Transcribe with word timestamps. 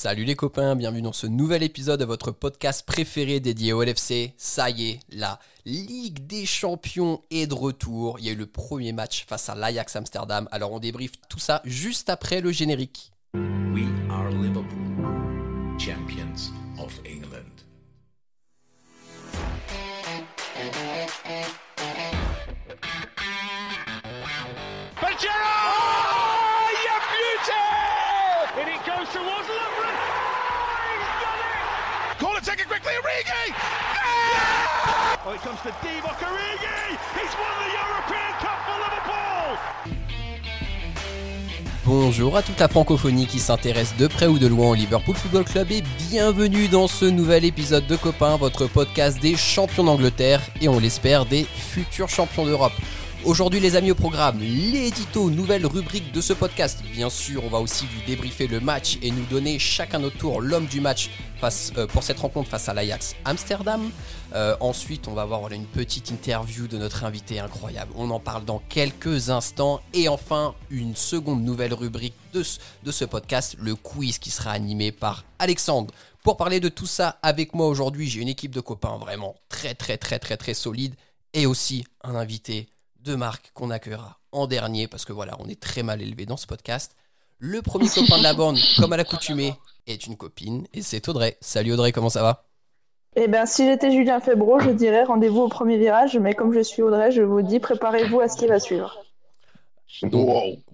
Salut 0.00 0.22
les 0.22 0.36
copains, 0.36 0.76
bienvenue 0.76 1.02
dans 1.02 1.12
ce 1.12 1.26
nouvel 1.26 1.64
épisode 1.64 1.98
de 1.98 2.04
votre 2.04 2.30
podcast 2.30 2.86
préféré 2.86 3.40
dédié 3.40 3.72
au 3.72 3.82
LFC. 3.82 4.32
Ça 4.36 4.70
y 4.70 4.90
est, 4.90 5.00
la 5.10 5.40
Ligue 5.66 6.24
des 6.24 6.46
Champions 6.46 7.20
est 7.32 7.48
de 7.48 7.54
retour. 7.54 8.20
Il 8.20 8.26
y 8.26 8.28
a 8.28 8.32
eu 8.32 8.36
le 8.36 8.46
premier 8.46 8.92
match 8.92 9.26
face 9.26 9.48
à 9.48 9.56
l'Ajax 9.56 9.96
Amsterdam. 9.96 10.48
Alors 10.52 10.70
on 10.70 10.78
débriefe 10.78 11.14
tout 11.28 11.40
ça 11.40 11.62
juste 11.64 12.10
après 12.10 12.40
le 12.40 12.52
générique. 12.52 13.10
We 13.34 13.86
are 14.08 14.30
Liverpool, 14.30 15.04
champions 15.80 16.52
of 16.78 16.92
England. 17.04 17.57
Oh! 35.30 35.34
Bonjour 41.84 42.36
à 42.36 42.42
toute 42.42 42.58
la 42.58 42.68
francophonie 42.68 43.26
qui 43.26 43.38
s'intéresse 43.38 43.94
de 43.98 44.06
près 44.06 44.26
ou 44.26 44.38
de 44.38 44.46
loin 44.46 44.70
au 44.70 44.74
Liverpool 44.74 45.14
Football 45.14 45.44
Club 45.44 45.70
et 45.70 45.82
bienvenue 46.08 46.68
dans 46.68 46.88
ce 46.88 47.04
nouvel 47.04 47.44
épisode 47.44 47.86
de 47.86 47.96
Copains, 47.96 48.36
votre 48.36 48.66
podcast 48.68 49.20
des 49.20 49.36
champions 49.36 49.84
d'Angleterre 49.84 50.40
et 50.62 50.68
on 50.68 50.78
l'espère 50.78 51.26
des 51.26 51.44
futurs 51.44 52.08
champions 52.08 52.46
d'Europe. 52.46 52.72
Aujourd'hui 53.24 53.58
les 53.58 53.74
amis 53.74 53.90
au 53.90 53.96
programme, 53.96 54.38
l'édito, 54.38 55.28
nouvelle 55.28 55.66
rubrique 55.66 56.12
de 56.12 56.20
ce 56.20 56.32
podcast. 56.32 56.82
Bien 56.92 57.10
sûr, 57.10 57.44
on 57.44 57.48
va 57.48 57.58
aussi 57.58 57.84
vous 57.84 58.06
débriefer 58.06 58.46
le 58.46 58.60
match 58.60 58.96
et 59.02 59.10
nous 59.10 59.24
donner 59.24 59.58
chacun 59.58 59.98
notre 59.98 60.16
tour 60.16 60.40
l'homme 60.40 60.66
du 60.66 60.80
match 60.80 61.10
euh, 61.42 61.86
pour 61.86 62.02
cette 62.02 62.18
rencontre 62.18 62.50
face 62.50 62.68
à 62.68 62.74
l'Ajax 62.74 63.14
Amsterdam. 63.24 63.90
Euh, 64.34 64.56
ensuite, 64.60 65.08
on 65.08 65.14
va 65.14 65.22
avoir 65.22 65.50
une 65.52 65.66
petite 65.66 66.10
interview 66.10 66.66
de 66.66 66.78
notre 66.78 67.04
invité 67.04 67.40
incroyable. 67.40 67.92
On 67.96 68.10
en 68.10 68.20
parle 68.20 68.44
dans 68.44 68.58
quelques 68.68 69.30
instants. 69.30 69.80
Et 69.94 70.08
enfin, 70.08 70.54
une 70.70 70.96
seconde 70.96 71.42
nouvelle 71.42 71.74
rubrique 71.74 72.14
de 72.32 72.42
de 72.84 72.92
ce 72.92 73.04
podcast, 73.04 73.56
le 73.60 73.74
quiz 73.74 74.18
qui 74.18 74.30
sera 74.30 74.52
animé 74.52 74.92
par 74.92 75.24
Alexandre. 75.38 75.92
Pour 76.22 76.36
parler 76.36 76.60
de 76.60 76.68
tout 76.68 76.86
ça 76.86 77.18
avec 77.22 77.54
moi 77.54 77.66
aujourd'hui, 77.68 78.08
j'ai 78.08 78.20
une 78.20 78.28
équipe 78.28 78.54
de 78.54 78.60
copains 78.60 78.98
vraiment 78.98 79.34
très 79.48 79.74
très 79.74 79.96
très 79.96 80.18
très 80.18 80.36
très 80.36 80.54
solide 80.54 80.94
et 81.32 81.46
aussi 81.46 81.84
un 82.02 82.14
invité 82.14 82.68
de 83.00 83.14
marque 83.14 83.50
qu'on 83.54 83.70
accueillera 83.70 84.18
en 84.32 84.46
dernier 84.46 84.88
parce 84.88 85.04
que 85.04 85.12
voilà, 85.12 85.36
on 85.38 85.48
est 85.48 85.60
très 85.60 85.82
mal 85.82 86.02
élevé 86.02 86.26
dans 86.26 86.36
ce 86.36 86.46
podcast. 86.46 86.94
Le 87.40 87.62
premier 87.62 87.88
copain 87.88 88.18
de 88.18 88.22
la 88.22 88.34
bande, 88.34 88.58
comme 88.78 88.92
à 88.92 88.96
l'accoutumée, 88.96 89.54
est 89.86 90.06
une 90.06 90.16
copine 90.16 90.66
et 90.74 90.82
c'est 90.82 91.08
Audrey. 91.08 91.36
Salut 91.40 91.72
Audrey, 91.72 91.92
comment 91.92 92.10
ça 92.10 92.22
va? 92.22 92.44
Eh 93.16 93.26
bien, 93.26 93.46
si 93.46 93.64
j'étais 93.64 93.90
Julien 93.90 94.20
Febro, 94.20 94.60
je 94.60 94.70
dirais 94.70 95.04
rendez-vous 95.04 95.42
au 95.42 95.48
premier 95.48 95.78
virage, 95.78 96.18
mais 96.18 96.34
comme 96.34 96.52
je 96.52 96.60
suis 96.60 96.82
Audrey, 96.82 97.10
je 97.10 97.22
vous 97.22 97.42
dis 97.42 97.58
préparez-vous 97.58 98.20
à 98.20 98.28
ce 98.28 98.36
qui 98.36 98.46
va 98.46 98.60
suivre. 98.60 98.96
Donc, 100.02 100.28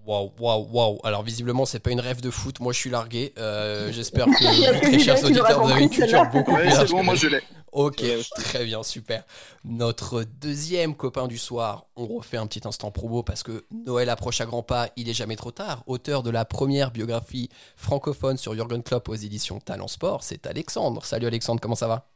Waouh, 0.06 0.32
waouh, 0.38 0.68
waouh. 0.70 0.98
Alors 1.04 1.22
visiblement, 1.22 1.64
c'est 1.64 1.78
pas 1.78 1.90
une 1.90 2.00
rêve 2.00 2.20
de 2.20 2.30
foot. 2.30 2.60
Moi, 2.60 2.72
je 2.74 2.78
suis 2.78 2.90
largué. 2.90 3.32
Euh, 3.38 3.90
J'espère 3.92 4.26
que, 4.26 4.80
très 4.80 4.98
chers 4.98 5.22
auditeurs, 5.24 5.62
vous 5.64 5.70
avez 5.70 5.82
une 5.84 5.88
culture 5.90 6.26
beaucoup 6.26 6.52
Ouais, 6.52 6.62
plus 6.62 6.70
c'est 6.70 6.76
large 6.76 6.90
bon, 6.90 7.00
que 7.00 7.04
moi 7.04 7.14
je 7.14 7.28
l'ai. 7.28 7.40
Ok, 7.74 8.04
très 8.36 8.64
bien, 8.64 8.84
super. 8.84 9.24
Notre 9.64 10.22
deuxième 10.22 10.94
copain 10.94 11.26
du 11.26 11.38
soir, 11.38 11.86
on 11.96 12.06
refait 12.06 12.36
un 12.36 12.46
petit 12.46 12.66
instant 12.68 12.92
promo 12.92 13.24
parce 13.24 13.42
que 13.42 13.64
Noël 13.72 14.10
approche 14.10 14.40
à 14.40 14.46
grands 14.46 14.62
pas, 14.62 14.90
il 14.94 15.08
est 15.08 15.14
jamais 15.14 15.34
trop 15.34 15.50
tard. 15.50 15.82
Auteur 15.88 16.22
de 16.22 16.30
la 16.30 16.44
première 16.44 16.92
biographie 16.92 17.50
francophone 17.74 18.36
sur 18.36 18.54
Jürgen 18.54 18.84
Klopp 18.84 19.08
aux 19.08 19.16
éditions 19.16 19.58
Talent 19.58 19.88
Sport, 19.88 20.22
c'est 20.22 20.46
Alexandre. 20.46 21.04
Salut 21.04 21.26
Alexandre, 21.26 21.60
comment 21.60 21.74
ça 21.74 21.88
va? 21.88 22.06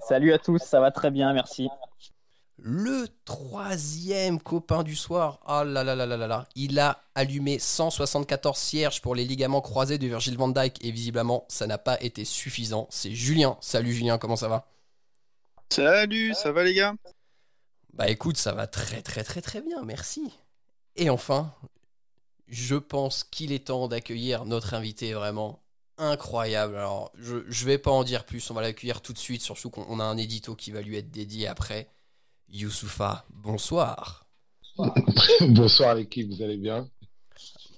Salut 0.00 0.32
à 0.32 0.38
tous, 0.38 0.58
ça 0.58 0.80
va 0.80 0.90
très 0.90 1.12
bien, 1.12 1.32
merci. 1.32 1.68
Le 2.56 3.06
troisième 3.24 4.40
copain 4.40 4.82
du 4.82 4.96
soir, 4.96 5.38
ah 5.46 5.62
là 5.62 5.84
là 5.84 5.94
là 5.94 6.04
là 6.04 6.16
là 6.16 6.26
là, 6.26 6.48
il 6.56 6.80
a 6.80 7.00
allumé 7.14 7.60
174 7.60 8.58
cierges 8.58 9.00
pour 9.00 9.14
les 9.14 9.24
ligaments 9.24 9.60
croisés 9.60 9.98
de 9.98 10.06
Virgil 10.08 10.36
van 10.36 10.48
Dijk 10.48 10.84
et 10.84 10.90
visiblement 10.90 11.44
ça 11.46 11.68
n'a 11.68 11.78
pas 11.78 11.96
été 12.02 12.24
suffisant. 12.24 12.88
C'est 12.90 13.12
Julien. 13.12 13.56
Salut 13.60 13.92
Julien, 13.92 14.18
comment 14.18 14.36
ça 14.36 14.48
va? 14.48 14.66
Salut, 15.72 16.34
ça 16.34 16.52
va 16.52 16.62
les 16.64 16.74
gars? 16.74 16.94
Bah 17.92 18.08
écoute, 18.08 18.36
ça 18.36 18.52
va 18.52 18.66
très 18.66 19.02
très 19.02 19.22
très 19.24 19.42
très 19.42 19.60
bien, 19.62 19.82
merci. 19.84 20.32
Et 20.96 21.10
enfin, 21.10 21.54
je 22.48 22.76
pense 22.76 23.24
qu'il 23.24 23.52
est 23.52 23.66
temps 23.68 23.88
d'accueillir 23.88 24.44
notre 24.46 24.74
invité 24.74 25.14
vraiment 25.14 25.62
incroyable. 25.98 26.76
Alors, 26.76 27.12
je, 27.16 27.38
je 27.48 27.66
vais 27.66 27.78
pas 27.78 27.90
en 27.92 28.04
dire 28.04 28.26
plus, 28.26 28.50
on 28.50 28.54
va 28.54 28.62
l'accueillir 28.62 29.02
tout 29.02 29.12
de 29.14 29.18
suite, 29.18 29.42
surtout 29.42 29.70
qu'on 29.70 29.86
on 29.88 30.00
a 30.00 30.04
un 30.04 30.16
édito 30.18 30.56
qui 30.56 30.72
va 30.72 30.82
lui 30.82 30.96
être 30.96 31.10
dédié 31.10 31.48
après. 31.48 31.90
Youssoufa, 32.48 33.26
bonsoir. 33.30 34.26
Bonsoir 35.48 35.94
l'équipe, 35.94 36.28
vous 36.28 36.42
allez 36.42 36.56
bien? 36.56 36.88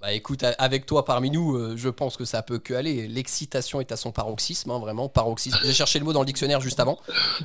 Bah 0.03 0.13
écoute, 0.13 0.45
avec 0.59 0.85
toi 0.85 1.05
parmi 1.05 1.31
nous, 1.31 1.55
euh, 1.55 1.77
je 1.77 1.89
pense 1.89 2.17
que 2.17 2.25
ça 2.25 2.43
peut 2.43 2.59
que 2.59 2.75
aller. 2.75 3.07
L'excitation 3.07 3.81
est 3.81 3.93
à 3.93 3.97
son 3.97 4.11
paroxysme, 4.11 4.73
hein, 4.73 4.81
vraiment, 4.81 5.09
paroxysme. 5.09 5.61
J'ai 5.63 5.73
cherché 5.73 6.01
le 6.01 6.05
mot 6.05 6.13
dans 6.13 6.23
le 6.23 6.27
dictionnaire 6.27 6.61
juste 6.61 6.81
avant. 6.81 6.99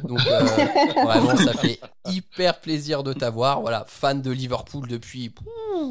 Donc 0.03 0.25
euh, 0.25 0.39
vraiment, 1.03 1.37
ça 1.37 1.53
fait 1.53 1.79
hyper 2.07 2.59
plaisir 2.59 3.03
de 3.03 3.13
t'avoir. 3.13 3.61
Voilà, 3.61 3.85
fan 3.87 4.23
de 4.23 4.31
Liverpool 4.31 4.87
depuis, 4.87 5.35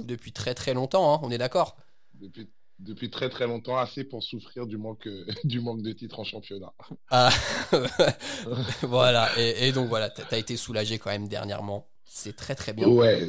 depuis 0.03 0.33
très 0.33 0.55
très 0.55 0.75
longtemps, 0.75 1.15
hein, 1.15 1.21
on 1.23 1.31
est 1.31 1.39
d'accord 1.39 1.77
depuis, 2.15 2.49
depuis 2.81 3.11
très 3.11 3.29
très 3.29 3.47
longtemps, 3.47 3.79
assez 3.79 4.03
pour 4.03 4.25
souffrir 4.25 4.67
du 4.67 4.77
manque, 4.77 5.09
du 5.45 5.61
manque 5.61 5.83
de 5.83 5.93
titres 5.93 6.19
en 6.19 6.25
championnat. 6.25 6.73
Ah, 7.11 7.31
Voilà, 8.83 9.31
et, 9.39 9.69
et 9.69 9.73
donc 9.73 9.89
voilà, 9.89 10.11
t'as 10.11 10.25
t'as 10.25 10.39
été 10.39 10.57
soulagé 10.57 10.99
quand 10.99 11.11
même 11.11 11.29
dernièrement. 11.29 11.87
C'est 12.05 12.35
très 12.35 12.57
très 12.57 12.73
bien. 12.73 12.89
Ouais, 12.89 13.21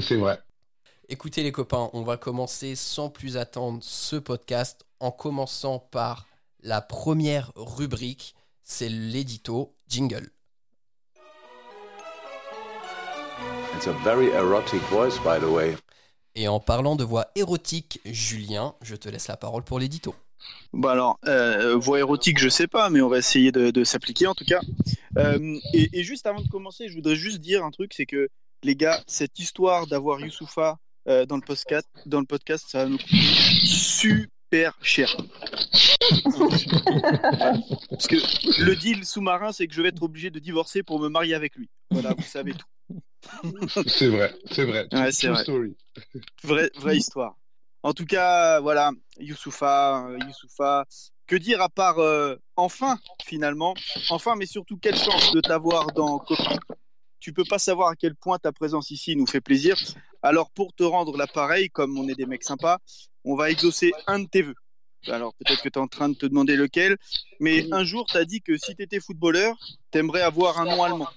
c'est 0.00 0.16
vrai. 0.16 0.40
Écoutez 1.08 1.44
les 1.44 1.52
copains, 1.52 1.88
on 1.92 2.02
va 2.02 2.16
commencer 2.16 2.74
sans 2.74 3.10
plus 3.10 3.36
attendre 3.36 3.78
ce 3.80 4.16
podcast 4.16 4.84
en 4.98 5.12
commençant 5.12 5.78
par 5.78 6.26
la 6.64 6.80
première 6.80 7.52
rubrique, 7.54 8.34
c'est 8.64 8.88
l'édito 8.88 9.76
jingle. 9.86 10.28
It's 13.76 13.86
a 13.86 13.92
very 14.02 14.30
erotic 14.30 14.80
voice, 14.90 15.16
by 15.22 15.38
the 15.38 15.48
way. 15.48 15.76
Et 16.34 16.48
en 16.48 16.58
parlant 16.58 16.96
de 16.96 17.04
voix 17.04 17.28
érotique, 17.36 18.00
Julien, 18.04 18.74
je 18.82 18.96
te 18.96 19.08
laisse 19.08 19.28
la 19.28 19.36
parole 19.36 19.62
pour 19.62 19.78
l'édito. 19.78 20.12
Bah 20.72 20.90
alors, 20.90 21.20
euh, 21.26 21.76
voix 21.76 22.00
érotique, 22.00 22.40
je 22.40 22.48
sais 22.48 22.66
pas, 22.66 22.90
mais 22.90 23.00
on 23.00 23.08
va 23.08 23.18
essayer 23.18 23.52
de, 23.52 23.70
de 23.70 23.84
s'appliquer 23.84 24.26
en 24.26 24.34
tout 24.34 24.44
cas. 24.44 24.60
Euh, 25.18 25.56
et, 25.72 26.00
et 26.00 26.02
juste 26.02 26.26
avant 26.26 26.40
de 26.40 26.48
commencer, 26.48 26.88
je 26.88 26.94
voudrais 26.94 27.14
juste 27.14 27.38
dire 27.38 27.64
un 27.64 27.70
truc, 27.70 27.94
c'est 27.94 28.06
que 28.06 28.28
les 28.64 28.74
gars, 28.74 29.00
cette 29.06 29.38
histoire 29.38 29.86
d'avoir 29.86 30.18
Youssoufa 30.18 30.80
euh, 31.08 31.26
dans 31.26 31.36
le 31.36 31.42
podcast, 31.42 31.88
dans 32.06 32.20
le 32.20 32.26
podcast, 32.26 32.66
ça 32.68 32.84
va 32.84 32.90
nous 32.90 32.98
coûter 32.98 33.16
super 33.16 34.76
cher. 34.82 35.16
Parce 37.90 38.06
que 38.06 38.62
le 38.64 38.76
deal 38.76 39.04
sous-marin, 39.04 39.52
c'est 39.52 39.66
que 39.66 39.74
je 39.74 39.82
vais 39.82 39.88
être 39.88 40.02
obligé 40.02 40.30
de 40.30 40.38
divorcer 40.38 40.82
pour 40.82 41.00
me 41.00 41.08
marier 41.08 41.34
avec 41.34 41.56
lui. 41.56 41.68
Voilà, 41.90 42.14
vous 42.14 42.22
savez 42.22 42.52
tout. 42.52 42.66
C'est 43.86 44.08
vrai, 44.08 44.32
c'est 44.50 44.64
vrai. 44.64 44.86
Ouais, 44.92 45.10
c'est 45.12 45.26
True 45.26 45.34
vrai. 45.34 45.42
story. 45.42 45.76
vraie, 46.44 46.70
vraie 46.76 46.96
histoire. 46.96 47.34
En 47.82 47.92
tout 47.92 48.04
cas, 48.04 48.60
voilà, 48.60 48.90
Youssoufa, 49.18 50.06
euh, 50.08 50.18
Youssoufa. 50.26 50.84
Que 51.26 51.34
dire 51.36 51.60
à 51.60 51.68
part 51.68 51.98
euh, 51.98 52.36
enfin, 52.54 52.98
finalement, 53.24 53.74
enfin, 54.10 54.36
mais 54.36 54.46
surtout 54.46 54.76
quelle 54.76 54.96
chance 54.96 55.32
de 55.32 55.40
t'avoir 55.40 55.92
dans 55.92 56.18
Copain. 56.20 56.56
Tu 57.26 57.32
peux 57.32 57.42
pas 57.44 57.58
savoir 57.58 57.88
à 57.88 57.96
quel 57.96 58.14
point 58.14 58.38
ta 58.38 58.52
présence 58.52 58.92
ici 58.92 59.16
nous 59.16 59.26
fait 59.26 59.40
plaisir. 59.40 59.76
Alors 60.22 60.48
pour 60.52 60.72
te 60.72 60.84
rendre 60.84 61.16
l'appareil, 61.16 61.70
comme 61.70 61.98
on 61.98 62.06
est 62.06 62.14
des 62.14 62.24
mecs 62.24 62.44
sympas, 62.44 62.78
on 63.24 63.34
va 63.34 63.50
exaucer 63.50 63.90
un 64.06 64.20
de 64.20 64.26
tes 64.26 64.42
vœux. 64.42 64.54
Alors 65.08 65.34
peut-être 65.34 65.60
que 65.60 65.68
tu 65.68 65.76
es 65.76 65.82
en 65.82 65.88
train 65.88 66.08
de 66.08 66.14
te 66.14 66.24
demander 66.26 66.54
lequel, 66.54 66.96
mais 67.40 67.66
un 67.72 67.82
jour 67.82 68.06
tu 68.06 68.16
as 68.16 68.24
dit 68.24 68.42
que 68.42 68.56
si 68.56 68.76
tu 68.76 68.82
étais 68.84 69.00
footballeur, 69.00 69.56
t'aimerais 69.90 70.22
avoir 70.22 70.60
un 70.60 70.66
nom 70.66 70.84
allemand. 70.84 71.08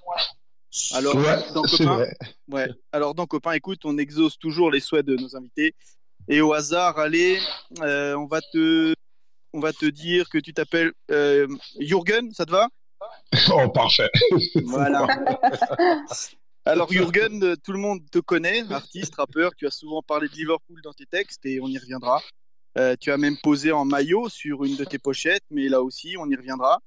Alors 0.93 1.15
Ouais, 1.15 1.53
dans 1.53 1.61
Copain. 1.61 2.03
Ouais. 2.47 2.69
Alors 2.91 3.13
dans 3.13 3.27
copain, 3.27 3.51
écoute, 3.51 3.81
on 3.83 3.99
exauce 3.99 4.39
toujours 4.39 4.71
les 4.71 4.79
souhaits 4.79 5.05
de 5.05 5.15
nos 5.15 5.35
invités. 5.35 5.75
Et 6.27 6.41
au 6.41 6.53
hasard, 6.53 6.97
allez, 6.97 7.39
euh, 7.83 8.15
on 8.15 8.25
va 8.25 8.41
te, 8.41 8.95
on 9.53 9.59
va 9.59 9.73
te 9.73 9.85
dire 9.85 10.27
que 10.27 10.39
tu 10.39 10.55
t'appelles 10.55 10.91
euh, 11.11 11.47
Jürgen, 11.79 12.31
ça 12.33 12.47
te 12.47 12.51
va? 12.51 12.67
Oh, 13.53 13.69
parfait. 13.69 14.09
Voilà. 14.65 15.07
Alors 16.65 16.91
Jürgen, 16.91 17.55
tout 17.63 17.71
le 17.71 17.79
monde 17.79 18.01
te 18.11 18.19
connaît, 18.19 18.63
artiste, 18.71 19.15
rappeur. 19.15 19.55
Tu 19.55 19.65
as 19.65 19.71
souvent 19.71 20.01
parlé 20.01 20.27
de 20.27 20.33
Liverpool 20.33 20.81
dans 20.83 20.93
tes 20.93 21.05
textes 21.05 21.45
et 21.45 21.59
on 21.61 21.67
y 21.67 21.77
reviendra. 21.77 22.21
Euh, 22.77 22.95
tu 22.99 23.11
as 23.11 23.17
même 23.17 23.37
posé 23.37 23.71
en 23.71 23.85
maillot 23.85 24.29
sur 24.29 24.63
une 24.63 24.75
de 24.75 24.83
tes 24.83 24.99
pochettes, 24.99 25.43
mais 25.49 25.67
là 25.69 25.81
aussi, 25.81 26.15
on 26.17 26.29
y 26.29 26.35
reviendra. 26.35 26.79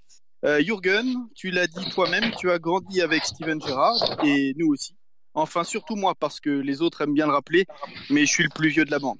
Euh, 0.44 0.62
Jürgen, 0.62 1.28
tu 1.34 1.50
l'as 1.50 1.66
dit 1.66 1.88
toi-même, 1.90 2.32
tu 2.38 2.50
as 2.50 2.58
grandi 2.58 3.00
avec 3.00 3.24
Steven 3.24 3.60
Gerrard 3.60 4.18
et 4.24 4.54
nous 4.56 4.68
aussi. 4.68 4.96
Enfin, 5.34 5.64
surtout 5.64 5.96
moi, 5.96 6.14
parce 6.14 6.40
que 6.40 6.50
les 6.50 6.82
autres 6.82 7.00
aiment 7.00 7.14
bien 7.14 7.26
le 7.26 7.32
rappeler, 7.32 7.66
mais 8.10 8.26
je 8.26 8.30
suis 8.30 8.44
le 8.44 8.50
plus 8.50 8.68
vieux 8.68 8.84
de 8.84 8.90
la 8.90 8.98
bande. 8.98 9.18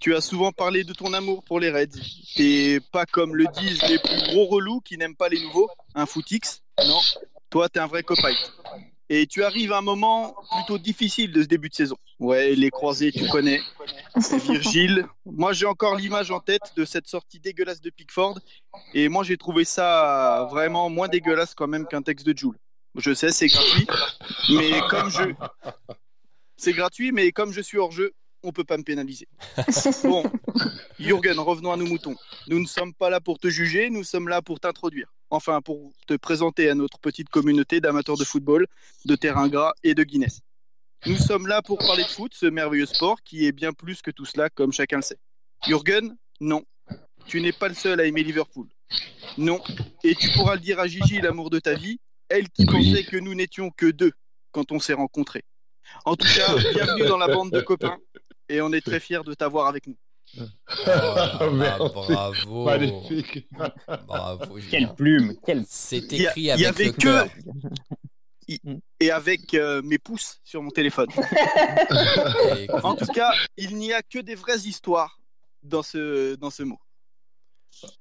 Tu 0.00 0.14
as 0.14 0.20
souvent 0.20 0.52
parlé 0.52 0.84
de 0.84 0.92
ton 0.92 1.12
amour 1.12 1.42
pour 1.44 1.60
les 1.60 1.70
Reds. 1.70 2.00
T'es 2.36 2.80
pas 2.92 3.06
comme 3.06 3.34
le 3.36 3.46
disent 3.58 3.82
les 3.88 3.98
plus 3.98 4.22
gros 4.24 4.46
relous 4.46 4.80
qui 4.80 4.98
n'aiment 4.98 5.16
pas 5.16 5.28
les 5.28 5.40
nouveaux, 5.40 5.70
un 5.94 6.06
footix. 6.06 6.62
Non, 6.86 7.00
toi 7.50 7.68
t'es 7.68 7.80
un 7.80 7.86
vrai 7.86 8.02
copain. 8.02 8.34
Et 9.10 9.26
tu 9.26 9.44
arrives 9.44 9.72
à 9.72 9.78
un 9.78 9.82
moment 9.82 10.34
plutôt 10.50 10.78
difficile 10.78 11.30
de 11.30 11.42
ce 11.42 11.46
début 11.46 11.68
de 11.68 11.74
saison. 11.74 11.96
Ouais, 12.18 12.54
les 12.54 12.70
croisés, 12.70 13.12
tu 13.12 13.28
connais. 13.28 13.60
Virgile. 14.16 15.06
Moi, 15.26 15.52
j'ai 15.52 15.66
encore 15.66 15.96
l'image 15.96 16.30
en 16.30 16.40
tête 16.40 16.72
de 16.76 16.84
cette 16.86 17.06
sortie 17.06 17.38
dégueulasse 17.38 17.82
de 17.82 17.90
Pickford. 17.90 18.38
Et 18.94 19.08
moi, 19.10 19.22
j'ai 19.22 19.36
trouvé 19.36 19.64
ça 19.64 20.48
vraiment 20.50 20.88
moins 20.88 21.08
dégueulasse 21.08 21.54
quand 21.54 21.66
même 21.66 21.86
qu'un 21.86 22.00
texte 22.00 22.26
de 22.26 22.36
Joule. 22.36 22.56
Je 22.94 23.12
sais, 23.12 23.30
c'est 23.30 23.48
gratuit. 23.48 23.86
Mais 24.48 24.80
comme 24.88 25.10
je. 25.10 25.34
C'est 26.56 26.72
gratuit, 26.72 27.12
mais 27.12 27.30
comme 27.30 27.52
je 27.52 27.60
suis 27.60 27.78
hors 27.78 27.90
jeu, 27.90 28.14
on 28.44 28.52
peut 28.52 28.64
pas 28.64 28.76
me 28.76 28.82
pénaliser. 28.84 29.26
Bon, 30.04 30.22
Jürgen, 30.98 31.38
revenons 31.38 31.72
à 31.72 31.76
nos 31.76 31.86
moutons. 31.86 32.14
Nous 32.48 32.60
ne 32.60 32.66
sommes 32.66 32.94
pas 32.94 33.10
là 33.10 33.20
pour 33.20 33.38
te 33.38 33.48
juger, 33.48 33.90
nous 33.90 34.04
sommes 34.04 34.28
là 34.28 34.42
pour 34.42 34.60
t'introduire. 34.60 35.12
Enfin, 35.30 35.60
pour 35.60 35.92
te 36.06 36.14
présenter 36.14 36.68
à 36.70 36.74
notre 36.74 36.98
petite 36.98 37.28
communauté 37.28 37.80
d'amateurs 37.80 38.16
de 38.16 38.24
football, 38.24 38.66
de 39.04 39.16
terrain 39.16 39.48
gras 39.48 39.72
et 39.82 39.94
de 39.94 40.04
Guinness. 40.04 40.40
Nous 41.06 41.16
sommes 41.16 41.46
là 41.46 41.60
pour 41.62 41.78
parler 41.78 42.04
de 42.04 42.08
foot, 42.08 42.32
ce 42.34 42.46
merveilleux 42.46 42.86
sport 42.86 43.20
qui 43.22 43.46
est 43.46 43.52
bien 43.52 43.72
plus 43.72 44.00
que 44.02 44.10
tout 44.10 44.24
cela, 44.24 44.48
comme 44.50 44.72
chacun 44.72 44.96
le 44.96 45.02
sait. 45.02 45.18
Jürgen, 45.66 46.16
non. 46.40 46.62
Tu 47.26 47.40
n'es 47.40 47.52
pas 47.52 47.68
le 47.68 47.74
seul 47.74 48.00
à 48.00 48.04
aimer 48.04 48.22
Liverpool. 48.22 48.68
Non. 49.38 49.60
Et 50.04 50.14
tu 50.14 50.30
pourras 50.32 50.54
le 50.54 50.60
dire 50.60 50.78
à 50.78 50.86
Gigi, 50.86 51.20
l'amour 51.20 51.50
de 51.50 51.58
ta 51.58 51.74
vie, 51.74 51.98
elle 52.28 52.48
qui 52.50 52.64
Oui. 52.68 52.72
pensait 52.92 53.04
que 53.04 53.16
nous 53.16 53.34
n'étions 53.34 53.70
que 53.70 53.86
deux 53.86 54.12
quand 54.52 54.70
on 54.72 54.78
s'est 54.78 54.92
rencontrés. 54.92 55.44
En 56.04 56.16
tout 56.16 56.26
cas, 56.34 56.54
bienvenue 56.72 57.06
dans 57.06 57.18
la 57.18 57.28
bande 57.28 57.50
de 57.50 57.60
copains 57.60 57.98
et 58.48 58.60
on 58.60 58.72
est 58.72 58.80
très 58.84 59.00
fiers 59.00 59.22
de 59.24 59.34
t'avoir 59.34 59.66
avec 59.66 59.86
nous. 59.86 59.96
Ah, 60.86 61.48
Merci. 61.52 61.84
bravo. 61.94 62.64
Magnifique. 62.64 63.46
Bravo. 64.06 64.58
Quelle 64.70 64.94
plume, 64.94 65.34
quelle... 65.46 65.64
C'est 65.68 65.98
Il 66.12 66.22
y 66.22 66.26
a- 66.26 66.30
écrit 66.30 66.40
y 66.42 66.50
avec 66.50 66.66
avait 66.66 66.84
le 66.86 66.92
que- 66.92 66.96
cœur. 67.00 67.28
Et 69.00 69.10
avec 69.10 69.54
euh, 69.54 69.80
mes 69.82 69.98
pouces 69.98 70.40
sur 70.44 70.62
mon 70.62 70.70
téléphone. 70.70 71.08
En 72.82 72.94
tout 72.94 73.06
cas, 73.06 73.32
il 73.56 73.76
n'y 73.76 73.92
a 73.92 74.02
que 74.02 74.18
des 74.18 74.34
vraies 74.34 74.58
histoires 74.66 75.18
dans 75.62 75.82
ce, 75.82 76.34
dans 76.36 76.50
ce 76.50 76.62
mot. 76.62 76.78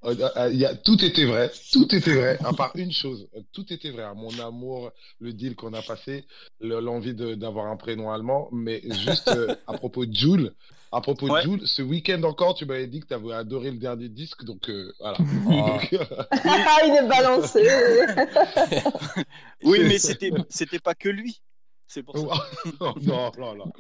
Euh, 0.05 0.15
euh, 0.37 0.49
il 0.51 0.59
y 0.59 0.65
a- 0.65 0.75
tout 0.75 1.03
était 1.03 1.25
vrai, 1.25 1.51
tout 1.71 1.93
était 1.93 2.13
vrai, 2.13 2.37
à 2.43 2.53
part 2.53 2.71
une 2.75 2.91
chose, 2.91 3.27
euh, 3.35 3.41
tout 3.53 3.71
était 3.73 3.89
vrai. 3.91 4.03
hein. 4.03 4.13
Mon 4.15 4.37
amour, 4.39 4.91
le 5.19 5.33
deal 5.33 5.55
qu'on 5.55 5.73
a 5.73 5.81
passé, 5.81 6.25
le- 6.61 6.79
l'envie 6.79 7.13
d'avoir 7.13 7.67
un 7.67 7.75
prénom 7.77 8.11
allemand, 8.11 8.49
mais 8.51 8.81
juste 9.05 9.27
euh, 9.29 9.55
à 9.67 9.73
propos 9.73 10.05
de 10.05 10.15
Jules, 10.15 10.53
à 10.91 11.01
propos 11.01 11.27
Ouais. 11.29 11.43
de 11.43 11.49
Jules, 11.49 11.67
ce 11.67 11.81
week-end 11.81 12.21
encore, 12.23 12.53
tu 12.55 12.65
m'avais 12.65 12.87
dit 12.87 12.99
que 13.01 13.07
tu 13.07 13.13
avais 13.13 13.33
adoré 13.33 13.71
le 13.71 13.77
dernier 13.77 14.09
disque, 14.09 14.43
donc 14.45 14.69
euh, 14.69 14.93
voilà. 14.99 15.17
Oh. 15.47 15.77
Ah, 16.45 16.77
il 16.85 16.93
est 17.03 17.07
balancé. 17.07 17.67
Oui, 19.63 19.79
mais 19.83 19.97
c'était, 19.97 20.31
c'était 20.49 20.79
pas 20.79 20.93
que 20.95 21.09
lui. 21.09 21.41
C'est 21.87 22.03
pour 22.03 22.17
ça. 22.17 22.25
non, 22.81 23.31
non, 23.37 23.55
non. 23.55 23.71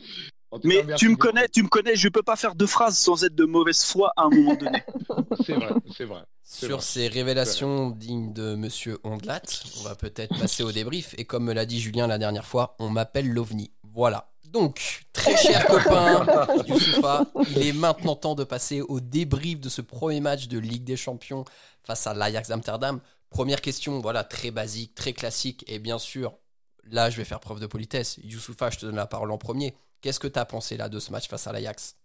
Mais 0.63 0.85
cas, 0.85 0.95
tu 0.95 1.09
me 1.09 1.15
connais, 1.15 1.47
tu 1.49 1.63
me 1.63 1.67
connais, 1.67 1.95
je 1.95 2.09
peux 2.09 2.23
pas 2.23 2.35
faire 2.35 2.55
deux 2.55 2.67
phrases 2.67 2.97
sans 2.97 3.23
être 3.23 3.35
de 3.35 3.45
mauvaise 3.45 3.83
foi 3.83 4.13
à 4.15 4.23
un 4.23 4.29
moment 4.29 4.55
donné. 4.55 4.83
C'est 5.45 5.53
vrai, 5.53 5.69
c'est 5.97 6.05
vrai. 6.05 6.21
Sur 6.43 6.77
vrai. 6.77 6.81
ces 6.81 7.07
révélations 7.07 7.89
dignes 7.89 8.33
de 8.33 8.55
Monsieur 8.55 8.99
Ondelat, 9.03 9.41
on 9.79 9.83
va 9.83 9.95
peut-être 9.95 10.37
passer 10.37 10.61
au 10.63 10.71
débrief. 10.71 11.15
Et 11.17 11.25
comme 11.25 11.45
me 11.45 11.53
l'a 11.53 11.65
dit 11.65 11.79
Julien 11.79 12.05
la 12.07 12.17
dernière 12.17 12.45
fois, 12.45 12.75
on 12.79 12.89
m'appelle 12.89 13.29
l'OVNI. 13.29 13.71
Voilà. 13.93 14.31
Donc, 14.45 15.05
très 15.13 15.35
cher 15.35 15.65
copain 15.65 16.27
Youssoufa, 16.67 17.25
il 17.49 17.65
est 17.65 17.73
maintenant 17.73 18.15
temps 18.15 18.35
de 18.35 18.43
passer 18.43 18.81
au 18.81 18.99
débrief 18.99 19.59
de 19.59 19.69
ce 19.69 19.81
premier 19.81 20.19
match 20.19 20.47
de 20.47 20.59
Ligue 20.59 20.83
des 20.83 20.97
Champions 20.97 21.43
face 21.83 22.05
à 22.05 22.13
l'Ajax 22.13 22.49
d'Amsterdam. 22.49 22.99
Première 23.31 23.61
question, 23.61 23.99
voilà, 23.99 24.23
très 24.23 24.51
basique, 24.51 24.93
très 24.93 25.13
classique. 25.13 25.65
Et 25.67 25.79
bien 25.79 25.97
sûr, 25.97 26.37
là, 26.83 27.09
je 27.09 27.17
vais 27.17 27.25
faire 27.25 27.39
preuve 27.39 27.59
de 27.59 27.65
politesse. 27.65 28.19
Youssoufa, 28.23 28.69
je 28.69 28.77
te 28.77 28.85
donne 28.85 28.95
la 28.95 29.07
parole 29.07 29.31
en 29.31 29.39
premier. 29.39 29.75
Qu'est-ce 30.03 30.19
que 30.19 30.27
tu 30.27 30.37
as 30.37 30.43
pensé 30.45 30.75
là 30.75 30.89
de 30.89 30.99
ce 30.99 31.11
match 31.11 31.29
face 31.29 31.47
à 31.47 31.53
l'Ajax? 31.53 31.95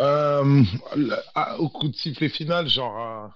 Euh, 0.00 0.62
ah, 1.34 1.58
au 1.58 1.70
coup 1.70 1.88
de 1.88 1.96
sifflet 1.96 2.28
final, 2.28 2.68
genre, 2.68 2.98
euh, 3.00 3.28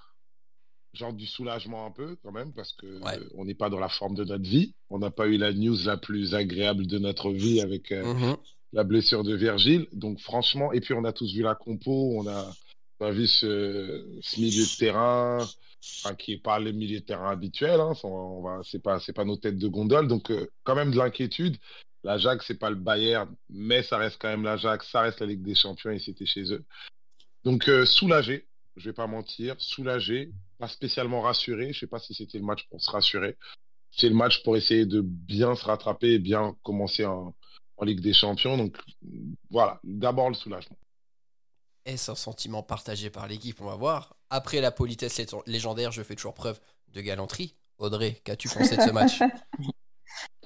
genre 0.93 1.15
du 1.15 1.27
soulagement 1.27 1.87
un 1.87 1.91
peu 1.91 2.17
quand 2.23 2.31
même, 2.31 2.53
parce 2.53 2.73
que 2.75 2.87
Ouais. 3.03 3.19
on 3.37 3.47
n'est 3.47 3.55
pas 3.55 3.71
dans 3.71 3.79
la 3.81 3.89
forme 3.89 4.15
de 4.15 4.25
notre 4.25 4.45
vie. 4.45 4.75
On 4.91 4.99
n'a 4.99 5.11
pas 5.11 5.27
eu 5.27 5.39
la 5.39 5.53
news 5.55 5.79
la 5.87 5.97
plus 5.97 6.35
agréable 6.35 6.87
de 6.87 6.99
notre 6.99 7.31
vie 7.31 7.63
avec 7.63 7.91
euh, 7.91 8.05
Mhm. 8.15 8.37
la 8.75 8.85
blessure 8.85 9.25
de 9.25 9.35
Virgile. 9.35 9.87
Donc 9.93 10.21
franchement, 10.21 10.73
et 10.75 10.81
puis 10.81 10.93
on 10.93 11.05
a 11.05 11.13
tous 11.15 11.33
vu 11.35 11.41
la 11.43 11.55
compo, 11.55 12.13
on 12.19 12.27
a, 12.29 12.53
on 13.01 13.07
a 13.07 13.11
vu 13.13 13.27
ce, 13.27 14.19
ce 14.21 14.39
milieu 14.41 14.63
de 14.65 14.77
terrain, 14.79 15.39
enfin, 16.03 16.15
qui 16.15 16.33
est 16.35 16.43
pas 16.43 16.59
le 16.59 16.73
milieu 16.73 17.01
de 17.01 17.05
terrain 17.07 17.31
habituel. 17.31 17.81
Hein, 17.81 17.93
on 18.05 18.09
on 18.09 18.43
va, 18.43 18.61
c'est 18.63 18.83
pas, 18.83 19.01
c'est 19.01 19.15
pas 19.15 19.25
nos 19.25 19.37
têtes 19.37 19.59
de 19.59 19.69
gondole. 19.69 20.07
Donc 20.07 20.31
euh, 20.31 20.51
quand 20.65 20.75
même 20.75 20.91
de 20.91 20.99
l'inquiétude. 20.99 21.57
L'Ajax, 22.07 22.47
c'est 22.47 22.59
pas 22.59 22.71
le 22.71 22.77
Bayern, 22.77 23.35
mais 23.51 23.83
ça 23.83 23.97
reste 23.99 24.19
quand 24.21 24.29
même 24.29 24.45
l'Ajax, 24.45 24.89
ça 24.89 25.01
reste 25.01 25.19
la 25.19 25.27
Ligue 25.27 25.43
des 25.43 25.57
Champions 25.57 25.91
et 25.91 25.99
c'était 25.99 26.25
chez 26.25 26.53
eux. 26.53 26.65
Donc 27.43 27.69
euh, 27.69 27.85
soulagé, 27.85 28.47
je 28.77 28.89
vais 28.91 28.93
pas 28.93 29.09
mentir, 29.09 29.57
soulagé, 29.59 30.31
pas 30.59 30.69
spécialement 30.69 31.21
rassuré. 31.21 31.73
Je 31.73 31.81
sais 31.81 31.89
pas 31.89 31.99
si 31.99 32.15
c'était 32.15 32.39
le 32.39 32.45
match 32.45 32.65
pour 32.69 32.81
se 32.81 32.89
rassurer. 32.93 33.37
C'est 33.91 34.09
le 34.09 34.15
match 34.15 34.45
pour 34.45 34.57
essayer 34.57 34.87
de 34.87 35.01
bien 35.01 35.57
se 35.57 35.65
rattraper 35.65 36.13
et 36.13 36.19
bien 36.21 36.55
commencer 36.63 37.05
en, 37.05 37.35
en 37.77 37.85
Ligue 37.85 38.01
des 38.01 38.13
Champions. 38.13 38.57
Donc 38.57 38.77
voilà, 39.51 39.81
d'abord 39.83 40.29
le 40.29 40.37
soulagement. 40.37 40.79
Est-ce 41.87 42.13
un 42.13 42.15
sentiment 42.15 42.63
partagé 42.63 43.11
par 43.11 43.27
l'équipe 43.27 43.61
On 43.61 43.67
va 43.67 43.75
voir. 43.75 44.15
Après 44.31 44.61
la 44.61 44.71
politesse 44.71 45.19
lé- 45.19 45.27
légendaire, 45.47 45.91
je 45.91 46.05
fais 46.05 46.15
toujours 46.15 46.35
preuve 46.35 46.61
de 46.93 47.01
galanterie. 47.01 47.57
Audrey, 47.79 48.21
qu'as-tu 48.23 48.49
pensé 48.49 48.77
de 48.77 48.83
ce 48.83 48.91
match? 48.91 49.19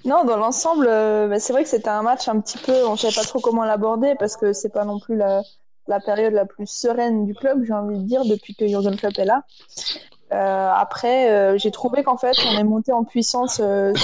Non, 0.05 0.25
dans 0.25 0.37
l'ensemble, 0.37 0.87
euh, 0.89 1.29
bah, 1.29 1.39
c'est 1.39 1.53
vrai 1.53 1.63
que 1.63 1.69
c'était 1.69 1.91
un 1.91 2.03
match 2.03 2.29
un 2.29 2.41
petit 2.41 2.59
peu, 2.59 2.87
on 2.87 2.97
savait 2.97 3.15
pas 3.15 3.25
trop 3.25 3.41
comment 3.41 3.65
l'aborder 3.65 4.15
parce 4.19 4.37
que 4.37 4.53
c'est 4.53 4.71
pas 4.71 4.85
non 4.85 4.99
plus 4.99 5.17
la, 5.17 5.43
période 6.01 6.33
la 6.33 6.47
plus 6.47 6.67
sereine 6.67 7.27
du 7.27 7.35
club, 7.35 7.65
j'ai 7.65 7.75
envie 7.75 7.99
de 7.99 8.05
dire, 8.05 8.25
depuis 8.25 8.55
que 8.55 8.67
Jurgen 8.67 8.97
Klopp 8.97 9.19
est 9.19 9.25
là. 9.25 9.43
Euh, 10.33 10.71
après, 10.75 11.31
euh, 11.31 11.59
j'ai 11.59 11.71
trouvé 11.71 12.03
qu'en 12.03 12.17
fait, 12.17 12.37
on 12.49 12.59
est 12.59 12.65
monté 12.65 12.93
en 12.93 13.05
puissance 13.05 13.57
sur 13.57 13.67
les 13.67 13.95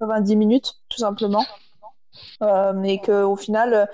90 0.00 0.36
minutes, 0.36 0.74
tout 0.88 0.98
simplement. 0.98 1.44
Et 2.84 2.98
qu'au 2.98 3.36
final, 3.36 3.88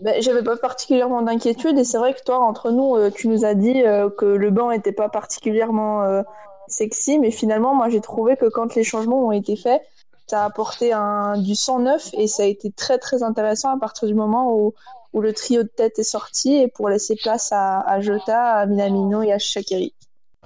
ben, 0.00 0.22
j'avais 0.22 0.42
pas 0.42 0.56
particulièrement 0.56 1.22
d'inquiétude. 1.22 1.78
Et 1.78 1.84
c'est 1.84 1.98
vrai 1.98 2.14
que 2.14 2.22
toi, 2.22 2.38
entre 2.38 2.70
nous, 2.70 3.10
tu 3.10 3.28
nous 3.28 3.44
as 3.44 3.54
dit 3.54 3.82
que 4.16 4.26
le 4.26 4.50
banc 4.50 4.70
était 4.70 4.92
pas 4.92 5.08
particulièrement 5.08 6.22
sexy, 6.68 7.18
mais 7.18 7.30
finalement, 7.30 7.74
moi, 7.74 7.88
j'ai 7.88 8.00
trouvé 8.00 8.36
que 8.36 8.46
quand 8.46 8.74
les 8.74 8.84
changements 8.84 9.26
ont 9.26 9.32
été 9.32 9.56
faits, 9.56 9.82
ça 10.26 10.42
a 10.42 10.46
apporté 10.46 10.92
un, 10.92 11.38
du 11.38 11.54
sang 11.54 11.80
neuf 11.80 12.10
et 12.14 12.26
ça 12.26 12.44
a 12.44 12.46
été 12.46 12.70
très 12.70 12.98
très 12.98 13.22
intéressant 13.22 13.74
à 13.74 13.78
partir 13.78 14.08
du 14.08 14.14
moment 14.14 14.54
où, 14.54 14.74
le 15.16 15.32
trio 15.32 15.62
de 15.62 15.68
tête 15.68 16.00
est 16.00 16.02
sorti 16.02 16.56
et 16.56 16.66
pour 16.66 16.88
laisser 16.88 17.14
place 17.14 17.52
à, 17.52 17.78
à 17.82 18.00
Jota, 18.00 18.56
à 18.56 18.66
Minamino 18.66 19.22
et 19.22 19.32
à 19.32 19.38
Shakiri. 19.38 19.94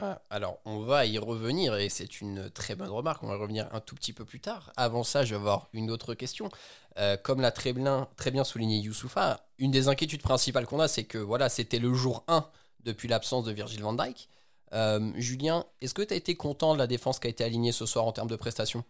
Ah, 0.00 0.20
Alors, 0.30 0.58
on 0.64 0.80
va 0.80 1.06
y 1.06 1.18
revenir 1.18 1.74
et 1.76 1.88
c'est 1.88 2.20
une 2.20 2.50
très 2.50 2.76
bonne 2.76 2.90
remarque. 2.90 3.22
On 3.22 3.28
va 3.28 3.34
y 3.34 3.38
revenir 3.38 3.68
un 3.72 3.80
tout 3.80 3.96
petit 3.96 4.12
peu 4.12 4.24
plus 4.24 4.40
tard. 4.40 4.72
Avant 4.76 5.02
ça, 5.02 5.24
je 5.24 5.30
vais 5.30 5.40
avoir 5.40 5.68
une 5.72 5.90
autre 5.90 6.14
question. 6.14 6.50
Euh, 6.98 7.16
comme 7.16 7.40
l'a 7.40 7.50
très 7.50 7.72
bien, 7.72 8.08
très 8.16 8.30
bien 8.30 8.44
souligné 8.44 8.78
Youssoufa, 8.78 9.40
une 9.58 9.70
des 9.70 9.88
inquiétudes 9.88 10.22
principales 10.22 10.66
qu'on 10.66 10.80
a, 10.80 10.86
c'est 10.86 11.04
que 11.04 11.18
voilà, 11.18 11.48
c'était 11.48 11.78
le 11.78 11.94
jour 11.94 12.22
1 12.28 12.46
depuis 12.84 13.08
l'absence 13.08 13.44
de 13.44 13.52
Virgil 13.52 13.82
van 13.82 13.92
Dijk. 13.92 14.28
Euh, 14.72 15.12
Julien, 15.16 15.64
est-ce 15.80 15.94
que 15.94 16.02
tu 16.02 16.14
as 16.14 16.16
été 16.16 16.36
content 16.36 16.74
de 16.74 16.78
la 16.78 16.86
défense 16.86 17.18
qui 17.18 17.26
a 17.26 17.30
été 17.30 17.42
alignée 17.42 17.72
ce 17.72 17.86
soir 17.86 18.04
en 18.04 18.12
termes 18.12 18.28
de 18.28 18.36
prestations? 18.36 18.84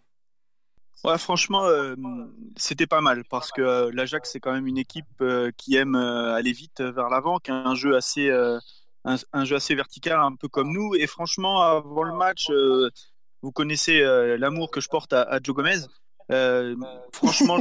Ouais, 1.05 1.17
franchement, 1.17 1.65
euh, 1.67 1.95
c'était 2.57 2.89
pas 2.89 3.01
mal 3.01 3.23
parce 3.31 3.53
que 3.53 3.63
euh, 3.63 3.91
l'Ajax 3.95 4.33
c'est 4.33 4.41
quand 4.41 4.53
même 4.53 4.67
une 4.67 4.79
équipe 4.79 5.07
euh, 5.21 5.53
qui 5.57 5.77
aime 5.77 5.95
aller 5.95 6.53
vite 6.53 6.81
vers 6.81 7.09
l'avant, 7.09 7.39
qui 7.39 7.53
a 7.53 7.55
un 7.55 7.77
jeu 7.77 7.97
assez, 7.97 8.31
un, 9.05 9.45
jeu 9.45 9.57
assez 9.57 9.75
vertical, 9.75 10.19
un 10.19 10.35
peu 10.35 10.49
comme 10.49 10.73
nous. 10.73 10.95
Et 10.97 11.07
franchement, 11.07 11.63
avant 11.63 12.03
le 12.03 12.15
match, 12.15 12.51
vous 13.43 13.53
connaissez 13.53 14.01
l'amour 14.39 14.71
que 14.71 14.81
je 14.81 14.89
porte 14.89 15.13
à, 15.13 15.39
Joe 15.43 15.55
Gomez. 15.55 15.87
Franchement, 17.13 17.59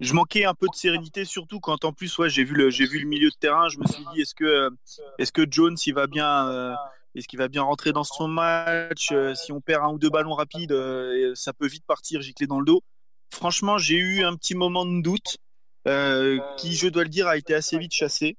je, 0.00 0.12
manquais 0.12 0.44
un 0.44 0.54
peu 0.54 0.66
de 0.66 0.74
sérénité, 0.74 1.24
surtout 1.24 1.60
quand 1.60 1.84
en 1.84 1.92
plus, 1.92 2.18
ouais, 2.18 2.28
j'ai 2.28 2.42
vu 2.42 2.54
le, 2.54 2.70
j'ai 2.70 2.86
vu 2.86 2.98
le 2.98 3.06
milieu 3.06 3.30
de 3.30 3.36
terrain. 3.36 3.68
Je 3.68 3.78
me 3.78 3.86
suis 3.86 4.04
dit, 4.12 4.22
est-ce 4.22 4.34
que, 4.34 4.70
est-ce 5.18 5.30
que 5.30 5.46
Jones, 5.48 5.76
il 5.86 5.94
va 5.94 6.08
bien, 6.08 6.76
est-ce 7.14 7.28
qu'il 7.28 7.38
va 7.38 7.48
bien 7.48 7.62
rentrer 7.62 7.92
dans 7.92 8.04
son 8.04 8.28
match 8.28 9.10
Euh, 9.12 9.34
Si 9.34 9.52
on 9.52 9.60
perd 9.60 9.84
un 9.84 9.92
ou 9.92 9.98
deux 9.98 10.10
ballons 10.10 10.34
rapides, 10.34 10.72
euh, 10.72 11.32
ça 11.34 11.52
peut 11.52 11.66
vite 11.66 11.84
partir 11.86 12.20
gicler 12.22 12.46
dans 12.46 12.58
le 12.58 12.64
dos? 12.64 12.82
Franchement, 13.32 13.78
j'ai 13.78 13.96
eu 13.96 14.24
un 14.24 14.36
petit 14.36 14.54
moment 14.54 14.84
de 14.86 15.02
doute 15.02 15.38
euh, 15.88 16.38
qui, 16.58 16.74
je 16.74 16.88
dois 16.88 17.02
le 17.02 17.08
dire, 17.08 17.26
a 17.26 17.36
été 17.36 17.54
assez 17.54 17.78
vite 17.78 17.94
chassé. 17.94 18.36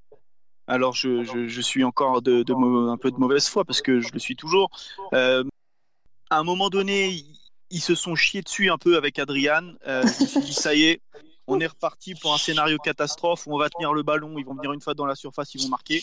Alors, 0.68 0.94
je, 0.94 1.62
suis 1.62 1.84
encore 1.84 2.18
un 2.18 2.22
peu 2.22 3.12
de 3.12 3.18
mauvaise 3.18 3.48
foi 3.48 3.66
parce 3.66 3.82
que 3.82 4.00
je 4.00 4.14
le 4.14 4.20
suis 4.20 4.36
toujours. 4.36 4.70
À 5.12 6.40
un 6.40 6.44
moment 6.44 6.70
donné, 6.70 7.24
ils, 7.70 7.82
se 7.82 7.94
sont 7.94 8.16
chiés 8.16 8.42
dessus 8.42 8.72
un 8.72 8.80
peu 8.80 8.98
avec 8.98 9.20
Adrian. 9.20 9.74
Euh, 9.88 10.02
je 10.02 10.40
me 10.40 10.46
dit, 10.46 10.54
ça 10.54 10.74
y 10.74 10.86
est, 10.86 11.02
on 11.48 11.60
est 11.60 11.68
reparti 11.68 12.16
pour 12.16 12.34
un 12.34 12.38
scénario 12.38 12.78
catastrophe 12.78 13.48
où 13.48 13.54
on 13.54 13.58
va 13.58 13.70
tenir 13.70 13.94
le 13.94 14.04
ballon, 14.04 14.38
ils 14.38 14.46
vont 14.46 14.56
venir 14.56 14.72
une 14.74 14.82
fois 14.82 14.94
dans 14.94 15.06
la 15.06 15.16
surface, 15.16 15.54
ils 15.56 15.62
vont 15.62 15.70
marquer. 15.70 16.02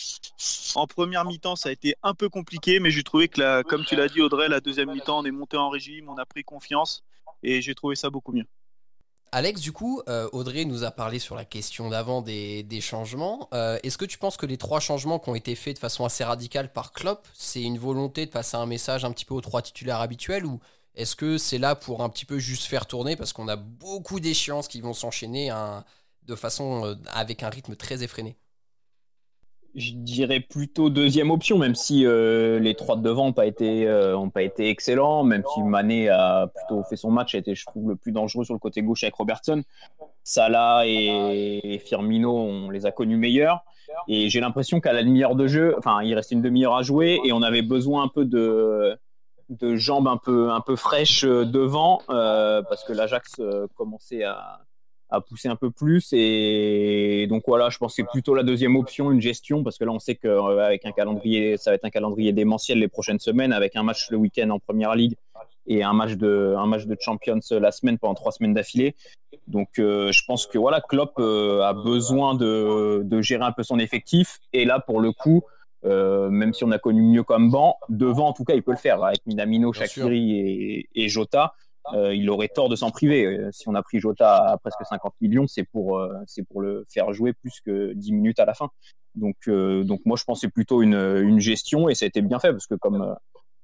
En 0.75 0.87
première 0.87 1.25
mi-temps, 1.25 1.57
ça 1.57 1.71
a 1.71 1.73
été 1.73 1.95
un 2.03 2.15
peu 2.15 2.29
compliqué, 2.29 2.81
mais 2.81 2.91
j'ai 2.91 3.03
trouvé 3.03 3.29
que, 3.29 3.63
comme 3.63 3.85
tu 3.85 3.97
l'as 3.97 4.09
dit 4.09 4.21
Audrey, 4.21 4.49
la 4.49 4.61
deuxième 4.61 4.93
mi-temps, 4.93 5.21
on 5.21 5.25
est 5.25 5.31
monté 5.31 5.57
en 5.57 5.71
régime, 5.71 6.09
on 6.09 6.19
a 6.19 6.27
pris 6.27 6.45
confiance 6.45 7.03
et 7.43 7.63
j'ai 7.63 7.75
trouvé 7.75 7.97
ça 7.97 8.11
beaucoup 8.11 8.33
mieux. 8.33 8.47
Alex, 9.33 9.61
du 9.61 9.71
coup, 9.71 10.03
euh, 10.09 10.29
Audrey 10.33 10.65
nous 10.65 10.83
a 10.83 10.91
parlé 10.91 11.21
sur 11.21 11.37
la 11.37 11.45
question 11.45 11.89
d'avant 11.89 12.21
des, 12.21 12.81
changements. 12.81 13.49
Euh, 13.55 13.79
est-ce 13.85 13.97
que 13.97 14.05
tu 14.05 14.19
penses 14.19 14.37
que 14.37 14.47
les 14.47 14.57
trois 14.57 14.81
changements 14.81 15.21
qui 15.21 15.29
ont 15.29 15.37
été 15.37 15.55
faits 15.55 15.77
de 15.77 15.79
façon 15.79 16.05
assez 16.05 16.25
radicale 16.25 16.73
par 16.73 16.93
Klopp, 16.93 17.29
c'est 17.33 17.63
une 17.63 17.79
volonté 17.79 18.27
de 18.27 18.31
passer 18.31 18.57
un 18.57 18.67
message 18.67 19.05
un 19.05 19.13
petit 19.13 19.25
peu 19.25 19.35
aux 19.35 19.41
trois 19.41 19.63
titulaires 19.63 20.01
habituels 20.01 20.45
ou 20.45 20.59
est-ce 20.95 21.17
que 21.17 21.39
c'est 21.39 21.59
là 21.59 21.75
pour 21.75 22.03
un 22.03 22.09
petit 22.09 22.25
peu 22.25 22.39
juste 22.39 22.65
faire 22.65 22.87
tourner? 22.87 23.17
Parce 23.17 23.33
qu'on 23.33 23.49
a 23.49 23.57
beaucoup 23.57 24.21
d'échéances 24.21 24.69
qui 24.69 24.81
vont 24.81 24.93
s'enchaîner 24.93 25.51
de 26.27 26.35
façon 26.35 26.85
euh, 26.85 26.95
avec 27.13 27.43
un 27.43 27.49
rythme 27.49 27.77
très 27.77 28.03
effréné 28.03 28.37
je 29.77 29.93
dirais 29.93 30.41
plutôt 30.41 30.91
deuxième 30.91 31.31
option, 31.31 31.57
même 31.57 31.77
si 31.77 32.05
euh, 32.05 32.59
les 32.59 32.75
trois 32.75 32.97
de 32.97 33.03
devant 33.03 33.27
n'ont 33.27 33.33
pas 33.33 33.47
été 33.47 33.87
euh, 33.87 34.17
ont 34.17 34.29
pas 34.29 34.43
été 34.43 34.69
excellents, 34.69 35.23
même 35.23 35.45
si 35.55 35.63
Mané 35.63 36.09
a 36.09 36.49
plutôt 36.49 36.83
fait 36.83 36.97
son 36.97 37.13
match, 37.13 37.37
a 37.37 37.39
été 37.39 37.55
je 37.55 37.65
trouve 37.67 37.89
le 37.89 37.95
plus 37.97 38.11
dangereux 38.11 38.45
sur 38.45 38.55
le 38.55 38.59
côté 38.59 38.83
gauche 38.83 39.05
avec 39.05 39.15
Robertson. 39.15 39.63
Salah 40.25 40.83
et 40.87 41.81
Firmino, 41.85 42.33
on 42.33 42.71
les 42.71 42.85
a 42.85 42.91
connus 42.91 43.17
meilleurs. 43.17 43.65
Et 44.09 44.29
j'ai 44.29 44.41
l'impression 44.41 44.81
qu'à 44.81 44.93
la 44.93 45.03
demi-heure 45.03 45.35
de 45.35 45.47
jeu, 45.47 45.75
enfin 45.79 46.03
il 46.03 46.15
restait 46.15 46.35
une 46.35 46.43
demi-heure 46.43 46.75
à 46.75 46.83
jouer 46.83 47.21
et 47.25 47.33
on 47.33 47.43
avait 47.43 47.63
besoin 47.63 48.03
un 48.03 48.09
peu 48.09 48.25
de 48.25 48.99
de 49.51 49.77
jambes 49.77 50.09
un 50.09 50.17
peu 50.17 50.51
un 50.51 50.61
peu 50.61 50.77
fraîches 50.77 51.25
devant 51.25 52.03
euh, 52.09 52.63
parce 52.63 52.85
que 52.85 52.93
l'Ajax 52.93 53.41
commençait 53.77 54.25
à 54.25 54.61
à 55.11 55.21
pousser 55.21 55.49
un 55.49 55.57
peu 55.57 55.71
plus. 55.71 56.13
Et 56.13 57.27
donc 57.29 57.45
voilà, 57.47 57.69
je 57.69 57.79
pense 57.79 57.93
que 57.93 57.97
c'est 57.97 58.09
plutôt 58.09 58.35
la 58.35 58.43
deuxième 58.43 58.77
option, 58.77 59.11
une 59.11 59.21
gestion, 59.21 59.63
parce 59.63 59.77
que 59.77 59.85
là 59.85 59.93
on 59.93 59.99
sait 59.99 60.15
qu'avec 60.15 60.87
un 60.87 60.93
calendrier, 60.93 61.57
ça 61.57 61.71
va 61.71 61.75
être 61.75 61.85
un 61.85 61.91
calendrier 61.91 62.33
démentiel 62.33 62.79
les 62.79 62.89
prochaines 62.89 63.19
semaines, 63.19 63.53
avec 63.53 63.77
un 63.77 63.83
match 63.83 64.11
le 64.11 64.17
week-end 64.17 64.51
en 64.51 64.59
Première 64.59 64.95
Ligue 64.95 65.17
et 65.67 65.83
un 65.83 65.93
match 65.93 66.13
de 66.13 66.55
un 66.57 66.67
match 66.67 66.87
de 66.87 66.97
Champions 66.99 67.41
la 67.51 67.73
semaine 67.73 67.99
pendant 67.99 68.15
trois 68.15 68.33
semaines 68.33 68.55
d'affilée. 68.55 68.95
Donc 69.47 69.79
euh, 69.79 70.11
je 70.13 70.25
pense 70.27 70.47
que 70.47 70.59
voilà, 70.59 70.81
Klopp 70.81 71.15
euh, 71.19 71.63
a 71.63 71.73
besoin 71.73 72.35
de, 72.35 73.03
de, 73.05 73.21
gérer 73.21 73.45
un 73.45 73.53
peu 73.53 73.63
son 73.63 73.79
effectif. 73.79 74.39
Et 74.53 74.65
là 74.65 74.81
pour 74.81 75.01
le 75.01 75.13
coup. 75.13 75.43
Euh, 75.85 76.29
même 76.29 76.53
si 76.53 76.65
on 76.65 76.71
a 76.71 76.79
connu 76.79 77.03
mieux 77.03 77.23
comme 77.23 77.51
banc, 77.51 77.79
devant 77.89 78.29
en 78.29 78.33
tout 78.33 78.45
cas 78.45 78.55
il 78.55 78.63
peut 78.63 78.73
le 78.73 78.77
faire 78.77 79.03
avec 79.03 79.25
Minamino, 79.27 79.73
Shakiri 79.73 80.33
et, 80.35 80.89
et 80.95 81.09
Jota. 81.09 81.55
Euh, 81.95 82.15
il 82.15 82.29
aurait 82.31 82.49
tort 82.49 82.69
de 82.69 82.77
s'en 82.77 82.91
priver. 82.91 83.25
Euh, 83.25 83.51
si 83.53 83.69
on 83.69 83.75
a 83.75 83.83
pris 83.83 84.01
Jota 84.01 84.53
à 84.53 84.59
presque 84.59 84.85
50 84.89 85.15
millions, 85.21 85.47
c'est 85.47 85.65
pour, 85.65 85.99
euh, 85.99 86.15
c'est 86.27 86.43
pour 86.43 86.61
le 86.61 86.87
faire 86.89 87.13
jouer 87.13 87.33
plus 87.33 87.61
que 87.65 87.93
10 87.95 88.13
minutes 88.13 88.39
à 88.39 88.45
la 88.45 88.55
fin. 88.55 88.69
Donc, 89.17 89.49
donc 89.49 90.01
moi, 90.05 90.17
je 90.17 90.23
pensais 90.23 90.49
plutôt 90.49 90.83
une, 90.83 90.95
une 90.95 91.41
gestion 91.41 91.89
et 91.89 91.97
ça 91.97 92.05
a 92.05 92.09
été 92.09 92.23
bien 92.23 92.39
fait 92.39 92.53
parce 92.53 92.69
que 92.69 92.77
comme, 92.77 93.17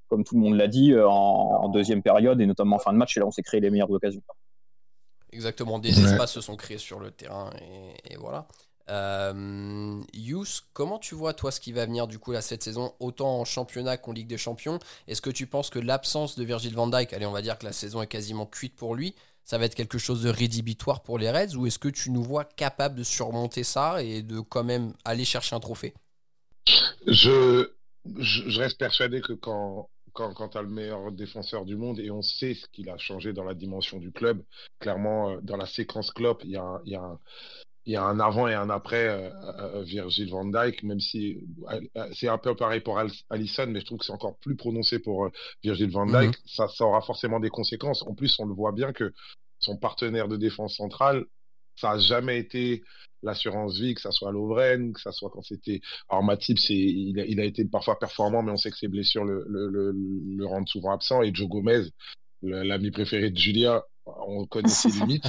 comme 0.09 0.25
tout 0.25 0.35
le 0.35 0.41
monde 0.41 0.55
l'a 0.55 0.67
dit, 0.67 0.93
en, 0.99 1.69
deuxième 1.69 2.03
période 2.03 2.41
et 2.41 2.45
notamment 2.45 2.75
en 2.75 2.79
fin 2.79 2.91
de 2.91 2.97
match, 2.97 3.17
là 3.17 3.25
on 3.25 3.31
s'est 3.31 3.43
créé 3.43 3.61
les 3.61 3.69
meilleures 3.69 3.89
occasions. 3.89 4.21
Exactement, 5.31 5.79
des 5.79 5.97
espaces 6.03 6.33
se 6.33 6.41
sont 6.41 6.57
créés 6.57 6.77
sur 6.77 6.99
le 6.99 7.11
terrain 7.11 7.49
et 8.09 8.17
voilà. 8.17 8.45
Euh, 8.89 10.01
comment 10.73 10.99
tu 10.99 11.15
vois 11.15 11.33
toi 11.33 11.51
ce 11.51 11.59
qui 11.59 11.71
va 11.73 11.85
venir 11.85 12.07
du 12.07 12.19
coup 12.19 12.31
là 12.31 12.41
cette 12.41 12.63
saison, 12.63 12.93
autant 12.99 13.39
en 13.39 13.45
championnat 13.45 13.97
qu'en 13.97 14.13
Ligue 14.13 14.27
des 14.27 14.37
Champions? 14.37 14.79
Est-ce 15.07 15.21
que 15.21 15.29
tu 15.29 15.47
penses 15.47 15.69
que 15.69 15.79
l'absence 15.79 16.37
de 16.37 16.43
Virgil 16.43 16.73
van 16.73 16.87
Dijk, 16.87 17.13
allez 17.13 17.25
on 17.25 17.31
va 17.31 17.41
dire 17.41 17.57
que 17.57 17.65
la 17.65 17.73
saison 17.73 18.01
est 18.01 18.07
quasiment 18.07 18.45
cuite 18.45 18.75
pour 18.75 18.95
lui, 18.95 19.15
ça 19.43 19.57
va 19.57 19.65
être 19.65 19.75
quelque 19.75 19.97
chose 19.97 20.23
de 20.23 20.29
rédhibitoire 20.29 21.01
pour 21.03 21.17
les 21.17 21.31
Reds 21.31 21.55
ou 21.55 21.67
est-ce 21.67 21.79
que 21.79 21.87
tu 21.87 22.11
nous 22.11 22.23
vois 22.23 22.43
capable 22.43 22.95
de 22.95 23.03
surmonter 23.03 23.63
ça 23.63 24.03
et 24.03 24.21
de 24.21 24.41
quand 24.41 24.63
même 24.63 24.93
aller 25.05 25.23
chercher 25.23 25.55
un 25.55 25.61
trophée? 25.61 25.93
Je, 27.07 27.69
reste 28.59 28.77
persuadé 28.77 29.21
que 29.21 29.31
quand, 29.31 29.89
quand, 30.11 30.33
quand 30.33 30.49
tu 30.49 30.57
le 30.57 30.67
meilleur 30.67 31.13
défenseur 31.13 31.63
du 31.63 31.77
monde 31.77 31.99
et 31.99 32.11
on 32.11 32.21
sait 32.21 32.55
ce 32.55 32.67
qu'il 32.73 32.89
a 32.89 32.97
changé 32.97 33.31
dans 33.31 33.45
la 33.45 33.53
dimension 33.53 33.99
du 33.99 34.11
club, 34.11 34.43
clairement, 34.79 35.31
euh, 35.31 35.39
dans 35.41 35.55
la 35.55 35.65
séquence 35.65 36.11
Klopp, 36.11 36.41
il 36.43 36.51
y 36.51 36.57
a, 36.57 36.81
a 36.97 37.19
il 37.87 37.93
y 37.93 37.95
a 37.95 38.03
un 38.03 38.19
avant 38.19 38.49
et 38.49 38.53
un 38.53 38.69
après 38.69 39.07
euh, 39.07 39.29
euh, 39.59 39.83
Virgil 39.83 40.29
van 40.29 40.43
Dijk, 40.43 40.83
même 40.83 40.99
si 40.99 41.37
euh, 41.71 42.09
c'est 42.11 42.27
un 42.27 42.37
peu 42.37 42.53
pareil 42.53 42.81
pour 42.81 42.99
Allison, 43.29 43.65
mais 43.67 43.79
je 43.79 43.85
trouve 43.85 43.99
que 43.99 44.05
c'est 44.05 44.11
encore 44.11 44.37
plus 44.39 44.57
prononcé 44.57 44.99
pour 44.99 45.29
Virgil 45.63 45.89
van 45.89 46.05
Dijk. 46.05 46.27
Mhm. 46.27 46.33
ça, 46.45 46.67
ça, 46.67 46.83
aura 46.83 46.99
forcément 46.99 47.39
des 47.39 47.49
conséquences. 47.49 48.03
En 48.03 48.13
plus, 48.13 48.37
on 48.39 48.45
le 48.45 48.53
voit 48.53 48.73
bien 48.73 48.91
que 48.91 49.13
son 49.59 49.77
partenaire 49.77 50.27
de 50.27 50.35
défense 50.35 50.75
centrale, 50.75 51.25
ça 51.77 51.91
a 51.91 51.97
jamais 51.97 52.37
été 52.39 52.83
l'assurance 53.23 53.79
vie, 53.79 53.95
que 53.95 54.01
ça 54.01 54.11
soit 54.11 54.33
Lovren, 54.33 54.91
que 54.91 54.99
ça 54.99 55.13
soit 55.13 55.29
quand 55.29 55.41
c'était. 55.41 55.79
Alors 56.09 56.23
Matip, 56.23 56.59
c'est 56.59 56.75
il 56.75 57.17
a, 57.21 57.25
il 57.25 57.39
a, 57.39 57.45
été 57.45 57.63
parfois 57.63 57.97
performant, 57.97 58.43
mais 58.43 58.51
on 58.51 58.57
sait 58.57 58.69
que 58.69 58.77
ses 58.77 58.89
blessures 58.89 59.23
le, 59.23 59.45
le, 59.47 59.69
le, 59.69 59.93
le 59.95 60.45
rendent 60.45 60.67
souvent 60.67 60.91
absent. 60.91 61.21
Et 61.21 61.33
Joe 61.33 61.47
Gomez, 61.47 61.83
l'ami 62.41 62.91
préféré 62.91 63.29
de 63.31 63.37
Julia, 63.37 63.85
on 64.27 64.45
connaît 64.45 64.69
ses 64.69 64.89
limites. 64.99 65.25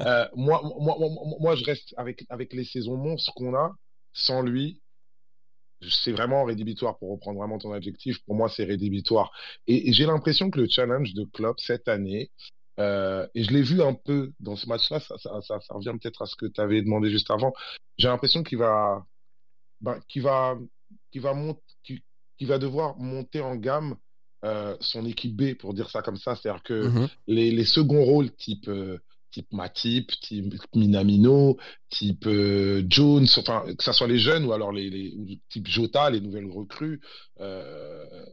Euh, 0.00 0.26
moi, 0.34 0.62
moi, 0.78 0.96
moi, 1.40 1.56
je 1.56 1.64
reste 1.64 1.94
avec, 1.96 2.24
avec 2.28 2.52
les 2.52 2.64
saisons 2.64 2.96
monstres 2.96 3.32
qu'on 3.34 3.54
a. 3.54 3.74
Sans 4.14 4.42
lui, 4.42 4.82
c'est 5.88 6.12
vraiment 6.12 6.44
rédhibitoire 6.44 6.98
pour 6.98 7.10
reprendre 7.10 7.38
vraiment 7.38 7.58
ton 7.58 7.72
adjectif. 7.72 8.22
Pour 8.24 8.34
moi, 8.34 8.48
c'est 8.48 8.64
rédhibitoire. 8.64 9.32
Et, 9.66 9.92
j'ai 9.92 10.06
l'impression 10.06 10.50
que 10.50 10.60
le 10.60 10.68
challenge 10.68 11.14
de 11.14 11.24
Klopp 11.24 11.60
cette 11.60 11.88
année, 11.88 12.30
euh, 12.78 13.26
et 13.34 13.44
je 13.44 13.50
l'ai 13.52 13.62
vu 13.62 13.82
un 13.82 13.94
peu 13.94 14.32
dans 14.40 14.56
ce 14.56 14.68
match-là, 14.68 15.00
ça, 15.00 15.16
ça, 15.18 15.40
ça, 15.42 15.58
revient 15.70 15.94
peut-être 16.00 16.22
à 16.22 16.26
ce 16.26 16.36
que 16.36 16.46
tu 16.46 16.60
avais 16.60 16.82
demandé 16.82 17.10
juste 17.10 17.30
avant. 17.30 17.52
J'ai 17.98 18.08
l'impression 18.08 18.42
qu'il 18.42 18.58
va, 18.58 19.04
qu'il 20.08 20.22
va, 20.22 20.58
qu'il 21.10 21.20
va, 21.20 21.34
qu'il 21.84 22.48
va 22.48 22.58
devoir 22.58 22.96
monter 22.98 23.40
en 23.40 23.56
gamme 23.56 23.96
euh, 24.44 24.76
son 24.80 25.06
équipe 25.06 25.36
B, 25.36 25.54
pour 25.54 25.72
dire 25.72 25.88
ça 25.88 26.02
comme 26.02 26.16
ça. 26.16 26.34
C'est-à-dire 26.34 26.64
que 26.64 26.88
mhm. 26.88 27.08
les, 27.28 27.52
les, 27.52 27.64
seconds 27.64 28.04
rôles 28.04 28.32
type, 28.32 28.66
euh, 28.66 28.98
type 29.30 29.46
Matip, 29.52 30.10
type 30.20 30.52
Minamino, 30.74 31.58
type 31.90 32.26
euh, 32.26 32.82
Jones, 32.88 33.26
enfin, 33.38 33.64
que 33.78 33.84
ce 33.84 33.92
soit 33.92 34.08
les 34.08 34.18
jeunes 34.18 34.44
ou 34.44 34.52
alors 34.52 34.72
les, 34.72 34.90
les 34.90 35.14
ou 35.14 35.26
type 35.48 35.68
Jota, 35.68 36.10
les 36.10 36.20
nouvelles 36.20 36.50
recrues, 36.50 37.00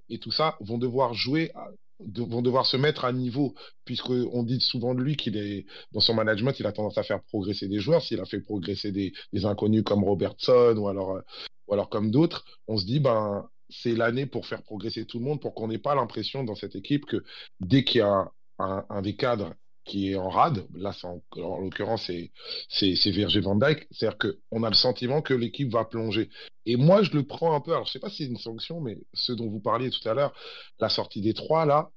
et 0.10 0.18
tout 0.18 0.32
ça, 0.32 0.58
vont 0.62 0.80
devoir 0.80 1.14
jouer. 1.14 1.52
vont 2.00 2.42
devoir 2.42 2.66
se 2.66 2.78
mettre 2.78 3.06
à 3.06 3.14
niveau, 3.14 3.54
puisqu'on 3.86 4.42
dit 4.42 4.62
souvent 4.62 4.96
de 4.96 5.04
lui 5.04 5.16
qu'il 5.16 5.38
est 5.38 5.68
dans 5.92 6.00
son 6.00 6.16
management, 6.16 6.60
il 6.60 6.66
a 6.66 6.72
tendance 6.72 6.98
à 6.98 7.04
faire 7.04 7.22
progresser 7.22 7.68
des 7.68 7.80
joueurs. 7.80 8.02
S'il 8.02 8.20
a 8.20 8.26
fait 8.26 8.40
progresser 8.40 8.92
des, 8.92 9.14
des, 9.32 9.46
inconnus 9.46 9.84
comme 9.84 10.04
Robertson 10.04 10.74
ou 10.76 10.88
alors, 10.88 11.20
ou 11.68 11.74
alors 11.74 11.90
comme 11.90 12.10
d'autres, 12.10 12.46
on 12.68 12.78
se 12.78 12.86
dit 12.86 13.00
ben 13.00 13.48
c'est 13.70 13.96
l'année 13.96 14.26
pour 14.26 14.46
faire 14.48 14.64
progresser 14.64 15.06
tout 15.06 15.20
le 15.20 15.26
monde, 15.26 15.42
pour 15.42 15.54
qu'on 15.54 15.68
n'ait 15.68 15.78
pas 15.78 15.96
l'impression 15.96 16.44
dans 16.44 16.56
cette 16.56 16.76
équipe 16.76 17.06
que 17.06 17.24
dès 17.60 17.84
qu'il 17.84 18.00
y 18.00 18.02
a 18.02 18.32
un, 18.60 19.02
des 19.02 19.16
cadres 19.16 19.54
qui 19.86 20.12
est 20.12 20.16
en 20.16 20.30
rade, 20.30 20.68
là 20.76 20.92
en, 21.04 21.22
l'occurrence 21.36 22.12
c'est 22.70 23.10
Virgil 23.10 23.42
van 23.42 23.56
Dijk, 23.56 23.88
c'est-à-dire 23.92 24.18
qu'on 24.18 24.64
a 24.64 24.70
le 24.70 24.76
sentiment 24.76 25.22
que 25.22 25.34
l'équipe 25.34 25.72
va 25.72 25.86
plonger. 25.86 26.30
Et 26.66 26.76
moi 26.76 27.02
je 27.04 27.12
le 27.12 27.24
prends 27.24 27.56
un 27.56 27.62
peu, 27.62 27.72
alors 27.72 27.86
je 27.86 27.94
sais 27.94 28.00
pas 28.00 28.10
si 28.10 28.18
c'est 28.18 28.30
une 28.30 28.38
sanction, 28.38 28.82
mais 28.82 28.98
ce 29.14 29.32
dont 29.32 29.50
vous 29.50 29.62
parliez 29.62 29.90
tout 29.90 30.08
à 30.08 30.14
l'heure, 30.14 30.34
la 30.80 30.90
sortie 30.90 31.22
des 31.22 31.34
trois 31.34 31.66
là, 31.66 31.90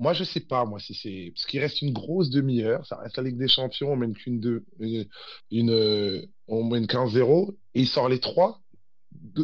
moi 0.00 0.12
je 0.12 0.24
sais 0.24 0.40
pas 0.40 0.64
moi 0.64 0.78
si 0.80 0.94
c'est 0.94 1.32
parce 1.34 1.46
qu'il 1.46 1.60
reste 1.60 1.82
une 1.82 1.92
grosse 1.92 2.30
demi-heure, 2.30 2.84
ça 2.86 2.96
reste 2.96 3.16
la 3.16 3.22
Ligue 3.22 3.38
des 3.38 3.48
Champions, 3.48 3.92
on 3.92 3.96
mène 3.96 4.14
qu'une 4.14 4.40
deux, 4.40 4.64
une, 4.80 5.06
une 5.50 6.28
on 6.48 6.64
mène 6.64 6.86
15-0 6.86 7.54
et 7.74 7.80
il 7.80 7.88
sort 7.88 8.08
les 8.08 8.20
trois 8.20 8.60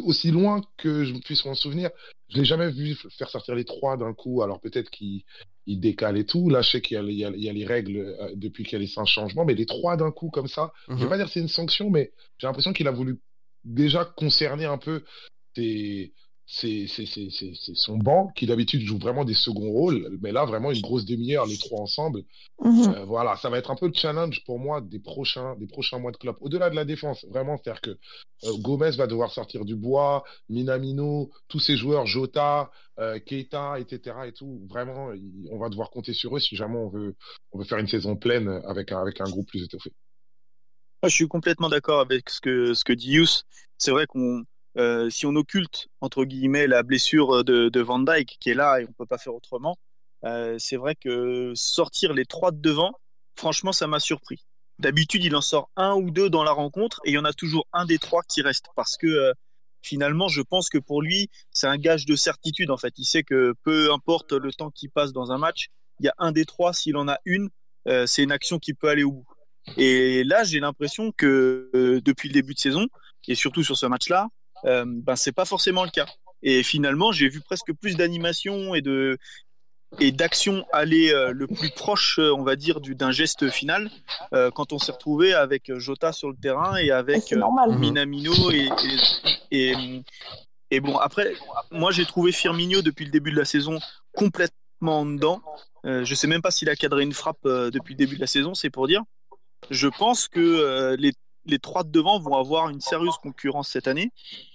aussi 0.03 0.31
loin 0.31 0.61
que 0.77 1.03
je 1.03 1.13
puisse 1.13 1.45
m'en 1.45 1.53
souvenir, 1.53 1.89
je 2.29 2.37
l'ai 2.37 2.45
jamais 2.45 2.69
vu 2.69 2.95
faire 3.17 3.29
sortir 3.29 3.55
les 3.55 3.65
trois 3.65 3.97
d'un 3.97 4.13
coup. 4.13 4.41
Alors 4.41 4.59
peut-être 4.59 4.89
qu'il 4.89 5.23
décale 5.67 6.17
et 6.17 6.25
tout. 6.25 6.49
Là, 6.49 6.61
je 6.61 6.71
sais 6.71 6.81
qu'il 6.81 6.97
y, 7.09 7.15
y, 7.15 7.49
a 7.49 7.53
les 7.53 7.65
règles 7.65 7.97
euh, 7.97 8.31
depuis 8.35 8.63
qu'il 8.63 8.73
y 8.73 8.75
a 8.75 8.79
les 8.79 8.87
cinq 8.87 9.05
changements, 9.05 9.45
mais 9.45 9.53
les 9.53 9.65
trois 9.65 9.97
d'un 9.97 10.11
coup 10.11 10.29
comme 10.29 10.47
ça, 10.47 10.73
je 10.87 10.95
vais 10.95 11.03
mhm. 11.03 11.09
pas 11.09 11.17
dire 11.17 11.25
que 11.27 11.31
c'est 11.31 11.39
une 11.39 11.47
sanction, 11.47 11.89
mais 11.89 12.11
j'ai 12.37 12.47
l'impression 12.47 12.73
qu'il 12.73 12.87
a 12.87 12.91
voulu 12.91 13.19
déjà 13.63 14.05
concerner 14.05 14.65
un 14.65 14.77
peu 14.77 15.03
ses, 15.55 16.13
c'est 16.47 16.85
son 17.73 17.97
banc 17.97 18.27
qui 18.35 18.45
d'habitude 18.45 18.81
joue 18.81 18.99
vraiment 18.99 19.25
des 19.25 19.33
seconds 19.33 19.71
rôles, 19.71 20.17
mais 20.21 20.31
là 20.31 20.45
vraiment 20.45 20.71
une 20.71 20.81
grosse 20.81 21.05
demi-heure 21.05 21.47
les 21.47 21.57
trois 21.57 21.81
ensemble. 21.81 22.23
Mhm. 22.59 22.93
Euh, 22.93 23.05
voilà, 23.05 23.35
ça 23.37 23.49
va 23.49 23.57
être 23.57 23.71
un 23.71 23.75
peu 23.75 23.87
le 23.87 23.93
challenge 23.93 24.43
pour 24.45 24.59
moi 24.59 24.81
des 24.81 24.99
prochains 24.99 25.55
des 25.55 25.65
prochains 25.65 25.97
mois 25.97 26.11
de 26.11 26.17
club. 26.17 26.35
Au-delà 26.41 26.69
de 26.69 26.75
la 26.75 26.85
défense, 26.85 27.25
vraiment, 27.25 27.57
c'est-à-dire 27.57 27.81
que 27.81 27.97
euh, 28.43 28.57
Gomez 28.59 28.91
va 28.91 29.07
devoir 29.07 29.31
sortir 29.31 29.65
du 29.65 29.75
bois, 29.75 30.23
Minamino, 30.49 31.31
tous 31.47 31.59
ces 31.59 31.77
joueurs, 31.77 32.05
Jota, 32.05 32.69
euh, 32.99 33.19
Keita, 33.19 33.79
etc. 33.79 34.15
et 34.27 34.31
tout. 34.31 34.61
Vraiment, 34.69 35.11
on 35.49 35.57
va 35.57 35.69
devoir 35.69 35.89
compter 35.89 36.13
sur 36.13 36.35
eux 36.37 36.39
si 36.39 36.55
jamais 36.55 36.77
on 36.77 36.89
veut 36.89 37.15
on 37.53 37.57
veut 37.57 37.65
faire 37.65 37.79
une 37.79 37.87
saison 37.87 38.15
pleine 38.15 38.61
avec 38.67 38.91
un 38.91 39.01
avec 39.01 39.19
un 39.19 39.29
groupe 39.29 39.47
plus 39.47 39.63
étoffé. 39.63 39.91
je 41.03 41.09
suis 41.09 41.27
complètement 41.27 41.69
d'accord 41.69 42.01
avec 42.01 42.29
ce 42.29 42.39
que 42.39 42.75
ce 42.75 42.83
que 42.83 42.93
dit 42.93 43.13
Yous. 43.13 43.41
C'est 43.77 43.91
vrai 43.91 44.05
qu'on 44.05 44.45
euh, 44.77 45.09
si 45.09 45.25
on 45.25 45.35
occulte 45.35 45.87
entre 46.01 46.25
guillemets 46.25 46.67
la 46.67 46.83
blessure 46.83 47.43
de, 47.43 47.81
Van 47.81 47.99
Dyke 47.99 48.37
qui 48.39 48.49
est 48.49 48.55
là 48.55 48.79
et 48.79 48.85
on 48.87 48.93
peut 48.93 49.05
pas 49.05 49.17
faire 49.17 49.35
autrement, 49.35 49.77
euh, 50.23 50.57
c'est 50.59 50.77
vrai 50.77 50.95
que 50.95 51.53
sortir 51.55 52.13
les 52.13 52.25
trois 52.25 52.51
de 52.51 52.59
devant, 52.59 52.99
franchement, 53.35 53.71
ça 53.71 53.87
m'a 53.87 53.99
surpris. 53.99 54.45
D'habitude, 54.79 55.23
il 55.23 55.35
en 55.35 55.41
sort 55.41 55.69
un 55.77 55.93
ou 55.95 56.11
deux 56.11 56.29
dans 56.29 56.43
la 56.43 56.51
rencontre 56.51 56.99
et 57.05 57.11
il 57.11 57.13
y 57.13 57.17
en 57.17 57.25
a 57.25 57.33
toujours 57.33 57.67
un 57.71 57.85
des 57.85 57.97
trois 57.97 58.23
qui 58.23 58.41
reste 58.41 58.65
parce 58.75 58.97
que 58.97 59.07
euh, 59.07 59.33
finalement, 59.81 60.27
je 60.27 60.41
pense 60.41 60.69
que 60.69 60.77
pour 60.77 61.01
lui, 61.01 61.29
c'est 61.51 61.67
un 61.67 61.77
gage 61.77 62.05
de 62.05 62.15
certitude 62.15 62.71
en 62.71 62.77
fait. 62.77 62.93
Il 62.97 63.05
sait 63.05 63.23
que 63.23 63.53
peu 63.63 63.93
importe 63.93 64.33
le 64.33 64.51
temps 64.51 64.71
qu'il 64.71 64.89
passe 64.89 65.13
dans 65.13 65.31
un 65.31 65.37
match, 65.37 65.67
il 65.99 66.05
y 66.05 66.09
a 66.09 66.13
un 66.17 66.31
des 66.31 66.45
trois, 66.45 66.73
s'il 66.73 66.97
en 66.97 67.07
a 67.07 67.19
une, 67.23 67.49
euh, 67.87 68.05
c'est 68.05 68.23
une 68.23 68.31
action 68.31 68.59
qui 68.59 68.73
peut 68.73 68.89
aller 68.89 69.03
au 69.03 69.11
bout. 69.11 69.27
Et 69.77 70.23
là, 70.23 70.43
j'ai 70.43 70.59
l'impression 70.59 71.11
que 71.11 71.71
euh, 71.73 72.01
depuis 72.01 72.29
le 72.29 72.33
début 72.33 72.53
de 72.53 72.59
saison, 72.59 72.87
et 73.27 73.35
surtout 73.35 73.63
sur 73.63 73.77
ce 73.77 73.85
match-là, 73.85 74.27
euh, 74.65 74.83
ben 74.87 75.15
c'est 75.15 75.31
pas 75.31 75.45
forcément 75.45 75.83
le 75.83 75.89
cas. 75.91 76.05
Et 76.43 76.63
finalement, 76.63 77.11
j'ai 77.11 77.27
vu 77.29 77.41
presque 77.41 77.73
plus 77.73 77.95
d'animation 77.95 78.75
et 78.75 78.81
de 78.81 79.17
et 79.99 80.11
d'action 80.11 80.65
aller 80.73 81.11
euh, 81.13 81.31
le 81.31 81.47
plus 81.47 81.69
proche, 81.69 82.19
euh, 82.19 82.33
on 82.33 82.43
va 82.43 82.55
dire, 82.57 82.81
du- 82.81 82.95
d'un 82.95 83.11
geste 83.11 83.49
final 83.49 83.89
euh, 84.33 84.51
quand 84.51 84.73
on 84.73 84.79
s'est 84.79 84.91
retrouvé 84.91 85.33
avec 85.33 85.71
Jota 85.77 86.11
sur 86.11 86.29
le 86.29 86.35
terrain 86.35 86.75
et 86.75 86.91
avec 86.91 87.31
normal. 87.31 87.77
Minamino 87.77 88.33
et, 88.51 88.69
et, 89.51 89.71
et, 89.71 90.03
et 90.71 90.79
bon 90.81 90.97
après 90.97 91.33
moi 91.71 91.91
j'ai 91.91 92.05
trouvé 92.05 92.31
Firmino 92.33 92.81
depuis 92.81 93.05
le 93.05 93.11
début 93.11 93.31
de 93.31 93.37
la 93.37 93.45
saison 93.45 93.79
complètement 94.13 94.99
en 95.01 95.05
dedans 95.05 95.41
euh, 95.85 96.03
je 96.03 96.15
sais 96.15 96.27
même 96.27 96.41
pas 96.41 96.51
s'il 96.51 96.69
a 96.69 96.75
cadré 96.75 97.03
une 97.03 97.13
frappe 97.13 97.45
euh, 97.45 97.69
depuis 97.71 97.93
le 97.93 97.97
début 97.99 98.15
de 98.15 98.21
la 98.21 98.27
saison 98.27 98.53
c'est 98.55 98.71
pour 98.71 98.87
dire 98.87 99.03
je 99.69 99.87
pense 99.87 100.27
que 100.27 100.39
euh, 100.41 100.95
les 100.97 101.13
les 101.45 101.59
trois 101.59 101.83
de 101.83 101.89
devant 101.89 102.19
vont 102.19 102.35
avoir 102.35 102.69
une 102.69 102.81
sérieuse 102.81 103.17
concurrence 103.21 103.69
cette 103.69 103.87
année 103.87 104.11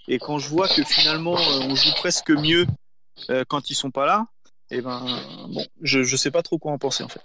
et 0.08 0.18
quand 0.18 0.38
je 0.38 0.48
vois 0.48 0.68
que 0.68 0.82
finalement 0.82 1.36
euh, 1.36 1.60
on 1.68 1.74
joue 1.74 1.92
presque 1.96 2.30
mieux 2.30 2.66
euh, 3.30 3.44
quand 3.48 3.70
ils 3.70 3.74
sont 3.74 3.90
pas 3.90 4.06
là 4.06 4.26
et 4.70 4.80
ben 4.80 5.04
bon 5.48 5.64
je 5.82 6.02
je 6.02 6.16
sais 6.16 6.30
pas 6.30 6.42
trop 6.42 6.58
quoi 6.58 6.72
en 6.72 6.78
penser 6.78 7.02
en 7.02 7.08
fait 7.08 7.22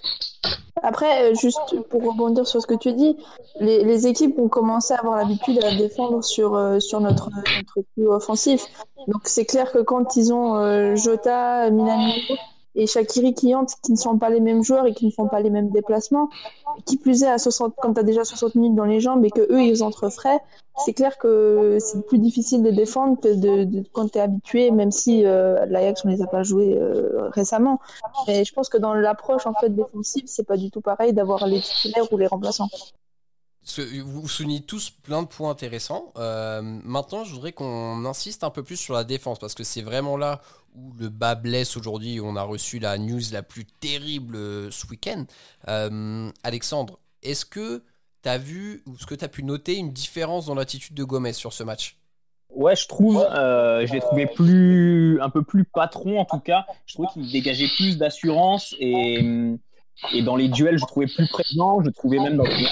Après, 0.82 1.32
euh, 1.32 1.36
juste 1.36 1.76
pour 1.90 2.04
rebondir 2.04 2.46
sur 2.48 2.62
ce 2.62 2.68
que 2.68 2.76
tu 2.76 2.94
dis, 2.94 3.18
les, 3.60 3.84
les 3.84 4.08
équipes 4.08 4.38
ont 4.38 4.50
commencé 4.50 4.94
à 4.94 4.98
avoir 4.98 5.18
l'habitude 5.18 5.64
à 5.64 5.76
défendre 5.76 6.24
sur, 6.24 6.52
sur 6.80 7.00
notre, 7.02 7.30
notre 7.30 7.88
flux 7.94 8.08
offensif. 8.08 8.66
Donc 9.08 9.22
c'est 9.26 9.46
clair 9.46 9.72
que 9.72 9.80
quand 9.80 10.16
ils 10.16 10.34
ont 10.34 10.96
Jota, 10.96 11.70
Minamino 11.70 12.36
et 12.76 12.88
Shakiri 12.88 13.34
qui 13.34 13.56
entrent, 13.56 13.76
qui 13.84 13.92
ne 13.92 13.98
sont 13.98 14.18
pas 14.18 14.30
les 14.30 14.40
mêmes 14.42 14.64
joueurs 14.64 14.86
et 14.86 14.94
qui 14.94 15.06
ne 15.06 15.12
font 15.12 15.28
pas 15.28 15.40
les 15.40 15.50
mêmes 15.50 15.70
déplacements, 15.70 16.30
qui 16.86 16.98
plus 16.98 17.24
est 17.24 17.28
à 17.30 17.38
60, 17.38 17.76
quand 17.82 17.94
tu 17.94 18.00
as 18.00 18.04
déjà 18.04 18.24
60 18.24 18.56
minutes 18.56 18.76
dans 18.76 18.86
les 18.86 19.00
jambes 19.00 19.24
et 19.26 19.32
que 19.32 19.42
eux 19.42 19.62
ils 19.64 19.84
entrent 19.84 20.10
frais, 20.10 20.40
c'est 20.78 20.94
clair 20.94 21.18
que 21.18 21.78
c'est 21.80 22.06
plus 22.06 22.20
difficile 22.20 22.64
de 22.64 22.72
défendre 22.72 23.20
que 23.20 23.34
de, 23.34 23.64
de- 23.64 23.84
quand 23.94 24.10
tu 24.12 24.18
es 24.18 24.22
habitué, 24.22 24.72
même 24.72 24.92
si 24.92 25.26
euh, 25.26 25.66
l'Ajax 25.68 26.04
on 26.06 26.10
les 26.10 26.22
a 26.22 26.28
pas 26.28 26.44
joués 26.44 26.78
euh, 26.78 27.30
récemment. 27.30 27.80
Mais 28.28 28.44
je 28.44 28.54
pense 28.54 28.70
que 28.70 28.78
dans 28.78 28.94
l'approche 28.94 29.46
en 29.48 29.54
fait 29.54 29.70
défensive, 29.70 30.24
c'est 30.28 30.46
pas 30.46 30.58
du 30.58 30.70
tout 30.72 30.82
pareil 30.82 31.14
d'avoir 31.14 31.48
les 31.48 31.62
titulaires 31.62 32.12
ou 32.12 32.18
les 32.18 32.28
remplaçants. 32.28 32.68
Vous 34.04 34.28
soulignez 34.28 34.62
tous 34.62 34.92
plein 34.92 35.24
de 35.24 35.28
points 35.28 35.50
intéressants. 35.50 36.14
Euh, 36.18 36.62
maintenant, 36.62 37.24
je 37.24 37.34
voudrais 37.34 37.52
qu'on 37.52 38.06
insiste 38.06 38.44
un 38.44 38.52
peu 38.52 38.62
plus 38.62 38.78
sur 38.78 38.94
la 38.94 39.04
défense 39.04 39.40
parce 39.40 39.56
que 39.56 39.64
c'est 39.64 39.82
vraiment 39.82 40.18
là 40.18 40.42
où 40.76 40.94
le 41.00 41.10
bas 41.10 41.34
blesse 41.34 41.76
aujourd'hui. 41.76 42.20
On 42.22 42.36
a 42.36 42.44
reçu 42.44 42.78
la 42.78 43.00
news 43.00 43.22
la 43.32 43.42
plus 43.42 43.66
terrible 43.66 44.36
euh, 44.36 44.70
ce 44.70 44.86
week-end. 44.88 45.26
Euh, 45.68 46.30
Alexandre, 46.44 47.00
est-ce 47.24 47.44
que 47.44 47.84
tu 48.22 48.30
as 48.30 48.38
vu 48.38 48.84
ou 48.86 48.94
est-ce 48.94 49.08
que 49.08 49.16
tu 49.16 49.26
as 49.26 49.30
pu 49.30 49.42
noter 49.42 49.78
une 49.78 49.92
différence 49.92 50.46
dans 50.46 50.56
l'attitude 50.56 50.96
de 50.96 51.04
Gomez 51.04 51.34
sur 51.34 51.52
ce 51.52 51.64
match? 51.64 51.98
Ouais, 52.52 52.76
je 52.76 52.88
trouve, 52.88 53.16
je 53.34 53.92
l'ai 53.92 54.00
trouvé 54.00 54.28
plus, 54.28 55.20
un 55.22 55.30
peu 55.30 55.42
plus 55.42 55.66
patron 55.66 56.20
en 56.20 56.26
tout 56.26 56.40
cas. 56.40 56.68
Je 56.86 56.94
trouvais 56.94 57.10
qu'il 57.12 57.30
dégageait 57.32 57.68
plus 57.76 57.98
d'assurance 57.98 58.76
et, 58.80 59.58
et 60.14 60.22
dans 60.22 60.36
les 60.36 60.48
duels, 60.48 60.78
je 60.78 60.86
trouvais 60.86 61.08
plus 61.08 61.28
présent. 61.28 61.82
Je 61.84 61.90
trouvais 61.90 62.20
même 62.20 62.38
dans 62.38 62.44
les 62.44 62.68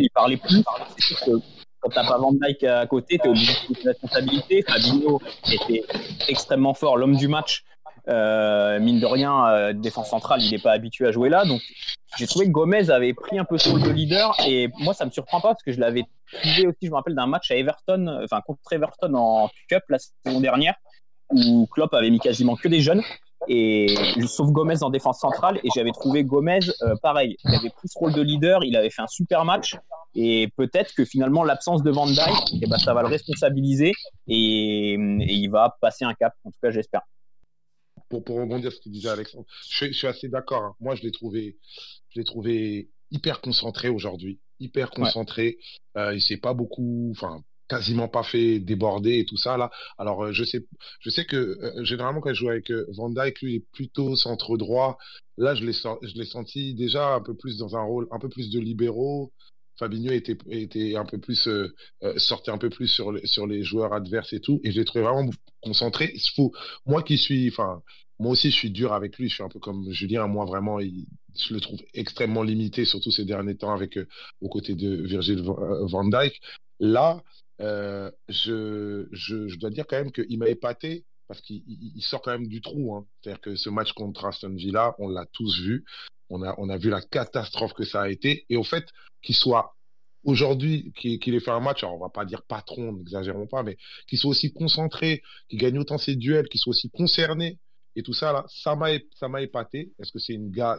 il 0.00 0.10
parlait 0.10 0.36
plus. 0.36 0.62
C'est 0.98 1.14
que 1.14 1.38
quand 1.80 1.90
t'as 1.90 2.06
pas 2.06 2.18
Van 2.18 2.32
Dyke 2.32 2.64
à 2.64 2.86
côté, 2.86 3.18
t'es 3.18 3.28
obligé 3.28 3.52
de 3.52 3.58
prendre 3.58 3.80
tes 3.80 3.88
responsabilités. 3.88 4.64
Fabinho 4.66 5.20
était 5.52 5.82
extrêmement 6.28 6.74
fort, 6.74 6.96
l'homme 6.96 7.16
du 7.16 7.28
match. 7.28 7.64
Euh, 8.08 8.78
mine 8.80 9.00
de 9.00 9.06
rien, 9.06 9.46
euh, 9.48 9.72
défense 9.72 10.10
centrale, 10.10 10.42
il 10.42 10.50
n'est 10.50 10.58
pas 10.58 10.72
habitué 10.72 11.06
à 11.06 11.12
jouer 11.12 11.30
là. 11.30 11.46
Donc, 11.46 11.62
j'ai 12.18 12.26
trouvé 12.26 12.46
que 12.46 12.50
Gomez 12.50 12.90
avait 12.90 13.14
pris 13.14 13.38
un 13.38 13.44
peu 13.44 13.56
ce 13.56 13.70
rôle 13.70 13.82
de 13.82 13.90
leader. 13.90 14.34
Et 14.46 14.68
moi, 14.78 14.92
ça 14.92 15.06
me 15.06 15.10
surprend 15.10 15.40
pas 15.40 15.48
parce 15.48 15.62
que 15.62 15.72
je 15.72 15.80
l'avais 15.80 16.04
trouvé 16.32 16.66
aussi, 16.66 16.78
je 16.82 16.90
me 16.90 16.96
rappelle 16.96 17.14
d'un 17.14 17.26
match 17.26 17.50
à 17.50 17.56
Everton, 17.56 18.20
enfin 18.22 18.40
contre 18.42 18.72
Everton 18.72 19.14
en 19.14 19.50
Cup 19.68 19.82
la 19.88 19.98
saison 19.98 20.40
dernière, 20.40 20.74
où 21.30 21.66
Klopp 21.66 21.94
avait 21.94 22.10
mis 22.10 22.20
quasiment 22.20 22.56
que 22.56 22.68
des 22.68 22.80
jeunes. 22.80 23.02
Et 23.48 23.94
sauf 24.26 24.50
Gomez 24.50 24.82
en 24.82 24.90
défense 24.90 25.20
centrale, 25.20 25.58
et 25.64 25.68
j'avais 25.74 25.92
trouvé 25.92 26.24
Gomez 26.24 26.60
euh, 26.82 26.94
pareil. 27.02 27.36
Il 27.44 27.54
avait 27.54 27.70
pris 27.70 27.88
ce 27.88 27.98
rôle 27.98 28.12
de 28.12 28.22
leader, 28.22 28.64
il 28.64 28.76
avait 28.76 28.90
fait 28.90 29.02
un 29.02 29.06
super 29.06 29.44
match, 29.44 29.76
et 30.14 30.48
peut-être 30.56 30.94
que 30.94 31.04
finalement 31.04 31.44
l'absence 31.44 31.82
de 31.82 31.90
Van 31.90 32.06
Dijk, 32.06 32.58
eh 32.62 32.66
ben, 32.66 32.78
ça 32.78 32.94
va 32.94 33.02
le 33.02 33.08
responsabiliser 33.08 33.92
et, 34.28 34.92
et 34.94 35.32
il 35.34 35.48
va 35.48 35.76
passer 35.80 36.04
un 36.04 36.14
cap. 36.14 36.34
En 36.44 36.50
tout 36.50 36.58
cas, 36.62 36.70
j'espère. 36.70 37.02
pour, 38.08 38.22
pour 38.24 38.36
rebondir 38.36 38.70
sur 38.70 38.80
ce 38.80 38.84
que 38.84 38.90
disait 38.92 39.08
Alexandre, 39.08 39.46
je, 39.68 39.76
suis- 39.76 39.92
je 39.92 39.98
suis 39.98 40.06
assez 40.06 40.28
d'accord. 40.28 40.62
hein. 40.62 40.74
Moi, 40.80 40.94
je 40.94 41.02
l'ai 41.02 41.10
trouvé, 41.12 41.58
je 42.10 42.20
l'ai 42.20 42.24
trouvé 42.24 42.88
hyper 43.10 43.40
concentré 43.40 43.88
aujourd'hui, 43.88 44.38
hyper 44.60 44.90
concentré. 44.90 45.58
Euh, 45.96 46.14
il 46.14 46.20
s'est 46.20 46.36
pas 46.36 46.54
beaucoup, 46.54 47.08
enfin, 47.10 47.42
quasiment 47.74 48.08
pas 48.08 48.22
fait 48.22 48.60
déborder 48.60 49.18
et 49.18 49.24
tout 49.24 49.36
ça 49.36 49.56
là. 49.56 49.70
Alors, 49.98 50.24
euh, 50.24 50.32
je 50.32 50.44
sais, 50.44 50.64
je 51.00 51.10
sais 51.10 51.24
que 51.24 51.36
euh, 51.36 51.84
généralement 51.84 52.20
quand 52.20 52.30
je 52.30 52.40
joue 52.40 52.48
avec 52.48 52.70
euh, 52.70 52.86
Van 52.96 53.10
Dijk, 53.10 53.40
lui, 53.42 53.56
est 53.56 53.66
plutôt 53.72 54.16
centre 54.16 54.56
droit. 54.56 54.98
Là, 55.36 55.54
je 55.54 55.64
l'ai, 55.64 55.72
je 55.72 56.14
l'ai 56.18 56.24
senti 56.24 56.74
déjà 56.74 57.14
un 57.14 57.20
peu 57.20 57.34
plus 57.34 57.56
dans 57.58 57.76
un 57.76 57.82
rôle, 57.82 58.06
un 58.10 58.18
peu 58.18 58.28
plus 58.28 58.50
de 58.50 58.60
libéraux. 58.60 59.32
Fabinho 59.76 60.12
était, 60.12 60.38
était 60.50 60.94
un 60.94 61.04
peu 61.04 61.18
plus 61.18 61.48
euh, 61.48 61.68
sortait 62.16 62.52
un 62.52 62.58
peu 62.58 62.70
plus 62.70 62.86
sur 62.86 63.10
les, 63.10 63.26
sur 63.26 63.46
les 63.46 63.64
joueurs 63.64 63.92
adverses 63.92 64.32
et 64.32 64.40
tout, 64.40 64.60
et 64.62 64.70
je 64.70 64.78
l'ai 64.78 64.84
trouvé 64.84 65.02
vraiment 65.04 65.28
concentré. 65.62 66.12
Il 66.14 66.30
faut, 66.36 66.52
moi 66.86 67.02
qui 67.02 67.18
suis, 67.18 67.48
enfin, 67.48 67.82
moi 68.20 68.30
aussi, 68.32 68.50
je 68.50 68.56
suis 68.56 68.70
dur 68.70 68.92
avec 68.92 69.18
lui. 69.18 69.28
Je 69.28 69.34
suis 69.34 69.42
un 69.42 69.48
peu 69.48 69.58
comme 69.58 69.90
Julien. 69.90 70.28
Moi, 70.28 70.44
vraiment, 70.44 70.78
je 70.80 71.54
le 71.54 71.60
trouve 71.60 71.80
extrêmement 71.94 72.44
limité, 72.44 72.84
surtout 72.84 73.10
ces 73.10 73.24
derniers 73.24 73.56
temps, 73.56 73.74
avec 73.74 73.98
euh, 73.98 74.06
aux 74.40 74.48
côtés 74.48 74.76
de 74.76 75.02
Virgil 75.02 75.42
Van 75.42 75.56
Van 75.86 76.04
Dijk. 76.04 76.40
Là, 76.80 77.22
euh, 77.60 78.10
je, 78.28 79.56
dois 79.56 79.70
dire 79.70 79.86
quand 79.86 79.96
même 79.96 80.12
qu'il 80.12 80.38
m'a 80.38 80.48
épaté 80.48 81.04
parce 81.28 81.40
qu'il 81.40 81.62
il- 81.66 81.92
il 81.96 82.02
sort 82.02 82.22
quand 82.22 82.32
même 82.32 82.48
du 82.48 82.60
trou. 82.60 82.94
Hein. 82.94 83.06
C'est-à-dire 83.20 83.40
que 83.40 83.54
ce 83.56 83.70
match 83.70 83.92
contre 83.92 84.24
Aston 84.26 84.54
Villa, 84.54 84.94
on 84.98 85.08
l'a 85.08 85.26
tous 85.26 85.60
vu. 85.60 85.84
On 86.30 86.42
a, 86.42 86.76
vu 86.78 86.90
la 86.90 87.00
catastrophe 87.00 87.74
que 87.74 87.84
ça 87.84 88.02
a 88.02 88.08
été. 88.08 88.44
Et 88.48 88.56
au 88.56 88.64
fait, 88.64 88.88
qu'il 89.22 89.36
soit 89.36 89.76
aujourd'hui, 90.24 90.92
qu'il 90.96 91.34
ait 91.34 91.40
fait 91.40 91.50
un 91.50 91.60
match, 91.60 91.84
alors 91.84 91.96
on 91.96 92.00
va 92.00 92.08
pas 92.08 92.24
dire 92.24 92.42
patron, 92.42 92.92
n'exagérons 92.92 93.46
pas, 93.46 93.62
mais 93.62 93.76
qu'il 94.08 94.18
soit 94.18 94.30
aussi 94.30 94.52
concentré, 94.52 95.22
qu'il 95.48 95.58
gagne 95.58 95.78
autant 95.78 95.98
ses 95.98 96.16
duels, 96.16 96.48
qu'il 96.48 96.60
soit 96.60 96.70
aussi 96.70 96.90
concerné 96.90 97.58
et 97.96 98.02
tout 98.02 98.14
ça 98.14 98.44
ça 98.48 98.74
m'a 98.74 99.42
épaté. 99.42 99.92
Est-ce 99.98 100.12
que 100.12 100.18
c'est 100.18 100.38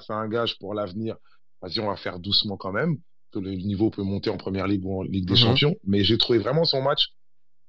un 0.09 0.27
gage 0.27 0.57
pour 0.59 0.73
l'avenir? 0.73 1.15
Vas-y, 1.61 1.79
on 1.79 1.87
va 1.87 1.95
faire 1.95 2.19
doucement 2.19 2.57
quand 2.57 2.71
même, 2.71 2.97
que 3.35 3.39
le 3.39 3.51
niveau 3.51 3.89
peut 3.89 4.03
monter 4.03 4.29
en 4.29 4.37
première 4.37 4.67
ligue 4.67 4.85
ou 4.85 4.99
en 4.99 5.03
Ligue 5.03 5.25
des 5.27 5.33
Mhm. 5.33 5.39
Champions. 5.39 5.75
Mais 5.85 6.03
j'ai 6.03 6.17
trouvé 6.17 6.39
vraiment 6.39 6.63
son 6.63 6.81
match 6.81 7.09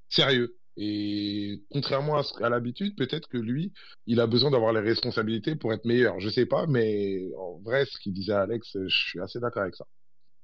sérieux. 0.08 0.56
Et 0.78 1.62
contrairement 1.70 2.18
à, 2.18 2.22
à 2.42 2.48
l'habitude, 2.50 2.94
peut-être 2.96 3.28
que 3.28 3.38
lui, 3.38 3.72
il 4.06 4.20
a 4.20 4.26
besoin 4.26 4.50
d'avoir 4.50 4.72
les 4.74 4.80
responsabilités 4.80 5.56
pour 5.56 5.72
être 5.72 5.86
meilleur. 5.86 6.20
Je 6.20 6.28
sais 6.28 6.44
pas, 6.46 6.66
mais 6.66 7.22
en 7.38 7.58
vrai, 7.64 7.86
ce 7.86 7.98
qu'il 7.98 8.12
disait 8.12 8.34
Alex, 8.34 8.76
je 8.86 8.94
suis 9.08 9.20
assez 9.20 9.40
d'accord 9.40 9.62
avec 9.62 9.74
ça. 9.74 9.86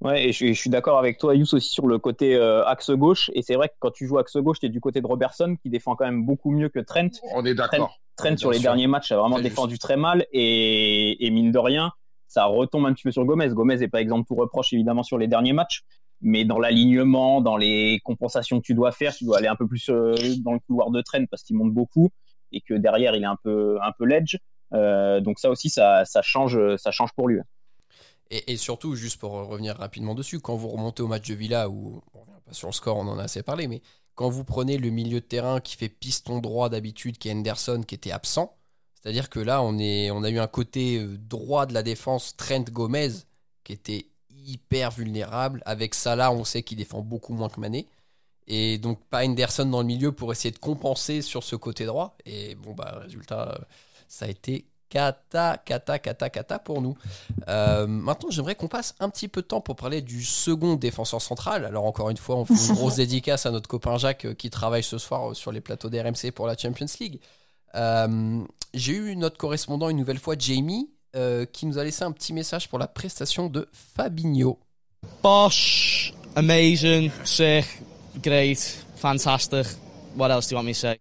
Ouais, 0.00 0.24
et 0.24 0.32
je, 0.32 0.37
suis- 0.37 0.54
je 0.54 0.58
suis 0.61 0.70
d'accord 0.70 0.98
avec 0.98 1.18
toi, 1.18 1.37
Yous, 1.37 1.54
aussi 1.54 1.68
sur 1.68 1.87
le 1.87 1.98
côté 1.98 2.35
euh, 2.35 2.64
axe 2.64 2.90
gauche. 2.90 3.30
Et 3.35 3.42
c'est 3.42 3.54
vrai 3.54 3.68
que 3.68 3.74
quand 3.78 3.90
tu 3.92 4.06
joues 4.06 4.18
axe 4.18 4.37
gauche, 4.38 4.58
tu 4.58 4.66
es 4.66 4.68
du 4.70 4.80
côté 4.80 5.00
de 5.00 5.06
Robertson, 5.06 5.54
qui 5.62 5.68
défend 5.70 5.94
quand 5.96 6.06
même 6.06 6.24
beaucoup 6.26 6.50
mieux 6.50 6.70
que 6.70 6.80
Trent. 6.80 7.11
On 7.35 7.44
est 7.44 7.54
d'accord. 7.54 8.00
Trent, 8.16 8.37
sur 8.37 8.50
les 8.50 8.58
sûr. 8.58 8.62
derniers 8.70 8.87
matchs, 8.88 9.12
a 9.12 9.18
vraiment 9.18 9.38
défendu 9.38 9.78
très 9.78 9.96
mal. 9.96 10.26
Et, 10.32 11.24
et 11.24 11.30
mine 11.30 11.52
de 11.52 11.58
rien, 11.58 11.92
ça 12.33 12.47
retombe 12.47 12.87
un 12.87 12.95
petit 12.95 13.03
peu 13.03 13.12
sur 13.12 13.27
Gomez. 13.27 13.51
Gomez 13.51 13.77
n'est 13.77 13.88
pas 13.88 14.01
exemple 14.01 14.27
tout 14.27 14.35
reproche, 14.35 14.73
évidemment, 14.73 15.03
sur 15.03 15.18
les 15.18 15.29
derniers 15.29 15.53
matchs. 15.53 15.83
Mais 16.23 16.47
dans 16.47 16.59
l'alignement, 16.59 17.42
dans 17.42 17.59
les 17.59 18.01
compensations 18.05 18.59
que 18.59 18.64
tu 18.64 18.75
dois 18.75 18.90
faire, 18.90 19.14
tu 19.14 19.25
dois 19.25 19.37
aller 19.37 19.49
un 19.49 19.57
peu 19.57 19.66
plus 19.66 19.90
euh, 19.90 20.14
dans 20.38 20.53
le 20.53 20.61
couloir 20.61 20.90
de 20.90 21.03
Trent 21.03 21.27
parce 21.31 21.42
qu'il 21.42 21.57
monte 21.57 21.75
beaucoup 21.75 22.11
et 22.53 22.62
que 22.62 22.73
derrière, 22.75 23.14
il 23.14 23.23
est 23.23 23.27
un 23.27 23.37
peu, 23.42 23.79
un 23.83 23.92
peu 23.99 24.07
ledge. 24.07 24.38
Euh, 24.73 25.21
donc 25.21 25.38
ça 25.40 25.51
aussi, 25.51 25.68
ça, 25.68 26.05
change, 26.23 26.59
ça 26.77 26.90
change 26.90 27.12
pour 27.12 27.29
lui. 27.29 27.38
Et, 28.31 28.53
et 28.53 28.57
surtout, 28.57 28.95
juste 28.95 29.21
pour 29.21 29.33
revenir 29.33 29.77
rapidement 29.77 30.14
dessus, 30.14 30.40
quand 30.40 30.57
vous 30.57 30.68
remontez 30.68 31.03
au 31.03 31.09
match 31.09 31.29
de 31.29 31.35
Villa, 31.35 31.68
où 31.68 32.03
on 32.14 32.21
revient 32.21 32.40
pas 32.47 32.55
sur 32.55 32.68
le 32.68 32.73
score, 32.73 32.97
on 32.97 33.09
en 33.09 33.18
a 33.18 33.25
assez 33.25 33.42
parlé, 33.42 33.68
mais 33.68 33.83
quand 34.14 34.31
vous 34.31 34.45
prenez 34.45 34.79
le 34.79 34.88
milieu 34.88 35.21
de 35.21 35.27
terrain 35.27 35.61
qui 35.61 35.77
fait 35.77 35.90
piston 35.90 36.38
droit 36.38 36.71
d'habitude, 36.71 37.18
qui 37.18 37.29
est 37.29 37.33
Henderson, 37.33 37.83
qui 37.87 37.95
était 37.95 38.12
absent, 38.12 38.57
c'est-à-dire 39.03 39.29
que 39.29 39.41
là, 39.41 39.62
on, 39.62 39.79
est, 39.79 40.11
on 40.12 40.23
a 40.23 40.31
eu 40.31 40.38
un 40.38 40.47
côté 40.47 40.99
euh, 40.99 41.19
droit 41.19 41.67
de 41.67 41.75
la 41.75 41.83
défense, 41.83 42.37
Trent 42.37 42.65
Gomez, 42.71 43.11
qui 43.65 43.73
était 43.73 44.07
hyper 44.31 44.93
vulnérable. 44.93 45.61
Avec 45.67 45.95
Salah, 45.95 46.33
on 46.33 46.45
sait 46.45 46.62
qu'il 46.62 46.79
défend 46.79 47.01
beaucoup 47.01 47.35
moins 47.35 47.49
que 47.49 47.59
Mané. 47.59 47.88
Et 48.47 48.79
donc, 48.79 49.05
pas 49.11 49.25
Henderson 49.25 49.67
dans 49.67 49.81
le 49.81 49.87
milieu 49.87 50.12
pour 50.12 50.31
essayer 50.31 50.53
de 50.53 50.59
compenser 50.59 51.21
sur 51.21 51.43
ce 51.43 51.57
côté 51.57 51.85
droit. 51.85 52.17
Et 52.27 52.55
bon, 52.55 52.75
bah, 52.75 53.01
résultat, 53.03 53.51
euh, 53.51 53.65
ça 54.07 54.27
a 54.27 54.29
été 54.29 54.67
Cata, 54.88 55.57
cata, 55.65 55.99
cata, 55.99 56.29
cata 56.29 56.59
pour 56.59 56.83
nous. 56.83 56.99
Euh, 57.49 57.87
maintenant, 57.87 58.29
j'aimerais 58.31 58.55
qu'on 58.55 58.69
passe 58.69 58.95
un 59.01 59.09
petit 59.09 59.27
peu 59.27 59.41
de 59.41 59.47
temps 59.47 59.62
pour 59.62 59.75
parler 59.75 60.03
du 60.03 60.23
second 60.23 60.75
défenseur 60.75 61.23
central. 61.23 61.65
Alors, 61.65 61.87
encore 61.87 62.11
une 62.11 62.19
fois, 62.19 62.37
on 62.37 62.45
fait 62.45 62.69
une 62.69 62.75
grosse 62.75 62.97
dédicace 62.97 63.47
à 63.47 63.51
notre 63.51 63.69
copain 63.69 63.97
Jacques 63.97 64.35
qui 64.35 64.51
travaille 64.51 64.83
ce 64.83 64.99
soir 64.99 65.35
sur 65.35 65.51
les 65.51 65.62
plateaux 65.62 65.88
d'RMC 65.88 66.31
pour 66.35 66.47
la 66.47 66.59
Champions 66.59 66.87
League. 67.01 67.21
J'ai 68.74 68.94
eu 68.94 69.16
notre 69.16 69.37
correspondant 69.37 69.88
une 69.88 69.98
nouvelle 69.98 70.18
fois, 70.18 70.35
Jamie, 70.38 70.90
qui 71.52 71.66
nous 71.66 71.78
a 71.78 71.85
laissé 71.85 72.04
un 72.04 72.12
petit 72.12 72.32
message 72.32 72.68
pour 72.68 72.78
la 72.78 72.88
prestation 72.88 73.48
de 73.48 73.68
Fabinho. 73.72 74.58
Bosch, 75.22 76.14
amazing, 76.37 77.11
sick, 77.24 77.66
great, 78.22 78.58
fantastic. 78.96 79.66
What 80.16 80.30
else 80.30 80.48
do 80.48 80.54
you 80.54 80.58
want 80.58 80.64
me 80.64 80.72
to 80.72 80.78
say? 80.78 80.98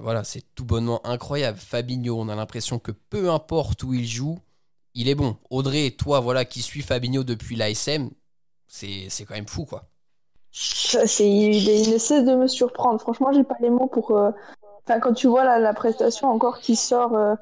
Voilà, 0.00 0.22
c'est 0.24 0.42
tout 0.54 0.64
bonnement 0.64 1.04
incroyable. 1.06 1.58
Fabinho, 1.58 2.20
on 2.20 2.28
a 2.28 2.36
l'impression 2.36 2.78
que 2.78 2.92
peu 2.92 3.30
importe 3.30 3.82
où 3.82 3.94
il 3.94 4.06
joue, 4.06 4.38
il 4.94 5.08
est 5.08 5.14
bon. 5.14 5.36
Audrey, 5.50 5.90
toi, 5.92 6.20
voilà, 6.20 6.44
qui 6.44 6.62
suis 6.62 6.82
Fabinho 6.82 7.24
depuis 7.24 7.56
l'ASM, 7.56 8.10
c'est 8.66 9.08
quand 9.26 9.34
même 9.34 9.48
fou, 9.48 9.64
quoi. 9.64 9.88
C'est, 10.50 11.28
il, 11.28 11.92
ne 11.92 11.98
cesse 11.98 12.24
de 12.24 12.34
me 12.34 12.48
surprendre. 12.48 13.00
Franchement, 13.00 13.32
j'ai 13.32 13.44
pas 13.44 13.56
les 13.60 13.70
mots 13.70 13.86
pour. 13.86 14.10
Euh, 14.12 14.30
enfin, 14.88 15.00
quand 15.00 15.12
tu 15.12 15.26
vois 15.26 15.58
la, 15.58 15.72
prestation 15.74 16.28
encore 16.28 16.60
qui 16.60 16.76
sort 16.76 17.14
euh, 17.14 17.34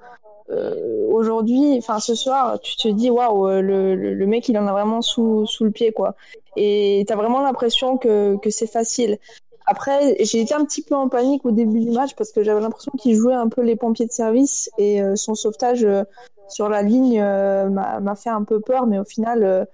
euh, 0.50 1.06
aujourd'hui, 1.10 1.76
enfin 1.78 1.98
ce 1.98 2.14
soir, 2.14 2.58
tu 2.60 2.76
te 2.76 2.88
dis 2.88 3.10
waouh, 3.10 3.48
le, 3.60 3.94
le, 3.94 4.26
mec 4.26 4.48
il 4.48 4.58
en 4.58 4.66
a 4.66 4.72
vraiment 4.72 5.02
sous, 5.02 5.46
sous 5.46 5.64
le 5.64 5.70
pied, 5.70 5.92
quoi. 5.92 6.14
Et 6.56 7.04
t'as 7.06 7.16
vraiment 7.16 7.40
l'impression 7.40 7.98
que, 7.98 8.38
c'est 8.50 8.66
facile. 8.66 9.18
Après, 9.66 10.16
j'ai 10.20 10.40
été 10.40 10.54
un 10.54 10.64
petit 10.64 10.82
peu 10.82 10.94
en 10.94 11.08
panique 11.08 11.44
au 11.44 11.50
début 11.50 11.80
du 11.80 11.90
match 11.90 12.14
parce 12.14 12.32
que 12.32 12.42
j'avais 12.42 12.60
l'impression 12.60 12.92
qu'il 12.98 13.14
jouait 13.16 13.34
un 13.34 13.48
peu 13.48 13.62
les 13.62 13.76
pompiers 13.76 14.06
de 14.06 14.12
service 14.12 14.70
et 14.78 15.02
euh, 15.02 15.16
son 15.16 15.34
sauvetage 15.34 15.84
euh, 15.84 16.04
sur 16.48 16.68
la 16.68 16.82
ligne 16.82 17.20
euh, 17.20 17.68
m'a 17.68 18.14
fait 18.14 18.30
un 18.30 18.44
peu 18.44 18.60
peur, 18.60 18.86
mais 18.86 18.98
au 19.00 19.04
final, 19.04 19.66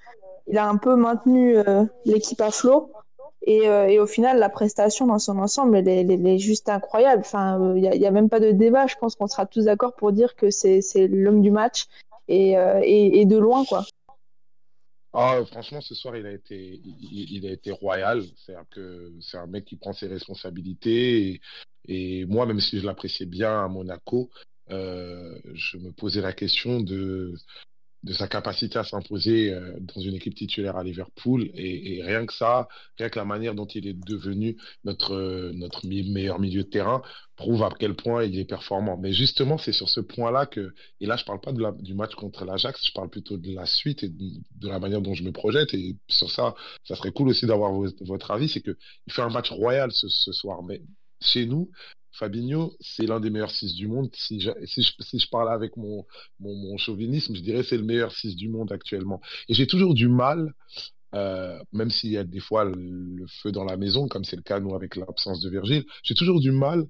il 0.49 0.57
a 0.57 0.67
un 0.67 0.79
peu 0.79 0.97
maintenu 0.97 1.57
l'équipe 2.07 2.41
à 2.41 2.51
flot. 2.51 2.91
Et, 3.45 3.65
et, 3.65 3.99
au 3.99 4.07
final, 4.07 4.39
la 4.39 4.49
prestation 4.49 5.07
dans 5.07 5.19
son 5.19 5.39
ensemble, 5.39 5.77
elle, 5.77 5.89
est 6.27 6.39
juste 6.39 6.69
incroyable. 6.69 7.23
Enfin, 7.25 7.75
il 7.75 7.83
n'y 7.83 8.07
a, 8.07 8.11
même 8.11 8.29
pas 8.29 8.41
de 8.41 8.53
débat. 8.53 8.87
Je 8.87 8.95
pense 8.97 9.17
qu'on 9.17 9.27
sera 9.27 9.47
tous 9.47 9.65
d'accord 9.65 9.95
pour 9.95 10.13
dire 10.13 10.37
que 10.37 10.51
c'est 10.51 10.83
l'homme 11.09 11.43
du 11.43 11.51
match 11.51 11.87
et, 12.29 12.53
et, 12.53 13.25
de 13.25 13.37
loin, 13.37 13.65
quoi. 13.65 13.85
Ah, 15.13 15.41
franchement, 15.45 15.81
ce 15.81 15.95
soir, 15.95 16.17
il 16.17 16.25
a 16.25 16.33
été, 16.33 16.81
il, 16.85 17.47
a 17.47 17.51
été 17.51 17.71
royal. 17.71 18.23
C'est 18.47 18.55
que 18.71 19.13
c'est 19.21 19.37
un 19.37 19.47
mec 19.47 19.65
qui 19.65 19.77
prend 19.77 19.93
ses 19.93 20.07
responsabilités. 20.07 21.41
Et, 21.87 22.25
moi, 22.27 22.47
même 22.47 22.61
si 22.61 22.79
je 22.79 22.87
l'appréciais 22.87 23.27
bien 23.27 23.65
à 23.65 23.69
Monaco, 23.69 24.31
euh, 24.71 25.39
je 25.53 25.77
me 25.77 25.93
posais 25.93 26.21
la 26.23 26.33
question 26.33 26.81
de 26.81 27.35
de 28.03 28.13
sa 28.13 28.27
capacité 28.27 28.79
à 28.79 28.85
s'imposer 28.85 29.53
euh, 29.53 29.77
dans 29.81 30.01
une 30.01 30.15
équipe 30.15 30.35
titulaire 30.35 30.77
à 30.77 30.83
Liverpool. 30.83 31.51
Et, 31.55 32.03
rien 32.03 32.27
que 32.27 32.33
ça, 32.33 32.69
rien 32.99 33.09
que 33.09 33.19
la 33.19 33.25
manière 33.25 33.55
dont 33.55 33.67
il 33.67 33.87
est 33.87 33.95
devenu 33.95 34.57
notre, 34.85 35.15
euh, 35.15 35.53
meilleur 35.85 36.41
milieu 36.41 36.65
de 36.65 36.69
terrain, 36.69 37.03
prouve 37.37 37.63
à 37.63 37.71
quel 37.79 37.95
point 37.95 38.25
il 38.25 38.39
est 38.39 38.45
performant. 38.45 38.97
Mais 38.97 39.13
justement, 39.13 39.57
c'est 39.57 39.73
sur 39.73 39.89
ce 39.89 40.01
point-là 40.01 40.47
que, 40.47 40.75
et 41.01 41.07
là, 41.07 41.17
je 41.17 41.25
parle 41.25 41.41
pas 41.41 41.53
du 41.53 41.95
match 41.95 42.15
contre 42.15 42.45
l'Ajax, 42.45 42.85
je 42.87 42.93
parle 42.93 43.09
plutôt 43.09 43.37
de 43.37 43.55
la 43.55 43.67
suite 43.67 44.03
et 44.03 44.09
de, 44.09 44.69
la 44.69 44.79
manière 44.79 45.01
dont 45.01 45.15
je 45.15 45.23
me 45.23 45.33
projette. 45.33 45.73
Et 45.75 45.97
sur 46.09 46.31
ça, 46.31 46.55
ça 46.85 46.97
serait 46.97 47.13
cool 47.13 47.29
aussi 47.29 47.47
d'avoir 47.47 47.73
votre 48.01 48.31
avis. 48.31 48.49
C'est 48.49 48.61
que 48.61 48.77
il 49.07 49.13
fait 49.13 49.23
un 49.23 49.31
match 49.31 49.51
royal 49.51 49.91
ce 49.93 50.33
soir. 50.33 50.63
Mais 50.63 50.83
chez 51.21 51.47
nous, 51.47 51.71
Fabinho, 52.13 52.75
c'est 52.81 53.07
l'un 53.07 53.21
des 53.21 53.31
meilleurs 53.31 53.51
6 53.51 53.75
du 53.75 53.89
monde. 53.89 54.11
Si 54.15 54.41
je, 54.41 54.51
si 54.65 54.83
je, 54.83 54.93
si 55.01 55.19
je 55.19 55.29
parle 55.29 55.53
avec 55.53 55.77
mon, 55.77 56.07
mon, 56.41 56.55
mon, 56.55 56.77
chauvinisme, 56.77 57.35
je 57.35 57.41
dirais 57.41 57.63
c'est 57.63 57.77
le 57.77 57.85
meilleur 57.85 58.13
6 58.13 58.37
du 58.37 58.49
monde 58.49 58.73
actuellement. 58.73 59.21
Et 59.49 59.55
j'ai 59.55 59.67
toujours 59.67 59.95
du 59.95 60.09
mal, 60.09 60.53
euh, 61.15 61.59
même 61.73 61.91
s'il 61.91 62.11
y 62.11 62.19
a 62.19 62.25
des 62.25 62.41
fois 62.41 62.65
le, 62.65 63.27
feu 63.27 63.53
dans 63.53 63.65
la 63.65 63.77
maison, 63.77 64.09
comme 64.09 64.25
c'est 64.25 64.37
le 64.37 64.43
cas 64.43 64.61
nous 64.61 64.75
avec 64.75 64.97
l'absence 64.97 65.41
de 65.41 65.51
Virgile, 65.51 65.85
j'ai 66.03 66.15
toujours 66.15 66.41
du 66.41 66.53
mal 66.53 66.85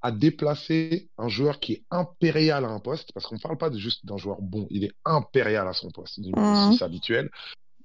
à 0.00 0.10
déplacer 0.10 1.08
un 1.16 1.28
joueur 1.28 1.60
qui 1.60 1.74
est 1.74 1.84
impérial 1.90 2.64
à 2.64 2.68
un 2.68 2.80
poste, 2.80 3.12
parce 3.12 3.26
qu'on 3.26 3.36
ne 3.36 3.40
parle 3.40 3.58
pas 3.58 3.70
de 3.70 3.78
juste 3.78 4.04
d'un 4.04 4.16
joueur 4.16 4.42
bon, 4.42 4.66
il 4.70 4.82
est 4.82 4.92
impérial 5.04 5.68
à 5.68 5.72
son 5.72 5.90
poste, 5.90 6.18
numéro 6.18 6.40
mmh. 6.40 6.72
6 6.72 6.82
habituel, 6.82 7.30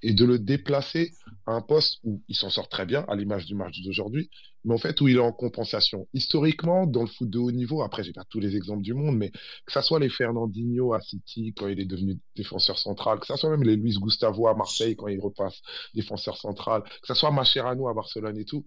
et 0.01 0.13
de 0.13 0.25
le 0.25 0.39
déplacer 0.39 1.11
un 1.47 1.61
poste 1.61 1.99
où 2.03 2.21
il 2.27 2.35
s'en 2.35 2.49
sort 2.49 2.67
très 2.67 2.85
bien, 2.85 3.05
à 3.07 3.15
l'image 3.15 3.45
du 3.45 3.55
match 3.55 3.81
d'aujourd'hui, 3.81 4.29
mais 4.65 4.73
en 4.73 4.77
fait 4.77 4.99
où 4.99 5.07
il 5.07 5.15
est 5.15 5.19
en 5.19 5.31
compensation. 5.31 6.07
Historiquement, 6.13 6.85
dans 6.85 7.01
le 7.01 7.07
foot 7.07 7.29
de 7.29 7.39
haut 7.39 7.51
niveau, 7.51 7.81
après 7.81 8.03
j'ai 8.03 8.11
pas 8.11 8.25
tous 8.29 8.39
les 8.39 8.55
exemples 8.55 8.83
du 8.83 8.93
monde, 8.93 9.17
mais 9.17 9.31
que 9.31 9.71
ça 9.71 9.81
soit 9.81 9.99
les 9.99 10.09
Fernandinho 10.09 10.93
à 10.93 11.01
City 11.01 11.53
quand 11.55 11.67
il 11.67 11.79
est 11.79 11.85
devenu 11.85 12.19
défenseur 12.35 12.77
central, 12.77 13.19
que 13.19 13.25
ça 13.25 13.37
soit 13.37 13.49
même 13.49 13.63
les 13.63 13.77
Luis 13.77 13.97
Gustavo 13.97 14.47
à 14.47 14.55
Marseille 14.55 14.95
quand 14.97 15.07
il 15.07 15.19
repasse 15.21 15.61
défenseur 15.93 16.37
central, 16.37 16.83
que 16.83 17.07
ça 17.07 17.15
soit 17.15 17.31
Mascherano 17.31 17.87
à 17.87 17.93
Barcelone 17.93 18.37
et 18.37 18.45
tout, 18.45 18.65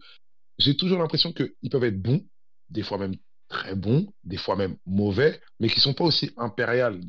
j'ai 0.58 0.76
toujours 0.76 0.98
l'impression 0.98 1.32
qu'ils 1.32 1.70
peuvent 1.70 1.84
être 1.84 2.00
bons, 2.00 2.24
des 2.70 2.82
fois 2.82 2.98
même 2.98 3.14
très 3.48 3.74
bons, 3.74 4.10
des 4.24 4.36
fois 4.38 4.56
même 4.56 4.76
mauvais, 4.86 5.40
mais 5.58 5.68
qui 5.68 5.80
sont 5.80 5.94
pas 5.94 6.04
aussi 6.04 6.30
impériales. 6.38 7.00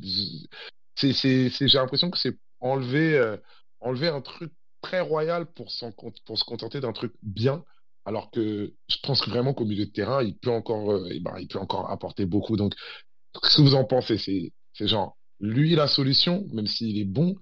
J'ai 0.96 1.46
l'impression 1.74 2.10
que 2.10 2.18
c'est 2.18 2.38
enlever 2.60 3.16
euh, 3.16 3.36
enlever 3.80 4.08
un 4.08 4.20
truc 4.20 4.52
très 4.82 5.00
royal 5.00 5.46
pour, 5.46 5.72
pour 6.26 6.38
se 6.38 6.44
contenter 6.44 6.80
d'un 6.80 6.92
truc 6.92 7.12
bien, 7.22 7.64
alors 8.04 8.30
que 8.30 8.74
je 8.88 8.96
pense 9.02 9.26
vraiment 9.26 9.54
qu'au 9.54 9.64
milieu 9.64 9.86
de 9.86 9.90
terrain, 9.90 10.22
il 10.22 10.36
peut 10.36 10.50
encore, 10.50 10.92
euh, 10.92 11.08
eh 11.10 11.20
ben, 11.20 11.34
il 11.38 11.48
peut 11.48 11.58
encore 11.58 11.90
apporter 11.90 12.26
beaucoup. 12.26 12.56
Donc, 12.56 12.74
qu'est-ce 13.40 13.58
que 13.58 13.62
vous 13.62 13.74
en 13.74 13.84
pensez 13.84 14.18
C'est 14.18 14.86
genre, 14.86 15.16
lui, 15.40 15.74
la 15.74 15.86
solution, 15.86 16.46
même 16.52 16.66
s'il 16.66 16.98
est 16.98 17.04
bon, 17.04 17.36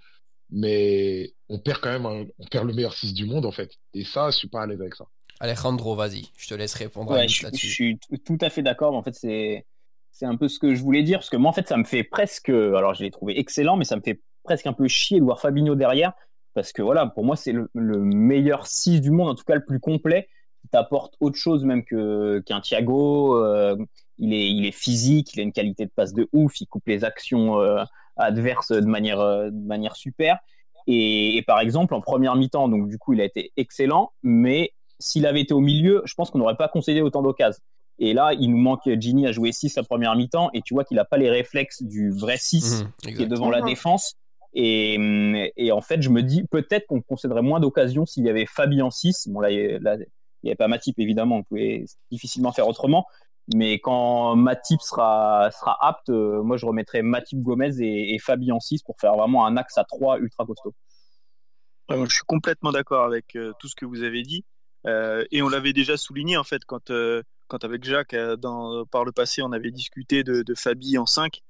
mais 0.51 1.33
on 1.49 1.59
perd 1.59 1.81
quand 1.81 1.91
même 1.91 2.07
on 2.07 2.45
perd 2.51 2.67
le 2.67 2.75
meilleur 2.75 2.95
6 2.95 3.15
du 3.15 3.25
monde, 3.25 3.47
en 3.47 3.53
fait. 3.53 3.73
Et 3.95 4.05
ça, 4.05 4.31
je 4.31 4.37
suis 4.37 4.49
pas 4.49 4.63
à 4.63 4.67
l'aise 4.67 4.81
avec 4.81 4.95
ça. 4.95 5.07
Alejandro, 5.41 5.97
vas-y, 5.97 6.29
je 6.37 6.49
te 6.49 6.55
laisse 6.55 6.75
répondre 6.75 7.11
ouais, 7.13 7.27
je, 7.27 7.47
je, 7.55 7.67
suis 7.67 7.99
tout 8.27 8.37
à 8.43 8.51
fait 8.51 8.63
d'accord. 8.63 8.95
En 8.95 9.03
fait, 9.03 9.15
c'est 9.15 9.65
c'est 10.13 10.27
un 10.27 10.37
peu 10.37 10.49
ce 10.49 10.59
que 10.59 10.75
je 10.75 10.83
voulais 10.83 11.03
dire, 11.03 11.21
parce 11.21 11.31
que 11.31 11.39
moi, 11.39 11.49
en 11.49 11.55
fait, 11.55 11.67
ça 11.67 11.79
me 11.79 11.85
fait 11.85 12.05
presque, 12.05 12.51
alors 12.51 12.93
je 12.93 13.05
l'ai 13.05 13.11
trouvé 13.11 13.39
excellent, 13.39 13.77
mais 13.77 13.87
ça 13.87 13.97
me 13.97 14.03
fait 14.03 14.21
presque 14.45 14.67
un 14.67 14.75
peu 14.75 14.87
chier 14.87 15.19
de 15.19 15.25
voir 15.25 15.41
Fabinho 15.41 15.77
derrière, 15.77 16.13
parce 16.55 16.73
que 16.73 16.83
voilà, 16.83 17.07
pour 17.07 17.25
moi, 17.25 17.37
c'est 17.37 17.53
le, 17.53 17.69
meilleur 17.75 18.67
6 18.67 19.01
du 19.01 19.11
monde, 19.11 19.29
en 19.29 19.35
tout 19.35 19.45
cas 19.45 19.55
le 19.55 19.65
plus 19.65 19.81
complet, 19.81 20.29
qui 20.61 20.69
t'apporte 20.69 21.15
autre 21.21 21.37
chose 21.37 21.65
même 21.65 21.85
que 21.85 22.41
qu'un 22.41 22.61
Thiago. 22.61 23.37
Euh, 23.37 23.77
il 24.19 24.35
est 24.35 24.51
il 24.51 24.67
est 24.67 24.73
physique, 24.73 25.33
il 25.35 25.41
a 25.41 25.43
une 25.43 25.53
qualité 25.53 25.87
de 25.87 25.91
passe 25.91 26.13
de 26.13 26.29
ouf, 26.33 26.61
il 26.61 26.67
coupe 26.67 26.87
les 26.87 27.05
actions 27.05 27.59
euh, 27.61 27.83
adverses 28.17 28.73
de 28.73 28.87
manière 28.87 29.21
euh, 29.21 29.51
de 29.51 29.67
manière 29.67 29.97
super. 29.97 30.39
Et, 30.87 31.45
par 31.47 31.61
exemple, 31.61 31.95
en 31.95 32.01
première 32.01 32.35
mi-temps, 32.35 32.69
donc 32.69 32.89
du 32.89 32.99
coup, 32.99 33.13
il 33.13 33.21
a 33.21 33.25
été 33.25 33.53
excellent, 33.57 34.13
mais 34.25 34.73
s'il 34.99 35.25
avait 35.27 35.43
été 35.43 35.55
au 35.55 35.61
milieu, 35.61 36.03
je 36.05 36.15
pense 36.15 36.31
qu'on 36.31 36.39
n'aurait 36.39 36.57
pas 36.57 36.69
concédé 36.69 37.01
autant 37.01 37.23
d'occasions. 37.23 37.63
Et 38.01 38.13
là, 38.13 38.33
il 38.33 38.51
nous 38.51 38.57
manque 38.57 38.89
Gini 38.99 39.27
à 39.27 39.33
jouer 39.33 39.53
6 39.53 39.79
à 39.79 39.83
première 39.85 40.17
mi-temps, 40.17 40.51
et 40.53 40.63
tu 40.63 40.75
vois 40.75 40.85
qu'il 40.85 40.97
n'a 40.97 41.05
pas 41.05 41.19
les 41.19 41.31
réflexes 41.31 41.83
du 41.83 42.11
vrai 42.11 42.39
6 42.39 42.83
mmh, 42.83 43.15
qui 43.15 43.23
est 43.23 43.27
devant 43.27 43.51
la 43.51 43.61
défense. 43.61 44.17
Et, 44.53 45.53
et, 45.57 45.73
en 45.73 45.81
fait, 45.81 46.03
je 46.03 46.11
me 46.11 46.23
dis 46.23 46.45
peut-être 46.51 46.87
qu'on 46.87 47.01
concéderait 47.01 47.43
moins 47.43 47.61
d'occasions 47.61 48.07
s'il 48.07 48.25
y 48.25 48.31
avait 48.31 48.47
Fabien 48.47 48.91
6. 48.91 49.29
Bon, 49.29 49.41
là, 49.41 49.51
il 49.51 49.81
n'y 50.43 50.51
avait 50.51 50.57
pas 50.57 50.69
Matip, 50.69 50.99
évidemment, 50.99 51.39
on 51.39 51.43
pouvait 51.45 51.85
difficilement 52.11 52.53
faire 52.53 52.67
autrement. 52.67 53.07
Mais 53.55 53.81
quand 53.81 54.37
Matip 54.37 54.81
sera, 54.81 55.51
sera 55.53 55.77
apte, 55.81 56.11
euh, 56.11 56.43
moi, 56.43 56.57
je 56.57 56.67
remettrai 56.67 57.03
Matip 57.03 57.41
Gomez 57.41 57.81
et, 57.81 58.15
et 58.15 58.19
Fabien 58.19 58.61
6 58.61 58.83
pour 58.83 58.97
faire 59.01 59.17
vraiment 59.17 59.47
un 59.47 59.57
axe 59.57 59.77
à 59.79 59.85
3 59.85 60.19
ultra 60.19 60.45
costaud. 60.47 60.75
je 61.91 62.13
suis 62.15 62.25
complètement 62.27 62.71
d'accord 62.71 63.05
avec 63.05 63.37
euh, 63.37 63.53
tout 63.59 63.69
ce 63.69 63.75
que 63.75 63.87
vous 63.87 64.03
avez 64.03 64.23
dit. 64.23 64.45
Euh, 64.87 65.25
et 65.31 65.43
on 65.43 65.49
l'avait 65.49 65.73
déjà 65.73 65.97
souligné, 65.97 66.37
en 66.37 66.45
fait, 66.45 66.65
quand, 66.65 66.93
quand 67.49 67.65
avec 67.65 67.85
Jacques, 67.85 68.17
par 68.91 69.05
le 69.05 69.13
passé, 69.13 69.43
on 69.43 69.53
avait 69.53 69.71
discuté 69.71 70.23
de, 70.23 70.43
de 70.43 70.55
Fabi 70.55 70.97
en 70.97 71.07
5. 71.07 71.43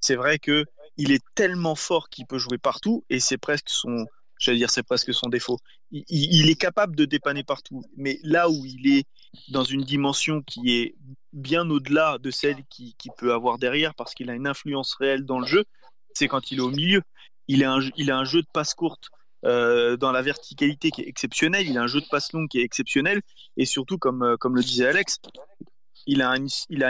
C'est 0.00 0.16
vrai 0.16 0.38
que 0.38 0.64
il 0.98 1.12
est 1.12 1.24
tellement 1.34 1.76
fort 1.76 2.10
qu'il 2.10 2.26
peut 2.26 2.38
jouer 2.38 2.58
partout 2.58 3.04
et 3.08 3.20
c'est 3.20 3.38
presque 3.38 3.70
son, 3.70 4.04
j'allais 4.38 4.58
dire, 4.58 4.70
c'est 4.70 4.82
presque 4.82 5.14
son 5.14 5.28
défaut. 5.28 5.58
Il, 5.90 6.50
est 6.50 6.60
capable 6.60 6.96
de 6.96 7.04
dépanner 7.04 7.44
partout, 7.44 7.82
mais 7.96 8.18
là 8.22 8.50
où 8.50 8.64
il 8.66 8.98
est 8.98 9.06
dans 9.48 9.64
une 9.64 9.84
dimension 9.84 10.42
qui 10.42 10.72
est 10.76 10.96
bien 11.32 11.68
au-delà 11.70 12.18
de 12.18 12.30
celle 12.30 12.64
qu'il 12.68 12.94
qui 12.96 13.08
peut 13.16 13.32
avoir 13.32 13.58
derrière, 13.58 13.94
parce 13.94 14.12
qu'il 14.12 14.28
a 14.28 14.34
une 14.34 14.46
influence 14.46 14.94
réelle 14.94 15.24
dans 15.24 15.38
le 15.38 15.46
jeu, 15.46 15.64
c'est 16.14 16.28
quand 16.28 16.50
il 16.50 16.58
est 16.58 16.62
au 16.62 16.70
milieu. 16.70 17.02
Il 17.46 17.64
a 17.64 17.72
un, 17.72 17.80
jeu 18.24 18.42
de 18.42 18.48
passe 18.52 18.74
courte 18.74 19.08
euh, 19.46 19.96
dans 19.96 20.12
la 20.12 20.20
verticalité 20.20 20.90
qui 20.90 21.00
est 21.00 21.08
exceptionnel, 21.08 21.66
il 21.66 21.78
a 21.78 21.82
un 21.82 21.86
jeu 21.86 22.00
de 22.00 22.08
passe 22.10 22.32
longue 22.32 22.48
qui 22.48 22.58
est 22.58 22.64
exceptionnel, 22.64 23.22
et 23.56 23.64
surtout, 23.64 23.96
comme, 23.96 24.22
euh, 24.22 24.36
le 24.44 24.62
disait 24.62 24.88
Alex, 24.88 25.20
il 26.06 26.22
a 26.22 26.36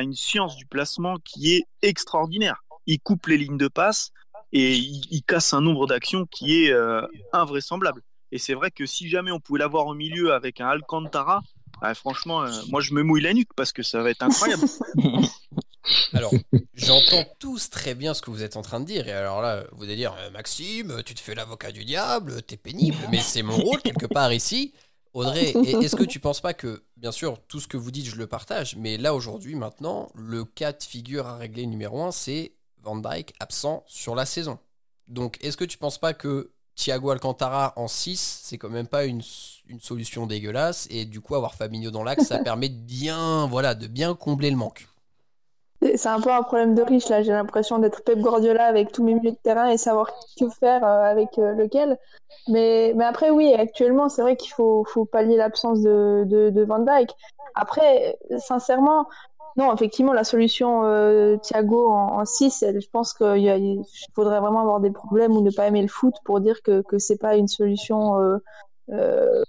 une 0.02 0.14
science 0.14 0.56
du 0.56 0.66
placement 0.66 1.18
qui 1.24 1.54
est 1.54 1.66
extraordinaire 1.82 2.64
il 2.88 2.98
coupe 2.98 3.26
les 3.26 3.36
lignes 3.36 3.58
de 3.58 3.68
passe 3.68 4.10
et 4.52 4.76
il, 4.76 5.22
casse 5.22 5.52
un 5.52 5.60
nombre 5.60 5.86
d'actions 5.86 6.26
qui 6.26 6.64
est 6.64 6.72
euh, 6.72 7.06
invraisemblable. 7.32 8.02
Et 8.32 8.38
c'est 8.38 8.54
vrai 8.54 8.70
que 8.70 8.86
si 8.86 9.08
jamais 9.08 9.30
on 9.30 9.40
pouvait 9.40 9.60
l'avoir 9.60 9.86
au 9.86 9.94
milieu 9.94 10.32
avec 10.32 10.60
un 10.60 10.68
Alcantara, 10.68 11.42
bah, 11.82 11.94
franchement, 11.94 12.42
euh, 12.42 12.50
moi 12.70 12.80
je 12.80 12.94
me 12.94 13.02
mouille 13.02 13.20
la 13.20 13.34
nuque 13.34 13.52
parce 13.54 13.72
que 13.72 13.82
ça 13.82 14.02
va 14.02 14.10
être 14.10 14.22
incroyable. 14.22 14.64
Alors, 16.12 16.32
j'entends 16.74 17.24
tous 17.38 17.70
très 17.70 17.94
bien 17.94 18.14
ce 18.14 18.22
que 18.22 18.30
vous 18.30 18.42
êtes 18.42 18.56
en 18.56 18.62
train 18.62 18.80
de 18.80 18.84
dire. 18.84 19.08
Et 19.08 19.12
alors 19.12 19.40
là, 19.40 19.64
vous 19.72 19.84
allez 19.84 19.96
dire, 19.96 20.14
euh, 20.18 20.30
Maxime, 20.30 21.02
tu 21.04 21.14
te 21.14 21.20
fais 21.20 21.34
l'avocat 21.34 21.72
du 21.72 21.84
diable, 21.84 22.42
t'es 22.42 22.58
pénible, 22.58 22.98
mais 23.10 23.20
c'est 23.20 23.42
mon 23.42 23.56
rôle 23.56 23.80
quelque 23.80 24.06
part 24.06 24.32
ici. 24.32 24.74
Audrey, 25.14 25.54
est-ce 25.64 25.96
que 25.96 26.04
tu 26.04 26.20
penses 26.20 26.42
pas 26.42 26.52
que, 26.52 26.82
bien 26.96 27.10
sûr, 27.10 27.38
tout 27.48 27.60
ce 27.60 27.66
que 27.66 27.78
vous 27.78 27.90
dites, 27.90 28.06
je 28.06 28.16
le 28.16 28.26
partage, 28.26 28.76
mais 28.76 28.98
là 28.98 29.14
aujourd'hui, 29.14 29.54
maintenant, 29.54 30.10
le 30.14 30.44
cas 30.44 30.72
de 30.72 30.82
figure 30.82 31.26
à 31.26 31.36
régler 31.36 31.66
numéro 31.66 32.02
un, 32.02 32.12
c'est 32.12 32.52
Van 32.88 32.96
Dyke 32.96 33.34
absent 33.40 33.84
sur 33.86 34.14
la 34.14 34.26
saison. 34.26 34.58
Donc, 35.06 35.38
est-ce 35.42 35.56
que 35.56 35.64
tu 35.64 35.78
penses 35.78 35.98
pas 35.98 36.14
que 36.14 36.50
Thiago 36.74 37.10
Alcantara 37.10 37.72
en 37.76 37.88
6, 37.88 38.40
c'est 38.44 38.58
quand 38.58 38.68
même 38.68 38.86
pas 38.86 39.04
une, 39.04 39.22
une, 39.68 39.80
solution 39.80 40.26
dégueulasse, 40.26 40.86
et 40.90 41.04
du 41.04 41.20
coup, 41.20 41.34
avoir 41.34 41.54
Fabinho 41.54 41.90
dans 41.90 42.04
l'axe, 42.04 42.24
ça 42.24 42.38
permet 42.44 42.68
de 42.68 42.76
bien, 42.76 43.46
voilà, 43.46 43.74
de 43.74 43.86
bien 43.86 44.14
combler 44.14 44.50
le 44.50 44.56
manque 44.56 44.86
c'est 45.80 46.08
un 46.08 46.20
peu 46.20 46.30
un 46.30 46.42
problème 46.42 46.74
de 46.74 46.82
riche 46.82 47.08
là. 47.08 47.22
J'ai 47.22 47.32
l'impression 47.32 47.78
d'être 47.78 48.02
Pep 48.02 48.18
Guardiola 48.18 48.66
avec 48.66 48.92
tous 48.92 49.04
mes 49.04 49.14
milieux 49.14 49.32
de 49.32 49.36
terrain 49.36 49.68
et 49.68 49.76
savoir 49.76 50.10
que 50.38 50.48
faire 50.48 50.84
euh, 50.84 51.02
avec 51.02 51.38
euh, 51.38 51.52
lequel. 51.52 51.98
Mais, 52.48 52.92
mais 52.96 53.04
après, 53.04 53.30
oui, 53.30 53.54
actuellement, 53.54 54.08
c'est 54.08 54.22
vrai 54.22 54.36
qu'il 54.36 54.52
faut, 54.52 54.84
faut 54.84 55.04
pallier 55.04 55.36
l'absence 55.36 55.80
de, 55.82 56.24
de, 56.26 56.50
de, 56.50 56.64
Van 56.64 56.80
Dyke. 56.80 57.12
Après, 57.54 58.18
sincèrement, 58.38 59.06
non, 59.56 59.74
effectivement, 59.74 60.12
la 60.12 60.24
solution 60.24 60.84
euh, 60.84 61.36
Thiago 61.38 61.88
en 61.88 62.24
6, 62.24 62.64
je 62.78 62.88
pense 62.92 63.12
qu'il 63.14 63.82
faudrait 64.14 64.40
vraiment 64.40 64.60
avoir 64.60 64.80
des 64.80 64.90
problèmes 64.90 65.36
ou 65.36 65.42
ne 65.42 65.50
pas 65.50 65.66
aimer 65.66 65.82
le 65.82 65.88
foot 65.88 66.14
pour 66.24 66.40
dire 66.40 66.62
que, 66.62 66.82
que 66.82 66.98
c'est 66.98 67.18
pas 67.18 67.36
une 67.36 67.48
solution 67.48 68.20
euh, 68.20 68.38
euh, 68.90 69.42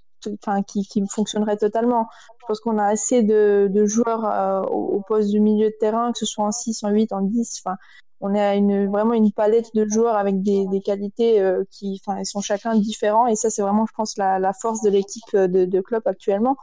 qui, 0.67 0.83
qui 0.83 1.03
fonctionnerait 1.07 1.57
totalement. 1.57 2.07
Je 2.39 2.45
pense 2.47 2.59
qu'on 2.59 2.77
a 2.77 2.85
assez 2.85 3.23
de, 3.23 3.69
de 3.71 3.85
joueurs 3.85 4.25
euh, 4.25 4.61
au, 4.63 5.01
poste 5.07 5.29
du 5.29 5.39
milieu 5.39 5.67
de 5.67 5.75
terrain, 5.79 6.11
que 6.11 6.17
ce 6.17 6.25
soit 6.25 6.45
en 6.45 6.51
6, 6.51 6.83
en 6.83 6.89
8, 6.89 7.13
en 7.13 7.21
10. 7.21 7.61
Enfin, 7.63 7.77
on 8.21 8.35
a 8.35 8.55
une, 8.55 8.91
vraiment 8.91 9.13
une 9.13 9.31
palette 9.31 9.73
de 9.75 9.87
joueurs 9.87 10.15
avec 10.15 10.41
des, 10.41 10.67
des 10.67 10.81
qualités 10.81 11.39
euh, 11.39 11.63
qui, 11.71 12.01
sont 12.23 12.41
chacun 12.41 12.75
différents. 12.75 13.27
Et 13.27 13.35
ça, 13.35 13.49
c'est 13.49 13.61
vraiment, 13.61 13.85
je 13.85 13.93
pense, 13.95 14.17
la, 14.17 14.39
la 14.39 14.53
force 14.53 14.81
de 14.81 14.89
l'équipe 14.89 15.35
de, 15.35 15.65
de 15.65 15.81
club 15.81 16.03
actuellement. 16.05 16.57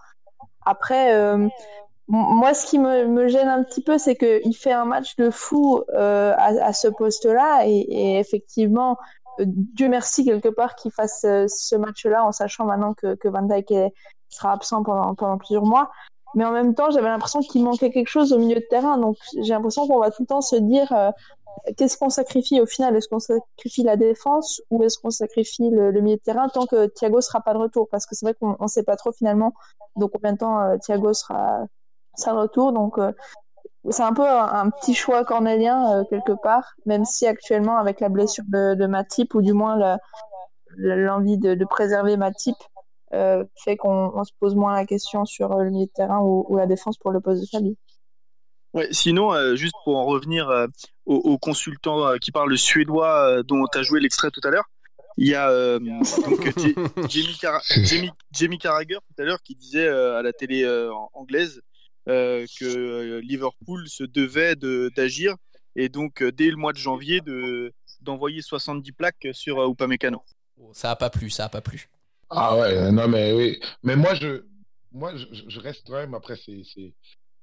Après, 0.64 1.14
euh, 1.14 1.48
moi, 2.08 2.54
ce 2.54 2.66
qui 2.66 2.78
me, 2.78 3.06
me, 3.06 3.28
gêne 3.28 3.48
un 3.48 3.64
petit 3.64 3.82
peu, 3.82 3.98
c'est 3.98 4.14
qu'il 4.14 4.56
fait 4.56 4.72
un 4.72 4.84
match 4.84 5.16
de 5.16 5.30
fou 5.30 5.82
euh, 5.94 6.32
à, 6.36 6.46
à, 6.64 6.72
ce 6.72 6.88
poste-là, 6.88 7.66
et, 7.66 7.78
et, 7.78 8.18
effectivement, 8.18 8.96
Dieu 9.38 9.88
merci 9.88 10.24
quelque 10.24 10.48
part 10.48 10.76
qu'il 10.76 10.92
fasse 10.92 11.24
euh, 11.24 11.46
ce 11.48 11.76
match-là 11.76 12.24
en 12.24 12.32
sachant 12.32 12.64
maintenant 12.64 12.94
que, 12.94 13.14
que 13.14 13.28
Van 13.28 13.42
Dijk 13.42 13.72
sera 14.28 14.52
absent 14.52 14.82
pendant, 14.82 15.14
pendant 15.14 15.38
plusieurs 15.38 15.64
mois. 15.64 15.90
Mais 16.34 16.44
en 16.44 16.52
même 16.52 16.74
temps, 16.74 16.90
j'avais 16.90 17.08
l'impression 17.08 17.40
qu'il 17.40 17.64
manquait 17.64 17.90
quelque 17.90 18.08
chose 18.08 18.32
au 18.32 18.38
milieu 18.38 18.56
de 18.56 18.66
terrain. 18.68 18.98
Donc 18.98 19.16
j'ai 19.34 19.52
l'impression 19.52 19.86
qu'on 19.86 19.98
va 19.98 20.10
tout 20.10 20.22
le 20.22 20.26
temps 20.26 20.40
se 20.40 20.56
dire 20.56 20.92
euh, 20.92 21.10
qu'est-ce 21.76 21.96
qu'on 21.96 22.10
sacrifie 22.10 22.60
au 22.60 22.66
final? 22.66 22.96
Est-ce 22.96 23.08
qu'on 23.08 23.20
sacrifie 23.20 23.82
la 23.82 23.96
défense 23.96 24.60
ou 24.70 24.82
est-ce 24.82 24.98
qu'on 24.98 25.10
sacrifie 25.10 25.70
le, 25.70 25.92
milieu 26.00 26.16
de 26.16 26.22
terrain 26.22 26.48
tant 26.48 26.66
que 26.66 26.86
Thiago 26.86 27.20
sera 27.20 27.40
pas 27.40 27.54
de 27.54 27.58
retour? 27.58 27.88
Parce 27.90 28.06
que 28.06 28.14
c'est 28.14 28.26
vrai 28.26 28.34
qu'on 28.34 28.56
ne 28.60 28.68
sait 28.68 28.82
pas 28.82 28.96
trop 28.96 29.12
finalement 29.12 29.52
donc 29.96 30.12
combien 30.12 30.34
de 30.34 30.38
temps 30.38 30.60
euh, 30.60 30.76
Thiago 30.78 31.14
sera, 31.14 31.66
de 32.16 32.38
retour. 32.38 32.72
Donc 32.72 32.98
c'est 33.90 34.02
un 34.02 34.12
peu 34.12 34.26
un, 34.26 34.70
petit 34.70 34.94
choix 34.94 35.24
cornélien 35.24 36.00
euh, 36.00 36.04
quelque 36.08 36.32
part, 36.42 36.74
même 36.86 37.04
si 37.04 37.26
actuellement 37.26 37.78
avec 37.78 38.00
la 38.00 38.08
blessure 38.08 38.44
de, 38.48 38.74
de 38.74 38.86
Matip 38.86 39.34
ou 39.34 39.42
du 39.42 39.52
moins 39.52 39.98
l'envie 40.76 41.38
de, 41.38 41.54
de, 41.54 41.64
préserver 41.64 42.16
Matip 42.16 42.56
euh, 43.12 43.44
fait 43.64 43.76
qu'on 43.76 44.24
se 44.24 44.32
pose 44.40 44.54
moins 44.54 44.74
la 44.74 44.84
question 44.84 45.24
sur 45.24 45.52
euh, 45.52 45.62
le 45.62 45.70
milieu 45.70 45.86
de 45.86 45.92
terrain 45.92 46.20
ou, 46.20 46.56
la 46.56 46.66
défense 46.66 46.98
pour 46.98 47.12
le 47.12 47.20
poste 47.20 47.42
de 47.42 47.46
Fabi. 47.46 47.76
Ouais, 48.74 48.88
sinon, 48.90 49.32
euh, 49.32 49.54
juste 49.54 49.74
pour 49.84 49.96
en 49.96 50.04
revenir 50.04 50.50
au, 51.06 51.14
au, 51.14 51.38
consultant 51.38 52.18
qui 52.18 52.32
parle 52.32 52.50
le 52.50 52.56
suédois 52.56 53.42
dont 53.44 53.64
tu 53.72 53.78
as 53.78 53.82
joué 53.82 54.00
l'extrait 54.00 54.30
tout 54.30 54.40
à 54.44 54.50
l'heure, 54.50 54.68
il 55.16 55.28
y 55.28 55.34
a 55.34 55.78
donc, 55.78 56.58
Jamie, 57.08 57.38
Jamie, 57.84 58.10
Jamie, 58.32 58.58
Carragher 58.58 58.96
tout 58.96 59.22
à 59.22 59.24
l'heure 59.24 59.40
qui 59.42 59.54
disait 59.54 59.88
à 59.88 60.20
la 60.20 60.32
télé 60.32 60.66
anglaise 61.14 61.58
euh, 61.58 61.62
que 62.06 62.64
euh, 62.64 63.20
Liverpool 63.20 63.88
se 63.88 64.04
devait 64.04 64.56
d'agir 64.56 65.34
et 65.74 65.88
donc 65.88 66.22
euh, 66.22 66.32
dès 66.32 66.50
le 66.50 66.56
mois 66.56 66.72
de 66.72 66.78
janvier 66.78 67.20
de 67.20 67.72
d'envoyer 68.00 68.42
70 68.42 68.92
plaques 68.92 69.28
sur 69.32 69.62
Upamecano. 69.68 70.22
Oh, 70.60 70.70
ça 70.72 70.92
a 70.92 70.96
pas 70.96 71.10
plu, 71.10 71.30
ça 71.30 71.46
a 71.46 71.48
pas 71.48 71.60
plu. 71.60 71.88
Ah 72.30 72.56
ouais, 72.56 72.92
non 72.92 73.08
mais 73.08 73.32
oui, 73.32 73.60
mais 73.82 73.96
moi 73.96 74.14
je 74.14 74.44
moi 74.92 75.12
je, 75.16 75.60
reste 75.60 75.86
quand 75.86 75.94
même 75.94 76.14
après 76.14 76.36
c'est 76.36 76.62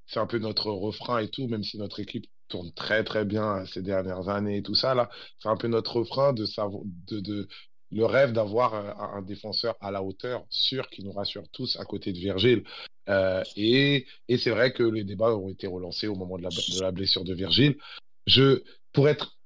c'est 0.05 0.19
un 0.19 0.27
peu 0.27 0.39
notre 0.39 0.71
refrain 0.71 1.19
et 1.19 1.29
tout, 1.29 1.47
même 1.47 1.63
si 1.63 1.77
notre 1.77 1.99
équipe 1.99 2.25
tourne 2.49 2.71
très 2.73 3.03
très 3.03 3.25
bien 3.25 3.65
ces 3.65 3.81
dernières 3.81 4.29
années 4.29 4.57
et 4.57 4.63
tout 4.63 4.75
ça 4.75 4.93
là, 4.93 5.09
c'est 5.39 5.49
un 5.49 5.57
peu 5.57 5.67
notre 5.67 5.97
refrain 5.97 6.33
de 6.33 6.45
savoir 6.45 6.83
de, 6.85 7.19
de 7.19 7.47
le 7.93 8.05
rêve 8.05 8.33
d'avoir 8.33 8.73
un, 9.15 9.21
défenseur 9.21 9.75
à 9.79 9.91
la 9.91 10.03
hauteur 10.03 10.45
sûr 10.49 10.89
qui 10.89 11.03
nous 11.03 11.11
rassure 11.11 11.47
tous 11.51 11.77
à 11.79 11.85
côté 11.85 12.11
de 12.11 12.17
Virgile. 12.17 12.63
Euh, 13.09 13.43
et, 13.55 14.05
et 14.27 14.37
c'est 14.37 14.49
vrai 14.49 14.73
que 14.73 14.83
les 14.83 15.03
débats 15.03 15.35
ont 15.35 15.49
été 15.49 15.67
relancés 15.67 16.07
au 16.07 16.15
moment 16.15 16.37
de 16.37 16.43
la, 16.43 16.49
de 16.49 16.81
la 16.81 16.91
blessure 16.91 17.23
de 17.23 17.33
Virgile. 17.33 17.77
Je, 18.27 18.63
pour 18.93 19.09
être 19.09 19.37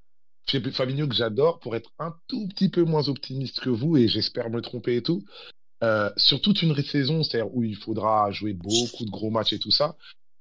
Fabinho 0.71 1.07
que 1.07 1.15
j'adore, 1.15 1.59
pour 1.59 1.75
être 1.75 1.91
un 1.99 2.15
tout 2.27 2.47
petit 2.47 2.69
peu 2.69 2.83
moins 2.83 3.09
optimiste 3.09 3.59
que 3.59 3.69
vous, 3.69 3.97
et 3.97 4.07
j'espère 4.07 4.49
me 4.49 4.61
tromper 4.61 4.97
et 4.97 5.03
tout, 5.03 5.23
euh, 5.83 6.09
sur 6.15 6.41
toute 6.41 6.61
une 6.61 6.75
saison, 6.83 7.23
c'est-à-dire 7.23 7.53
où 7.53 7.63
il 7.63 7.75
faudra 7.75 8.31
jouer 8.31 8.53
beaucoup 8.53 9.05
de 9.05 9.11
gros 9.11 9.29
matchs 9.29 9.53
et 9.53 9.59
tout 9.59 9.71
ça, 9.71 9.97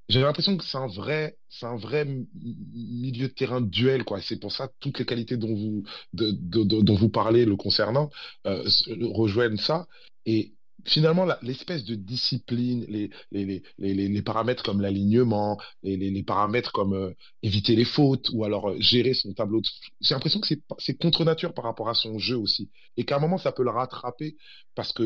j'ai 0.09 0.21
l'impression 0.21 0.57
que 0.57 0.65
c'est 0.65 0.79
un 0.79 0.87
vrai, 0.87 1.37
c'est 1.49 1.67
un 1.67 1.77
vrai 1.77 2.05
milieu 2.05 3.29
de 3.29 3.33
terrain 3.33 3.61
duel, 3.61 4.05
quoi. 4.05 4.21
C'est 4.21 4.39
pour 4.39 4.53
ça 4.53 4.69
que 4.69 4.75
toutes 4.79 4.99
les 4.99 5.05
qualités 5.05 5.37
dont 5.37 5.55
vous, 5.55 5.83
de, 6.13 6.31
dont 6.31 6.95
vous 6.95 7.09
parlez 7.09 7.45
le 7.45 7.57
concernant 7.57 8.11
euh, 8.47 8.65
rejoignent 9.13 9.57
ça. 9.57 9.87
Et 10.25 10.55
finalement, 10.85 11.27
l'espèce 11.43 11.85
de 11.85 11.97
discipline, 11.97 12.85
les, 12.89 13.11
les, 13.33 13.63
les, 13.79 14.09
les 14.09 14.23
paramètres 14.23 14.63
comme 14.63 14.81
l'alignement, 14.81 15.59
les, 15.83 16.23
paramètres 16.23 16.71
comme 16.71 16.95
euh, 16.95 17.13
éviter 17.43 17.75
les 17.75 17.85
fautes 17.85 18.31
ou 18.33 18.45
alors 18.45 18.71
euh, 18.71 18.77
gérer 18.79 19.13
son 19.13 19.33
tableau, 19.33 19.61
de... 19.61 19.69
j'ai 20.01 20.15
l'impression 20.15 20.41
que 20.41 20.47
c'est 20.79 20.95
contre 20.99 21.25
nature 21.25 21.53
par 21.53 21.65
rapport 21.65 21.89
à 21.89 21.95
son 21.95 22.19
jeu 22.21 22.37
aussi. 22.37 22.71
Et 22.97 23.05
qu'à 23.05 23.17
un 23.17 23.21
moment, 23.21 23.39
ça 23.39 23.51
peut 23.51 23.65
le 23.65 23.71
rattraper 23.71 24.37
parce 24.77 24.93
que 24.93 25.03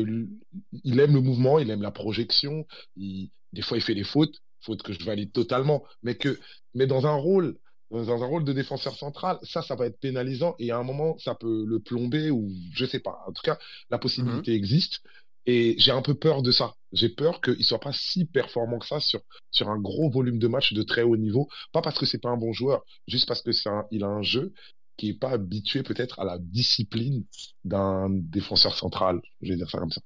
il 0.83 0.99
aime 0.99 1.15
le 1.15 1.21
mouvement, 1.21 1.57
il 1.57 1.71
aime 1.71 1.81
la 1.81 1.91
projection, 1.91 2.67
des 2.97 3.61
fois 3.63 3.77
il 3.77 3.81
fait 3.81 3.95
des 3.95 4.03
fautes, 4.03 4.35
fautes 4.61 4.83
que 4.83 4.93
je 4.93 5.03
valide 5.03 5.31
totalement, 5.31 5.83
mais 6.03 6.15
que 6.15 6.39
mais 6.73 6.87
dans 6.87 7.05
un 7.05 7.15
rôle 7.15 7.57
dans 7.91 8.23
un 8.23 8.25
rôle 8.25 8.45
de 8.45 8.53
défenseur 8.53 8.95
central, 8.95 9.37
ça, 9.43 9.61
ça 9.61 9.75
va 9.75 9.85
être 9.85 9.99
pénalisant 9.99 10.55
et 10.59 10.71
à 10.71 10.77
un 10.77 10.83
moment, 10.83 11.17
ça 11.19 11.35
peut 11.35 11.65
le 11.67 11.79
plomber 11.79 12.31
ou 12.31 12.49
je 12.73 12.85
sais 12.85 12.99
pas. 12.99 13.19
En 13.27 13.33
tout 13.33 13.41
cas, 13.43 13.59
la 13.89 13.97
possibilité 13.97 14.51
mmh 14.51 14.55
existe. 14.55 15.01
Et 15.47 15.75
j'ai 15.79 15.91
un 15.91 16.03
peu 16.03 16.13
peur 16.13 16.43
de 16.43 16.51
ça. 16.51 16.75
J'ai 16.91 17.09
peur 17.09 17.41
qu'il 17.41 17.63
soit 17.65 17.79
pas 17.79 17.93
si 17.93 18.25
performant 18.25 18.77
que 18.77 18.85
ça 18.85 18.99
sur, 18.99 19.21
sur 19.49 19.69
un 19.69 19.79
gros 19.79 20.09
volume 20.09 20.37
de 20.37 20.47
match 20.47 20.73
de 20.73 20.83
très 20.83 21.01
haut 21.01 21.17
niveau. 21.17 21.49
Pas 21.71 21.81
parce 21.81 21.97
que 21.97 22.05
c'est 22.05 22.19
pas 22.19 22.29
un 22.29 22.37
bon 22.37 22.53
joueur, 22.53 22.85
juste 23.07 23.27
parce 23.27 23.41
que 23.41 23.51
c'est 23.51 23.69
il 23.89 24.03
a 24.03 24.07
un 24.07 24.21
jeu 24.21 24.53
qui 24.97 25.09
est 25.09 25.19
pas 25.19 25.31
habitué 25.31 25.81
peut-être 25.81 26.19
à 26.19 26.25
la 26.25 26.37
discipline 26.37 27.25
d'un 27.65 28.07
défenseur 28.09 28.77
central. 28.77 29.19
Je 29.41 29.49
vais 29.49 29.55
dire 29.55 29.69
ça 29.69 29.79
comme 29.79 29.91
ça. 29.91 30.01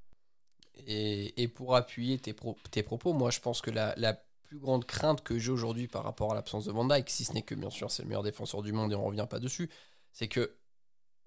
Et, 0.87 1.41
et 1.41 1.47
pour 1.49 1.75
appuyer 1.75 2.17
tes, 2.17 2.33
tes, 2.71 2.83
propos, 2.83 3.11
moi 3.11 3.29
je 3.29 3.41
pense 3.41 3.61
que 3.61 3.71
la, 3.71 3.93
la 3.97 4.17
plus 4.45 4.59
grande 4.59 4.85
crainte 4.85 5.21
que 5.23 5.37
j'ai 5.37 5.51
aujourd'hui 5.51 5.87
par 5.87 6.03
rapport 6.03 6.31
à 6.31 6.35
l'absence 6.35 6.65
de 6.65 6.71
Van 6.71 6.85
Dyke, 6.85 7.09
si 7.09 7.25
ce 7.25 7.33
n'est 7.33 7.41
que 7.41 7.55
bien 7.55 7.69
sûr 7.69 7.91
c'est 7.91 8.03
le 8.03 8.07
meilleur 8.07 8.23
défenseur 8.23 8.61
du 8.61 8.71
monde 8.71 8.91
et 8.91 8.95
on 8.95 9.05
revient 9.05 9.27
pas 9.29 9.39
dessus, 9.39 9.69
c'est 10.11 10.27
que 10.27 10.55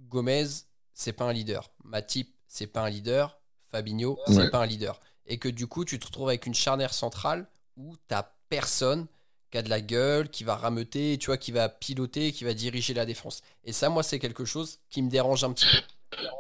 Gomez, 0.01 0.47
c'est 0.95 1.13
pas 1.13 1.25
un 1.25 1.33
leader. 1.33 1.71
Matip, 1.85 2.35
c'est 2.47 2.67
pas 2.67 2.83
un 2.83 2.91
leader. 2.91 3.39
Fabinho, 3.71 4.19
c'est 4.29 4.51
pas 4.51 4.63
un 4.63 4.67
leader. 4.67 5.01
Et 5.27 5.39
que 5.39 5.49
du 5.49 5.67
coup, 5.67 5.85
tu 5.85 5.99
te 5.99 6.07
retrouves 6.07 6.29
avec 6.29 6.47
une 6.47 6.55
charnière 6.55 6.95
centrale 6.95 7.49
où 7.77 7.97
t'as 8.07 8.31
personne 8.49 9.07
qui 9.51 9.59
a 9.59 9.63
de 9.63 9.69
la 9.69 9.81
gueule, 9.81 10.31
qui 10.31 10.45
va 10.45 10.57
rameuter, 10.57 11.19
tu 11.19 11.27
vois, 11.27 11.37
qui 11.37 11.53
va 11.53 11.69
piloter, 11.69 12.33
qui 12.33 12.45
va 12.45 12.55
diriger 12.55 12.95
la 12.95 13.05
défense. 13.05 13.43
Et 13.65 13.73
ça, 13.73 13.89
moi, 13.89 14.03
c'est 14.03 14.19
quelque 14.19 14.45
chose 14.45 14.79
qui 14.91 15.03
me 15.03 15.11
dérange 15.11 15.45
un 15.45 15.53
petit 15.53 15.67
peu. 15.67 15.83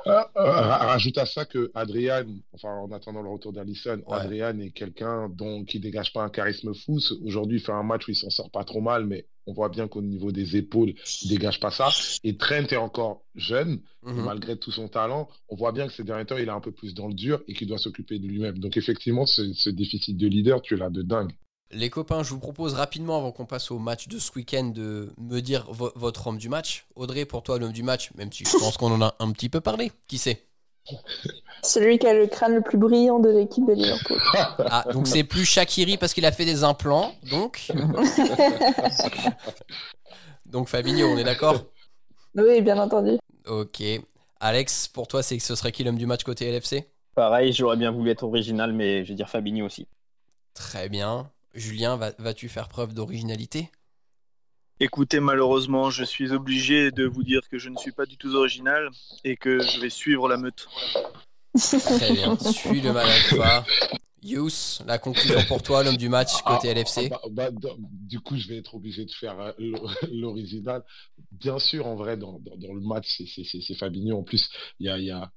Ah, 0.06 0.30
ah, 0.34 0.86
rajoute 0.86 1.18
à 1.18 1.26
ça 1.26 1.44
que 1.44 1.70
Adrian, 1.74 2.26
enfin 2.52 2.70
en 2.70 2.90
attendant 2.92 3.22
le 3.22 3.28
retour 3.28 3.52
d'Alisson, 3.52 4.02
Adrian 4.10 4.58
est 4.60 4.70
quelqu'un 4.70 5.28
dont 5.28 5.64
qui 5.64 5.80
dégage 5.80 6.12
pas 6.12 6.22
un 6.22 6.30
charisme 6.30 6.72
fou. 6.74 6.98
Aujourd'hui, 7.24 7.58
il 7.58 7.60
fait 7.60 7.72
un 7.72 7.82
match 7.82 8.06
où 8.06 8.12
il 8.12 8.16
s'en 8.16 8.30
sort 8.30 8.50
pas 8.50 8.64
trop 8.64 8.80
mal, 8.80 9.06
mais 9.06 9.26
on 9.46 9.52
voit 9.52 9.68
bien 9.68 9.88
qu'au 9.88 10.02
niveau 10.02 10.30
des 10.30 10.56
épaules, 10.56 10.94
il 11.22 11.28
dégage 11.28 11.58
pas 11.58 11.70
ça. 11.70 11.88
Et 12.22 12.36
Trent 12.36 12.66
est 12.70 12.76
encore 12.76 13.22
jeune, 13.34 13.80
mhm. 14.02 14.24
malgré 14.24 14.56
tout 14.56 14.70
son 14.70 14.88
talent, 14.88 15.28
on 15.48 15.56
voit 15.56 15.72
bien 15.72 15.86
que 15.86 15.92
ces 15.92 16.04
derniers 16.04 16.26
temps, 16.26 16.36
il 16.36 16.48
est 16.48 16.50
un 16.50 16.60
peu 16.60 16.72
plus 16.72 16.94
dans 16.94 17.08
le 17.08 17.14
dur 17.14 17.42
et 17.48 17.54
qu'il 17.54 17.66
doit 17.66 17.78
s'occuper 17.78 18.18
de 18.18 18.26
lui-même. 18.26 18.58
Donc 18.58 18.76
effectivement, 18.76 19.26
ce, 19.26 19.52
ce 19.52 19.70
déficit 19.70 20.16
de 20.16 20.26
leader, 20.26 20.62
tu 20.62 20.74
es 20.74 20.76
là 20.76 20.90
de 20.90 21.02
dingue. 21.02 21.32
Les 21.70 21.90
copains, 21.90 22.22
je 22.22 22.30
vous 22.30 22.38
propose 22.38 22.74
rapidement, 22.74 23.18
avant 23.18 23.30
qu'on 23.30 23.44
passe 23.44 23.70
au 23.70 23.78
match 23.78 24.08
de 24.08 24.18
ce 24.18 24.32
week-end, 24.34 24.64
de 24.64 25.12
me 25.18 25.40
dire 25.40 25.66
votre 25.70 26.26
homme 26.26 26.38
du 26.38 26.48
match. 26.48 26.86
Audrey, 26.96 27.26
pour 27.26 27.42
toi, 27.42 27.58
l'homme 27.58 27.72
du 27.72 27.82
match, 27.82 28.10
même 28.14 28.32
si 28.32 28.44
je 28.44 28.58
pense 28.58 28.78
qu'on 28.78 28.90
en 28.90 29.02
a 29.02 29.14
un 29.18 29.30
petit 29.32 29.50
peu 29.50 29.60
parlé. 29.60 29.92
Qui 30.06 30.16
c'est? 30.16 30.46
Celui 31.62 31.98
qui 31.98 32.06
a 32.06 32.14
le 32.14 32.26
crâne 32.26 32.54
le 32.54 32.62
plus 32.62 32.78
brillant 32.78 33.18
de 33.18 33.28
l'équipe 33.28 33.66
de 33.66 33.74
Liverpool. 33.74 34.18
Ah, 34.70 34.84
donc 34.92 35.06
c'est 35.06 35.24
plus 35.24 35.44
Shakiri 35.44 35.98
parce 35.98 36.14
qu'il 36.14 36.24
a 36.24 36.32
fait 36.32 36.44
des 36.44 36.64
implants, 36.64 37.12
donc. 37.30 37.70
donc 40.46 40.68
Fabinho, 40.68 41.08
on 41.08 41.18
est 41.18 41.24
d'accord? 41.24 41.64
Oui, 42.34 42.62
bien 42.62 42.78
entendu. 42.78 43.18
Ok. 43.46 43.82
Alex, 44.40 44.88
pour 44.88 45.08
toi, 45.08 45.22
c'est 45.22 45.36
que 45.36 45.42
ce 45.42 45.54
serait 45.54 45.72
qui 45.72 45.84
l'homme 45.84 45.98
du 45.98 46.06
match 46.06 46.22
côté 46.22 46.50
LFC 46.50 46.88
Pareil, 47.14 47.52
j'aurais 47.52 47.76
bien 47.76 47.90
voulu 47.90 48.10
être 48.10 48.22
original, 48.22 48.72
mais 48.72 49.04
je 49.04 49.10
vais 49.10 49.16
dire 49.16 49.28
Fabinho 49.28 49.66
aussi. 49.66 49.86
Très 50.54 50.88
bien. 50.88 51.30
Julien, 51.54 51.96
va- 51.96 52.12
vas-tu 52.18 52.48
faire 52.48 52.68
preuve 52.68 52.94
d'originalité? 52.94 53.70
Écoutez, 54.80 55.18
malheureusement, 55.18 55.90
je 55.90 56.04
suis 56.04 56.30
obligé 56.32 56.92
de 56.92 57.04
vous 57.04 57.24
dire 57.24 57.40
que 57.50 57.58
je 57.58 57.68
ne 57.68 57.76
suis 57.78 57.90
pas 57.92 58.06
du 58.06 58.16
tout 58.16 58.34
original 58.34 58.88
et 59.24 59.36
que 59.36 59.58
je 59.60 59.80
vais 59.80 59.90
suivre 59.90 60.28
la 60.28 60.36
meute. 60.36 60.68
Très 61.56 62.12
bien. 62.12 62.38
Suis 62.38 62.80
le 62.80 62.92
mal 62.92 63.06
alpha. 63.08 63.64
Yous, 64.22 64.80
la 64.86 64.98
conclusion 64.98 65.40
pour 65.46 65.62
toi, 65.62 65.82
l'homme 65.84 65.96
du 65.96 66.08
match 66.08 66.42
côté 66.42 66.68
Ah, 66.70 66.72
LFC 66.74 67.08
ah, 67.12 67.20
bah, 67.30 67.50
bah, 67.52 67.70
du 67.78 68.18
coup, 68.20 68.36
je 68.36 68.48
vais 68.48 68.58
être 68.58 68.74
obligé 68.74 69.04
de 69.04 69.12
faire 69.12 69.38
euh, 69.40 69.52
l'o- 69.58 69.88
l'original. 70.12 70.84
Bien 71.32 71.58
sûr, 71.60 71.86
en 71.86 71.94
vrai, 71.94 72.16
dans, 72.16 72.38
dans, 72.40 72.56
dans 72.56 72.74
le 72.74 72.80
match, 72.80 73.06
c'est- 73.16 73.26
c'est 73.32 73.44
c'est- 73.44 73.60
c'est 73.60 73.74
Fabinho. 73.76 74.18
En 74.18 74.22
plus, 74.24 74.48
il 74.80 74.86
y 74.86 74.90
a, 74.90 74.98
il 74.98 75.04
y 75.04 75.10
a, 75.12 75.30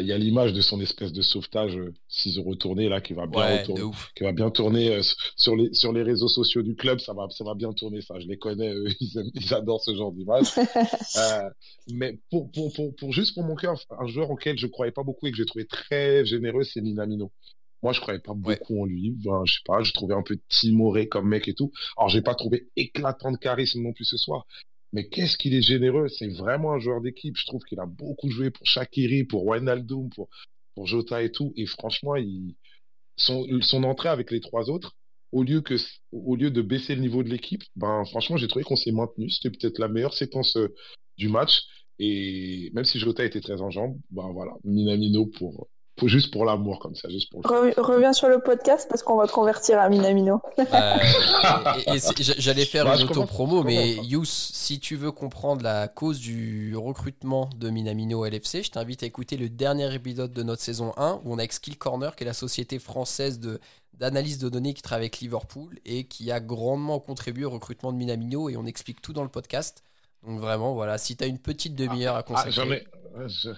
il 0.00 0.06
y 0.06 0.12
a 0.12 0.18
l'image 0.18 0.52
de 0.52 0.60
son 0.60 0.80
espèce 0.80 1.12
de 1.12 1.22
sauvetage 1.22 1.76
euh, 1.76 1.92
s'ils 2.08 2.38
ont 2.40 2.44
retourné 2.44 2.88
là, 2.88 3.00
qui 3.00 3.12
va 3.14 3.26
bien 3.26 3.40
Ouais, 3.40 3.60
retourner, 3.60 3.82
qui 4.16 4.24
va 4.24 4.32
bien 4.32 4.50
tourner 4.50 4.94
euh, 4.96 5.02
sur 5.36 5.56
les 5.56 5.72
sur 5.72 5.92
les 5.92 6.02
réseaux 6.02 6.28
sociaux 6.28 6.62
du 6.62 6.74
club. 6.74 6.98
Ça 7.00 7.12
va 7.14 7.28
ça 7.30 7.44
va 7.44 7.54
bien 7.54 7.72
tourner. 7.72 8.00
Ça, 8.02 8.18
je 8.20 8.26
les 8.26 8.38
connais. 8.38 8.72
eux, 8.72 8.86
ils, 9.00 9.18
aiment- 9.18 9.30
ils 9.34 9.54
adorent 9.54 9.82
ce 9.82 9.94
genre 9.94 10.12
d'image. 10.12 10.46
Euh, 11.16 11.48
mais 11.88 12.18
pour, 12.30 12.50
pour, 12.50 12.72
pour, 12.72 12.94
pour 12.94 13.12
juste 13.12 13.34
pour 13.34 13.44
mon 13.44 13.54
cœur, 13.54 13.74
un 13.98 14.06
joueur 14.06 14.30
auquel 14.30 14.58
je 14.58 14.66
croyais 14.66 14.92
pas 14.92 15.02
beaucoup 15.02 15.26
et 15.26 15.30
que 15.30 15.36
j'ai 15.36 15.46
trouvé 15.46 15.66
très 15.66 16.24
généreux, 16.26 16.64
c'est 16.64 16.80
Minamino. 16.82 17.32
Moi, 17.82 17.92
je 17.92 18.00
croyais 18.00 18.18
pas 18.20 18.34
beaucoup 18.34 18.82
en 18.82 18.84
lui. 18.86 19.16
Enfin, 19.24 19.42
je 19.46 19.54
sais 19.54 19.60
pas, 19.64 19.82
je 19.82 19.92
trouvais 19.92 20.14
un 20.14 20.22
peu 20.22 20.38
timoré 20.48 21.08
comme 21.08 21.28
mec 21.28 21.46
et 21.48 21.54
tout. 21.54 21.70
Alors, 21.96 22.08
j'ai 22.08 22.22
pas 22.22 22.34
trouvé 22.34 22.68
éclatant 22.76 23.30
de 23.32 23.36
charisme 23.36 23.82
non 23.82 23.92
plus 23.92 24.04
ce 24.04 24.16
soir. 24.16 24.46
Mais 24.92 25.08
qu'est-ce 25.08 25.36
qu'il 25.36 25.54
est 25.54 25.62
généreux. 25.62 26.08
C'est 26.08 26.28
vraiment 26.28 26.72
un 26.72 26.78
joueur 26.78 27.00
d'équipe. 27.00 27.36
Je 27.36 27.46
trouve 27.46 27.62
qu'il 27.64 27.80
a 27.80 27.86
beaucoup 27.86 28.30
joué 28.30 28.50
pour 28.50 28.66
Shakiri, 28.66 29.24
pour 29.24 29.44
Wijnaldum, 29.46 30.08
pour, 30.10 30.28
pour 30.74 30.86
Jota 30.86 31.22
et 31.22 31.32
tout. 31.32 31.52
Et 31.56 31.66
franchement, 31.66 32.14
son, 33.16 33.46
son 33.60 33.84
entrée 33.84 34.08
avec 34.08 34.30
les 34.30 34.40
trois 34.40 34.70
autres, 34.70 34.96
au 35.32 35.42
lieu 35.42 35.60
que, 35.60 35.74
au 36.12 36.36
lieu 36.36 36.50
de 36.50 36.62
baisser 36.62 36.94
le 36.94 37.00
niveau 37.00 37.22
de 37.22 37.28
l'équipe, 37.28 37.62
ben, 37.74 38.04
franchement, 38.06 38.36
j'ai 38.36 38.48
trouvé 38.48 38.64
qu'on 38.64 38.76
s'est 38.76 38.92
maintenu. 38.92 39.28
C'était 39.30 39.50
peut-être 39.50 39.78
la 39.78 39.88
meilleure 39.88 40.14
séquence 40.14 40.56
euh, 40.56 40.74
du 41.18 41.28
match. 41.28 41.62
Et 41.98 42.70
même 42.74 42.84
si 42.84 42.98
Jota 42.98 43.24
était 43.24 43.40
très 43.40 43.60
en 43.60 43.70
jambes, 43.70 43.98
ben 44.10 44.30
voilà, 44.32 44.52
Minamino 44.64 45.26
pour, 45.26 45.68
pour 45.96 46.08
juste 46.08 46.30
pour 46.32 46.44
l'amour 46.44 46.78
comme 46.78 46.94
ça, 46.94 47.08
juste 47.08 47.30
pour 47.30 47.40
Re- 47.42 47.78
reviens 47.80 48.12
sur 48.12 48.28
le 48.28 48.40
podcast 48.40 48.86
parce 48.88 49.02
qu'on 49.02 49.16
va 49.16 49.26
te 49.26 49.32
convertir 49.32 49.78
à 49.78 49.88
Minamino. 49.88 50.40
Euh, 50.58 50.64
J'allais 52.38 52.64
faire 52.66 52.84
Bah, 52.84 52.96
une 52.96 53.04
auto-promo, 53.04 53.62
mais 53.62 53.94
commence, 53.94 54.08
Yous, 54.10 54.24
si 54.26 54.78
tu 54.80 54.96
veux 54.96 55.12
comprendre 55.12 55.62
la 55.62 55.88
cause 55.88 56.18
du 56.20 56.76
recrutement 56.76 57.48
de 57.56 57.70
Minamino 57.70 58.24
LFC, 58.26 58.62
je 58.62 58.70
t'invite 58.70 59.02
à 59.02 59.06
écouter 59.06 59.36
le 59.36 59.48
dernier 59.48 59.92
épisode 59.94 60.32
de 60.32 60.42
notre 60.42 60.62
saison 60.62 60.92
1 60.96 61.20
où 61.24 61.32
on 61.32 61.38
a 61.38 61.40
avec 61.40 61.52
Skill 61.52 61.78
Corner, 61.78 62.14
qui 62.14 62.24
est 62.24 62.26
la 62.26 62.32
société 62.34 62.78
française 62.78 63.38
de 63.40 63.60
d'analyse 63.98 64.36
de 64.38 64.50
données 64.50 64.74
qui 64.74 64.82
travaille 64.82 65.04
avec 65.06 65.20
Liverpool 65.20 65.78
et 65.86 66.04
qui 66.04 66.30
a 66.30 66.38
grandement 66.38 66.98
contribué 67.00 67.46
au 67.46 67.50
recrutement 67.50 67.92
de 67.92 67.96
Minamino 67.96 68.50
et 68.50 68.56
on 68.58 68.66
explique 68.66 69.00
tout 69.00 69.14
dans 69.14 69.22
le 69.22 69.30
podcast. 69.30 69.82
Donc 70.26 70.38
vraiment, 70.38 70.74
voilà, 70.74 70.98
si 70.98 71.16
tu 71.16 71.24
as 71.24 71.26
une 71.26 71.38
petite 71.38 71.74
demi-heure 71.74 72.14
à 72.14 72.18
Ah, 72.18 72.22
consacrer. 72.22 72.84
je- 73.26 73.50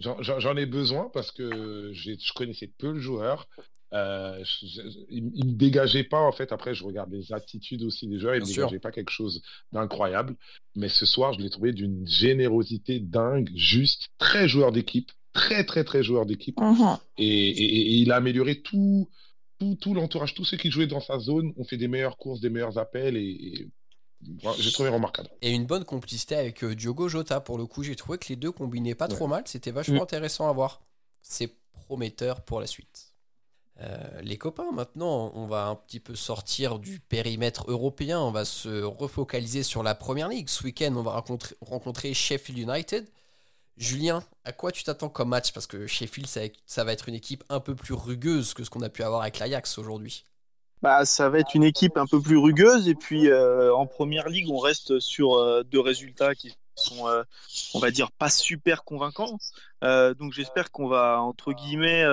j'en- 0.00 0.56
ai 0.56 0.66
besoin 0.66 1.10
parce 1.12 1.32
que 1.32 1.90
je 1.94 2.32
connaissais 2.34 2.70
peu 2.78 2.92
le 2.92 3.00
joueur. 3.00 3.48
Euh, 3.94 4.44
je- 4.44 4.66
je- 4.66 4.80
il, 5.08 5.30
il 5.34 5.46
me 5.46 5.52
dégageait 5.52 6.04
pas 6.04 6.20
en 6.20 6.30
fait. 6.32 6.52
Après, 6.52 6.74
je 6.74 6.84
regarde 6.84 7.10
les 7.10 7.32
attitudes 7.32 7.82
aussi 7.82 8.06
des 8.06 8.18
joueurs. 8.18 8.34
Il 8.34 8.40
me 8.40 8.44
sûr. 8.46 8.64
dégageait 8.66 8.80
pas 8.80 8.90
quelque 8.92 9.10
chose 9.10 9.40
d'incroyable. 9.72 10.36
Mais 10.76 10.88
ce 10.90 11.06
soir, 11.06 11.32
je 11.32 11.40
l'ai 11.40 11.48
trouvé 11.50 11.72
d'une 11.72 12.06
générosité 12.06 13.00
dingue, 13.00 13.50
juste 13.54 14.08
très 14.18 14.46
joueur 14.46 14.72
d'équipe, 14.72 15.10
très 15.32 15.64
très 15.64 15.84
très 15.84 16.02
joueur 16.02 16.26
d'équipe. 16.26 16.60
Mhm. 16.60 16.98
Et, 17.16 17.26
et- 17.48 17.80
et 17.92 17.94
il 17.94 18.12
a 18.12 18.16
amélioré 18.16 18.60
tout, 18.60 19.08
tout, 19.58 19.76
tout 19.80 19.94
l'entourage, 19.94 20.34
tous 20.34 20.44
ceux 20.44 20.58
qui 20.58 20.70
jouaient 20.70 20.86
dans 20.86 21.00
sa 21.00 21.18
zone 21.18 21.52
ont 21.56 21.64
fait 21.64 21.78
des 21.78 21.88
meilleures 21.88 22.18
courses, 22.18 22.40
des 22.40 22.50
meilleurs 22.50 22.76
appels 22.78 23.16
et, 23.16 23.22
et 23.30 23.68
j'ai 24.58 24.72
trouvé 24.72 24.88
remarquable. 24.88 25.28
Et 25.42 25.52
une 25.52 25.66
bonne 25.66 25.84
complicité 25.84 26.34
avec 26.36 26.62
euh, 26.64 26.74
Diogo 26.74 27.08
Jota. 27.08 27.40
Pour 27.40 27.58
le 27.58 27.66
coup, 27.66 27.82
j'ai 27.82 27.96
trouvé 27.96 28.18
que 28.18 28.28
les 28.28 28.36
deux 28.36 28.52
combinaient 28.52 28.94
pas 28.94 29.08
trop 29.08 29.26
mal. 29.26 29.42
C'était 29.46 29.70
vachement 29.70 30.00
Mm. 30.00 30.02
intéressant 30.02 30.48
à 30.48 30.52
voir. 30.52 30.80
C'est 31.22 31.54
prometteur 31.72 32.42
pour 32.42 32.60
la 32.60 32.66
suite. 32.66 33.14
Euh, 33.80 34.20
les 34.22 34.36
copains, 34.36 34.72
maintenant, 34.72 35.30
on 35.34 35.46
va 35.46 35.66
un 35.66 35.76
petit 35.76 36.00
peu 36.00 36.16
sortir 36.16 36.78
du 36.80 36.98
périmètre 36.98 37.64
européen. 37.70 38.18
On 38.20 38.32
va 38.32 38.44
se 38.44 38.82
refocaliser 38.82 39.62
sur 39.62 39.82
la 39.84 39.94
première 39.94 40.28
ligue. 40.28 40.48
Ce 40.48 40.64
week-end, 40.64 40.92
on 40.96 41.02
va 41.02 41.12
rencontrer, 41.12 41.54
rencontrer 41.60 42.12
Sheffield 42.12 42.58
United. 42.58 43.08
Julien, 43.76 44.24
à 44.44 44.50
quoi 44.50 44.72
tu 44.72 44.82
t'attends 44.82 45.08
comme 45.08 45.28
match? 45.28 45.52
Parce 45.52 45.68
que 45.68 45.86
Sheffield, 45.86 46.28
ça, 46.28 46.40
ça 46.66 46.82
va 46.82 46.92
être 46.92 47.08
une 47.08 47.14
équipe 47.14 47.44
un 47.48 47.60
peu 47.60 47.76
plus 47.76 47.94
rugueuse 47.94 48.52
que 48.52 48.64
ce 48.64 48.70
qu'on 48.70 48.82
a 48.82 48.88
pu 48.88 49.04
avoir 49.04 49.22
avec 49.22 49.38
l'Ajax 49.38 49.78
aujourd'hui. 49.78 50.24
Bah, 50.82 51.04
ça 51.04 51.28
va 51.28 51.40
être 51.40 51.54
une 51.54 51.64
équipe 51.64 51.96
un 51.96 52.06
peu 52.06 52.20
plus 52.20 52.36
rugueuse 52.36 52.88
et 52.88 52.94
puis 52.94 53.28
euh, 53.28 53.74
en 53.74 53.86
première 53.86 54.28
ligue, 54.28 54.48
on 54.50 54.58
reste 54.58 55.00
sur 55.00 55.34
euh, 55.34 55.64
deux 55.64 55.80
résultats 55.80 56.36
qui 56.36 56.54
sont, 56.76 57.08
euh, 57.08 57.24
on 57.74 57.80
va 57.80 57.90
dire, 57.90 58.12
pas 58.12 58.30
super 58.30 58.84
convaincants. 58.84 59.38
Donc 59.82 60.32
j'espère 60.32 60.70
qu'on 60.70 60.88
va 60.88 61.20
entre 61.20 61.52
guillemets 61.52 62.04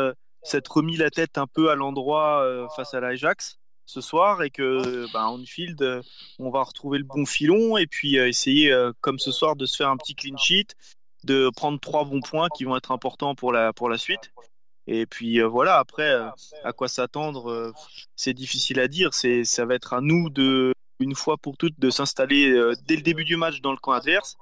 s'être 0.44 0.78
remis 0.78 0.98
la 0.98 1.10
tête 1.10 1.38
un 1.38 1.48
peu 1.48 1.72
à 1.72 1.76
l'endroit 1.76 2.68
face 2.76 2.94
à 2.94 3.00
l'Ajax 3.00 3.58
ce 3.86 4.02
soir 4.02 4.42
et 4.42 4.50
que 4.50 5.12
bah, 5.14 5.28
en 5.28 5.40
Anfield, 5.40 5.82
euh, 5.82 6.02
on 6.40 6.50
va 6.50 6.64
retrouver 6.64 6.98
le 6.98 7.04
bon 7.04 7.26
filon 7.26 7.78
et 7.78 7.88
puis 7.88 8.16
essayer 8.16 8.76
comme 9.02 9.20
ce 9.20 9.32
soir 9.32 9.56
de 9.56 9.66
se 9.66 9.76
faire 9.76 9.90
un 9.90 9.98
petit 9.98 10.16
clean 10.16 10.38
sheet, 10.38 10.76
de 11.24 11.50
prendre 11.56 11.80
trois 11.80 12.06
bons 12.06 12.22
points 12.22 12.48
qui 12.56 12.66
vont 12.66 12.76
être 12.76 12.92
importants 12.92 13.36
pour 13.36 13.52
la 13.52 13.74
pour 13.74 13.90
la 13.90 13.98
suite. 13.98 14.32
Et 14.88 15.06
puis 15.06 15.42
euh, 15.42 15.48
voilà, 15.48 15.78
après, 15.78 16.12
euh, 16.12 16.30
à 16.64 16.74
quoi 16.74 16.88
s'attendre, 16.88 17.50
euh, 17.50 17.74
c'est 18.16 18.34
difficile 18.34 18.80
à 18.80 18.88
dire. 18.88 19.14
C'est, 19.14 19.44
ça 19.44 19.66
va 19.66 19.76
être 19.76 19.94
à 19.94 20.02
nous 20.02 20.30
de, 20.30 20.74
une 21.00 21.16
fois 21.16 21.38
pour 21.38 21.58
toutes, 21.58 21.80
de 21.80 21.90
s'installer 21.90 22.54
dès 22.88 22.96
le 22.96 23.02
début 23.02 23.26
du 23.26 23.36
match 23.36 23.62
dans 23.62 23.72
le 23.72 23.78
camp 23.78 23.94
adverse, 23.94 24.38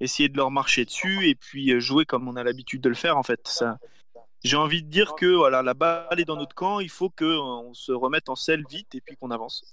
essayer 0.00 0.28
de 0.28 0.36
leur 0.36 0.50
marcher 0.50 0.84
dessus 0.84 1.28
et 1.28 1.34
puis 1.34 1.80
jouer 1.80 2.04
comme 2.04 2.28
on 2.28 2.36
a 2.36 2.44
l'habitude 2.44 2.80
de 2.80 2.88
le 2.88 2.94
faire 2.94 3.16
en 3.16 3.22
fait. 3.22 3.64
J'ai 4.44 4.56
envie 4.56 4.82
de 4.82 4.88
dire 4.88 5.14
que 5.14 5.26
voilà, 5.26 5.62
la 5.62 5.74
balle 5.74 6.20
est 6.20 6.24
dans 6.24 6.36
notre 6.36 6.54
camp, 6.54 6.78
il 6.78 6.90
faut 6.90 7.10
qu'on 7.10 7.72
se 7.72 7.90
remette 7.90 8.28
en 8.28 8.36
selle 8.36 8.64
vite 8.68 8.94
et 8.94 9.00
puis 9.00 9.16
qu'on 9.16 9.30
avance. 9.30 9.64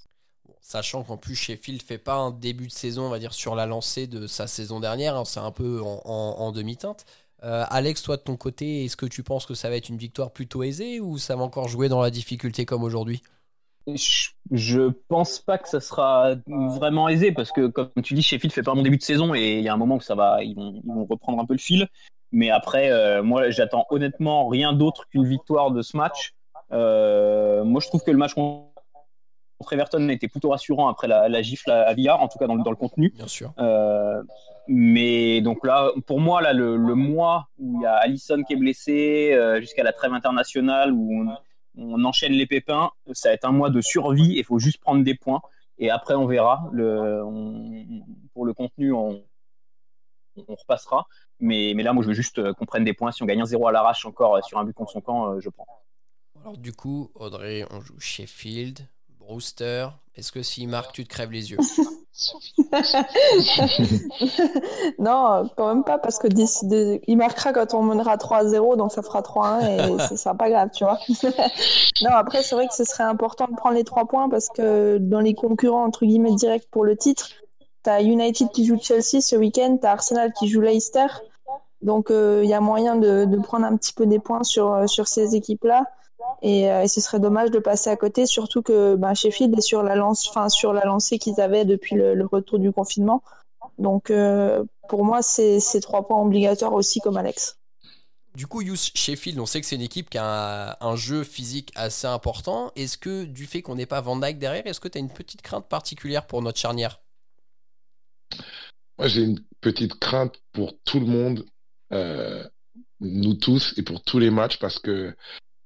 Sachant 0.61 1.03
qu'en 1.03 1.17
plus 1.17 1.35
Sheffield 1.35 1.81
fait 1.83 1.97
pas 1.97 2.15
un 2.15 2.31
début 2.31 2.67
de 2.67 2.71
saison, 2.71 3.03
on 3.03 3.09
va 3.09 3.19
dire, 3.19 3.33
sur 3.33 3.53
la 3.53 3.65
lancée 3.65 4.07
de 4.07 4.27
sa 4.27 4.47
saison 4.47 4.79
dernière, 4.79 5.15
hein, 5.17 5.25
c'est 5.25 5.41
un 5.41 5.51
peu 5.51 5.81
en 5.83 6.51
demi-teinte. 6.53 7.05
Euh, 7.43 7.65
Alex, 7.69 8.01
toi 8.03 8.17
de 8.17 8.21
ton 8.21 8.37
côté, 8.37 8.85
est-ce 8.85 8.95
que 8.95 9.05
tu 9.05 9.21
penses 9.21 9.45
que 9.45 9.53
ça 9.53 9.69
va 9.69 9.75
être 9.75 9.89
une 9.89 9.97
victoire 9.97 10.31
plutôt 10.31 10.63
aisée 10.63 10.99
ou 10.99 11.17
ça 11.17 11.35
va 11.35 11.43
encore 11.43 11.67
jouer 11.67 11.89
dans 11.89 12.01
la 12.01 12.09
difficulté 12.09 12.65
comme 12.65 12.83
aujourd'hui? 12.83 13.21
Je, 14.51 14.91
pense 15.09 15.39
pas 15.39 15.57
que 15.57 15.67
ça 15.67 15.81
sera 15.81 16.35
vraiment 16.47 17.09
aisé 17.09 17.33
parce 17.33 17.51
que, 17.51 17.67
comme 17.67 17.89
tu 18.01 18.13
dis, 18.13 18.21
Sheffield 18.21 18.53
fait 18.53 18.63
pas 18.63 18.73
bon 18.73 18.81
début 18.81 18.97
de 18.97 19.03
saison 19.03 19.35
et 19.35 19.57
il 19.57 19.63
y 19.63 19.67
a 19.67 19.73
un 19.73 19.77
moment 19.77 19.97
que 19.97 20.05
ça 20.05 20.15
va, 20.15 20.41
ils 20.41 20.55
vont, 20.55 20.81
ils 20.81 20.87
vont 20.87 21.05
reprendre 21.05 21.41
un 21.41 21.45
peu 21.45 21.53
le 21.53 21.59
fil. 21.59 21.89
Mais 22.31 22.49
après, 22.49 22.91
euh, 22.91 23.23
moi, 23.23 23.49
j'attends 23.49 23.85
honnêtement 23.89 24.47
rien 24.47 24.71
d'autre 24.71 25.07
qu'une 25.09 25.25
victoire 25.25 25.71
de 25.71 25.81
ce 25.81 25.97
match. 25.97 26.33
Euh, 26.71 27.65
moi, 27.65 27.81
je 27.81 27.87
trouve 27.87 28.03
que 28.03 28.11
le 28.11 28.17
match 28.17 28.33
contre 28.33 28.71
Everton 29.71 30.07
était 30.09 30.29
plutôt 30.29 30.49
rassurant 30.49 30.87
après 30.87 31.07
la, 31.07 31.27
la 31.27 31.41
gifle 31.41 31.69
à, 31.69 31.83
à 31.83 31.93
Villar, 31.93 32.21
en 32.21 32.29
tout 32.29 32.39
cas 32.39 32.47
dans, 32.47 32.55
le- 32.55 32.63
dans 32.63 32.71
le 32.71 32.77
contenu. 32.77 33.13
Bien 33.15 33.27
sûr. 33.27 33.53
Euh, 33.59 34.23
mais 34.67 35.41
donc 35.41 35.65
là, 35.65 35.91
pour 36.05 36.19
moi, 36.19 36.41
là, 36.41 36.53
le, 36.53 36.77
mois 36.77 37.49
où 37.57 37.79
il 37.79 37.83
y 37.83 37.85
a 37.85 37.95
Allison 37.95 38.43
qui 38.43 38.53
est 38.53 38.57
blessé, 38.57 39.33
euh, 39.33 39.59
jusqu'à 39.59 39.83
la 39.83 39.91
trêve 39.91 40.13
internationale 40.13 40.93
où 40.93 41.25
on, 41.77 42.03
enchaîne 42.03 42.33
les 42.33 42.45
pépins, 42.45 42.91
ça 43.13 43.29
va 43.29 43.33
être 43.33 43.45
un 43.45 43.51
mois 43.51 43.69
de 43.69 43.81
survie. 43.81 44.35
Il 44.35 44.43
faut 44.43 44.59
juste 44.59 44.79
prendre 44.79 45.03
des 45.03 45.15
points 45.15 45.41
et 45.79 45.89
après 45.89 46.13
on 46.13 46.27
verra. 46.27 46.69
Pour 48.33 48.45
le 48.45 48.53
contenu, 48.53 48.93
on, 48.93 49.23
repassera. 50.47 51.07
Mais, 51.39 51.73
là, 51.73 51.93
moi, 51.93 52.03
je 52.03 52.07
veux 52.07 52.13
juste 52.13 52.39
euh, 52.39 52.53
qu'on 52.53 52.65
prenne 52.65 52.83
des 52.83 52.93
points. 52.93 53.11
Si 53.11 53.21
on 53.21 53.25
gagne 53.25 53.41
un 53.41 53.45
0 53.45 53.67
à 53.67 53.71
l'arrache 53.71 54.05
encore 54.05 54.37
euh, 54.37 54.41
sur 54.41 54.57
un 54.57 54.63
but 54.63 54.73
contre 54.73 54.91
son 54.91 55.01
camp, 55.01 55.39
je 55.39 55.49
prends. 55.49 55.67
Alors 56.41 56.57
du 56.57 56.73
coup, 56.73 57.11
Audrey, 57.15 57.65
on 57.69 57.79
joue 57.81 57.99
Sheffield, 57.99 58.79
Brewster. 59.25 59.87
Est-ce 60.15 60.31
que 60.31 60.43
s'il 60.43 60.69
marque, 60.69 60.93
tu 60.93 61.03
te 61.03 61.09
crèves 61.09 61.31
les 61.31 61.51
yeux 61.51 61.57
non, 64.99 65.49
quand 65.57 65.67
même 65.73 65.83
pas, 65.83 65.97
parce 65.97 66.19
que 66.19 66.27
il 67.07 67.17
marquera 67.17 67.51
quand 67.53 67.73
on 67.73 67.81
mènera 67.81 68.17
3-0, 68.17 68.77
donc 68.77 68.91
ça 68.91 69.01
fera 69.01 69.21
3-1 69.21 69.65
et 69.65 69.99
ce 70.09 70.15
sera 70.15 70.35
pas 70.35 70.49
grave, 70.49 70.69
tu 70.71 70.83
vois. 70.83 70.99
non, 72.03 72.11
après, 72.11 72.43
c'est 72.43 72.53
vrai 72.53 72.67
que 72.67 72.75
ce 72.75 72.83
serait 72.83 73.03
important 73.03 73.47
de 73.47 73.55
prendre 73.55 73.75
les 73.75 73.83
trois 73.83 74.05
points 74.05 74.29
parce 74.29 74.49
que 74.49 74.99
dans 74.99 75.21
les 75.21 75.33
concurrents, 75.33 75.83
entre 75.83 76.05
guillemets, 76.05 76.35
directs 76.35 76.69
pour 76.69 76.85
le 76.85 76.95
titre, 76.95 77.29
t'as 77.81 78.03
United 78.03 78.49
qui 78.51 78.65
joue 78.65 78.77
Chelsea 78.79 79.19
ce 79.19 79.35
week-end, 79.35 79.79
t'as 79.81 79.93
Arsenal 79.93 80.31
qui 80.33 80.47
joue 80.47 80.61
Leicester. 80.61 81.07
Donc 81.81 82.11
il 82.11 82.45
y 82.45 82.53
a 82.53 82.61
moyen 82.61 82.95
de, 82.95 83.25
de, 83.25 83.37
prendre 83.37 83.65
un 83.65 83.75
petit 83.75 83.93
peu 83.93 84.05
des 84.05 84.19
points 84.19 84.43
sur, 84.43 84.87
sur 84.87 85.07
ces 85.07 85.35
équipes-là. 85.35 85.87
Et, 86.41 86.63
et, 86.63 86.87
ce 86.87 87.01
serait 87.01 87.19
dommage 87.19 87.51
de 87.51 87.59
passer 87.59 87.89
à 87.89 87.95
côté, 87.95 88.25
surtout 88.25 88.61
que 88.61 88.95
bah, 88.95 89.13
Sheffield 89.13 89.57
est 89.57 89.61
sur 89.61 89.83
la 89.83 89.95
lance, 89.95 90.27
enfin 90.29 90.49
sur 90.49 90.73
la 90.73 90.85
lancée 90.85 91.17
qu'ils 91.17 91.39
avaient 91.39 91.65
depuis 91.65 91.95
le, 91.95 92.15
le, 92.15 92.25
retour 92.25 92.59
du 92.59 92.71
confinement. 92.71 93.23
Donc 93.77 94.11
pour 94.87 95.05
moi, 95.05 95.21
c'est 95.21 95.79
trois 95.81 96.07
points 96.07 96.21
obligatoires 96.21 96.73
aussi 96.73 96.99
comme 96.99 97.17
Alex. 97.17 97.57
Du 98.35 98.47
coup, 98.47 98.61
Youth 98.61 98.91
Sheffield, 98.95 99.39
on 99.39 99.45
sait 99.45 99.61
que 99.61 99.67
c'est 99.67 99.75
une 99.75 99.81
équipe 99.81 100.09
qui 100.09 100.17
a 100.17 100.77
un, 100.81 100.95
jeu 100.95 101.23
physique 101.23 101.71
assez 101.75 102.07
important. 102.07 102.71
Est-ce 102.75 102.97
que 102.97 103.25
du 103.25 103.45
fait 103.45 103.61
qu'on 103.61 103.75
n'ait 103.75 103.85
pas 103.85 104.01
Van 104.01 104.17
Dyke 104.17 104.39
derrière, 104.39 104.65
est-ce 104.65 104.79
que 104.79 104.87
tu 104.87 104.97
as 104.97 105.01
une 105.01 105.11
petite 105.11 105.43
crainte 105.43 105.67
particulière 105.67 106.25
pour 106.25 106.41
notre 106.41 106.57
charnière? 106.57 106.99
Moi, 108.97 109.07
j'ai 109.07 109.21
une 109.21 109.39
petite 109.61 109.99
crainte 109.99 110.41
pour 110.51 110.73
tout 110.83 110.99
le 110.99 111.05
monde, 111.05 111.45
euh, 111.91 112.43
nous 113.01 113.35
tous, 113.35 113.75
et 113.77 113.83
pour 113.83 114.01
tous 114.01 114.17
les 114.17 114.31
matchs, 114.31 114.57
parce 114.57 114.79
que 114.79 115.15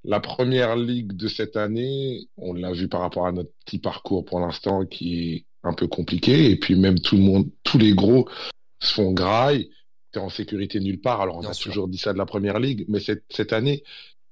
la 0.07 0.19
première 0.19 0.75
ligue 0.75 1.13
de 1.13 1.27
cette 1.27 1.55
année, 1.55 2.27
on 2.37 2.53
l'a 2.53 2.71
vu 2.71 2.87
par 2.87 3.01
rapport 3.01 3.27
à 3.27 3.31
notre 3.31 3.51
petit 3.65 3.77
parcours 3.77 4.25
pour 4.25 4.39
l'instant 4.39 4.85
qui 4.85 5.33
est 5.33 5.45
un 5.63 5.73
peu 5.73 5.87
compliqué, 5.87 6.49
et 6.49 6.55
puis 6.55 6.75
même 6.75 6.97
tout 6.99 7.17
le 7.17 7.21
monde, 7.21 7.49
tous 7.63 7.77
les 7.77 7.93
gros 7.93 8.27
se 8.81 8.93
font 8.93 9.11
graille 9.11 9.69
t'es 10.11 10.19
en 10.19 10.29
sécurité 10.29 10.79
nulle 10.79 11.01
part. 11.01 11.21
Alors, 11.21 11.37
on 11.37 11.45
a 11.45 11.53
toujours 11.53 11.87
dit 11.87 11.97
ça 11.97 12.13
de 12.13 12.17
la 12.17 12.25
première 12.25 12.59
ligue, 12.59 12.85
mais 12.87 12.99
cette, 12.99 13.23
cette 13.29 13.53
année, 13.53 13.83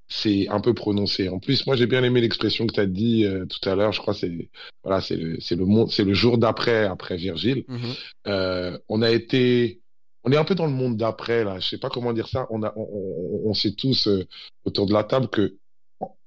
c'est 0.07 0.47
un 0.49 0.59
peu 0.61 0.73
prononcé. 0.73 1.29
En 1.29 1.39
plus, 1.39 1.65
moi, 1.65 1.75
j'ai 1.75 1.87
bien 1.87 2.03
aimé 2.03 2.21
l'expression 2.21 2.67
que 2.67 2.73
tu 2.73 2.79
as 2.79 2.85
dit 2.85 3.25
euh, 3.25 3.45
tout 3.45 3.67
à 3.67 3.75
l'heure. 3.75 3.91
Je 3.91 3.99
crois 3.99 4.13
c'est 4.13 4.49
voilà, 4.83 5.01
c'est 5.01 5.17
le 5.17 5.39
c'est 5.39 5.55
le 5.55 5.65
c'est 5.89 6.03
le 6.03 6.13
jour 6.13 6.37
d'après 6.37 6.85
après 6.85 7.17
Virgile. 7.17 7.65
Mhm. 7.67 7.79
euh, 8.27 8.77
on 8.87 9.01
a 9.01 9.09
été 9.09 9.81
on 10.23 10.31
est 10.31 10.37
un 10.37 10.43
peu 10.43 10.55
dans 10.55 10.67
le 10.67 10.71
monde 10.71 10.95
d'après 10.95 11.43
là. 11.43 11.59
Je 11.59 11.67
sais 11.67 11.79
pas 11.79 11.89
comment 11.89 12.13
dire 12.13 12.27
ça. 12.27 12.45
On 12.51 12.61
a 12.61 12.71
on, 12.75 13.41
on, 13.45 13.53
sait 13.55 13.73
tous 13.73 14.07
euh, 14.07 14.27
autour 14.63 14.85
de 14.85 14.93
la 14.93 15.03
table 15.03 15.27
que 15.27 15.57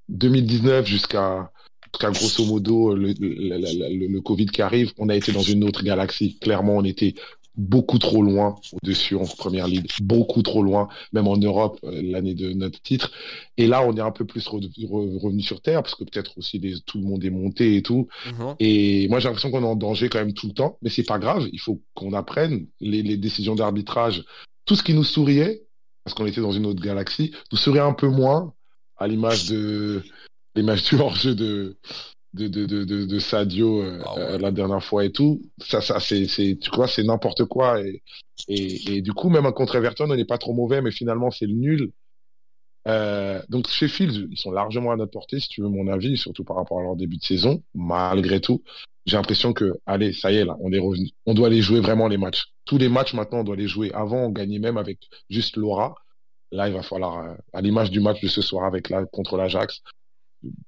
2019 0.09 0.85
jusqu'à 0.85 1.51
jusqu'à 1.93 2.11
grosso 2.11 2.45
modo 2.45 2.95
le, 2.95 3.13
le, 3.19 3.57
le, 3.57 4.07
le, 4.07 4.21
Covid 4.21 4.45
qui 4.47 4.61
arrive, 4.61 4.93
on 4.97 5.09
a 5.09 5.15
été 5.15 5.31
dans 5.31 5.41
une 5.41 5.63
autre 5.63 5.83
galaxie. 5.83 6.37
Clairement, 6.39 6.77
on 6.77 6.83
était 6.83 7.15
beaucoup 7.55 7.97
trop 7.99 8.21
loin 8.21 8.55
au-dessus 8.71 9.15
en 9.15 9.25
première 9.25 9.67
ligue, 9.67 9.87
beaucoup 10.01 10.41
trop 10.43 10.63
loin, 10.63 10.87
même 11.11 11.27
en 11.27 11.35
Europe 11.35 11.77
euh, 11.83 12.01
l'année 12.01 12.33
de 12.33 12.53
notre 12.53 12.81
titre. 12.81 13.11
Et 13.57 13.67
là, 13.67 13.83
on 13.85 13.95
est 13.97 14.01
un 14.01 14.11
peu 14.11 14.23
plus 14.25 14.47
revenu 14.47 15.41
sur 15.41 15.61
terre 15.61 15.83
parce 15.83 15.95
que 15.95 16.05
peut-être 16.05 16.37
aussi 16.37 16.61
tout 16.85 16.99
le 16.99 17.03
monde 17.03 17.23
est 17.25 17.29
monté 17.29 17.75
et 17.75 17.81
tout. 17.81 18.07
Mhm. 18.27 18.55
Et 18.59 19.07
moi, 19.09 19.19
j'ai 19.19 19.27
l'impression 19.27 19.51
qu'on 19.51 19.63
est 19.63 19.67
en 19.67 19.75
danger 19.75 20.07
quand 20.09 20.19
même 20.19 20.33
tout 20.33 20.47
le 20.47 20.53
temps, 20.53 20.77
mais 20.81 20.89
c'est 20.89 21.03
pas 21.03 21.19
grave. 21.19 21.49
Il 21.51 21.59
faut 21.59 21.81
qu'on 21.95 22.13
apprenne 22.13 22.67
les, 22.79 23.01
les 23.01 23.17
décisions 23.17 23.55
d'arbitrage, 23.55 24.23
tout 24.65 24.75
ce 24.75 24.83
qui 24.83 24.93
nous 24.93 25.03
souriait 25.03 25.63
parce 26.05 26.15
qu'on 26.15 26.25
était 26.25 26.41
dans 26.41 26.51
une 26.51 26.65
autre 26.65 26.81
galaxie, 26.81 27.31
nous 27.51 27.57
souriait 27.57 27.81
un 27.81 27.93
peu 27.93 28.07
moins 28.07 28.53
à 28.99 29.07
l'image 29.07 29.49
de 29.49 30.03
l'image 30.55 30.83
du 30.83 30.95
hors-jeu 30.95 31.35
de 31.35 31.77
de, 32.33 32.47
de, 32.47 32.65
de, 32.65 33.05
de, 33.05 33.19
Sadio 33.19 33.81
euh, 33.81 33.99
Ah 34.05 34.13
ouais. 34.15 34.21
euh, 34.21 34.37
la 34.37 34.51
dernière 34.51 34.83
fois 34.83 35.03
et 35.03 35.11
tout. 35.11 35.41
Ça, 35.59 35.81
ça 35.81 35.99
c'est, 35.99 36.27
c'est, 36.27 36.57
tu 36.61 36.69
vois, 36.75 36.87
c'est 36.87 37.03
n'importe 37.03 37.45
quoi. 37.45 37.81
Et, 37.81 38.03
et, 38.47 38.97
et 38.97 39.01
du 39.01 39.13
coup, 39.13 39.29
même 39.29 39.47
un 39.47 39.51
contre 39.51 39.75
Everton, 39.75 40.09
on 40.09 40.15
n'est 40.15 40.25
pas 40.25 40.37
trop 40.37 40.53
mauvais, 40.53 40.81
mais 40.81 40.91
finalement, 40.91 41.31
c'est 41.31 41.47
le 41.47 41.53
nul. 41.53 41.91
Euh, 42.87 43.41
donc, 43.49 43.67
Sheffield, 43.67 44.27
ils 44.31 44.37
sont 44.37 44.51
largement 44.51 44.91
à 44.91 44.95
notre 44.95 45.11
portée, 45.11 45.39
si 45.39 45.47
tu 45.49 45.61
veux 45.61 45.69
mon 45.69 45.87
avis, 45.87 46.17
surtout 46.17 46.43
par 46.43 46.55
rapport 46.55 46.79
à 46.79 46.83
leur 46.83 46.95
début 46.95 47.17
de 47.17 47.23
saison. 47.23 47.63
Malgré 47.73 48.39
tout, 48.41 48.63
j'ai 49.05 49.17
l'impression 49.17 49.53
que, 49.53 49.79
allez, 49.85 50.13
ça 50.13 50.31
y 50.31 50.37
est, 50.37 50.45
là, 50.45 50.55
on 50.61 50.71
est 50.71 50.79
revenu. 50.79 51.09
On 51.25 51.33
doit 51.33 51.47
aller 51.47 51.61
jouer 51.61 51.79
vraiment 51.79 52.07
les 52.07 52.17
matchs. 52.17 52.45
Tous 52.65 52.77
les 52.77 52.89
matchs, 52.89 53.13
maintenant, 53.13 53.39
on 53.39 53.43
doit 53.43 53.55
les 53.55 53.67
jouer. 53.67 53.91
Avant, 53.93 54.25
on 54.25 54.29
gagnait 54.29 54.59
même 54.59 54.77
avec 54.77 54.99
juste 55.29 55.57
Laura. 55.57 55.95
Là, 56.51 56.67
il 56.67 56.73
va 56.73 56.81
falloir, 56.81 57.19
euh, 57.19 57.35
à 57.53 57.61
l'image 57.61 57.91
du 57.91 57.99
match 57.99 58.21
de 58.21 58.27
ce 58.27 58.41
soir 58.41 58.65
avec 58.65 58.89
la, 58.89 59.05
contre 59.05 59.37
l'Ajax, 59.37 59.81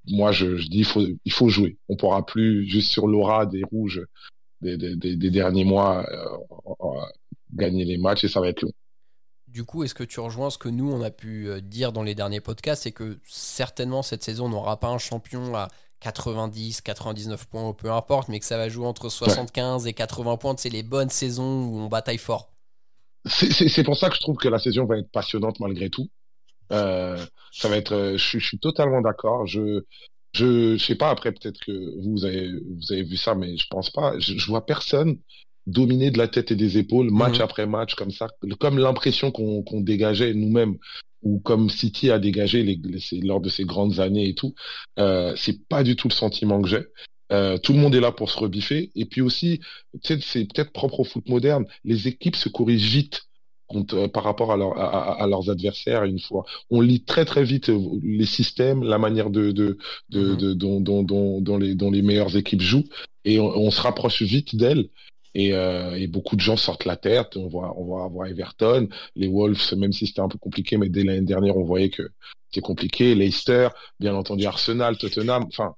moi, 0.07 0.31
je, 0.31 0.57
je 0.57 0.67
dis, 0.67 0.79
il 0.79 0.85
faut, 0.85 1.05
il 1.23 1.31
faut 1.31 1.49
jouer. 1.49 1.77
On 1.89 1.95
pourra 1.95 2.25
plus 2.25 2.65
juste 2.67 2.91
sur 2.91 3.07
l'aura 3.07 3.45
des 3.45 3.63
rouges 3.63 4.05
des, 4.61 4.77
des, 4.77 4.95
des, 4.95 5.15
des 5.15 5.29
derniers 5.31 5.65
mois 5.65 6.05
euh, 6.09 7.01
gagner 7.53 7.85
les 7.85 7.97
matchs 7.97 8.23
et 8.23 8.27
ça 8.27 8.41
va 8.41 8.49
être 8.49 8.61
long. 8.61 8.71
Du 9.47 9.65
coup, 9.65 9.83
est-ce 9.83 9.93
que 9.93 10.03
tu 10.03 10.19
rejoins 10.19 10.49
ce 10.49 10.57
que 10.57 10.69
nous, 10.69 10.89
on 10.89 11.01
a 11.01 11.11
pu 11.11 11.49
euh, 11.49 11.59
dire 11.59 11.91
dans 11.91 12.03
les 12.03 12.15
derniers 12.15 12.39
podcasts 12.39 12.83
C'est 12.83 12.93
que 12.93 13.19
certainement, 13.25 14.01
cette 14.01 14.23
saison, 14.23 14.45
on 14.45 14.49
n'aura 14.49 14.79
pas 14.79 14.87
un 14.87 14.97
champion 14.97 15.55
à 15.55 15.67
90, 15.99 16.81
99 16.81 17.45
points, 17.47 17.73
peu 17.73 17.91
importe, 17.91 18.29
mais 18.29 18.39
que 18.39 18.45
ça 18.45 18.57
va 18.57 18.69
jouer 18.69 18.85
entre 18.85 19.09
75 19.09 19.83
ouais. 19.83 19.89
et 19.89 19.93
80 19.93 20.37
points. 20.37 20.55
C'est 20.57 20.69
les 20.69 20.83
bonnes 20.83 21.09
saisons 21.09 21.65
où 21.65 21.79
on 21.79 21.87
bataille 21.87 22.17
fort. 22.17 22.50
C'est 23.25 23.83
pour 23.83 23.97
ça 23.97 24.09
que 24.09 24.15
je 24.15 24.21
trouve 24.21 24.37
que 24.37 24.47
la 24.47 24.59
saison 24.59 24.85
va 24.85 24.97
être 24.97 25.11
passionnante 25.11 25.59
malgré 25.59 25.89
tout. 25.89 26.09
Euh, 26.71 27.17
ça 27.51 27.67
va 27.69 27.77
être, 27.77 28.15
je, 28.17 28.39
je 28.39 28.45
suis 28.45 28.59
totalement 28.59 29.01
d'accord. 29.01 29.45
Je, 29.45 29.83
je, 30.33 30.77
je 30.77 30.83
sais 30.83 30.95
pas. 30.95 31.09
Après, 31.09 31.31
peut-être 31.31 31.59
que 31.59 31.71
vous 32.01 32.25
avez, 32.25 32.49
vous 32.49 32.93
avez 32.93 33.03
vu 33.03 33.17
ça, 33.17 33.35
mais 33.35 33.57
je 33.57 33.67
pense 33.69 33.89
pas. 33.89 34.17
Je, 34.19 34.37
je 34.37 34.47
vois 34.47 34.65
personne 34.65 35.17
dominer 35.67 36.11
de 36.11 36.17
la 36.17 36.27
tête 36.27 36.51
et 36.51 36.55
des 36.55 36.77
épaules, 36.77 37.11
match 37.11 37.39
mmh. 37.39 37.43
après 37.43 37.67
match, 37.67 37.95
comme 37.95 38.11
ça, 38.11 38.27
comme 38.59 38.79
l'impression 38.79 39.31
qu'on 39.31 39.63
qu 39.63 39.83
dégageait 39.83 40.33
nous-mêmes 40.33 40.77
ou 41.21 41.39
comme 41.39 41.69
City 41.69 42.09
a 42.09 42.17
dégagé 42.17 42.63
les, 42.63 42.79
les, 42.83 43.21
lors 43.21 43.41
de 43.41 43.49
ses 43.49 43.63
grandes 43.63 43.99
années 43.99 44.29
et 44.29 44.33
tout. 44.33 44.55
Euh, 44.97 45.33
c'est 45.35 45.67
pas 45.67 45.83
du 45.83 45.95
tout 45.95 46.07
le 46.07 46.13
sentiment 46.13 46.61
que 46.61 46.67
j'ai. 46.67 46.83
Euh, 47.31 47.57
tout 47.57 47.73
le 47.73 47.79
monde 47.79 47.95
est 47.95 47.99
là 47.99 48.11
pour 48.11 48.29
se 48.29 48.37
rebiffer. 48.37 48.91
Et 48.95 49.05
puis 49.05 49.21
aussi, 49.21 49.61
c'est 50.03 50.45
peut-être 50.45 50.71
propre 50.71 51.01
au 51.01 51.03
foot 51.03 51.27
moderne. 51.29 51.65
Les 51.83 52.07
équipes 52.07 52.35
se 52.35 52.49
corrigent 52.49 52.91
vite 52.91 53.23
contre, 53.67 54.07
par 54.07 54.23
rapport 54.23 54.51
à, 54.51 54.57
leur, 54.57 54.77
à, 54.77 55.21
à, 55.21 55.27
leurs 55.27 55.49
adversaires 55.49 56.03
une 56.03 56.19
fois. 56.19 56.45
On 56.69 56.81
lit 56.81 57.03
très 57.03 57.25
très 57.25 57.43
vite 57.43 57.71
les 58.03 58.25
systèmes, 58.25 58.83
la 58.83 58.97
manière 58.97 59.29
de, 59.29 59.51
de, 59.51 59.77
de, 60.09 60.33
Mmh. 60.33 60.37
de 60.37 60.53
dont, 60.53 60.81
dont, 60.81 61.03
dont, 61.03 61.41
dont, 61.41 61.57
les, 61.57 61.75
dont 61.75 61.91
les 61.91 62.01
meilleures 62.01 62.35
équipes 62.35 62.61
jouent 62.61 62.87
et 63.25 63.39
on, 63.39 63.47
on 63.47 63.71
se 63.71 63.81
rapproche 63.81 64.21
vite 64.21 64.55
d'elles. 64.55 64.89
Et, 65.33 65.53
euh, 65.53 65.95
et, 65.95 66.07
beaucoup 66.07 66.35
de 66.35 66.41
gens 66.41 66.57
sortent 66.57 66.83
la 66.83 66.97
tête. 66.97 67.37
On 67.37 67.47
va, 67.47 67.73
on 67.77 67.95
va 67.95 68.03
avoir 68.03 68.27
Everton, 68.27 68.89
les 69.15 69.29
Wolves, 69.29 69.73
même 69.77 69.93
si 69.93 70.05
c'était 70.07 70.19
un 70.19 70.27
peu 70.27 70.37
compliqué, 70.37 70.75
mais 70.77 70.89
dès 70.89 71.03
l'année 71.05 71.21
dernière, 71.21 71.55
on 71.55 71.63
voyait 71.63 71.89
que 71.89 72.03
c'était 72.49 72.61
compliqué. 72.61 73.15
Leicester, 73.15 73.69
bien 73.99 74.13
entendu 74.13 74.45
Arsenal, 74.45 74.97
Tottenham. 74.97 75.45
Enfin, 75.47 75.75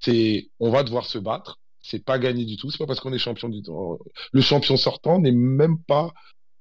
c'est, 0.00 0.50
on 0.60 0.70
va 0.70 0.82
devoir 0.82 1.06
se 1.06 1.18
battre. 1.18 1.58
C'est 1.80 2.04
pas 2.04 2.18
gagné 2.18 2.44
du 2.44 2.56
tout. 2.56 2.70
C'est 2.70 2.78
pas 2.78 2.86
parce 2.86 3.00
qu'on 3.00 3.12
est 3.12 3.18
champion 3.18 3.48
du 3.48 3.62
tout. 3.62 3.98
Le 4.32 4.40
champion 4.40 4.76
sortant 4.76 5.20
n'est 5.20 5.32
même 5.32 5.78
pas 5.78 6.12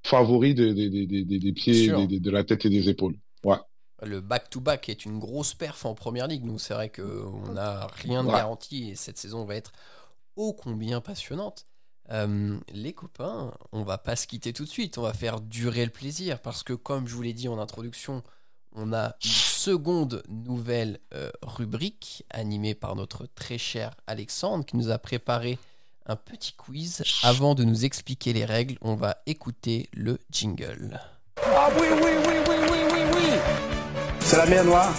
favori 0.06 0.54
des 0.54 0.74
de, 0.74 0.90
de, 0.90 1.24
de, 1.24 1.38
de, 1.40 1.52
pieds, 1.52 1.88
de, 1.88 2.32
la 2.32 2.44
tête 2.44 2.66
et 2.66 2.70
des 2.70 2.90
épaules. 2.90 3.16
Ouais. 3.44 3.58
Le 4.04 4.22
back-to-back 4.22 4.84
-back 4.84 4.92
est 4.92 5.06
une 5.06 5.20
grosse 5.20 5.56
perf 5.56 5.86
en 5.86 5.96
première 5.96 6.28
ligue. 6.28 6.46
Nous, 6.46 6.60
c'est 6.60 6.74
vrai 6.74 6.90
qu'on 6.90 7.54
n'a 7.54 7.88
rien 7.88 8.24
de 8.24 8.30
ouais. 8.30 8.36
garanti 8.36 8.90
et 8.90 8.96
cette 8.96 9.18
saison 9.18 9.46
va 9.46 9.56
être 9.56 9.72
ô 10.36 10.54
combien 10.54 11.02
passionnante. 11.02 11.66
Euh, 12.12 12.60
les 12.72 12.94
copains, 12.94 13.52
on 13.72 13.84
va 13.84 13.98
pas 13.98 14.16
se 14.16 14.28
quitter 14.28 14.54
tout 14.54 14.66
de 14.66 14.70
suite, 14.70 15.00
on 15.00 15.02
va 15.02 15.14
faire 15.14 15.42
durer 15.42 15.86
le 15.86 15.92
plaisir 15.92 16.40
parce 16.40 16.62
que 16.62 16.74
comme 16.74 17.08
je 17.08 17.16
vous 17.16 17.24
l'ai 17.24 17.34
dit 17.34 17.48
en 17.48 17.58
introduction, 17.58 18.22
on 18.76 18.94
a 18.94 19.16
une 19.24 19.32
seconde 19.32 20.22
nouvelle 20.28 21.00
euh, 21.14 21.30
rubrique 21.42 22.24
animée 22.30 22.76
par 22.76 22.96
notre 22.96 23.26
très 23.26 23.58
cher 23.58 23.96
Alexandre 24.06 24.66
qui 24.66 24.78
nous 24.78 24.92
a 24.92 24.98
préparé 24.98 25.58
un 26.06 26.16
petit 26.16 26.54
quiz. 26.54 27.04
Avant 27.24 27.56
de 27.56 27.64
nous 27.64 27.86
expliquer 27.86 28.34
les 28.34 28.46
règles, 28.46 28.78
on 28.82 28.96
va 28.96 29.18
écouter 29.26 29.90
le 29.94 30.20
jingle. 30.30 31.00
Ah 31.44 31.70
oui, 31.80 31.88
oui, 31.92 32.12
oui, 32.28 32.34
oui, 32.48 32.56
oui, 32.70 32.78
oui, 32.94 33.00
oui 33.16 33.24
C'est 34.20 34.38
la 34.38 34.46
mer 34.50 34.66
Noire. 34.66 34.94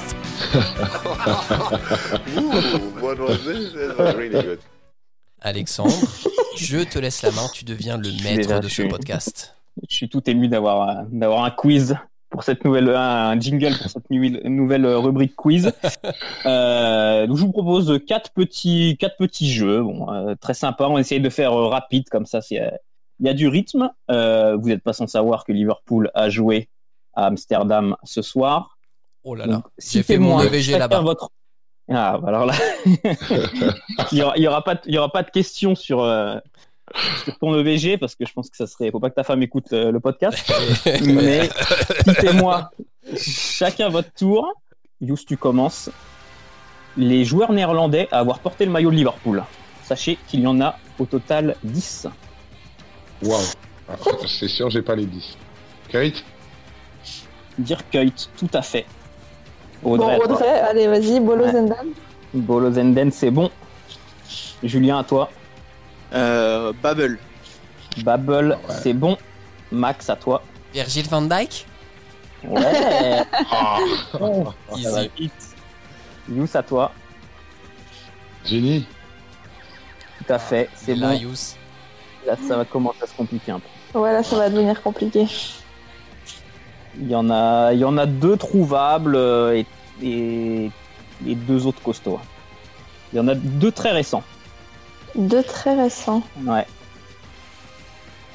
Alexandre, 5.40 5.94
je 6.56 6.78
te 6.78 6.98
laisse 6.98 7.22
la 7.22 7.30
main, 7.30 7.46
tu 7.52 7.64
deviens 7.64 7.98
le 7.98 8.10
maître 8.22 8.58
de 8.60 8.68
ce 8.68 8.82
podcast. 8.82 9.54
Je 9.88 9.94
suis 9.94 10.08
tout 10.08 10.28
ému 10.28 10.48
d'avoir 10.48 11.04
d'avoir 11.10 11.44
un 11.44 11.50
quiz 11.50 11.94
pour 12.30 12.42
cette 12.42 12.64
nouvelle 12.64 12.90
un 12.90 13.38
jingle 13.38 13.76
pour 13.78 13.90
cette 13.90 14.10
nouvelle 14.10 14.86
rubrique 14.86 15.34
quiz. 15.36 15.72
euh, 16.46 17.26
donc 17.26 17.36
je 17.36 17.42
vous 17.42 17.52
propose 17.52 18.00
quatre 18.06 18.30
petits 18.32 18.96
quatre 18.98 19.16
petits 19.16 19.50
jeux, 19.50 19.82
bon 19.82 20.12
euh, 20.12 20.34
très 20.40 20.54
sympa. 20.54 20.86
On 20.88 20.94
va 20.94 21.00
essayer 21.00 21.20
de 21.20 21.30
faire 21.30 21.52
euh, 21.52 21.68
rapide 21.68 22.08
comme 22.08 22.26
ça. 22.26 22.40
Il 22.50 23.26
y 23.26 23.28
a 23.28 23.34
du 23.34 23.48
rythme. 23.48 23.90
Vous 24.08 24.68
n'êtes 24.68 24.82
pas 24.82 24.92
sans 24.92 25.06
savoir 25.06 25.44
que 25.44 25.52
Liverpool 25.52 26.10
a 26.14 26.28
joué 26.28 26.68
à 27.14 27.26
Amsterdam 27.26 27.96
ce 28.04 28.22
soir. 28.22 28.78
Oh 29.24 29.34
là 29.34 29.46
là, 29.46 29.62
j'ai 29.78 30.02
fait 30.02 30.18
mon 30.18 30.40
EVG 30.40 30.78
là-bas. 30.78 31.00
Votre... 31.00 31.30
Ah, 31.88 32.18
bah 32.20 32.28
alors 32.28 32.46
là, 32.46 32.54
il 34.12 34.18
y 34.18 34.22
aura, 34.22 34.36
il 34.36 34.42
y 34.42 34.48
aura 34.48 34.62
pas, 34.62 34.80
il 34.86 34.94
y 34.94 34.98
aura 34.98 35.10
pas 35.10 35.22
de 35.22 35.30
questions 35.30 35.74
sur, 35.74 36.04
euh, 37.04 37.24
sur 37.24 37.38
ton 37.38 37.58
EVG 37.58 37.98
parce 37.98 38.14
que 38.14 38.26
je 38.26 38.32
pense 38.32 38.50
que 38.50 38.56
ça 38.56 38.66
serait, 38.66 38.90
faut 38.90 39.00
pas 39.00 39.10
que 39.10 39.14
ta 39.14 39.24
femme 39.24 39.42
écoute 39.42 39.72
euh, 39.72 39.90
le 39.90 40.00
podcast. 40.00 40.52
Mais 41.04 41.48
citez-moi 42.06 42.70
chacun 43.16 43.88
votre 43.88 44.12
tour. 44.12 44.52
Yous, 45.00 45.18
tu 45.26 45.36
commences. 45.36 45.90
Les 46.96 47.24
joueurs 47.24 47.52
néerlandais 47.52 48.08
à 48.10 48.18
avoir 48.20 48.38
porté 48.38 48.64
le 48.64 48.72
maillot 48.72 48.90
de 48.90 48.96
Liverpool. 48.96 49.44
Sachez 49.84 50.18
qu'il 50.26 50.40
y 50.40 50.46
en 50.46 50.60
a 50.60 50.78
au 50.98 51.04
total 51.04 51.56
10. 51.62 52.08
Waouh, 53.22 53.40
c'est 54.26 54.48
sûr, 54.48 54.70
j'ai 54.70 54.82
pas 54.82 54.96
les 54.96 55.06
10. 55.06 55.36
Kate 55.88 56.24
Dirk 57.58 57.96
tout 58.36 58.50
à 58.52 58.62
fait. 58.62 58.86
Bon, 59.82 59.92
Audrey, 59.92 60.18
toi. 60.18 60.26
Audrey, 60.26 60.48
allez, 60.48 60.86
vas-y, 60.88 61.20
Bolo 61.20 61.44
Ouais. 61.44 61.52
Zendam. 61.52 61.88
Bolo 62.34 62.72
Zenden, 62.72 63.10
c'est 63.10 63.30
bon. 63.30 63.50
Julien, 64.62 64.98
à 64.98 65.04
toi. 65.04 65.30
Euh, 66.12 66.72
Babel. 66.82 67.18
Babel, 68.04 68.58
c'est 68.82 68.92
bon. 68.92 69.16
Max, 69.72 70.08
à 70.10 70.16
toi. 70.16 70.42
Virgil 70.72 71.08
van 71.08 71.22
Dijk 71.22 71.66
Ouais. 72.44 73.22
Ah, 73.50 73.78
va 74.12 75.02
Easy. 75.18 75.30
Yous, 76.28 76.48
à 76.54 76.62
toi. 76.62 76.92
Jenny 78.44 78.86
Tout 80.18 80.32
à 80.32 80.38
fait, 80.38 80.68
c'est 80.74 80.94
bon. 80.94 81.12
Yous. 81.12 81.56
Là, 82.26 82.34
ça 82.46 82.56
va 82.56 82.64
commencer 82.64 83.02
à 83.02 83.06
se 83.06 83.14
compliquer 83.14 83.52
un 83.52 83.60
peu. 83.60 83.98
Ouais, 83.98 84.12
là, 84.12 84.22
ça 84.22 84.36
va 84.36 84.50
devenir 84.50 84.82
compliqué. 84.82 85.26
Il 86.98 87.08
y 87.10 87.14
en 87.14 87.30
a, 87.30 87.72
il 87.72 87.78
y 87.78 87.84
en 87.84 87.96
a 87.98 88.06
deux 88.06 88.36
trouvables 88.36 89.16
euh, 89.16 89.54
et, 89.56 89.66
et, 90.02 90.70
et 91.26 91.34
deux 91.34 91.66
autres 91.66 91.82
costauds. 91.82 92.20
Il 93.12 93.16
y 93.16 93.20
en 93.20 93.28
a 93.28 93.34
deux 93.34 93.72
très 93.72 93.92
récents. 93.92 94.22
Deux 95.16 95.42
très 95.42 95.74
récents. 95.74 96.22
Ouais. 96.44 96.66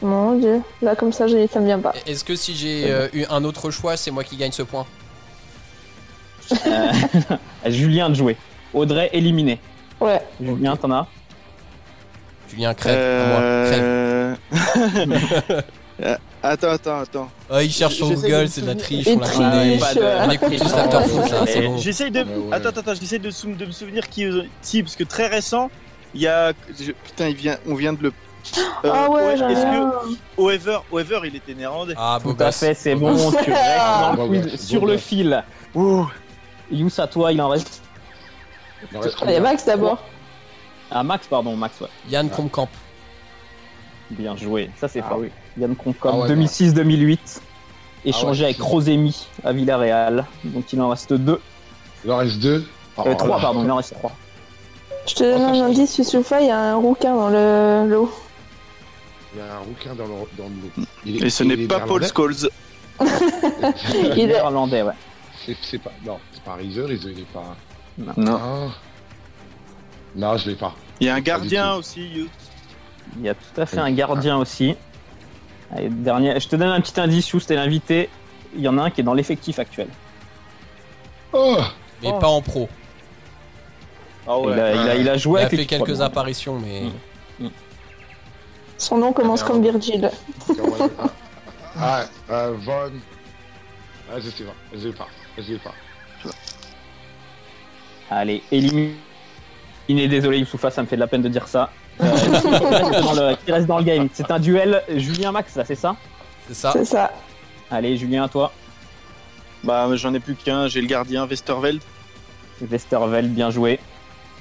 Mon 0.02 0.36
dieu. 0.38 0.62
Là, 0.82 0.96
comme 0.96 1.12
ça, 1.14 1.28
j'ai- 1.28 1.48
ça 1.48 1.60
me 1.60 1.66
vient 1.66 1.80
pas. 1.80 1.94
Est-ce 2.08 2.24
que 2.24 2.36
si 2.36 2.56
j'ai 2.56 2.92
euh, 2.92 3.08
eu 3.14 3.26
un 3.30 3.44
autre 3.44 3.70
choix, 3.70 3.98
c'est 3.98 4.10
moi 4.12 4.24
qui 4.24 4.36
gagne 4.36 4.52
ce 4.52 4.64
point? 4.64 4.86
Euh, 6.68 6.92
Julien 7.68 8.10
de 8.10 8.16
jouer. 8.16 8.36
Audrey 8.74 9.10
éliminé. 9.14 9.60
Ouais. 10.02 10.22
Julien, 10.42 10.76
t'en 10.76 10.92
as 10.92 11.08
Julien 12.50 12.74
crève, 12.74 12.96
crève. 12.96 13.82
Euh... 13.82 14.36
Euh, 16.04 16.16
attends, 16.42 16.72
attends, 16.72 17.00
attends. 17.02 17.30
Ah, 17.48 17.62
il 17.62 17.72
cherche 17.72 17.94
sur 17.96 18.10
Google, 18.12 18.48
c'est 18.50 18.62
de 18.62 18.66
la 18.68 18.74
triche, 18.76 19.06
Et 19.06 19.14
on 19.16 19.20
la 19.20 19.28
triche, 19.28 19.94
de- 19.96 20.02
euh, 20.02 20.26
On 20.26 20.30
écoute 20.32 20.58
tous 20.58 20.76
l'afterfoot 20.76 21.30
là, 21.32 21.44
c'est 21.46 21.62
bon. 21.62 21.78
J'essaye 21.78 22.10
de. 22.10 22.22
Ouais. 22.24 22.28
Attends, 22.52 22.70
attends, 22.70 22.82
attends, 22.82 22.94
j'essaie 23.00 23.20
de, 23.20 23.28
me 23.28 23.72
souvenir 23.72 24.10
qui, 24.10 24.26
qui, 24.64 24.82
parce 24.82 24.96
que 24.96 25.04
très 25.04 25.28
récent, 25.28 25.70
il 26.14 26.22
y 26.22 26.28
a. 26.28 26.54
je- 26.80 26.92
Putain, 26.92 27.28
il 27.30 27.36
vient, 27.36 27.58
on 27.68 27.76
vient 27.76 27.94
de 27.94 28.04
le. 28.04 28.10
Euh, 28.10 28.92
ah 28.94 29.10
ouais, 29.10 29.38
j'en 29.38 29.50
ai 29.50 29.54
Est-ce 29.54 29.66
un. 29.66 29.92
que 29.92 30.42
Oever, 30.42 30.80
Oever, 30.92 31.20
il 31.26 31.36
était 31.36 31.54
néerlandais 31.54 31.94
Ah, 31.98 32.20
beau 32.24 32.34
Tout 32.34 32.44
à 32.44 32.52
fait, 32.52 32.74
c'est 32.74 32.96
bon. 32.96 33.16
Tu 33.32 33.38
restes 33.38 33.50
dans 33.50 34.14
Beau 34.16 34.28
le 34.34 34.40
quiz 34.42 34.52
gosse, 34.52 34.62
sur 34.66 34.86
le 34.86 34.94
gosse. 34.94 35.02
fil. 35.04 35.44
Ouh. 35.76 36.08
Yous, 36.72 36.90
à 37.00 37.08
toi, 37.08 37.32
il 37.32 37.42
en 37.42 37.50
reste? 37.50 37.82
Il 38.92 38.98
en 38.98 39.02
reste 39.02 39.16
Allez, 39.22 39.36
combien 39.36 39.52
Max 39.52 39.66
d'abord. 39.66 40.04
Ah, 40.90 41.04
Max, 41.04 41.28
pardon, 41.28 41.56
Max, 41.56 41.80
ouais. 41.82 41.88
Yann 42.10 42.30
Kromkamp. 42.30 42.68
Bien 44.10 44.36
joué. 44.36 44.70
Ça, 44.78 44.88
c'est 44.88 45.00
Ah 45.02 45.10
fort. 45.10 45.20
oui. 45.20 45.30
Yann 45.58 45.76
Concom, 45.76 46.12
Ah 46.14 46.18
ouais, 46.24 46.28
2006-2008. 46.30 47.42
Échangé 48.04 48.42
ouais, 48.44 48.50
avec 48.50 48.62
Rosemi 48.62 49.28
à 49.44 49.54
Villarreal. 49.54 50.26
Donc, 50.44 50.72
il 50.74 50.82
en 50.82 50.90
reste 50.90 51.14
deux. 51.14 51.40
Il 52.04 52.12
en 52.12 52.18
reste 52.18 52.40
deux. 52.40 52.66
Euh, 52.98 53.04
Oh, 53.06 53.14
trois, 53.16 53.38
là. 53.38 53.42
pardon, 53.42 53.64
il 53.64 53.72
en 53.72 53.76
reste 53.78 53.94
trois. 53.94 54.12
Je 55.08 55.16
te 55.16 55.24
donne 55.24 55.42
un 55.42 55.66
indice, 55.66 55.98
Youssoupha, 55.98 56.42
il 56.42 56.48
y 56.48 56.52
a 56.52 56.60
un 56.74 56.76
rouquin 56.76 57.16
dans 57.16 57.30
le 57.30 57.88
l'eau. 57.90 58.12
Il 59.34 59.40
y 59.40 59.42
a 59.42 59.56
un 59.56 59.60
rouquin 59.60 59.96
dans 59.96 60.06
le, 60.06 60.14
dans. 60.38 60.86
Il 61.06 61.18
est- 61.24 61.28
Et 61.28 61.30
ce 61.30 61.44
n'est 61.44 61.56
est 61.56 61.68
pas 61.68 61.80
Paul 61.82 62.06
Scholes. 62.06 62.50
Il 63.96 64.20
est- 64.20 64.28
Néerlandais, 64.28 64.84
ouais. 64.84 64.94
C'est 65.46 65.58
c'est 65.62 65.80
pas. 65.80 65.92
Non, 66.06 66.20
c'est 66.34 66.44
pas 66.44 66.54
Rizer, 66.54 66.86
Rizer, 66.88 67.10
il 67.12 67.20
est 67.22 67.32
pas. 67.34 67.56
Non. 67.98 68.14
Ah. 68.40 68.68
Non, 70.16 70.38
je 70.38 70.50
l'ai 70.50 70.56
pas. 70.56 70.76
Il 71.00 71.08
y 71.08 71.10
a 71.10 71.16
un 71.16 71.22
gardien 71.22 71.74
aussi. 71.76 72.02
you. 72.08 72.28
Il 73.18 73.26
y 73.26 73.30
a 73.30 73.34
tout 73.34 73.60
à 73.60 73.66
fait 73.66 73.80
un 73.80 73.92
gardien 73.92 74.38
aussi. 74.38 74.76
Allez, 75.76 75.90
dernier. 75.90 76.40
Je 76.40 76.48
te 76.48 76.56
donne 76.56 76.70
un 76.70 76.82
petit 76.82 77.00
indice, 77.00 77.30
Youss, 77.32 77.48
t'es 77.48 77.56
l'invité. 77.56 78.10
Il 78.56 78.62
y 78.62 78.68
en 78.68 78.78
a 78.78 78.84
un 78.84 78.90
qui 78.92 79.02
est 79.02 79.04
dans 79.04 79.14
l'effectif 79.14 79.58
actuel. 79.58 79.88
Oh 81.34 81.58
Mais 82.04 82.12
pas 82.20 82.28
en 82.28 82.42
pro. 82.42 82.70
Ah 84.32 84.38
il, 84.54 84.60
a, 84.60 84.74
il, 84.74 84.90
a, 84.90 84.96
il 84.96 85.10
a 85.10 85.18
joué 85.18 85.42
Il 85.42 85.44
a 85.44 85.46
avec 85.48 85.60
fait 85.60 85.66
quelques 85.66 86.02
apparitions, 86.02 86.60
mais. 86.60 86.84
Mm. 87.40 87.50
Son 88.78 88.98
nom 88.98 89.14
commence 89.14 89.42
Ah, 89.44 89.48
comme 89.48 89.62
Virgil. 89.62 90.10
Il- 90.50 90.56
Ah, 91.78 92.04
ah, 92.30 92.34
euh, 92.34 92.54
Von. 92.60 92.92
Ah, 94.12 94.20
je 94.20 94.30
sais 94.30 94.44
pas. 94.44 94.56
Je 94.74 94.88
l'ai 94.88 94.94
pas. 94.94 95.08
Je 95.38 95.54
l'ai 95.54 95.58
pas. 95.60 95.74
Allez, 98.10 98.44
éliminé. 98.52 98.96
Désolé, 99.88 100.40
Youssoufa, 100.40 100.70
ça 100.72 100.82
me 100.82 100.88
fait 100.88 100.96
de 100.96 101.02
la 101.02 101.08
peine 101.08 101.22
de 101.22 101.30
dire 101.30 101.48
ça. 101.48 101.70
Euh, 102.02 102.16
qui, 102.16 102.32
reste 102.32 103.04
dans 103.04 103.14
le, 103.14 103.36
qui 103.36 103.52
reste 103.52 103.68
dans 103.68 103.78
le 103.78 103.84
game. 103.84 104.10
C'est 104.14 104.32
un 104.32 104.40
duel 104.40 104.82
Julien-Max, 104.96 105.56
là, 105.56 105.66
c'est 105.66 105.76
ça? 105.76 105.96
C'est 106.48 106.54
ça. 106.56 106.72
C'est 106.74 106.86
ça. 106.86 107.12
Allez, 107.70 107.96
Julien, 107.98 108.24
à 108.24 108.28
toi. 108.30 108.52
Bah, 109.64 109.88
j'en 109.96 110.14
ai 110.14 110.20
plus 110.20 110.36
qu'un. 110.36 110.68
J'ai 110.68 110.82
le 110.82 110.88
gardien 110.88 111.28
Westerveld. 111.28 111.82
Westerveld, 112.62 113.34
bien 113.34 113.52
joué. 113.52 113.80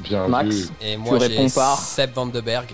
Bien 0.01 0.29
Max. 0.29 0.55
vu. 0.55 0.69
Et 0.83 0.97
moi, 0.97 1.19
j'ai 1.21 1.27
réponds 1.27 1.49
par 1.51 1.79
Seb 1.79 2.13
Van 2.15 2.27
de 2.27 2.41
Berg. 2.41 2.69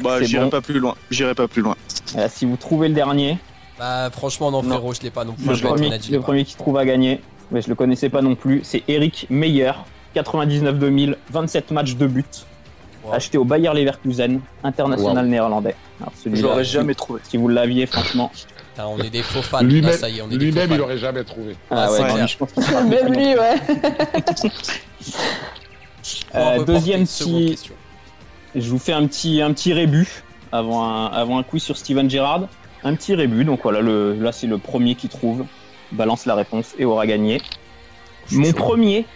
Bah, 0.00 0.22
j'irai 0.22 0.44
bon. 0.44 0.50
pas 0.50 0.60
plus 0.60 0.78
loin. 0.78 0.94
J'irai 1.10 1.34
pas 1.34 1.48
plus 1.48 1.62
loin. 1.62 1.74
Euh, 2.16 2.28
si 2.30 2.44
vous 2.44 2.56
trouvez 2.56 2.88
le 2.88 2.94
dernier, 2.94 3.38
Bah, 3.78 4.08
franchement, 4.12 4.50
non, 4.50 4.62
Non. 4.62 4.70
frérot, 4.76 4.94
je 4.94 5.00
l'ai 5.02 5.10
pas 5.10 5.24
non 5.24 5.32
plus. 5.32 5.46
le, 5.46 5.56
premier, 5.58 5.86
honnête, 5.88 6.02
je 6.04 6.08
l'ai 6.10 6.14
le 6.14 6.20
pas. 6.20 6.26
premier 6.26 6.44
qui 6.44 6.54
trouve 6.56 6.78
à 6.78 6.84
gagner, 6.84 7.20
mais 7.50 7.60
je 7.60 7.68
le 7.68 7.74
connaissais 7.74 8.08
pas 8.08 8.22
non 8.22 8.34
plus, 8.36 8.60
c'est 8.62 8.82
Eric 8.88 9.26
Meyer, 9.28 9.72
99-2000, 10.14 11.16
27 11.30 11.70
matchs 11.72 11.94
de 11.96 12.06
but, 12.06 12.46
Wow. 13.04 13.12
acheté 13.14 13.36
au 13.38 13.44
Bayer 13.44 13.70
Leverkusen, 13.74 14.40
international 14.64 15.26
néerlandais. 15.26 15.76
Je 16.24 16.42
l'aurais 16.42 16.64
jamais 16.64 16.94
trouvé. 16.94 17.20
Si 17.28 17.36
vous 17.36 17.48
l'aviez, 17.48 17.86
franchement. 17.86 18.30
Putain, 18.34 18.86
on 18.88 18.98
est 18.98 19.10
des 19.10 19.22
faux 19.22 19.42
fans. 19.42 19.62
Lui-même, 19.62 19.92
ça 19.92 20.08
y 20.08 20.18
est, 20.18 20.22
on 20.22 20.26
est 20.26 20.30
des 20.30 20.36
lui-même, 20.46 20.68
faux 20.68 20.74
il 20.74 20.80
aurait 20.80 20.98
jamais 20.98 21.22
trouvé. 21.24 21.56
Ah, 21.70 21.86
Ah, 21.88 21.92
ouais, 21.92 22.20
non, 22.20 22.26
je 22.26 22.36
pense 22.36 22.50
Même 22.88 23.12
lui, 23.12 23.26
ouais. 23.34 23.56
Euh, 26.34 26.64
deuxième 26.64 27.06
petit-. 27.06 27.70
Je 28.54 28.70
vous 28.70 28.78
fais 28.78 28.92
un 28.92 29.06
petit, 29.06 29.42
un 29.42 29.52
petit 29.52 29.72
rébut 29.72 30.22
avant 30.52 30.84
un, 30.84 31.06
avant 31.06 31.38
un 31.38 31.42
quiz 31.42 31.62
sur 31.62 31.76
Steven 31.76 32.08
Gerrard. 32.08 32.48
Un 32.84 32.94
petit 32.94 33.14
rébut, 33.14 33.44
donc 33.44 33.62
voilà, 33.62 33.80
le, 33.80 34.14
là 34.14 34.32
c'est 34.32 34.46
le 34.46 34.58
premier 34.58 34.94
qui 34.94 35.08
trouve, 35.08 35.44
balance 35.92 36.24
la 36.26 36.34
réponse 36.34 36.74
et 36.78 36.84
aura 36.84 37.06
gagné. 37.06 37.40
Mon 38.30 38.52
premier 38.52 39.06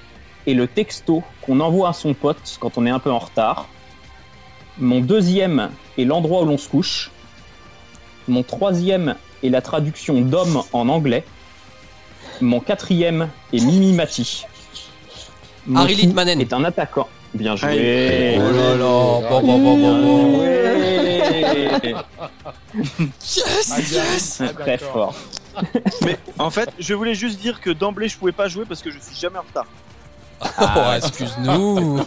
est 0.47 0.55
le 0.55 0.67
texto 0.67 1.23
qu'on 1.43 1.61
envoie 1.61 1.91
à 1.91 1.93
son 1.93 2.15
pote 2.15 2.59
quand 2.61 2.79
on 2.79 2.87
est 2.87 2.91
un 2.91 2.99
peu 2.99 3.11
en 3.11 3.19
retard. 3.19 3.69
Mon 4.79 5.01
deuxième 5.01 5.71
est 5.99 6.05
l'endroit 6.05 6.43
où 6.43 6.47
l'on 6.47 6.59
se 6.59 6.69
couche. 6.69 7.11
Mon 8.29 8.43
troisième 8.43 9.17
est 9.43 9.49
la 9.51 9.63
traduction 9.63 10.21
d'homme 10.21 10.63
en 10.73 10.89
anglais. 10.89 11.25
Mon 12.41 12.61
quatrième 12.61 13.29
est 13.53 13.65
Mimi 13.65 13.93
Mati. 13.93 14.45
Mon 14.45 14.60
Harry 15.75 15.95
Litmanen. 15.95 16.41
est 16.41 16.53
un 16.53 16.65
attaquant. 16.65 17.09
Bien 17.35 17.53
Oh 17.55 17.57
joué. 17.57 18.37
là 18.37 18.77
là, 18.77 19.21
bon, 19.29 19.41
bon, 19.43 19.59
bon, 19.59 19.77
bon, 19.79 20.03
bon. 20.03 20.45
Yes, 22.75 23.93
yes 23.93 24.43
Très 24.59 24.79
fort. 24.79 25.15
Mais 26.05 26.19
en 26.39 26.51
fait, 26.51 26.71
je 26.79 26.95
voulais 26.95 27.15
juste 27.15 27.41
dire 27.41 27.61
que 27.61 27.71
d'emblée, 27.71 28.09
je 28.09 28.17
pouvais 28.17 28.33
pas 28.33 28.49
jouer 28.49 28.65
parce 28.67 28.83
que 28.83 28.91
je 28.91 28.99
suis 28.99 29.17
jamais 29.17 29.39
en 29.39 29.43
retard. 29.43 29.67
Oh, 30.61 30.93
excuse-nous 30.97 32.01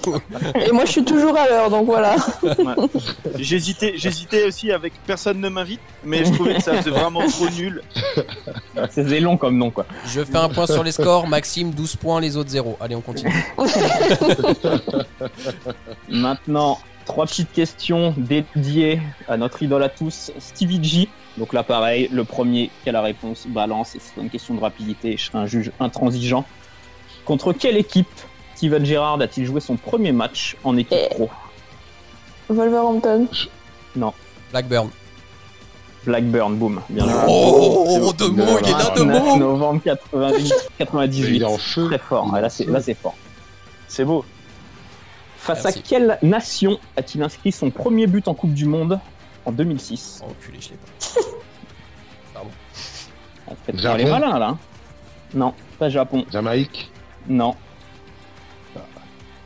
Et 0.56 0.72
moi, 0.72 0.86
je 0.86 0.92
suis 0.92 1.06
toujours 1.06 1.38
à 1.38 1.48
l'heure, 1.48 1.70
donc 1.70 1.86
voilà. 1.86 2.16
J'hésitais, 3.38 3.94
j'hésitais 3.96 4.46
aussi 4.46 4.72
avec 4.72 4.94
personne 5.06 5.40
ne 5.40 5.50
m'invite, 5.50 5.80
mais 6.04 6.26
je 6.26 6.32
trouvais 6.32 6.56
que 6.56 6.64
ça 6.64 6.74
faisait 6.76 6.90
vraiment 6.90 7.28
trop 7.28 7.50
nul. 7.50 7.82
C'est 8.90 9.20
long 9.20 9.38
comme 9.38 9.58
nom, 9.58 9.72
quoi. 9.72 9.86
Je 10.08 10.24
fais 10.24 10.38
un 10.38 10.50
point 10.50 10.68
sur 10.68 10.84
les 10.84 10.92
scores. 10.92 11.28
Maxime, 11.28 11.72
12 11.72 11.96
points, 11.98 12.22
les 12.22 12.38
autres 12.38 12.50
0. 12.50 12.78
Allez, 12.80 12.96
on 12.96 13.02
continue. 13.02 13.34
Maintenant, 16.10 16.80
trois 17.06 17.26
petites 17.26 17.52
questions 17.52 18.14
dédiées 18.18 19.02
à 19.28 19.38
notre 19.38 19.62
idole 19.64 19.84
à 19.84 19.90
tous, 19.90 20.32
Stevie 20.40 20.84
G. 20.84 21.10
Donc 21.38 21.54
là, 21.54 21.64
pareil, 21.64 22.10
le 22.12 22.24
premier 22.24 22.70
qui 22.84 22.90
a 22.90 22.92
la 22.92 23.02
réponse 23.02 23.48
balance 23.48 23.96
et 23.96 24.00
c'est 24.00 24.22
une 24.22 24.30
question 24.30 24.54
de 24.54 24.60
rapidité. 24.60 25.18
Je 25.18 25.26
serai 25.26 25.40
un 25.40 25.46
juge 25.48 25.72
intransigeant. 25.80 26.46
Contre 27.26 27.54
quelle 27.54 27.78
équipe 27.78 28.08
Steven 28.56 28.86
Gerrard 28.86 29.22
a-t-il 29.22 29.46
joué 29.46 29.60
son 29.62 29.76
premier 29.78 30.12
match 30.12 30.56
en 30.64 30.78
équipe 30.78 30.98
Eh. 31.12 31.14
pro 31.16 31.30
Wolverhampton. 32.50 33.28
Blackburn. 34.52 34.90
Blackburn, 36.06 36.56
boom. 36.58 36.82
Bien 36.90 37.06
joué. 37.06 37.14
Oh, 37.28 38.12
deux 38.18 38.30
mots, 38.30 38.60
il 38.62 38.68
est 38.68 38.72
là, 38.72 38.92
deux 38.96 39.04
29 39.06 39.24
mots 39.24 39.38
novembre 39.38 39.82
98. 40.78 41.28
Il 41.30 41.42
est 41.42 41.46
en 41.46 41.58
feu. 41.58 41.88
Très 41.88 41.98
fort. 41.98 42.32
Ouais, 42.32 42.42
là, 42.42 42.50
c'est 42.50 42.66
là, 42.66 42.82
c'est 42.82 42.94
fort. 42.94 43.16
C'est 43.88 44.04
beau. 44.06 44.26
Face 45.38 45.64
Merci. 45.64 45.80
à 45.80 45.82
quelle 45.82 46.18
nation 46.22 46.78
a-t-il 46.98 47.24
inscrit 47.24 47.52
son 47.52 47.70
premier 47.70 48.06
but 48.08 48.28
en 48.28 48.34
Coupe 48.34 48.54
du 48.54 48.66
Monde 48.66 49.00
en 49.46 49.52
2006 49.52 50.22
Oh, 50.24 50.30
enculé, 50.30 50.58
je 50.62 50.70
l'ai 50.70 50.76
pas. 50.76 52.42
Ah, 53.46 53.54
faites 53.66 53.78
Japon. 53.80 53.98
les 53.98 54.06
malins 54.06 54.40
là. 54.40 54.48
hein. 54.50 54.58
Non, 55.34 55.54
pas 55.78 55.90
Japon. 55.90 56.26
Jamaïque. 56.32 56.90
Non. 57.28 57.56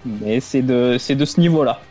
Mais 0.06 0.40
c'est 0.40 0.62
de, 0.62 0.98
c'est 1.00 1.16
de 1.16 1.26
ce 1.26 1.40
niveau-là. 1.40 1.82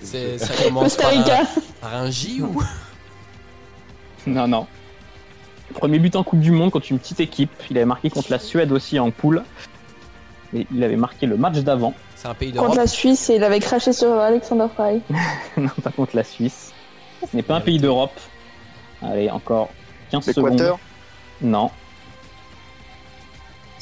C'est- 0.00 0.38
Ça 0.38 0.52
commence 0.64 0.82
Costa 0.96 1.02
par 1.02 1.10
Rica. 1.12 1.40
un, 1.40 1.46
par 1.80 1.94
un 1.96 2.10
J 2.10 2.42
ou? 2.42 2.62
Non, 4.26 4.46
non. 4.46 4.66
Premier 5.74 5.98
but 5.98 6.14
en 6.14 6.22
Coupe 6.22 6.38
du 6.40 6.52
Monde 6.52 6.70
contre 6.70 6.86
une 6.92 6.98
petite 7.00 7.18
équipe. 7.18 7.50
Il 7.70 7.76
avait 7.76 7.86
marqué 7.86 8.08
contre 8.08 8.30
la 8.30 8.38
Suède 8.38 8.70
aussi 8.70 9.00
en 9.00 9.10
poule. 9.10 9.42
Et 10.54 10.64
il 10.72 10.84
avait 10.84 10.96
marqué 10.96 11.26
le 11.26 11.36
match 11.36 11.56
d'avant. 11.58 11.92
C'est 12.14 12.28
un 12.28 12.34
pays 12.34 12.50
Contre 12.52 12.62
d'Europe? 12.62 12.76
la 12.76 12.86
Suisse 12.86 13.30
et 13.30 13.36
il 13.36 13.42
avait 13.42 13.58
craché 13.58 13.92
sur 13.92 14.12
Alexander 14.12 14.66
Fry. 14.76 15.00
non, 15.56 15.70
pas 15.82 15.90
contre 15.90 16.14
la 16.14 16.22
Suisse. 16.22 16.72
Ce 17.28 17.34
n'est 17.36 17.42
pas 17.42 17.56
un 17.56 17.60
pays 17.60 17.78
d'Europe. 17.78 18.12
Allez, 19.02 19.28
encore 19.30 19.70
15 20.10 20.24
secondes. 20.26 20.50
L'Équateur 20.52 20.78
Non. 21.40 21.70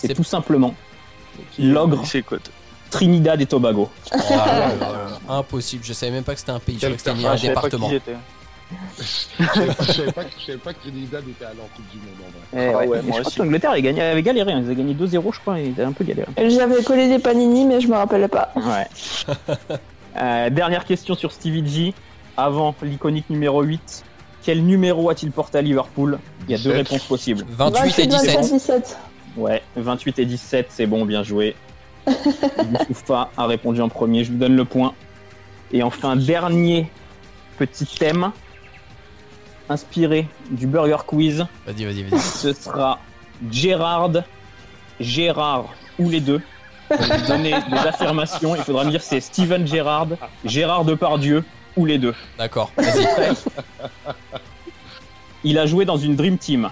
C'est 0.09 0.14
tout 0.14 0.24
simplement 0.24 0.74
l'ogre 1.59 2.03
Trinidad 2.90 3.40
et 3.40 3.46
Tobago. 3.46 3.88
Oh 4.12 4.16
là 4.30 4.36
là 4.36 4.68
là. 5.28 5.34
Impossible, 5.36 5.84
je 5.84 5.92
savais 5.92 6.11
même 6.12 6.24
pas 6.24 6.34
que 6.34 6.40
c'était 6.40 6.51
un 6.53 6.59
pays, 6.59 6.74
je 6.76 6.80
savais 6.80 6.94
que 6.94 7.01
c'était 7.01 7.24
Ah, 7.24 7.30
un 7.32 7.36
département. 7.36 7.88
Je 7.88 7.98
savais 9.03 9.66
pas- 9.66 9.84
je 9.84 9.92
savais 9.92 10.12
pas, 10.12 10.24
que- 10.24 10.30
je 10.40 10.46
savais 10.46 10.59
pas 10.59 10.72
que 10.72 10.80
Trinidad 10.80 11.22
était 11.28 11.44
en 11.44 11.68
Coupe 11.74 11.90
du 11.90 11.98
Monde 11.98 12.09
en 12.20 12.30
vrai. 12.30 12.40
Eh 12.53 12.74
Ah 12.74 12.78
ouais, 12.78 12.86
ouais, 12.88 12.96
mais 12.96 13.03
moi 13.03 13.03
je 13.03 13.11
crois 13.11 13.20
aussi. 13.26 13.36
que 13.36 13.42
l'Angleterre 13.42 13.70
avait, 13.70 13.82
gagné- 13.82 14.03
avait 14.03 14.22
galéré. 14.22 14.53
hein. 14.53 14.59
Ils 14.61 14.66
avaient 14.66 14.74
gagné 14.76 14.94
2-0, 14.94 15.32
je 15.32 15.40
crois. 15.40 15.61
et 15.61 15.66
Ils 15.66 15.72
avaient 15.72 15.84
un 15.84 15.92
peu 15.92 16.05
galéré. 16.05 16.28
J'avais 16.36 16.82
collé 16.82 17.09
des 17.09 17.18
panini, 17.20 17.64
mais 17.64 17.80
je 17.80 17.88
me 17.88 17.94
rappelais 17.96 18.28
pas. 18.28 18.53
Ouais. 18.57 18.86
Euh, 20.20 20.51
dernière 20.51 20.84
question 20.86 21.14
sur 21.14 21.30
Stevie 21.30 21.64
G. 21.68 21.94
Avant 22.36 22.74
l'iconique 22.82 23.30
numéro 23.30 23.62
8, 23.62 24.03
quel 24.42 24.64
numéro 24.64 25.09
a-t-il 25.09 25.30
porté 25.30 25.59
à 25.59 25.62
Liverpool? 25.62 26.18
Il 26.48 26.51
y 26.51 26.55
a 26.55 26.57
deux 26.59 26.70
17. 26.72 26.88
réponses 26.88 27.05
possibles. 27.07 27.44
28 27.48 27.98
et 28.01 28.07
27, 28.09 28.40
17. 28.53 28.98
17. 29.37 29.37
Ouais, 29.37 29.62
28 29.76 30.18
et 30.18 30.26
17, 30.26 30.66
c'est 30.70 30.87
bon, 30.87 31.05
bien 31.05 31.22
joué. 31.22 31.55
Youssoufa 32.07 33.31
a 33.37 33.47
répondu 33.47 33.81
en 33.81 33.89
premier, 33.89 34.24
je 34.24 34.31
lui 34.33 34.39
donne 34.39 34.57
le 34.57 34.64
point. 34.64 34.95
Et 35.72 35.83
enfin, 35.83 36.16
dernier 36.16 36.91
petit 37.59 37.87
thème, 37.87 38.33
inspiré 39.68 40.26
du 40.51 40.66
Burger 40.66 40.97
Quiz, 41.07 41.47
Vas-y, 41.66 41.85
vas-y, 41.85 42.03
vas-y. 42.03 42.20
ce 42.20 42.53
sera 42.53 42.99
Gérard, 43.51 44.11
Gérard 44.99 45.66
ou 45.99 46.09
les 46.09 46.20
deux. 46.20 46.41
Je 46.91 46.97
vais 46.97 47.18
vous 47.18 47.26
donner 47.28 47.51
des 47.70 47.76
affirmations, 47.78 48.57
il 48.57 48.62
faudra 48.62 48.85
me 48.85 48.91
dire 48.91 49.03
c'est 49.03 49.20
Steven 49.20 49.66
Gérard, 49.66 50.09
Gérard 50.45 50.85
Depardieu 50.85 51.45
ou 51.76 51.87
les 51.87 51.99
deux. 51.99 52.14
D'accord, 52.37 52.72
vas-y. 52.76 53.07
Il 55.45 55.59
a 55.59 55.66
joué 55.66 55.85
dans 55.85 55.97
une 55.97 56.16
Dream 56.16 56.37
Team. 56.37 56.70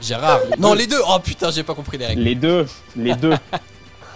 Gérard. 0.00 0.40
Non, 0.58 0.74
les 0.74 0.86
deux. 0.86 1.00
Oh 1.08 1.18
putain, 1.22 1.50
j'ai 1.50 1.62
pas 1.62 1.74
compris 1.74 1.98
les 1.98 2.06
règles. 2.06 2.22
Les 2.22 2.34
deux, 2.34 2.66
les 2.96 3.14
deux. 3.14 3.34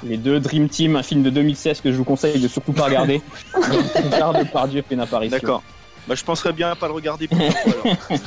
Les 0.06 0.18
deux 0.18 0.38
Dream 0.38 0.68
Team, 0.68 0.96
un 0.96 1.02
film 1.02 1.22
de 1.22 1.30
2016 1.30 1.80
que 1.80 1.90
je 1.90 1.96
vous 1.96 2.04
conseille 2.04 2.38
de 2.38 2.46
surtout 2.46 2.74
pas 2.74 2.84
regarder. 2.84 3.22
Gérard 4.10 4.34
Depardieu 4.34 4.84
fait 4.86 4.96
une 4.96 5.00
apparition. 5.00 5.38
D'accord. 5.38 5.62
Bah, 6.06 6.14
je 6.14 6.22
penserais 6.22 6.52
bien 6.52 6.72
à 6.72 6.74
pas 6.74 6.88
le 6.88 6.92
regarder 6.92 7.26
pour 7.26 7.38
alors. 7.40 7.96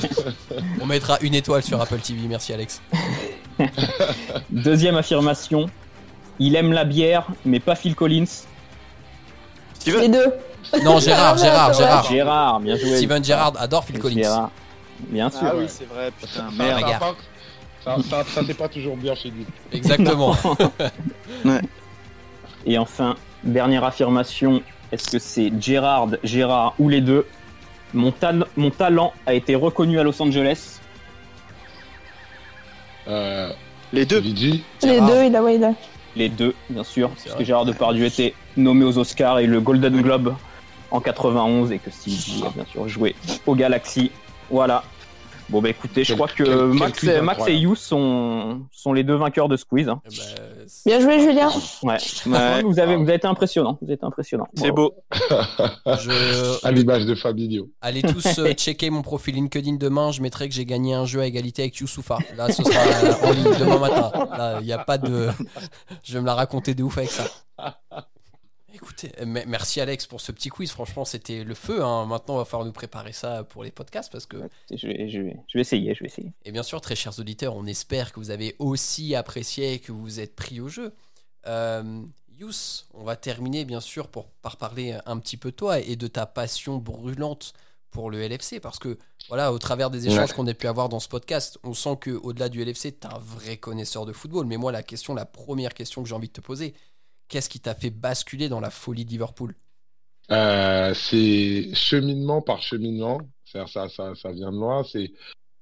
On 0.82 0.88
mettra 0.88 1.20
une 1.22 1.36
étoile 1.36 1.62
sur 1.62 1.80
Apple 1.80 2.00
TV, 2.00 2.22
merci 2.28 2.52
Alex. 2.52 2.82
Deuxième 4.50 4.96
affirmation. 4.96 5.68
Il 6.40 6.56
aime 6.56 6.74
la 6.74 6.84
bière, 6.84 7.28
mais 7.46 7.60
pas 7.60 7.76
Phil 7.76 7.94
Collins. 7.94 8.26
Les 9.86 9.92
Steven 9.92 10.12
deux. 10.12 10.34
Non, 10.84 11.00
Gérard, 11.00 11.38
Gérard. 11.38 11.74
Gérard. 11.74 12.10
Gérard, 12.10 12.60
bien 12.60 12.76
joué. 12.76 12.98
Steven 12.98 13.24
Gerrard 13.24 13.54
adore 13.58 13.86
Phil 13.86 14.00
Collins. 14.00 14.24
Gérard, 14.24 14.52
bien 15.10 15.30
sûr. 15.30 15.39
Ah 15.43 15.54
oui, 15.56 15.66
c'est 15.68 15.86
vrai, 15.88 16.12
putain, 16.12 16.28
Ça, 16.28 16.45
merde. 16.58 16.86
ça, 17.84 17.98
ça, 18.10 18.24
ça, 18.24 18.41
c'est 18.45 18.54
pas 18.58 18.68
toujours 18.68 18.98
bien 18.98 19.16
chez 19.16 19.30
lui. 19.30 19.45
Exactement. 19.72 20.36
Et 22.66 22.78
enfin, 22.78 23.16
dernière 23.43 23.84
affirmation. 23.84 24.62
Est-ce 24.91 25.10
que 25.12 25.20
c'est 25.20 25.52
Gérard, 25.62 26.08
Gérard 26.24 26.74
ou 26.80 26.89
les 26.89 27.02
deux? 27.02 27.26
Mon, 27.93 28.12
tal- 28.12 28.45
mon 28.58 28.70
talent 28.72 29.14
a 29.26 29.34
été 29.34 29.56
reconnu 29.56 30.00
à 30.00 30.04
Los 30.04 30.22
Angeles. 30.22 30.80
Euh, 33.08 33.52
Les 33.93 34.06
deux. 34.06 34.20
Luigi, 34.20 34.64
Les 34.84 35.00
deux, 35.00 35.24
il 35.26 35.36
a, 35.36 35.43
ouais, 35.43 35.56
il 35.56 35.64
a. 35.64 35.74
Les 36.16 36.30
deux, 36.30 36.56
bien 36.70 36.84
sûr, 36.84 37.10
puisque 37.12 37.36
vrai. 37.36 37.45
Gérard 37.45 37.66
Depardieu 37.66 38.06
était 38.06 38.34
nommé 38.58 38.84
aux 38.86 38.98
Oscars 38.98 39.39
et 39.39 39.45
le 39.45 39.62
Golden 39.62 40.02
Globe 40.02 40.36
en 40.91 41.00
91 41.00 41.72
et 41.72 41.80
que 41.80 41.91
Steve 41.91 42.43
a 42.45 42.50
bien 42.50 42.66
sûr 42.72 42.88
joué 42.89 43.16
au 43.45 43.56
Galaxy. 43.56 44.12
Voilà. 44.50 44.84
Bon 45.50 45.62
bah 45.62 45.70
écoutez, 45.70 46.04
je 46.04 46.10
Quel- 46.10 46.18
crois 46.18 46.28
que 46.28 46.43
quel- 46.43 46.45
quel 46.48 46.66
Max, 46.74 47.00
quiz 47.00 47.10
Max 47.10 47.16
et 47.16 47.20
incroyable. 47.43 47.62
You 47.64 47.76
sont, 47.76 48.64
sont 48.70 48.91
les 48.91 49.06
deux 49.06 49.16
vainqueurs 49.16 49.48
de 49.48 49.56
quiz. 49.56 49.88
hein. 49.88 50.02
Eh 50.06 50.10
ben, 50.10 50.66
Bien 50.86 51.00
joué, 51.00 51.20
Julien. 51.22 51.50
Ouais. 51.84 51.95
Ouais. 52.26 52.62
vous, 52.64 52.80
avez, 52.80 52.98
vous 52.98 53.04
avez 53.04 53.14
été 53.16 53.28
impressionnant. 53.28 53.78
Vous 53.80 53.86
avez 53.88 53.93
été 53.93 54.04
impressionnant. 54.06 54.50
C'est 54.56 54.72
beau. 54.72 54.93
je... 55.86 56.66
à 56.66 56.72
l'image 56.74 57.06
de 57.06 57.16
Fabinho. 57.16 57.70
Allez 57.82 58.02
tous 58.02 58.39
euh, 58.39 58.52
checker 58.58 58.89
mon 58.89 59.02
profil 59.04 59.36
LinkedIn 59.36 59.76
demain. 59.76 60.12
Je 60.12 60.22
mettrai 60.22 60.50
que 60.50 60.54
j'ai 60.54 60.66
gagné 60.66 60.93
un 60.93 61.06
jeu 61.06 61.22
à 61.22 61.26
égalité 61.26 61.62
avec 61.62 61.78
Youssoufa. 61.78 62.18
Là, 62.36 62.52
ce 62.52 62.62
sera 62.64 62.80
euh, 62.82 63.28
en 63.28 63.32
ligne 63.32 63.58
demain 63.58 63.80
matin. 63.80 64.12
Là, 64.38 64.58
il 64.60 64.66
n'y 64.66 64.74
a 64.74 64.80
pas 64.80 64.98
de. 64.98 65.30
Je 66.04 66.14
vais 66.14 66.20
me 66.20 66.26
la 66.26 66.36
raconter 66.36 66.74
de 66.76 66.84
ouf 66.84 66.98
avec 66.98 67.10
ça. 67.12 67.24
Écoutez, 68.74 69.11
euh, 69.22 69.26
me- 69.26 69.45
merci 69.45 69.80
Alex 69.80 70.07
pour 70.07 70.20
ce 70.20 70.32
petit 70.32 70.49
quiz. 70.49 70.72
Franchement, 70.72 71.05
c'était 71.05 71.43
le 71.43 71.55
feu. 71.55 71.84
hein. 71.84 72.05
Maintenant, 72.05 72.36
on 72.36 72.38
va 72.38 72.45
falloir 72.45 72.65
nous 72.65 72.74
préparer 72.74 73.13
ça 73.13 73.43
pour 73.45 73.63
les 73.63 73.72
podcasts 73.72 74.11
parce 74.11 74.26
que 74.26 74.38
Je 74.70 74.88
vais, 74.88 75.09
je, 75.09 75.20
vais, 75.22 75.38
je 75.47 75.57
vais 75.57 75.61
essayer, 75.61 75.95
je 75.95 76.01
vais 76.01 76.07
essayer. 76.07 76.34
Et 76.43 76.51
bien 76.51 76.63
sûr, 76.63 76.82
très 76.82 76.95
chers 76.95 77.18
auditeurs, 77.20 77.55
on 77.55 77.65
espère 77.65 78.11
que 78.11 78.20
vous 78.20 78.30
avez 78.30 78.55
aussi 78.59 79.15
apprécié 79.15 79.74
et 79.74 79.80
que 79.80 79.91
vous 79.91 80.01
vous 80.01 80.20
êtes 80.20 80.36
pris 80.36 80.59
au 80.59 80.68
jeu. 80.68 80.93
Euh, 81.47 82.01
Yous, 82.38 82.84
on 82.93 83.03
va 83.03 83.15
terminer 83.15 83.63
bien 83.65 83.80
sûr 83.80 84.09
pour, 84.09 84.28
par 84.28 84.57
parler 84.57 84.97
un 85.05 85.18
petit 85.18 85.38
peu 85.38 85.51
de 85.51 85.55
toi 85.55 85.80
et 85.80 85.95
de 85.95 86.07
ta 86.07 86.26
passion 86.26 86.78
brûlante 86.78 87.53
pour 87.89 88.11
le 88.11 88.22
LFC 88.22 88.59
parce 88.59 88.80
que 88.80 88.99
voilà, 89.30 89.53
au 89.53 89.57
travers 89.59 89.89
des 89.89 90.07
échanges 90.07 90.30
Ouais. 90.32 90.36
qu'on 90.36 90.45
a 90.47 90.53
pu 90.53 90.68
avoir 90.68 90.89
dans 90.89 90.99
ce 90.99 91.07
podcast, 91.07 91.57
on 91.63 91.74
sent 91.74 91.97
que 92.01 92.11
au-delà 92.11 92.49
du 92.49 92.61
LFC, 92.61 92.91
tu 92.99 93.07
es 93.07 93.11
un 93.11 93.18
vrai 93.18 93.57
connaisseur 93.57 94.05
de 94.05 94.11
football. 94.13 94.45
Mais 94.45 94.57
moi, 94.57 94.72
la 94.74 94.84
question, 94.84 95.15
la 95.15 95.26
première 95.26 95.74
question 95.74 96.03
que 96.03 96.09
j'ai 96.09 96.15
envie 96.15 96.28
de 96.28 96.34
te 96.34 96.41
poser, 96.41 96.76
qu'est-ce 97.28 97.50
qui 97.50 97.60
t'a 97.60 97.76
fait 97.76 97.90
basculer 97.90 98.50
dans 98.50 98.60
la 98.60 98.70
folie 98.70 99.06
de 99.06 99.10
Liverpool? 99.10 99.56
Euh, 100.32 100.94
c'est 100.94 101.74
cheminement 101.74 102.42
par 102.42 102.62
cheminement. 102.62 103.22
C'est-à-dire, 103.46 103.70
Ça, 103.70 103.90
ça, 103.90 104.16
ça 104.16 104.32
vient 104.32 104.52
de 104.52 104.58
loin. 104.58 104.84
C'est 104.84 105.12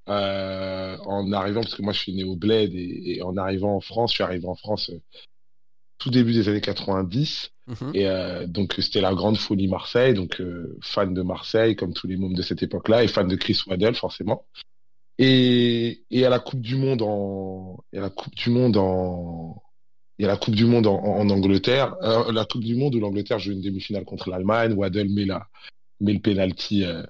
euh, 0.07 0.97
en 1.05 1.31
arrivant, 1.31 1.61
parce 1.61 1.75
que 1.75 1.81
moi 1.81 1.93
je 1.93 1.99
suis 1.99 2.13
né 2.13 2.23
au 2.23 2.35
Bled 2.35 2.73
et, 2.75 3.15
et 3.17 3.21
en 3.23 3.37
arrivant 3.37 3.75
en 3.75 3.81
France, 3.81 4.11
je 4.11 4.15
suis 4.15 4.23
arrivé 4.23 4.47
en 4.47 4.55
France 4.55 4.89
euh, 4.91 5.01
tout 5.97 6.11
début 6.11 6.33
des 6.33 6.49
années 6.49 6.61
90. 6.61 7.51
Mhm. 7.67 7.91
Et 7.95 8.07
euh, 8.07 8.45
donc 8.45 8.73
c'était 8.77 9.01
la 9.01 9.13
grande 9.15 9.37
folie 9.37 9.67
Marseille, 9.67 10.13
donc 10.13 10.41
fan 10.81 11.13
de 11.13 11.21
Marseille 11.23 11.75
comme 11.75 11.93
tous 11.93 12.07
les 12.07 12.17
mômes 12.17 12.35
de 12.35 12.43
cette 12.43 12.61
époque-là 12.61 13.03
et 13.03 13.07
fan 13.07 13.27
de 13.27 13.35
Chris 13.35 13.59
Waddell 13.65 13.95
forcément. 13.95 14.45
Et, 15.17 16.03
et 16.11 16.25
à 16.25 16.29
la 16.29 16.39
Coupe 16.39 16.61
du 16.61 16.75
Monde 16.75 17.01
en 17.01 17.83
et 17.93 17.97
à 17.97 18.01
la 18.01 18.09
Coupe 18.09 18.35
du 18.35 18.49
Monde 18.51 18.77
en 18.77 19.63
il 20.17 20.23
y 20.23 20.25
a 20.25 20.27
la 20.29 20.37
Coupe 20.37 20.55
du 20.55 20.65
Monde 20.65 20.87
en, 20.87 21.29
Angleterre, 21.29 21.95
Euh, 22.01 22.31
la 22.31 22.45
Coupe 22.45 22.63
du 22.63 22.75
Monde 22.75 22.95
où 22.95 22.99
l'Angleterre 22.99 23.39
joue 23.39 23.51
une 23.51 23.61
demi-finale 23.61 24.05
contre 24.05 24.29
l'Allemagne, 24.29 24.73
Waddell 24.73 25.09
met 25.09 25.25
la 25.25 25.47
met 26.01 26.13
le 26.13 26.19
penalty 26.19 26.83
euh, 26.85 27.03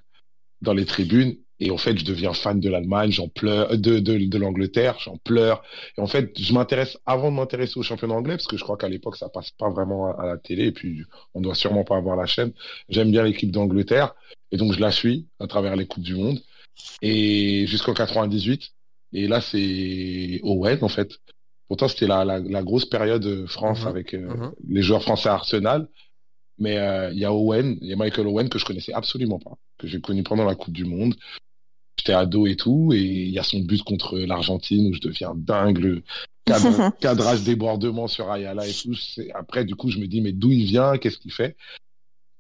dans 0.61 0.73
les 0.73 0.85
tribunes. 0.85 1.37
Et 1.59 1.71
en 1.71 1.77
fait 1.77 1.97
je 1.97 2.03
deviens 2.03 2.33
fan 2.33 2.59
de 2.59 2.69
l'Allemagne, 2.69 3.11
j'en 3.11 3.29
pleure 3.29 3.69
de 3.77 3.99
de, 3.99 4.17
de 4.17 4.37
l'Angleterre, 4.37 4.97
j'en 4.99 5.17
pleure. 5.17 5.63
Et 5.97 6.01
en 6.01 6.07
fait 6.07 6.37
je 6.37 6.53
m'intéresse 6.53 6.97
avant 7.05 7.31
de 7.31 7.37
m'intéresser 7.37 7.79
au 7.79 7.83
championnat 7.83 8.15
anglais 8.15 8.35
parce 8.35 8.47
que 8.47 8.57
je 8.57 8.63
crois 8.63 8.77
qu'à 8.77 8.89
l'époque 8.89 9.15
ça 9.17 9.29
passe 9.29 9.51
pas 9.51 9.69
vraiment 9.69 10.07
à, 10.07 10.23
à 10.23 10.25
la 10.25 10.37
télé 10.37 10.65
et 10.65 10.71
puis 10.71 11.03
on 11.33 11.41
doit 11.41 11.55
sûrement 11.55 11.83
pas 11.85 11.97
avoir 11.97 12.15
la 12.17 12.25
chaîne. 12.25 12.51
J'aime 12.89 13.11
bien 13.11 13.23
l'équipe 13.23 13.51
d'Angleterre. 13.51 14.15
Et 14.51 14.57
donc 14.57 14.73
je 14.73 14.79
la 14.79 14.91
suis 14.91 15.27
à 15.39 15.47
travers 15.47 15.75
les 15.75 15.85
coupes 15.87 16.03
du 16.03 16.15
monde. 16.15 16.39
Et 17.01 17.65
jusqu'en 17.67 17.93
98 17.93 18.73
et 19.13 19.27
là 19.27 19.39
c'est 19.41 20.39
Owen 20.43 20.79
en 20.81 20.89
fait. 20.89 21.19
Pourtant 21.67 21.87
c'était 21.87 22.07
la, 22.07 22.23
la, 22.25 22.39
la 22.39 22.63
grosse 22.63 22.85
période 22.85 23.25
euh, 23.25 23.47
France 23.47 23.81
Mhm. 23.81 23.87
avec 23.87 24.13
euh, 24.13 24.27
Mhm. 24.35 24.51
les 24.67 24.81
joueurs 24.81 25.01
français 25.01 25.29
à 25.29 25.33
Arsenal. 25.33 25.87
Mais 26.57 26.77
euh, 26.77 27.11
il 27.11 27.19
y 27.19 27.25
a 27.25 27.33
Owen, 27.33 27.77
il 27.81 27.87
y 27.89 27.93
a 27.93 27.97
Michael 27.97 28.27
Owen 28.27 28.47
que 28.47 28.57
je 28.59 28.65
connaissais 28.65 28.93
absolument 28.93 29.39
pas, 29.39 29.57
que 29.77 29.87
j'ai 29.87 29.99
connu 29.99 30.23
pendant 30.23 30.45
la 30.45 30.55
Coupe 30.55 30.73
du 30.73 30.85
Monde. 30.85 31.15
J'étais 31.99 32.13
ado 32.13 32.47
et 32.47 32.55
tout, 32.55 32.91
et 32.93 33.01
il 33.01 33.29
y 33.31 33.39
a 33.39 33.43
son 33.43 33.59
but 33.59 33.83
contre 33.83 34.17
l'Argentine 34.19 34.87
où 34.89 34.93
je 34.93 35.01
deviens 35.01 35.33
dingue, 35.35 35.79
le 35.79 36.03
cadre- 36.45 36.93
cadrage 37.01 37.43
débordement 37.43 38.07
sur 38.07 38.31
Ayala 38.31 38.65
et 38.67 38.73
tout. 38.73 38.93
Après, 39.33 39.65
du 39.65 39.75
coup, 39.75 39.89
je 39.89 39.99
me 39.99 40.07
dis, 40.07 40.21
mais 40.21 40.31
d'où 40.31 40.51
il 40.51 40.65
vient, 40.65 40.97
qu'est-ce 40.97 41.17
qu'il 41.17 41.33
fait? 41.33 41.57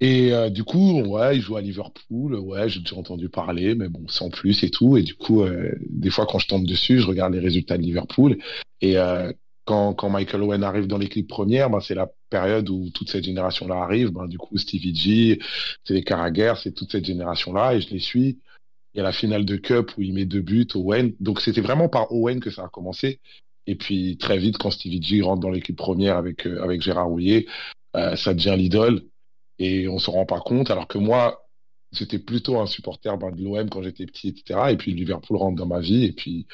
Et 0.01 0.33
euh, 0.33 0.49
du 0.49 0.63
coup, 0.63 1.01
ouais, 1.01 1.37
il 1.37 1.41
joue 1.41 1.55
à 1.55 1.61
Liverpool, 1.61 2.35
ouais, 2.35 2.67
j'ai 2.67 2.81
déjà 2.81 2.97
entendu 2.97 3.29
parler, 3.29 3.75
mais 3.75 3.87
bon, 3.87 4.05
sans 4.07 4.29
plus 4.29 4.63
et 4.63 4.69
tout. 4.69 4.97
Et 4.97 5.03
du 5.03 5.15
coup, 5.15 5.43
euh, 5.43 5.71
des 5.89 6.09
fois, 6.09 6.25
quand 6.25 6.39
je 6.39 6.47
tombe 6.47 6.65
dessus, 6.65 6.99
je 6.99 7.07
regarde 7.07 7.33
les 7.33 7.39
résultats 7.39 7.77
de 7.77 7.83
Liverpool. 7.83 8.37
Et 8.81 8.97
euh, 8.97 9.31
quand, 9.63 9.93
quand 9.93 10.09
Michael 10.09 10.43
Owen 10.43 10.63
arrive 10.63 10.87
dans 10.87 10.97
l'équipe 10.97 11.27
première, 11.27 11.69
ben, 11.69 11.79
c'est 11.79 11.95
la 11.95 12.11
période 12.29 12.69
où 12.69 12.89
toute 12.89 13.09
cette 13.09 13.23
génération-là 13.23 13.75
arrive. 13.75 14.09
Ben, 14.11 14.27
du 14.27 14.37
coup, 14.37 14.57
Stevie 14.57 14.95
G, 14.95 15.39
c'est 15.85 15.93
les 15.93 16.03
Carragher, 16.03 16.53
c'est 16.61 16.73
toute 16.73 16.91
cette 16.91 17.05
génération-là, 17.05 17.75
et 17.75 17.81
je 17.81 17.89
les 17.91 17.99
suis. 17.99 18.39
Il 18.93 18.97
y 18.97 19.01
a 19.01 19.03
la 19.03 19.13
finale 19.13 19.45
de 19.45 19.55
Cup 19.55 19.91
où 19.97 20.01
il 20.01 20.13
met 20.13 20.25
deux 20.25 20.41
buts, 20.41 20.67
Owen. 20.75 21.13
Donc 21.19 21.41
c'était 21.41 21.61
vraiment 21.61 21.89
par 21.89 22.11
Owen 22.11 22.39
que 22.39 22.49
ça 22.49 22.63
a 22.65 22.67
commencé. 22.69 23.19
Et 23.67 23.75
puis 23.75 24.17
très 24.17 24.37
vite, 24.37 24.57
quand 24.57 24.71
Stevie 24.71 25.01
G 25.01 25.21
rentre 25.21 25.41
dans 25.41 25.49
l'équipe 25.49 25.75
première 25.75 26.17
avec, 26.17 26.45
avec 26.45 26.81
Gérard 26.81 27.07
Rouillet, 27.07 27.45
ça 27.93 28.33
devient 28.33 28.55
l'idole. 28.57 29.01
Et 29.59 29.87
on 29.87 29.99
se 29.99 30.09
rend 30.09 30.25
pas 30.25 30.39
compte. 30.39 30.69
Alors 30.71 30.87
que 30.87 30.97
moi, 30.97 31.47
c'était 31.91 32.19
plutôt 32.19 32.59
un 32.59 32.67
supporter 32.67 33.17
ben, 33.17 33.31
de 33.31 33.43
l'OM 33.43 33.69
quand 33.69 33.81
j'étais 33.81 34.05
petit, 34.05 34.29
etc. 34.29 34.71
Et 34.71 34.77
puis 34.77 34.93
Liverpool 34.93 35.37
rentre 35.37 35.55
dans 35.55 35.65
ma 35.65 35.79
vie 35.79 36.05
et 36.05 36.11
puis 36.11 36.47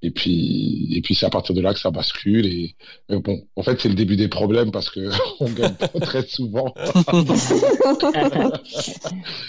et 0.00 0.10
puis 0.10 0.96
et 0.96 1.00
puis 1.00 1.14
c'est 1.14 1.26
à 1.26 1.30
partir 1.30 1.54
de 1.54 1.60
là 1.60 1.74
que 1.74 1.80
ça 1.80 1.90
bascule 1.90 2.46
et, 2.46 2.76
bon 3.08 3.46
en 3.56 3.62
fait 3.62 3.80
c'est 3.80 3.88
le 3.88 3.96
début 3.96 4.16
des 4.16 4.28
problèmes 4.28 4.70
parce 4.70 4.90
que 4.90 5.10
on 5.40 5.50
gagne 5.50 5.74
pas 5.74 5.88
très 6.00 6.22
souvent 6.22 6.72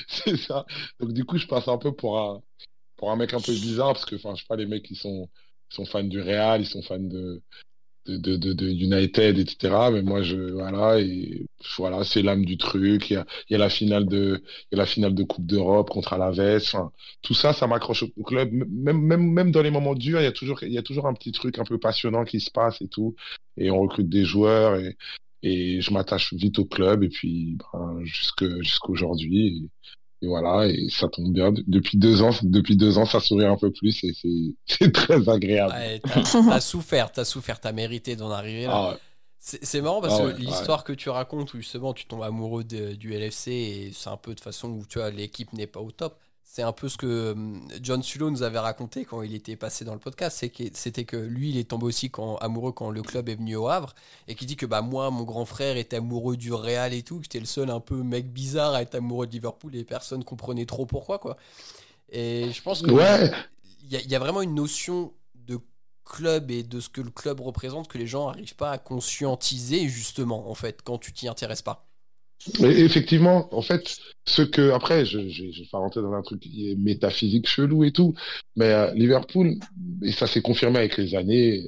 c'est 0.08 0.38
ça 0.38 0.66
donc 1.00 1.14
du 1.14 1.24
coup 1.24 1.38
je 1.38 1.46
passe 1.46 1.68
un 1.68 1.78
peu 1.78 1.92
pour 1.92 2.20
un 2.20 2.42
pour 2.96 3.12
un 3.12 3.16
mec 3.16 3.34
un 3.34 3.42
peu 3.42 3.52
bizarre 3.52 3.94
parce 3.94 4.06
que 4.06 4.16
enfin 4.16 4.34
je 4.34 4.42
sais 4.42 4.48
pas 4.48 4.56
les 4.56 4.66
mecs 4.66 4.84
qui 4.84 4.96
sont 4.96 5.30
ils 5.72 5.76
sont 5.76 5.86
fans 5.86 6.04
du 6.04 6.20
Real 6.20 6.62
ils 6.62 6.68
sont 6.68 6.82
fans 6.82 6.98
de 6.98 7.44
de, 8.18 8.38
de, 8.38 8.54
de 8.54 8.68
United, 8.70 9.38
etc. 9.38 9.76
Mais 9.92 10.02
moi, 10.02 10.22
je 10.22 10.52
voilà 10.52 10.98
voilà, 11.78 12.04
c'est 12.04 12.22
l'âme 12.22 12.46
du 12.46 12.58
truc. 12.58 13.10
Il 13.10 13.14
y 13.14 13.18
a, 13.18 13.26
il 13.50 13.54
y 13.54 13.56
a 13.56 13.60
la 13.60 13.70
finale 13.70 14.06
de, 14.08 14.42
il 14.72 14.76
y 14.76 14.80
a 14.80 14.80
la 14.80 14.86
finale 14.86 15.14
de 15.14 15.24
Coupe 15.24 15.46
d'Europe 15.46 15.90
contre 15.90 16.14
Alaves. 16.14 16.58
Enfin, 16.58 16.92
tout 17.22 17.34
ça, 17.34 17.54
ça 17.54 17.68
m'accroche 17.68 18.04
au 18.04 18.24
club. 18.24 18.52
Même, 18.52 19.00
même, 19.02 19.32
même 19.32 19.52
dans 19.52 19.62
les 19.62 19.72
moments 19.72 19.96
durs, 19.96 20.20
il 20.20 20.24
y 20.24 20.28
a 20.28 20.32
toujours, 20.32 20.64
il 20.64 20.74
y 20.74 20.78
a 20.78 20.84
toujours 20.84 21.08
un 21.08 21.14
petit 21.14 21.32
truc 21.32 21.60
un 21.60 21.64
peu 21.64 21.78
passionnant 21.80 22.26
qui 22.26 22.40
se 22.40 22.52
passe 22.52 22.82
et 22.82 22.88
tout. 22.88 23.16
Et 23.58 23.72
on 23.72 23.80
recrute 23.82 24.10
des 24.10 24.26
joueurs 24.26 24.76
et 24.76 24.98
et 25.42 25.82
je 25.82 25.94
m'attache 25.94 26.34
vite 26.34 26.60
au 26.60 26.66
club 26.66 27.04
et 27.04 27.10
puis 27.10 27.58
ben, 27.74 28.00
jusque 28.04 28.46
jusqu'aujourd'hui 28.62 29.70
et 30.22 30.28
voilà, 30.28 30.68
et 30.68 30.88
ça 30.90 31.08
tombe 31.08 31.32
bien. 31.32 31.54
Depuis 31.68 31.98
deux 31.98 32.22
ans, 32.22 32.32
depuis 32.44 32.76
deux 32.76 32.98
ans, 32.98 33.06
ça 33.06 33.20
sourit 33.20 33.46
un 33.46 33.58
peu 33.58 33.72
plus 33.72 34.04
et 34.04 34.14
c'est 34.66 34.92
très 34.92 35.30
agréable. 35.30 35.74
Ouais, 35.74 36.02
t'as 36.02 36.60
souffert, 36.60 37.12
t'as 37.12 37.26
souffert, 37.26 37.60
t'as 37.60 37.72
mérité 37.72 38.16
d'en 38.16 38.30
arriver 38.30 38.64
là. 38.64 38.92
Ah 38.94 38.98
c'est 39.42 39.82
marrant 39.82 40.02
parce 40.02 40.20
ah 40.20 40.32
que 40.34 40.38
l'histoire 40.38 40.84
que 40.84 40.92
tu 40.92 41.10
racontes 41.10 41.54
où 41.54 41.58
justement 41.58 41.94
tu 41.94 42.06
tombes 42.06 42.24
amoureux 42.24 42.66
du 42.66 43.14
LFC 43.14 43.48
et 43.52 43.92
c'est 43.94 44.10
un 44.10 44.18
peu 44.18 44.36
de 44.36 44.40
façon 44.42 44.70
où 44.70 44.86
tu 44.86 45.00
vois 45.00 45.12
l'équipe 45.12 45.54
n'est 45.54 45.66
pas 45.66 45.80
au 45.80 45.92
top. 45.92 46.20
C'est 46.60 46.64
un 46.64 46.74
peu 46.74 46.90
ce 46.90 46.98
que 46.98 47.32
hum, 47.32 47.66
John 47.82 48.04
Sulo 48.04 48.30
nous 48.30 48.44
avait 48.44 48.60
raconté 48.60 49.06
quand 49.06 49.22
il 49.22 49.34
était 49.34 49.56
passé 49.56 49.86
dans 49.86 49.94
le 49.94 50.00
podcast. 50.00 50.46
C'était 50.74 51.06
que 51.06 51.16
lui, 51.16 51.52
il 51.52 51.58
est 51.58 51.70
tombé 51.70 51.86
aussi 51.86 52.10
quand, 52.10 52.36
amoureux 52.36 52.74
quand 52.74 52.90
le 52.90 53.02
club 53.02 53.30
est 53.30 53.36
venu 53.36 53.56
au 53.56 53.70
Havre 53.70 53.96
et 54.28 54.36
qui 54.36 54.46
dit 54.46 54.58
que 54.58 54.66
bah, 54.66 54.82
moi, 54.82 55.10
mon 55.10 55.24
grand 55.24 55.46
frère 55.46 55.78
était 55.78 55.96
amoureux 55.96 56.36
du 56.36 56.52
Real 56.52 56.94
et 56.94 57.02
tout, 57.02 57.20
que 57.20 57.24
j'étais 57.24 57.40
le 57.40 57.46
seul 57.46 57.70
un 57.70 57.80
peu 57.80 58.04
mec 58.04 58.34
bizarre 58.34 58.74
à 58.74 58.82
être 58.82 58.96
amoureux 58.96 59.26
de 59.26 59.32
Liverpool 59.32 59.74
et 59.74 59.86
personne 59.86 60.26
comprenait 60.26 60.66
trop 60.66 60.86
pourquoi. 60.86 61.18
quoi. 61.18 61.38
Et 62.12 62.52
je 62.52 62.62
pense 62.62 62.82
que 62.82 62.92
il 62.92 64.12
y, 64.12 64.16
a 64.16 64.20
vraiment 64.20 64.42
une 64.42 64.54
notion 64.54 65.14
de 65.36 65.62
club 66.04 66.52
et 66.52 66.64
de 66.64 66.82
ce 66.82 66.90
que 66.90 67.00
le 67.00 67.10
club 67.10 67.40
représente 67.40 67.88
que 67.88 67.98
les 67.98 68.06
gens 68.06 68.28
n'arrivent 68.28 68.58
pas 68.58 68.72
à 68.72 68.78
conscientiser 68.78 69.88
justement 69.88 70.52
en 70.52 70.56
fait 70.56 70.82
quand 70.84 70.98
tu 70.98 71.14
t'y 71.14 71.30
intéresses 71.30 71.62
pas. 71.62 71.89
Effectivement, 72.62 73.54
en 73.54 73.62
fait, 73.62 73.98
ce 74.26 74.42
que 74.42 74.72
après, 74.72 75.06
je, 75.06 75.28
je, 75.28 75.52
je 75.52 75.62
vais 75.62 75.68
pas 75.72 75.80
rentrer 75.80 76.02
dans 76.02 76.14
un 76.14 76.22
truc 76.22 76.40
qui 76.40 76.72
est 76.72 76.76
métaphysique 76.76 77.48
chelou 77.48 77.84
et 77.84 77.92
tout, 77.92 78.14
mais 78.56 78.72
euh, 78.72 78.94
Liverpool, 78.94 79.56
et 80.04 80.12
ça 80.12 80.26
s'est 80.26 80.42
confirmé 80.42 80.80
avec 80.80 80.98
les 80.98 81.16
années, 81.16 81.62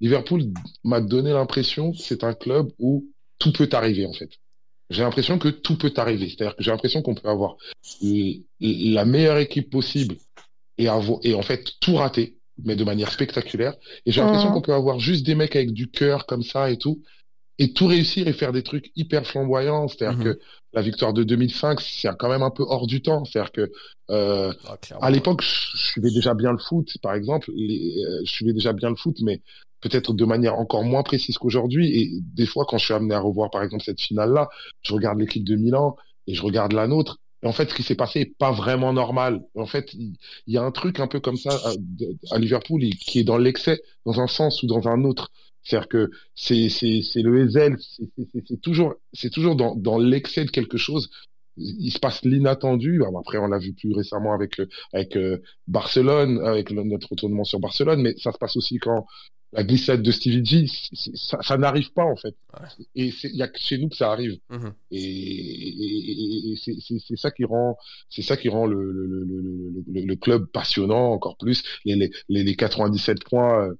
Liverpool 0.00 0.44
m'a 0.84 1.00
donné 1.00 1.32
l'impression 1.32 1.92
que 1.92 1.98
c'est 1.98 2.24
un 2.24 2.34
club 2.34 2.70
où 2.78 3.06
tout 3.38 3.52
peut 3.52 3.68
arriver 3.72 4.06
en 4.06 4.12
fait. 4.12 4.30
J'ai 4.90 5.02
l'impression 5.02 5.38
que 5.38 5.48
tout 5.48 5.76
peut 5.76 5.92
arriver, 5.96 6.28
c'est-à-dire 6.28 6.54
que 6.56 6.62
j'ai 6.62 6.70
l'impression 6.70 7.02
qu'on 7.02 7.14
peut 7.14 7.28
avoir 7.28 7.56
la 8.60 9.04
meilleure 9.04 9.38
équipe 9.38 9.70
possible 9.70 10.16
et 10.78 10.88
en 10.88 11.42
fait 11.42 11.72
tout 11.80 11.96
rater, 11.96 12.36
mais 12.62 12.76
de 12.76 12.84
manière 12.84 13.10
spectaculaire. 13.10 13.74
Et 14.06 14.12
j'ai 14.12 14.20
l'impression 14.20 14.52
qu'on 14.52 14.60
peut 14.60 14.74
avoir 14.74 15.00
juste 15.00 15.24
des 15.24 15.34
mecs 15.34 15.56
avec 15.56 15.72
du 15.72 15.88
cœur 15.88 16.26
comme 16.26 16.42
ça 16.42 16.70
et 16.70 16.76
tout, 16.76 17.02
et 17.58 17.72
tout 17.72 17.86
réussir 17.86 18.26
et 18.26 18.32
faire 18.32 18.52
des 18.52 18.62
trucs 18.62 18.90
hyper 18.96 19.26
flamboyants. 19.26 19.88
C'est-à-dire 19.88 20.18
mhm. 20.18 20.24
que 20.24 20.40
la 20.72 20.82
victoire 20.82 21.12
de 21.12 21.22
2005, 21.22 21.80
c'est 21.80 22.08
quand 22.18 22.28
même 22.28 22.42
un 22.42 22.50
peu 22.50 22.64
hors 22.66 22.86
du 22.86 23.02
temps. 23.02 23.24
C'est-à-dire 23.24 23.52
que 23.52 23.72
euh, 24.10 24.52
ah, 24.66 24.76
à 25.00 25.10
l'époque, 25.10 25.42
je, 25.42 25.76
suivais 25.76 26.10
déjà 26.10 26.34
bien 26.34 26.52
le 26.52 26.58
foot, 26.58 26.88
par 27.02 27.14
exemple. 27.14 27.50
Euh, 27.50 28.20
je 28.24 28.30
suivais 28.30 28.52
déjà 28.52 28.72
bien 28.72 28.90
le 28.90 28.96
foot, 28.96 29.16
mais 29.22 29.40
peut-être 29.80 30.14
de 30.14 30.24
manière 30.24 30.58
encore 30.58 30.84
moins 30.84 31.02
précise 31.02 31.38
qu'aujourd'hui. 31.38 31.96
Et 31.96 32.10
des 32.34 32.46
fois, 32.46 32.64
quand 32.68 32.78
je 32.78 32.86
suis 32.86 32.94
amené 32.94 33.14
à 33.14 33.20
revoir, 33.20 33.50
par 33.50 33.62
exemple, 33.62 33.84
cette 33.84 34.00
finale-là, 34.00 34.48
je 34.82 34.92
regarde 34.92 35.18
l'équipe 35.18 35.44
de 35.44 35.56
Milan 35.56 35.96
et 36.26 36.34
je 36.34 36.42
regarde 36.42 36.72
la 36.72 36.88
nôtre. 36.88 37.18
Et 37.42 37.46
en 37.46 37.52
fait, 37.52 37.68
ce 37.68 37.74
qui 37.74 37.82
s'est 37.82 37.94
passé 37.94 38.20
est 38.20 38.36
pas 38.38 38.52
vraiment 38.52 38.92
normal. 38.92 39.42
En 39.54 39.66
fait, 39.66 39.92
il 39.92 40.16
y, 40.46 40.56
a 40.56 40.62
un 40.62 40.70
truc 40.70 40.98
un 40.98 41.06
peu 41.06 41.20
comme 41.20 41.36
ça 41.36 41.50
à, 41.50 42.34
à 42.34 42.38
Liverpool 42.38 42.80
qui 42.98 43.20
est 43.20 43.24
dans 43.24 43.36
l'excès, 43.36 43.82
dans 44.06 44.18
un 44.20 44.26
sens 44.26 44.62
ou 44.62 44.66
dans 44.66 44.88
un 44.88 45.04
autre. 45.04 45.30
C'est-à-dire 45.64 45.88
que 45.88 46.10
c'est 46.34 47.22
le 47.22 47.44
Ezel, 47.44 47.76
c'est 48.46 48.60
toujours 48.60 48.94
toujours 49.32 49.56
dans 49.56 49.74
dans 49.74 49.98
l'excès 49.98 50.44
de 50.44 50.50
quelque 50.50 50.78
chose. 50.78 51.10
Il 51.56 51.92
se 51.92 52.00
passe 52.00 52.24
l'inattendu. 52.24 53.02
Après, 53.18 53.38
on 53.38 53.46
l'a 53.46 53.58
vu 53.58 53.74
plus 53.74 53.94
récemment 53.94 54.34
avec 54.34 54.60
avec 54.92 55.16
euh, 55.16 55.38
Barcelone, 55.68 56.40
avec 56.44 56.70
notre 56.72 57.10
retournement 57.10 57.44
sur 57.44 57.60
Barcelone, 57.60 58.02
mais 58.02 58.14
ça 58.18 58.32
se 58.32 58.38
passe 58.38 58.56
aussi 58.56 58.78
quand 58.78 59.06
la 59.54 59.62
glissade 59.62 60.02
de 60.02 60.10
Stevie 60.10 60.44
G, 60.44 60.66
ça, 61.14 61.38
ça 61.40 61.56
n'arrive 61.56 61.92
pas 61.92 62.04
en 62.04 62.16
fait. 62.16 62.34
Et 62.96 63.12
il 63.22 63.36
y 63.36 63.42
a 63.42 63.48
que 63.48 63.58
chez 63.58 63.78
nous 63.78 63.88
que 63.88 63.96
ça 63.96 64.10
arrive. 64.10 64.38
Mmh 64.50 64.68
et, 64.90 64.98
et, 64.98 66.52
et 66.52 66.56
c'est 66.56 67.16
ça 67.16 67.30
qui 67.30 67.44
rend, 67.44 67.76
c'est 68.10 68.22
ça 68.22 68.36
qui 68.36 68.48
rend 68.48 68.66
le, 68.66 68.82
le, 68.92 69.24
le, 69.24 70.00
le, 70.02 70.16
club 70.16 70.46
passionnant 70.46 71.12
encore 71.12 71.36
plus. 71.38 71.62
Les, 71.84 71.94
les, 71.94 72.42
les 72.42 72.56
97 72.56 73.22
points 73.24 73.68
euh, 73.68 73.74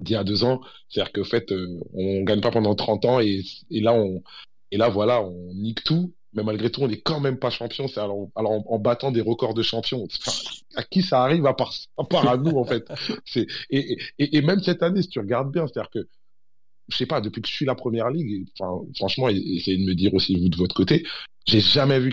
d'il 0.00 0.14
y 0.14 0.16
a 0.16 0.24
deux 0.24 0.44
ans. 0.44 0.60
C'est-à-dire 0.88 1.12
qu'en 1.12 1.24
fait, 1.24 1.52
euh, 1.52 1.80
on 1.94 2.22
gagne 2.22 2.40
pas 2.40 2.50
pendant 2.50 2.74
30 2.74 3.04
ans 3.04 3.20
et, 3.20 3.42
là, 3.70 3.94
on, 3.94 4.22
et 4.70 4.76
là, 4.76 4.88
voilà, 4.88 5.22
on 5.22 5.54
nique 5.54 5.84
tout. 5.84 6.14
Mais 6.34 6.42
malgré 6.42 6.70
tout, 6.70 6.82
on 6.82 6.88
n'est 6.88 7.00
quand 7.00 7.20
même 7.20 7.38
pas 7.38 7.50
champion. 7.50 7.88
C'est 7.88 8.00
alors, 8.00 8.28
alors 8.36 8.52
en, 8.70 8.78
battant 8.78 9.10
des 9.10 9.22
records 9.22 9.54
de 9.54 9.62
champions. 9.62 10.06
à 10.76 10.82
qui 10.82 11.02
ça 11.02 11.22
arrive 11.22 11.46
à 11.46 11.54
part, 11.54 11.72
à 12.28 12.36
nous, 12.36 12.56
en 12.56 12.64
fait? 12.64 12.86
Et, 13.70 14.42
même 14.42 14.60
cette 14.60 14.82
année, 14.82 15.02
si 15.02 15.08
tu 15.08 15.18
regardes 15.20 15.50
bien, 15.50 15.66
c'est-à-dire 15.66 15.90
que, 15.90 16.08
je 16.88 16.96
sais 16.96 17.06
pas, 17.06 17.20
depuis 17.20 17.42
que 17.42 17.48
je 17.48 17.54
suis 17.54 17.66
la 17.66 17.74
première 17.74 18.10
ligue, 18.10 18.46
enfin, 18.58 18.82
franchement, 18.96 19.28
essayez 19.28 19.78
de 19.78 19.84
me 19.84 19.94
dire 19.94 20.12
aussi, 20.14 20.38
vous, 20.38 20.48
de 20.48 20.56
votre 20.56 20.74
côté, 20.74 21.04
j'ai 21.46 21.60
jamais 21.60 21.98
vu 21.98 22.12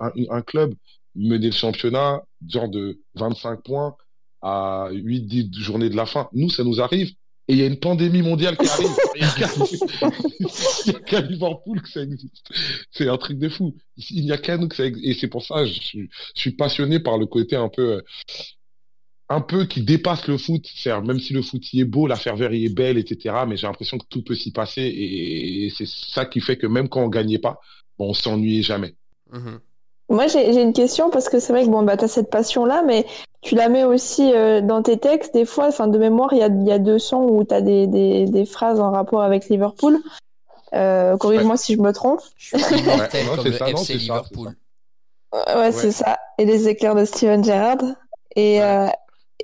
un, 0.00 0.12
un 0.30 0.42
club 0.42 0.74
mener 1.14 1.46
le 1.46 1.52
championnat, 1.52 2.22
genre 2.48 2.68
de 2.68 3.00
25 3.14 3.62
points 3.62 3.96
à 4.42 4.88
8-10 4.92 5.58
journées 5.58 5.88
de 5.88 5.96
la 5.96 6.06
fin. 6.06 6.28
Nous, 6.32 6.50
ça 6.50 6.64
nous 6.64 6.80
arrive 6.80 7.12
et 7.46 7.52
il 7.52 7.58
y 7.58 7.62
a 7.62 7.66
une 7.66 7.78
pandémie 7.78 8.22
mondiale 8.22 8.56
qui 8.56 8.66
arrive. 8.66 8.88
Il 9.16 10.90
n'y 10.90 10.96
a 10.96 11.00
qu'à 11.00 11.20
Liverpool 11.20 11.82
que 11.82 11.88
ça 11.88 12.02
existe. 12.02 12.48
C'est 12.90 13.08
un 13.08 13.18
truc 13.18 13.38
de 13.38 13.48
fou. 13.48 13.76
Il 14.10 14.24
n'y 14.24 14.32
a 14.32 14.38
qu'à 14.38 14.56
nous 14.56 14.68
que 14.68 14.76
ça 14.76 14.86
existe. 14.86 15.06
Et 15.06 15.14
c'est 15.14 15.28
pour 15.28 15.44
ça 15.44 15.56
que 15.56 15.66
je 15.66 15.80
suis, 15.80 16.10
je 16.34 16.40
suis 16.40 16.52
passionné 16.52 17.00
par 17.00 17.18
le 17.18 17.26
côté 17.26 17.56
un 17.56 17.68
peu, 17.68 18.02
un 19.28 19.42
peu 19.42 19.66
qui 19.66 19.82
dépasse 19.82 20.26
le 20.26 20.38
foot. 20.38 20.66
Même 20.86 21.20
si 21.20 21.34
le 21.34 21.42
foot 21.42 21.70
y 21.74 21.80
est 21.80 21.84
beau, 21.84 22.06
la 22.06 22.16
ferveur 22.16 22.54
y 22.54 22.64
est 22.64 22.74
belle, 22.74 22.96
etc. 22.96 23.34
Mais 23.46 23.58
j'ai 23.58 23.66
l'impression 23.66 23.98
que 23.98 24.06
tout 24.08 24.22
peut 24.22 24.34
s'y 24.34 24.50
passer. 24.50 24.82
Et, 24.82 25.70
c'est 25.76 25.86
ça 25.86 26.24
qui 26.24 26.40
fait 26.40 26.56
que 26.56 26.66
même 26.66 26.88
quand 26.88 27.04
on 27.04 27.08
gagnait 27.08 27.38
pas, 27.38 27.60
bon, 27.98 28.10
on 28.10 28.14
s'ennuyait 28.14 28.62
jamais. 28.62 28.94
Mm-hmm. 29.32 29.58
Moi, 30.08 30.26
j'ai 30.26 30.60
une 30.60 30.72
question 30.72 31.10
parce 31.10 31.28
que 31.28 31.38
c'est 31.40 31.52
vrai 31.52 31.64
que 31.64 31.70
bon, 31.70 31.82
bah, 31.82 31.96
tu 31.96 32.04
as 32.04 32.08
cette 32.08 32.30
passion-là, 32.30 32.82
mais 32.82 33.06
tu 33.40 33.54
la 33.54 33.68
mets 33.68 33.84
aussi 33.84 34.32
euh, 34.32 34.60
dans 34.60 34.82
tes 34.82 34.98
textes. 34.98 35.34
Des 35.34 35.44
fois, 35.44 35.68
enfin, 35.68 35.86
de 35.86 35.98
mémoire, 35.98 36.32
il 36.32 36.38
y 36.38 36.42
a, 36.42 36.48
y 36.48 36.72
a 36.72 36.78
deux 36.78 36.98
sons 36.98 37.22
où 37.22 37.44
tu 37.44 37.54
as 37.54 37.60
des, 37.60 37.86
des, 37.86 38.26
des, 38.26 38.44
phrases 38.44 38.80
en 38.80 38.90
rapport 38.90 39.22
avec 39.22 39.48
Liverpool. 39.48 39.98
Euh, 40.74 41.16
Corrige-moi 41.16 41.56
si 41.56 41.74
je 41.74 41.80
me 41.80 41.92
trompe. 41.92 42.20
Je 42.36 42.58
suis 42.58 42.78
immortel 42.80 43.26
comme 43.26 43.44
le 43.44 43.52
FC 43.52 43.94
Liverpool. 43.94 44.54
Ouais, 45.32 45.72
c'est 45.72 45.92
ça. 45.92 46.18
Et 46.38 46.44
les 46.44 46.68
éclairs 46.68 46.94
de 46.94 47.04
Steven 47.04 47.42
Gerrard. 47.42 47.82
Et, 48.36 48.62
euh, 48.62 48.86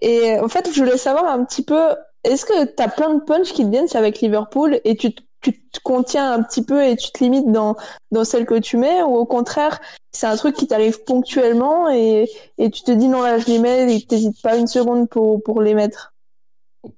et 0.01 0.39
en 0.39 0.49
fait, 0.49 0.69
je 0.73 0.79
voulais 0.79 0.99
savoir 0.99 1.27
un 1.27 1.45
petit 1.45 1.63
peu, 1.63 1.95
est-ce 2.25 2.45
que 2.45 2.65
tu 2.65 2.83
as 2.83 2.89
plein 2.89 3.15
de 3.15 3.21
punch 3.21 3.53
qui 3.53 3.65
te 3.65 3.71
viennent 3.71 3.89
avec 3.95 4.21
Liverpool 4.21 4.81
et 4.85 4.97
tu 4.97 5.15
te 5.15 5.23
tu 5.41 5.53
te 5.53 5.81
contiens 5.83 6.33
un 6.33 6.43
petit 6.43 6.65
peu 6.65 6.85
et 6.85 6.97
tu 6.97 7.11
te 7.11 7.23
limites 7.23 7.51
dans, 7.51 7.77
dans 8.11 8.25
celle 8.25 8.47
que 8.47 8.59
tu 8.59 8.77
mets 8.77 9.03
ou 9.03 9.17
au 9.17 9.27
contraire, 9.27 9.81
c'est 10.13 10.27
un 10.27 10.37
truc 10.37 10.57
qui 10.57 10.67
t'arrive 10.67 11.03
ponctuellement 11.05 11.89
et, 11.91 12.29
et 12.59 12.71
tu 12.71 12.83
te 12.83 12.91
dis 12.91 13.09
non 13.09 13.23
là 13.23 13.39
je 13.39 13.47
les 13.47 13.59
mets 13.59 13.95
et 13.95 14.03
t'hésites 14.03 14.41
pas 14.43 14.57
une 14.57 14.67
seconde 14.67 15.09
pour, 15.09 15.43
pour 15.43 15.63
les 15.63 15.75
mettre. 15.75 16.13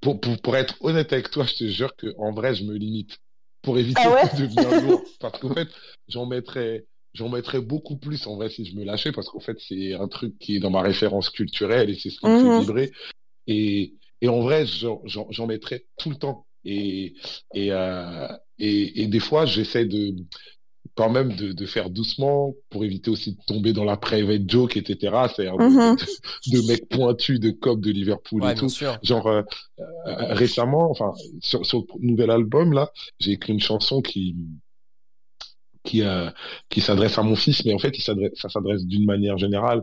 Pour, 0.01 0.19
pour, 0.19 0.37
pour, 0.41 0.55
être 0.55 0.75
honnête 0.81 1.11
avec 1.11 1.29
toi, 1.29 1.45
je 1.45 1.55
te 1.55 1.67
jure 1.67 1.95
que 1.95 2.13
en 2.17 2.31
vrai 2.31 2.55
je 2.55 2.63
me 2.63 2.75
limite. 2.75 3.17
Pour 3.61 3.77
éviter 3.79 4.01
ah 4.03 4.27
de 4.27 4.41
devenir 4.41 4.81
lourd. 4.87 5.03
Parce 5.21 5.39
qu'en 5.39 5.53
fait 5.53 5.69
j'en 6.09 6.25
mettrais 6.25 6.85
j'en 7.13 7.29
mettrais 7.29 7.61
beaucoup 7.61 7.95
plus 7.95 8.27
en 8.27 8.35
vrai 8.35 8.49
si 8.49 8.65
je 8.65 8.75
me 8.75 8.83
lâchais 8.83 9.11
parce 9.11 9.29
qu'en 9.29 9.39
fait 9.39 9.57
c'est 9.59 9.93
un 9.93 10.07
truc 10.07 10.37
qui 10.39 10.57
est 10.57 10.59
dans 10.59 10.69
ma 10.69 10.81
référence 10.81 11.29
culturelle 11.29 11.89
et 11.89 11.95
c'est 11.95 12.09
ce 12.09 12.19
qui 12.19 12.27
me 12.27 12.39
fait 12.39 12.43
mhm. 12.43 12.59
vibrer. 12.59 12.91
Et, 13.47 13.93
et 14.21 14.27
en 14.27 14.41
vrai 14.41 14.65
j'en 14.65 15.47
mettrais 15.47 15.85
tout 15.97 16.09
le 16.09 16.17
temps 16.17 16.45
et 16.65 17.13
et, 17.53 17.71
euh, 17.71 18.27
et, 18.59 19.03
et 19.03 19.07
des 19.07 19.19
fois 19.19 19.45
j'essaie 19.45 19.85
de 19.85 20.15
quand 20.95 21.09
même 21.09 21.33
de, 21.33 21.53
de, 21.53 21.65
faire 21.65 21.89
doucement 21.89 22.53
pour 22.69 22.83
éviter 22.85 23.09
aussi 23.09 23.33
de 23.33 23.39
tomber 23.47 23.73
dans 23.73 23.83
la 23.83 23.97
private 23.97 24.47
joke, 24.47 24.77
etc. 24.77 24.97
C'est 25.35 25.49
mm 25.49 25.55
-hmm. 25.55 25.95
de, 26.51 26.57
de, 26.61 26.67
mecs 26.67 26.87
pointus 26.89 27.39
de 27.39 27.51
cop 27.51 27.79
de 27.81 27.91
Liverpool 27.91 28.43
et 28.45 28.55
tout. 28.55 28.69
Genre 29.01 29.27
euh, 29.27 29.41
euh, 29.79 30.33
récemment, 30.33 30.91
enfin 30.91 31.11
sur, 31.41 31.65
sur, 31.65 31.79
le 31.99 32.07
nouvel 32.07 32.29
album 32.29 32.73
là, 32.73 32.91
j'ai 33.19 33.31
écrit 33.31 33.53
une 33.53 33.59
chanson 33.59 34.01
qui 34.01 34.35
qui 35.83 36.01
euh, 36.01 36.29
qui 36.69 36.81
s'adresse 36.81 37.17
à 37.17 37.23
mon 37.23 37.35
fils, 37.35 37.65
mais 37.65 37.73
en 37.73 37.79
fait, 37.79 37.97
il 37.97 38.01
s'adresse, 38.01 38.31
ça 38.35 38.49
s'adresse 38.49 38.85
d'une 38.85 39.05
manière 39.05 39.37
générale 39.37 39.81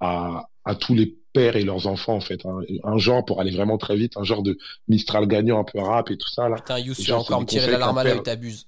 à, 0.00 0.46
à 0.64 0.74
tous 0.74 0.94
les 0.94 1.16
pères 1.32 1.56
et 1.56 1.64
leurs 1.64 1.86
enfants 1.86 2.14
en 2.14 2.20
fait. 2.20 2.44
hein. 2.46 2.60
Un 2.84 2.98
genre 2.98 3.24
pour 3.24 3.40
aller 3.40 3.50
vraiment 3.50 3.78
très 3.78 3.96
vite, 3.96 4.16
un 4.16 4.24
genre 4.24 4.42
de 4.42 4.58
Mistral 4.88 5.26
gagnant 5.26 5.60
un 5.60 5.64
peu 5.64 5.78
rap 5.80 6.10
et 6.10 6.16
tout 6.16 6.28
ça 6.28 6.48
là. 6.48 6.56
Putain, 6.56 6.78
Youss, 6.78 7.00
Et 7.00 7.04
tu 7.04 7.12
encore 7.12 7.40
me 7.40 7.46
tirer 7.46 7.62
conseils 7.66 7.72
la 7.72 7.78
larme 7.78 7.98
à 7.98 8.04
l'œil, 8.04 8.22
t'abuses. 8.22 8.66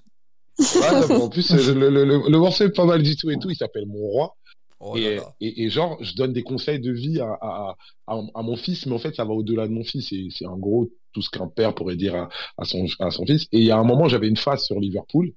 Ouais, 0.59 1.15
en 1.17 1.29
plus, 1.29 1.51
euh, 1.55 1.75
le, 1.75 1.91
le, 1.91 2.05
le, 2.05 2.21
le 2.31 2.39
morceau 2.39 2.65
est 2.65 2.71
pas 2.75 2.85
mal 2.85 3.03
du 3.03 3.17
tout 3.17 3.31
et 3.31 3.39
tout. 3.39 3.51
Il 3.51 3.57
s'appelle 3.57 3.87
Mon 3.87 3.99
Roi. 3.99 4.37
Oh 4.81 4.97
et, 4.97 5.17
là. 5.17 5.35
et, 5.41 5.65
et 5.65 5.71
genre, 5.71 5.97
je 6.01 6.15
donne 6.15 6.33
des 6.33 6.43
conseils 6.43 6.79
de 6.79 6.93
vie 6.93 7.21
à, 7.21 7.27
à, 7.41 7.77
à, 8.07 8.21
à 8.35 8.43
mon 8.43 8.57
fils, 8.57 8.87
mais 8.87 8.93
en 8.95 8.99
fait, 8.99 9.15
ça 9.17 9.25
va 9.25 9.33
au-delà 9.33 9.67
de 9.67 9.73
mon 9.73 9.83
fils. 9.85 10.13
Et 10.13 10.29
c'est 10.31 10.47
en 10.47 10.57
gros 10.59 10.91
tout 11.13 11.23
ce 11.23 11.31
qu'un 11.31 11.47
père 11.49 11.75
pourrait 11.75 11.97
dire 11.97 12.15
à, 12.15 12.29
à, 12.59 12.65
son, 12.65 12.87
à 13.01 13.11
son 13.11 13.25
fils. 13.27 13.45
Et 13.53 13.59
il 13.59 13.65
y 13.65 13.71
a 13.71 13.79
un 13.79 13.85
moment, 13.85 14.09
j'avais 14.09 14.29
une 14.29 14.37
phase 14.37 14.65
sur 14.65 14.79
Liverpool. 14.79 15.33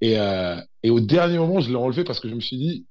Et, 0.00 0.18
euh, 0.18 0.56
et 0.82 0.90
au 0.90 1.00
dernier 1.00 1.38
moment, 1.38 1.60
je 1.60 1.70
l'ai 1.70 1.76
enlevé 1.76 2.04
parce 2.04 2.20
que 2.20 2.28
je 2.28 2.34
me 2.34 2.40
suis 2.40 2.58
dit, 2.58 2.86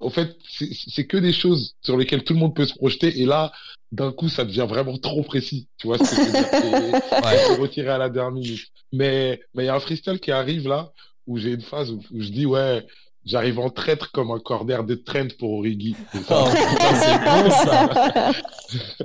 en 0.00 0.10
fait, 0.10 0.36
c'est 0.48 0.68
c'est 0.72 1.06
que 1.06 1.16
des 1.16 1.32
choses 1.32 1.74
sur 1.82 1.96
lesquelles 1.96 2.24
tout 2.24 2.32
le 2.34 2.38
monde 2.40 2.54
peut 2.54 2.66
se 2.66 2.74
projeter. 2.74 3.20
Et 3.20 3.26
là, 3.26 3.52
d'un 3.90 4.12
coup, 4.12 4.28
ça 4.28 4.44
devient 4.44 4.66
vraiment 4.68 4.96
trop 4.98 5.22
précis. 5.22 5.68
Tu 5.78 5.86
vois 5.86 5.98
ce 5.98 6.04
que 6.04 6.16
je 6.16 6.20
veux 6.20 6.32
dire? 6.32 6.48
C'est- 6.50 6.92
Ouais. 7.24 7.38
c'est 7.46 7.56
retiré 7.56 7.88
à 7.88 7.98
la 7.98 8.08
dernière 8.08 8.32
minute. 8.32 8.66
Mais 8.92 9.40
mais 9.54 9.64
il 9.64 9.66
y 9.66 9.70
a 9.70 9.74
un 9.74 9.80
freestyle 9.80 10.20
qui 10.20 10.30
arrive 10.32 10.68
là 10.68 10.92
où 11.26 11.36
j'ai 11.38 11.50
une 11.52 11.62
phase 11.62 11.90
où, 11.90 12.00
où 12.12 12.20
je 12.22 12.28
dis 12.28 12.46
ouais, 12.46 12.86
j'arrive 13.26 13.58
en 13.58 13.70
traître 13.70 14.12
comme 14.12 14.30
un 14.30 14.38
corner 14.38 14.84
de 14.84 14.94
Trent 14.94 15.28
pour 15.38 15.52
Origi. 15.54 15.94
Ça, 16.26 16.44
Oh 16.44 16.50
c'est 16.94 17.18
bon 17.24 17.50
ça. 17.50 18.32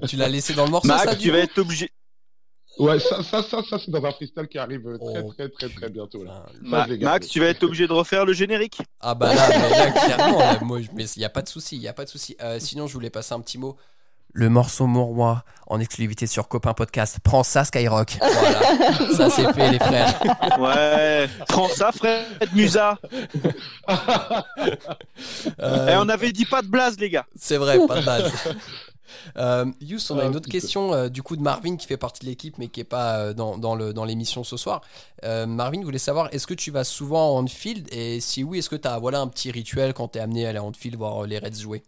Tu 0.07 0.15
l'as 0.17 0.27
laissé 0.29 0.53
dans 0.53 0.65
le 0.65 0.71
morceau, 0.71 0.87
Max, 0.87 1.17
tu 1.17 1.31
vas 1.31 1.39
être 1.39 1.57
obligé. 1.57 1.89
Ouais, 2.79 2.99
ça, 2.99 3.21
ça, 3.23 3.43
ça, 3.43 3.61
ça 3.69 3.77
c'est 3.77 3.91
dans 3.91 4.03
un 4.03 4.11
freestyle 4.11 4.47
qui 4.47 4.57
arrive 4.57 4.81
très, 4.81 5.21
Oh, 5.23 5.31
très, 5.37 5.49
très, 5.49 5.69
très 5.69 5.89
bientôt 5.89 6.23
là. 6.23 6.45
Ma-. 6.61 6.87
Max, 6.87 7.27
tu 7.27 7.39
vas 7.39 7.47
être 7.47 7.63
obligé 7.63 7.85
de 7.87 7.93
refaire 7.93 8.25
le 8.25 8.33
générique. 8.33 8.79
Ah 8.99 9.13
bah 9.13 9.33
là, 9.33 9.47
mais 9.49 9.69
là 9.69 9.91
clairement, 9.91 10.39
là, 10.39 10.59
moi, 10.61 10.81
je- 10.81 10.87
mais 10.95 11.03
il 11.05 11.21
y 11.21 11.25
a 11.25 11.29
pas 11.29 11.41
de 11.43 11.49
souci, 11.49 11.75
il 11.75 11.81
y 11.83 11.87
a 11.87 11.93
pas 11.93 12.03
de 12.05 12.09
souci. 12.09 12.35
Euh, 12.41 12.57
sinon, 12.59 12.87
je 12.87 12.93
voulais 12.93 13.09
passer 13.11 13.33
un 13.33 13.39
petit 13.41 13.57
mot. 13.57 13.77
Le 14.35 14.49
morceau 14.49 14.87
Mon 14.87 15.05
Roi 15.05 15.43
en 15.67 15.79
exclusivité 15.79 16.25
sur 16.25 16.47
Copain 16.47 16.73
Podcast. 16.73 17.19
Prends 17.23 17.43
ça, 17.43 17.63
Skyrock. 17.65 18.17
Voilà, 18.19 18.61
ça 19.15 19.29
c'est 19.29 19.53
fait, 19.53 19.69
les 19.73 19.77
frères. 19.77 20.19
Ouais, 20.59 21.29
prends 21.47 21.67
ça, 21.69 21.91
Fred 21.91 22.25
Musa. 22.55 22.97
Euh, 25.59 25.87
Et 25.89 25.95
on 25.97 26.09
avait 26.09 26.31
dit 26.31 26.45
pas 26.45 26.61
de 26.61 26.67
blase, 26.67 26.97
les 26.99 27.09
gars. 27.09 27.25
C'est 27.35 27.57
vrai, 27.57 27.77
pas 27.87 27.99
de 28.01 28.05
base. 28.05 28.31
Euh, 29.37 29.65
Yous, 29.81 29.99
on 30.11 30.17
a 30.19 30.23
Ah, 30.23 30.25
une 30.25 30.35
autre 30.35 30.49
question 30.49 30.93
euh, 30.93 31.09
du 31.09 31.23
coup 31.23 31.35
de 31.35 31.41
Marvin 31.41 31.75
qui 31.77 31.87
fait 31.87 31.97
partie 31.97 32.21
de 32.25 32.29
l'équipe 32.29 32.57
mais 32.57 32.67
qui 32.67 32.79
est 32.81 32.83
pas 32.83 33.17
euh, 33.19 33.33
dans, 33.33 33.57
dans 33.57 33.75
le- 33.75 33.93
dans 33.93 34.05
l'émission 34.05 34.43
ce 34.43 34.57
soir. 34.57 34.81
Euh, 35.23 35.45
Marvin 35.45 35.81
voulait 35.83 35.97
savoir 35.97 36.29
est-ce 36.33 36.47
que 36.47 36.53
tu 36.53 36.71
vas 36.71 36.83
souvent 36.83 37.37
en 37.37 37.47
field 37.47 37.87
et 37.93 38.19
si 38.19 38.43
oui, 38.43 38.59
est-ce 38.59 38.69
que 38.69 38.75
tu 38.75 38.87
as 38.87 38.99
voilà, 38.99 39.21
un 39.21 39.27
petit 39.27 39.51
rituel 39.51 39.93
quand 39.93 40.09
tu 40.09 40.19
es 40.19 40.21
amené 40.21 40.45
à 40.45 40.49
aller 40.49 40.59
en 40.59 40.71
field 40.73 40.95
voir 40.97 41.25
les 41.25 41.39
Reds 41.39 41.59
jouer? 41.61 41.83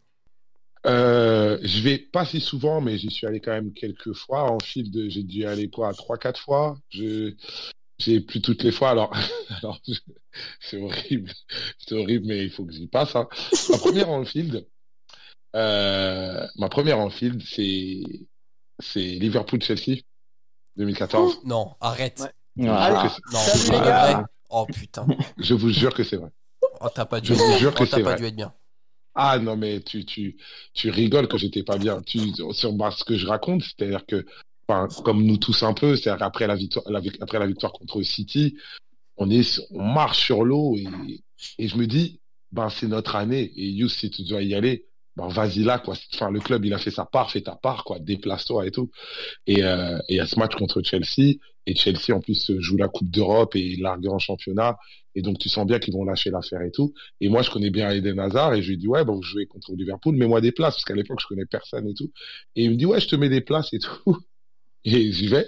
Je 0.86 1.82
vais 1.82 1.98
pas 1.98 2.26
si 2.26 2.40
souvent, 2.40 2.82
mais 2.82 2.98
j'y 2.98 3.10
suis 3.10 3.28
allé 3.28 3.40
quand 3.40 3.52
même 3.52 3.74
quelques 3.74 4.14
fois. 4.14 4.50
En 4.52 4.60
fil 4.60 4.92
de, 4.92 5.10
j'ai 5.10 5.24
dû 5.24 5.46
aller 5.46 5.70
quoi, 5.70 5.94
trois, 5.94 6.18
quatre 6.18 6.40
fois. 6.42 6.78
Je, 6.90 7.34
j'ai 8.00 8.22
plus 8.22 8.42
toutes 8.42 8.64
les 8.64 8.72
fois. 8.72 8.90
Alors, 8.92 9.14
alors, 9.62 9.80
je- 9.88 9.94
c'est 10.60 10.78
horrible, 10.82 11.32
c'est 11.80 11.96
horrible, 11.96 12.28
mais 12.28 12.44
il 12.46 12.52
faut 12.52 12.66
que 12.66 12.74
j'y 12.74 12.88
passe. 12.88 13.16
Hein. 13.16 13.28
Ma 13.70 13.78
première 13.78 14.10
en 14.10 14.26
field, 14.26 14.68
euh, 15.56 16.46
ma 16.58 16.70
première 16.70 17.00
en 17.00 17.10
field, 17.10 17.42
c'est, 17.48 18.02
c'est 18.80 19.00
Liverpool-Chelsea 19.02 20.02
2014. 20.78 21.40
Non, 21.46 21.76
arrête. 21.82 22.20
Ouais. 22.58 22.68
Ah. 22.70 23.16
Non, 23.32 23.40
c'est 23.40 23.72
vrai. 23.76 24.16
Oh 24.50 24.66
putain. 24.74 25.06
Je 25.38 25.54
vous 25.54 25.70
jure 25.72 25.94
que 25.94 26.04
c'est 26.04 26.18
vrai. 26.18 26.30
Oh, 26.82 26.88
t'as 26.94 27.06
pas 27.06 27.20
dû 27.20 27.30
Je 27.30 27.34
être 27.34 27.40
vous 27.40 27.48
bien. 27.50 27.58
jure 27.58 27.74
que 27.74 27.84
Oh, 27.84 27.86
t'as 27.86 27.98
c'est 27.98 28.04
pas 28.04 28.10
vrai. 28.12 28.20
dû 28.20 28.26
être 28.26 28.36
bien. 28.36 28.54
Ah 29.18 29.40
non 29.40 29.56
mais 29.56 29.80
tu 29.82 30.04
tu 30.06 30.36
tu 30.74 30.90
rigoles 30.90 31.28
que 31.30 31.38
j'étais 31.38 31.64
pas 31.64 31.78
bien. 31.78 32.02
Tu 32.02 32.20
sur 32.52 32.74
bah, 32.74 32.92
ce 32.92 33.04
que 33.06 33.18
je 33.18 33.26
raconte, 33.26 33.64
c'est-à-dire 33.64 34.06
que 34.06 34.26
enfin 34.68 34.88
comme 35.04 35.24
nous 35.24 35.38
tous 35.38 35.64
un 35.64 35.74
peu, 35.74 35.96
c'est-à-dire 35.96 36.24
après 36.26 36.48
la 36.48 36.56
victoire 36.56 36.84
la 36.92 37.02
après 37.22 37.40
la 37.40 37.48
victoire 37.48 37.72
contre 37.72 38.02
City, 38.04 38.58
on 39.18 39.30
est 39.30 39.62
on 39.72 39.84
marche 39.84 40.20
sur 40.26 40.44
l'eau 40.44 40.76
et 40.78 40.86
et 41.58 41.68
je 41.70 41.78
me 41.78 41.88
dis 41.88 42.20
ben 42.52 42.70
c'est 42.70 42.88
notre 42.88 43.16
année 43.16 43.52
et 43.56 43.70
Yous 43.70 43.88
si 43.90 44.10
tu 44.10 44.24
dois 44.24 44.42
y 44.44 44.54
aller, 44.54 44.86
vas-y 45.18 45.64
là 45.64 45.80
quoi. 45.80 45.96
Enfin 46.14 46.32
le 46.32 46.40
club 46.40 46.66
il 46.66 46.74
a 46.74 46.78
fait 46.78 46.92
sa 46.92 47.06
part, 47.06 47.32
fais 47.32 47.42
ta 47.42 47.56
part 47.56 47.84
quoi, 47.84 48.00
déplace-toi 48.00 48.68
et 48.68 48.72
tout. 48.72 48.92
Et 49.48 49.64
euh, 49.64 49.98
et 50.10 50.20
à 50.20 50.26
ce 50.26 50.38
match 50.40 50.56
contre 50.56 50.82
Chelsea 50.84 51.38
et 51.66 51.76
Chelsea 51.76 52.14
en 52.14 52.20
plus 52.20 52.52
joue 52.60 52.78
la 52.78 52.88
Coupe 52.88 53.10
d'Europe 53.10 53.56
et 53.56 53.76
largue 53.78 54.08
en 54.08 54.20
championnat 54.20 54.78
et 55.16 55.22
donc 55.22 55.40
tu 55.40 55.50
sens 55.50 55.66
bien 55.66 55.80
qu'ils 55.80 55.94
vont 55.94 56.04
lâcher 56.04 56.30
l'affaire 56.30 56.62
et 56.62 56.72
tout. 56.72 56.94
Et 57.22 57.30
moi, 57.30 57.42
je 57.42 57.50
connais 57.50 57.70
bien 57.70 57.90
Eden 57.90 58.20
Hazard 58.20 58.54
et 58.54 58.62
je 58.62 58.70
lui 58.70 58.78
dis, 58.78 58.88
ouais, 58.88 59.04
vous 59.04 59.22
jouez 59.22 59.48
contre 59.48 59.74
Liverpool, 59.74 60.16
mets-moi 60.16 60.42
des 60.42 60.52
places, 60.52 60.76
parce 60.76 60.86
qu'à 60.86 60.94
l'époque, 60.94 61.20
je 61.22 61.28
connais 61.28 61.46
personne 61.46 61.88
et 61.88 61.94
tout. 61.94 62.12
Et 62.56 62.66
il 62.66 62.72
me 62.72 62.76
dit, 62.76 62.86
ouais, 62.86 63.00
je 63.00 63.08
te 63.08 63.16
mets 63.16 63.30
des 63.30 63.42
places 63.42 63.74
et 63.74 63.80
tout. 63.80 63.94
Et 64.88 65.12
j'y 65.12 65.28
vais. 65.28 65.48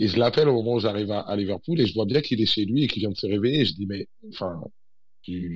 Et 0.00 0.08
je 0.08 0.18
l'appelle 0.18 0.48
au 0.48 0.54
moment 0.54 0.74
où 0.74 0.80
j'arrive 0.80 1.12
à, 1.12 1.36
Liverpool 1.36 1.80
et 1.80 1.86
je 1.86 1.94
vois 1.94 2.04
bien 2.04 2.20
qu'il 2.20 2.42
est 2.42 2.46
chez 2.46 2.64
lui 2.64 2.82
et 2.82 2.88
qu'il 2.88 2.98
vient 3.00 3.10
de 3.10 3.16
se 3.16 3.26
réveiller. 3.28 3.60
Et 3.60 3.64
je 3.64 3.74
dis, 3.74 3.86
mais, 3.86 4.08
enfin, 4.28 4.60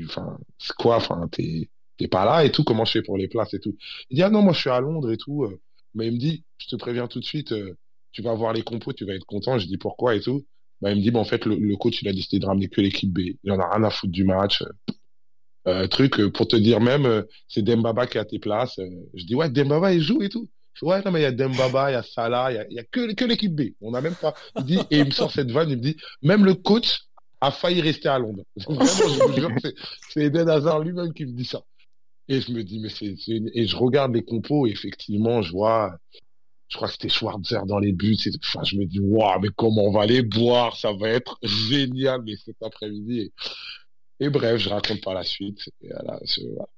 enfin, 0.04 0.38
c'est 0.58 0.76
quoi, 0.76 0.96
enfin, 0.96 1.28
t'es, 1.32 1.68
t'es 2.00 2.08
pas 2.08 2.24
là 2.24 2.44
et 2.44 2.50
tout, 2.50 2.64
comment 2.64 2.84
je 2.86 2.92
fais 2.92 3.02
pour 3.02 3.18
les 3.18 3.28
places 3.28 3.52
et 3.54 3.60
tout. 3.60 3.76
Il 4.08 4.16
dit, 4.16 4.22
ah 4.22 4.30
non, 4.30 4.42
moi, 4.42 4.54
je 4.54 4.60
suis 4.60 4.70
à 4.70 4.80
Londres 4.80 5.12
et 5.12 5.18
tout. 5.18 5.44
euh. 5.44 5.60
Mais 5.94 6.06
il 6.06 6.14
me 6.14 6.18
dit, 6.18 6.44
je 6.58 6.68
te 6.68 6.76
préviens 6.76 7.06
tout 7.08 7.20
de 7.20 7.24
suite, 7.24 7.52
euh, 7.52 7.76
tu 8.12 8.22
vas 8.22 8.34
voir 8.34 8.52
les 8.54 8.62
compos, 8.62 8.92
tu 8.92 9.04
vas 9.04 9.14
être 9.14 9.26
content. 9.26 9.58
Je 9.58 9.66
dis, 9.66 9.76
pourquoi 9.76 10.14
et 10.16 10.20
tout. 10.20 10.46
Bah, 10.80 10.90
il 10.92 10.96
me 10.96 11.02
dit, 11.02 11.10
bah, 11.10 11.20
en 11.20 11.24
fait, 11.24 11.44
le, 11.44 11.76
coach, 11.76 12.00
il 12.00 12.08
a 12.08 12.12
décidé 12.12 12.38
de 12.38 12.46
ramener 12.46 12.68
que 12.68 12.80
l'équipe 12.80 13.12
B. 13.12 13.20
Il 13.44 13.52
en 13.52 13.58
a 13.58 13.68
rien 13.70 13.84
à 13.84 13.90
foutre 13.90 14.12
du 14.12 14.24
match. 14.24 14.64
Euh, 15.68 15.86
truc, 15.88 16.18
euh, 16.20 16.30
pour 16.30 16.48
te 16.48 16.56
dire 16.56 16.80
même, 16.80 17.24
c'est 17.48 17.60
Dembaba 17.62 18.06
qui 18.06 18.16
à 18.16 18.24
tes 18.24 18.38
places. 18.38 18.80
Je 19.14 19.24
dis, 19.24 19.34
ouais, 19.34 19.50
Dembaba, 19.50 19.92
il 19.92 20.00
joue 20.00 20.22
et 20.22 20.30
tout. 20.30 20.48
Ouais, 20.80 21.02
non, 21.04 21.10
mais 21.10 21.20
il 21.20 21.22
y 21.24 21.26
a 21.26 21.32
Dembaba, 21.32 21.90
il 21.90 21.94
y 21.94 21.96
a 21.96 22.02
Salah, 22.02 22.50
il 22.52 22.74
y 22.74 22.78
a, 22.78 22.80
a 22.80 22.84
que, 22.84 23.24
l'équipe 23.26 23.54
B. 23.54 23.72
On 23.82 23.90
n'a 23.90 24.00
même 24.00 24.14
pas. 24.14 24.32
Il 24.56 24.64
dit, 24.64 24.78
et 24.90 25.00
il 25.00 25.04
me 25.04 25.10
sort 25.10 25.30
cette 25.30 25.50
vanne, 25.50 25.68
il 25.68 25.76
me 25.76 25.82
dit, 25.82 25.96
même 26.22 26.46
le 26.46 26.54
coach 26.54 27.00
a 27.40 27.50
failli 27.50 27.80
rester 27.80 28.08
à 28.08 28.18
Londres. 28.18 28.44
C'est 30.10 30.24
Eden 30.24 30.48
Hazard 30.48 30.80
lui-même 30.80 31.12
qui 31.12 31.26
me 31.26 31.32
dit 31.32 31.44
ça. 31.44 31.62
Et 32.32 32.40
je 32.40 32.52
me 32.52 32.62
dis, 32.62 32.78
mais 32.78 32.88
c'est, 32.90 33.16
et 33.28 33.66
je 33.66 33.74
regarde 33.76 34.14
les 34.14 34.22
compos, 34.22 34.64
et 34.68 34.70
effectivement, 34.70 35.42
je 35.42 35.50
vois, 35.50 35.98
je 36.68 36.76
crois 36.76 36.86
que 36.86 36.92
c'était 36.92 37.08
Schwarzer 37.08 37.66
dans 37.66 37.80
les 37.80 37.92
buts. 37.92 38.16
Enfin, 38.44 38.62
je 38.62 38.76
me 38.76 38.84
dis, 38.86 39.00
waouh, 39.00 39.40
mais 39.40 39.48
comment 39.56 39.82
on 39.86 39.90
va 39.90 40.02
aller 40.02 40.22
boire? 40.22 40.76
Ça 40.76 40.92
va 40.92 41.08
être 41.08 41.38
génial, 41.42 42.22
mais 42.22 42.36
cet 42.36 42.62
après-midi. 42.62 43.32
Et, 44.20 44.26
et 44.26 44.30
bref, 44.30 44.58
je 44.58 44.68
raconte 44.68 45.00
par 45.00 45.14
la 45.14 45.24
suite. 45.24 45.58
Et 45.82 45.88
voilà, 45.88 46.20
je- 46.24 46.42
voilà. 46.54 46.68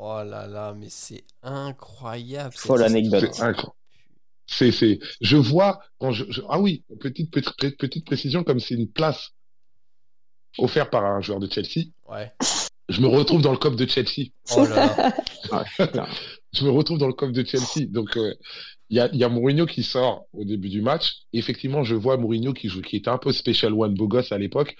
Oh 0.00 0.22
là 0.24 0.46
là, 0.46 0.72
mais 0.78 0.88
c'est 0.88 1.24
incroyable. 1.42 2.54
Folle 2.54 2.84
anecdote. 2.84 3.30
C'est 3.34 3.42
incroyable. 3.42 3.72
C'est, 4.46 4.70
c'est, 4.70 5.00
je 5.20 5.36
vois 5.36 5.80
quand 5.98 6.12
je, 6.12 6.24
je- 6.30 6.42
ah 6.48 6.60
oui, 6.60 6.84
petite, 7.00 7.32
petite, 7.32 7.76
petite 7.76 8.06
précision, 8.06 8.44
comme 8.44 8.60
c'est 8.60 8.76
une 8.76 8.88
place 8.88 9.30
offerte 10.58 10.90
par 10.92 11.04
un 11.04 11.20
joueur 11.20 11.40
de 11.40 11.50
Chelsea, 11.50 11.88
Ouais. 12.08 12.32
Je 12.88 13.00
me 13.00 13.06
retrouve 13.06 13.42
dans 13.42 13.52
le 13.52 13.58
COP 13.58 13.76
de 13.76 13.86
Chelsea. 13.86 14.30
Oh 14.56 14.64
là 14.64 14.86
là. 14.96 15.64
Putain. 15.86 16.06
je 16.52 16.64
me 16.64 16.70
retrouve 16.70 16.98
dans 16.98 17.06
le 17.06 17.12
coffre 17.12 17.32
de 17.32 17.44
Chelsea. 17.44 17.86
Donc, 17.88 18.16
euh, 18.16 18.34
il 18.90 18.96
y, 18.96 19.00
a, 19.00 19.08
il 19.12 19.18
y 19.18 19.24
a 19.24 19.28
Mourinho 19.28 19.66
qui 19.66 19.82
sort 19.82 20.24
au 20.32 20.44
début 20.44 20.68
du 20.70 20.80
match. 20.80 21.12
Effectivement, 21.32 21.84
je 21.84 21.94
vois 21.94 22.16
Mourinho 22.16 22.52
qui 22.54 22.68
joue, 22.68 22.80
qui 22.80 22.96
était 22.96 23.10
un 23.10 23.18
peu 23.18 23.32
special 23.32 23.74
one 23.74 23.94
beau 23.94 24.08
gosse 24.08 24.32
à 24.32 24.38
l'époque, 24.38 24.76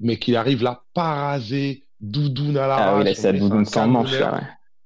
mais 0.00 0.18
qui 0.18 0.36
arrive 0.36 0.62
là, 0.62 0.82
parasé, 0.92 1.84
doudoune 2.00 2.58
à 2.58 2.66
la 2.66 2.76
Ah 2.76 2.98
oui, 2.98 3.04
là, 3.04 3.32
doudoune 3.32 3.60
un 3.60 3.64
sans 3.64 3.88
manche, 3.88 4.12
là, 4.12 4.34
ouais. 4.34 4.40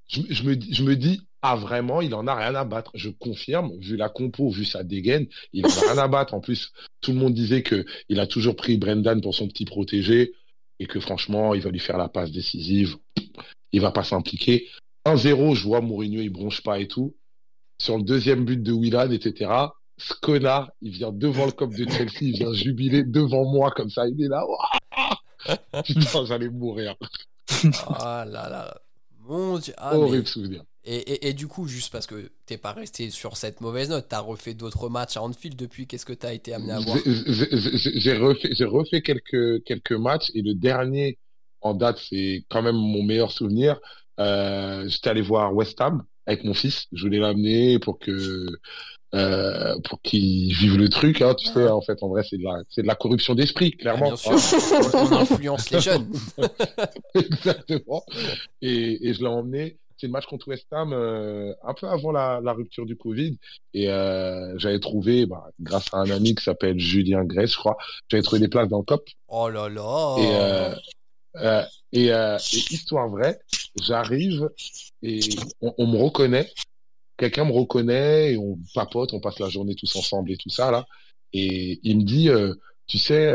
Je, 0.06 0.20
je 0.28 0.42
me, 0.44 0.54
dis- 0.54 0.72
je 0.72 0.84
me 0.84 0.94
dis, 0.94 1.20
ah 1.42 1.56
vraiment, 1.56 2.00
il 2.00 2.14
en 2.14 2.26
a 2.28 2.34
rien 2.34 2.54
à 2.54 2.64
battre. 2.64 2.92
Je 2.94 3.08
confirme, 3.10 3.72
vu 3.80 3.96
la 3.96 4.08
compo, 4.08 4.50
vu 4.50 4.64
sa 4.64 4.84
dégaine, 4.84 5.26
il 5.52 5.66
en 5.66 5.70
a 5.70 5.92
rien 5.92 5.98
à 5.98 6.08
battre. 6.08 6.34
En 6.34 6.40
plus, 6.40 6.72
tout 7.00 7.12
le 7.12 7.18
monde 7.18 7.34
disait 7.34 7.62
que 7.62 7.84
il 8.08 8.20
a 8.20 8.26
toujours 8.26 8.54
pris 8.56 8.76
Brendan 8.76 9.20
pour 9.20 9.34
son 9.34 9.48
petit 9.48 9.64
protégé 9.64 10.32
et 10.80 10.86
que 10.86 10.98
franchement, 10.98 11.54
il 11.54 11.60
va 11.60 11.70
lui 11.70 11.78
faire 11.78 11.98
la 11.98 12.08
passe 12.08 12.32
décisive. 12.32 12.96
Il 13.70 13.80
va 13.80 13.92
pas 13.92 14.02
s'impliquer. 14.02 14.66
1-0, 15.06 15.54
je 15.54 15.62
vois 15.64 15.80
Mourinho, 15.80 16.20
il 16.20 16.30
bronche 16.30 16.62
pas 16.62 16.80
et 16.80 16.88
tout. 16.88 17.14
Sur 17.80 17.96
le 17.98 18.02
deuxième 18.02 18.44
but 18.44 18.60
de 18.62 18.72
Willan, 18.72 19.10
etc. 19.12 19.50
Ce 19.98 20.14
connard, 20.14 20.70
il 20.80 20.90
vient 20.92 21.12
devant 21.12 21.46
le 21.46 21.52
cop 21.52 21.70
de 21.74 21.88
Chelsea, 21.88 22.22
il 22.22 22.32
vient 22.32 22.52
jubiler 22.52 23.04
devant 23.04 23.44
moi 23.44 23.70
comme 23.70 23.90
ça. 23.90 24.08
Il 24.08 24.22
est 24.24 24.28
là. 24.28 24.42
Putain, 25.84 26.24
j'allais 26.26 26.48
mourir. 26.48 26.96
Oh 27.64 27.92
là 28.00 28.24
là. 28.26 28.80
Mon 29.20 29.58
dieu. 29.58 29.74
Ah, 29.76 29.90
mais- 29.92 29.98
Horrible 29.98 30.26
souvenir. 30.26 30.64
Et, 30.84 30.96
et, 30.96 31.28
et 31.28 31.32
du 31.34 31.46
coup, 31.46 31.66
juste 31.68 31.92
parce 31.92 32.06
que 32.06 32.30
t'es 32.46 32.56
pas 32.56 32.72
resté 32.72 33.10
sur 33.10 33.36
cette 33.36 33.60
mauvaise 33.60 33.90
note, 33.90 34.06
t'as 34.08 34.20
refait 34.20 34.54
d'autres 34.54 34.88
matchs 34.88 35.16
à 35.16 35.22
Anfield 35.22 35.56
depuis, 35.56 35.86
qu'est-ce 35.86 36.06
que 36.06 36.14
t'as 36.14 36.32
été 36.32 36.54
amené 36.54 36.72
à 36.72 36.80
voir? 36.80 36.96
J'ai- 37.04 38.16
refait, 38.16 38.64
refait 38.64 39.02
quelques, 39.02 39.62
quelques 39.64 39.92
matchs 39.92 40.30
et 40.34 40.40
le 40.42 40.54
dernier 40.54 41.18
en 41.60 41.74
date, 41.74 41.98
c'est 42.08 42.44
quand 42.48 42.62
même 42.62 42.76
mon 42.76 43.02
meilleur 43.02 43.30
souvenir. 43.30 43.78
Euh, 44.18 44.88
j'étais 44.88 45.10
allé 45.10 45.20
voir 45.22 45.54
West 45.54 45.78
Ham 45.82 46.02
avec 46.26 46.44
mon 46.44 46.54
fils. 46.54 46.86
Je 46.92 47.02
voulais 47.04 47.18
l'amener 47.18 47.78
pour 47.78 47.98
que, 47.98 48.46
euh, 49.14 49.78
pour 49.84 50.00
qu'ils 50.00 50.54
vivent 50.54 50.78
le 50.78 50.88
truc. 50.88 51.20
Hein, 51.20 51.34
tu 51.34 51.46
sais, 51.46 51.68
en 51.68 51.82
fait, 51.82 52.02
en 52.02 52.08
vrai, 52.08 52.22
c'est 52.28 52.38
de 52.38 52.44
la, 52.44 52.62
c'est 52.70 52.80
de 52.82 52.86
la 52.86 52.94
corruption 52.94 53.34
d'esprit, 53.34 53.72
clairement. 53.72 54.06
Bien 54.06 54.16
sûr, 54.16 54.32
on 54.94 55.12
influence 55.12 55.70
les 55.70 55.80
jeunes. 55.80 56.10
Exactement. 57.14 58.02
Et, 58.62 59.08
et 59.08 59.12
je 59.12 59.20
l'ai 59.20 59.26
emmené. 59.26 59.76
C'est 60.00 60.06
le 60.06 60.12
match 60.12 60.24
contre 60.24 60.48
West 60.48 60.66
Ham 60.70 60.94
euh, 60.94 61.52
un 61.62 61.74
peu 61.74 61.86
avant 61.86 62.10
la, 62.10 62.40
la 62.42 62.54
rupture 62.54 62.86
du 62.86 62.96
Covid. 62.96 63.36
Et 63.74 63.90
euh, 63.90 64.56
j'avais 64.56 64.80
trouvé, 64.80 65.26
bah, 65.26 65.50
grâce 65.60 65.92
à 65.92 65.98
un 65.98 66.08
ami 66.08 66.34
qui 66.34 66.42
s'appelle 66.42 66.78
Julien 66.78 67.22
Grèce, 67.24 67.52
je 67.52 67.58
crois, 67.58 67.76
j'avais 68.08 68.22
trouvé 68.22 68.40
des 68.40 68.48
places 68.48 68.70
dans 68.70 68.78
le 68.78 68.84
COP. 68.84 69.06
Oh 69.28 69.50
là 69.50 69.68
là 69.68 70.16
Et, 70.18 71.36
euh, 71.36 71.62
et, 71.92 72.06
et 72.06 72.36
histoire 72.70 73.10
vraie, 73.10 73.38
j'arrive 73.82 74.48
et 75.02 75.20
on, 75.60 75.74
on 75.76 75.86
me 75.86 75.98
reconnaît. 75.98 76.50
Quelqu'un 77.18 77.44
me 77.44 77.52
reconnaît 77.52 78.32
et 78.32 78.36
on 78.38 78.58
papote, 78.74 79.12
on 79.12 79.20
passe 79.20 79.38
la 79.38 79.50
journée 79.50 79.74
tous 79.74 79.94
ensemble 79.96 80.32
et 80.32 80.38
tout 80.38 80.48
ça 80.48 80.70
là. 80.70 80.86
Et 81.34 81.78
il 81.82 81.98
me 81.98 82.04
dit, 82.04 82.30
tu 82.86 82.96
sais, 82.96 83.30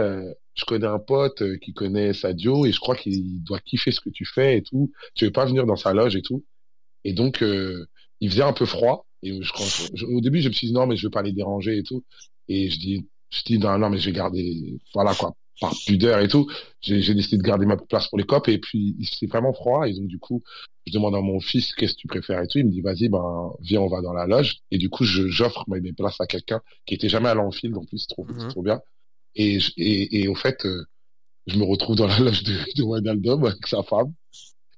je 0.56 0.66
connais 0.66 0.88
un 0.88 0.98
pote 0.98 1.44
qui 1.60 1.74
connaît 1.74 2.14
Sadio 2.14 2.66
et 2.66 2.72
je 2.72 2.80
crois 2.80 2.96
qu'il 2.96 3.44
doit 3.44 3.60
kiffer 3.60 3.92
ce 3.92 4.02
que 4.02 4.10
tu 4.10 4.26
fais 4.26 4.58
et 4.58 4.64
tout. 4.64 4.92
Tu 5.14 5.26
veux 5.26 5.32
pas 5.32 5.46
venir 5.46 5.68
dans 5.68 5.76
sa 5.76 5.94
loge 5.94 6.16
et 6.16 6.24
tout? 6.24 6.44
Et 7.06 7.14
donc 7.14 7.42
euh, 7.42 7.88
il 8.20 8.30
faisait 8.30 8.44
un 8.44 8.54
peu 8.54 8.66
froid. 8.66 9.08
Et 9.24 9.42
je, 9.42 10.06
au 10.06 10.22
début 10.22 10.42
je 10.42 10.50
me 10.50 10.54
suis 10.54 10.68
dit 10.68 10.74
non 10.74 10.88
mais 10.88 10.98
je 10.98 11.08
veux 11.08 11.12
pas 11.12 11.22
les 11.24 11.32
déranger 11.32 11.78
et 11.78 11.84
tout. 11.84 12.04
Et 12.50 12.70
je 12.70 12.80
dis, 12.80 13.08
je 13.32 13.44
dis 13.44 13.58
non 13.60 13.78
non 13.78 13.90
mais 13.90 13.98
je 13.98 14.08
vais 14.10 14.16
garder, 14.16 14.80
voilà 14.94 15.16
quoi, 15.16 15.34
par 15.62 15.74
pudeur 15.88 16.20
et 16.20 16.28
tout. 16.28 16.48
J'ai 16.82 17.14
décidé 17.14 17.38
de 17.38 17.44
garder 17.44 17.66
ma 17.66 17.78
place 17.78 18.08
pour 18.10 18.18
les 18.18 18.26
copes 18.26 18.50
et 18.50 18.58
puis 18.60 18.96
c'est 19.20 19.28
vraiment 19.28 19.54
froid 19.54 19.88
et 19.88 19.94
donc 19.94 20.08
du 20.08 20.20
coup 20.20 20.44
je 20.86 20.94
demande 20.94 21.16
à 21.16 21.22
mon 21.22 21.40
fils 21.40 21.74
qu'est-ce 21.76 21.94
que 21.94 22.02
tu 22.02 22.08
préfères 22.08 22.42
et 22.42 22.48
tout. 22.48 22.60
Il 22.60 22.66
me 22.68 22.72
dit 22.72 22.82
vas-y 22.82 23.10
ben 23.10 23.52
viens 23.62 23.82
on 23.82 23.88
va 23.88 24.02
dans 24.02 24.14
la 24.14 24.28
loge 24.28 24.58
et 24.72 24.78
du 24.78 24.90
coup 24.90 25.06
j'offre 25.06 25.64
mes 25.70 25.94
places 25.94 26.20
à 26.22 26.28
quelqu'un 26.28 26.62
qui 26.86 26.96
était 26.96 27.10
jamais 27.10 27.30
allé 27.30 27.40
en 27.42 27.52
field 27.52 27.76
en 27.78 27.86
plus 27.86 28.00
c'est 28.00 28.08
trop, 28.08 28.28
c'est 28.38 28.48
trop 28.50 28.62
bien. 28.64 28.82
Et, 29.36 29.60
et, 29.78 30.22
et 30.22 30.28
au 30.28 30.36
fait, 30.36 30.66
euh, 30.66 30.86
je 31.48 31.58
me 31.58 31.64
retrouve 31.66 31.96
dans 31.96 32.08
la 32.08 32.20
loge 32.20 32.44
de, 32.44 32.54
de 32.76 32.84
Wijnaldum 32.84 33.46
avec 33.46 33.68
sa 33.68 33.84
femme. 33.84 34.14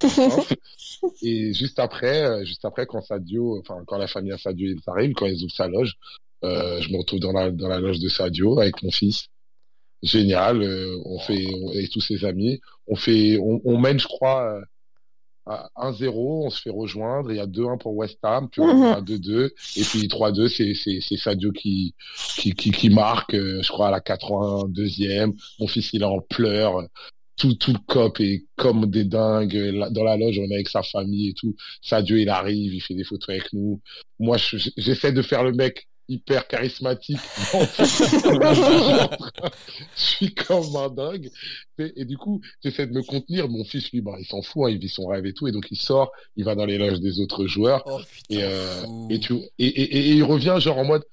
et 1.22 1.54
juste 1.54 1.80
après, 1.80 2.24
euh, 2.24 2.46
juste 2.46 2.66
après, 2.66 2.86
quand 2.86 3.02
Sadio, 3.02 3.60
enfin, 3.60 3.84
quand 3.88 3.98
la 3.98 4.08
famille 4.08 4.32
à 4.32 4.38
Sadio 4.38 4.68
ils 4.70 4.82
arrivent, 4.88 5.14
quand 5.14 5.26
ils 5.26 5.44
ouvrent 5.44 5.54
sa 5.56 5.68
loge, 5.68 5.94
euh, 6.44 6.80
je 6.82 6.92
me 6.92 6.98
retrouve 6.98 7.20
dans 7.20 7.32
la, 7.34 7.52
dans 7.52 7.68
la 7.68 7.80
loge 7.80 8.00
de 8.00 8.10
Sadio 8.10 8.60
avec 8.60 8.82
mon 8.84 8.92
fils. 8.92 9.28
Génial, 10.04 10.62
euh, 10.62 10.96
on 11.06 11.20
fait, 11.20 11.48
on- 11.52 11.72
tous 11.92 12.02
ses 12.02 12.24
amis. 12.26 12.60
On 12.88 12.96
fait, 12.96 13.38
on, 13.40 13.60
on 13.66 13.78
mène, 13.80 14.00
je 14.00 14.06
crois, 14.08 14.44
euh, 14.60 14.62
à 15.48 15.70
1-0, 15.78 16.46
on 16.46 16.50
se 16.50 16.62
fait 16.62 16.70
rejoindre, 16.70 17.32
il 17.32 17.38
y 17.38 17.40
a 17.40 17.48
2-1 17.48 17.78
pour 17.78 17.96
West 17.96 18.20
Ham, 18.22 18.50
puis 18.50 18.62
on 18.62 18.68
Mhm. 18.68 18.84
a 18.94 19.02
2-2, 19.02 19.50
et 19.78 19.84
puis 19.84 20.08
3-2, 20.10 20.50
c'est, 20.50 20.74
c'est, 20.76 21.00
c'est 21.02 21.16
Sadio 21.18 21.52
qui, 21.54 21.96
qui, 22.36 22.52
qui, 22.54 22.72
qui 22.72 22.90
marque, 22.90 23.34
euh, 23.34 23.62
je 23.64 23.70
crois, 23.70 23.88
à 23.88 23.92
la 23.92 24.02
82e. 24.02 25.34
Mon 25.60 25.68
fils, 25.68 25.94
il 25.94 26.02
est 26.02 26.06
en 26.06 26.20
pleurs. 26.20 26.84
Tout, 27.38 27.54
tout 27.54 27.72
le 27.72 27.80
cop 27.86 28.20
est 28.20 28.46
comme 28.56 28.88
des 28.90 29.04
dingues. 29.06 29.72
Dans 29.92 30.04
la 30.04 30.18
loge, 30.18 30.40
on 30.40 30.50
est 30.50 30.56
avec 30.56 30.70
sa 30.70 30.82
famille 30.84 31.30
et 31.30 31.34
tout. 31.34 31.56
Sadio, 31.82 32.18
il 32.18 32.30
arrive, 32.30 32.74
il 32.74 32.82
fait 32.82 32.96
des 32.96 33.04
photos 33.04 33.30
avec 33.30 33.54
nous. 33.54 33.80
Moi, 34.20 34.38
je- 34.38 34.58
j'essaie 34.76 35.12
de 35.12 35.22
faire 35.22 35.44
le 35.44 35.52
mec 35.54 35.88
hyper 36.10 36.48
charismatique. 36.48 37.20
je 39.96 40.02
suis 40.02 40.34
comme 40.34 40.76
un 40.76 40.90
dingue. 40.90 41.30
Et, 41.80 41.94
et 42.02 42.06
du 42.06 42.18
coup, 42.18 42.42
j'essaie 42.64 42.88
de 42.88 42.94
me 42.94 43.04
contenir. 43.04 43.48
Mon 43.50 43.64
fils, 43.64 43.92
lui, 43.92 44.02
bah, 44.02 44.16
il 44.20 44.26
s'en 44.26 44.42
fout, 44.42 44.64
hein, 44.66 44.70
il 44.72 44.80
vit 44.80 44.90
son 44.90 45.06
rêve 45.08 45.26
et 45.26 45.34
tout. 45.34 45.48
Et 45.48 45.52
donc, 45.52 45.68
il 45.72 45.78
sort, 45.78 46.12
il 46.36 46.46
va 46.46 46.56
dans 46.56 46.66
les 46.66 46.78
loges 46.78 47.00
des 47.00 47.20
autres 47.20 47.46
joueurs. 47.48 47.84
Oh 47.86 48.00
Et, 48.30 48.40
euh, 48.44 48.84
et, 49.10 49.20
tu, 49.20 49.34
et, 49.60 49.66
et, 49.68 49.98
et 49.98 50.12
il 50.14 50.24
revient 50.24 50.56
genre 50.60 50.78
en 50.80 50.86
mode 50.86 51.04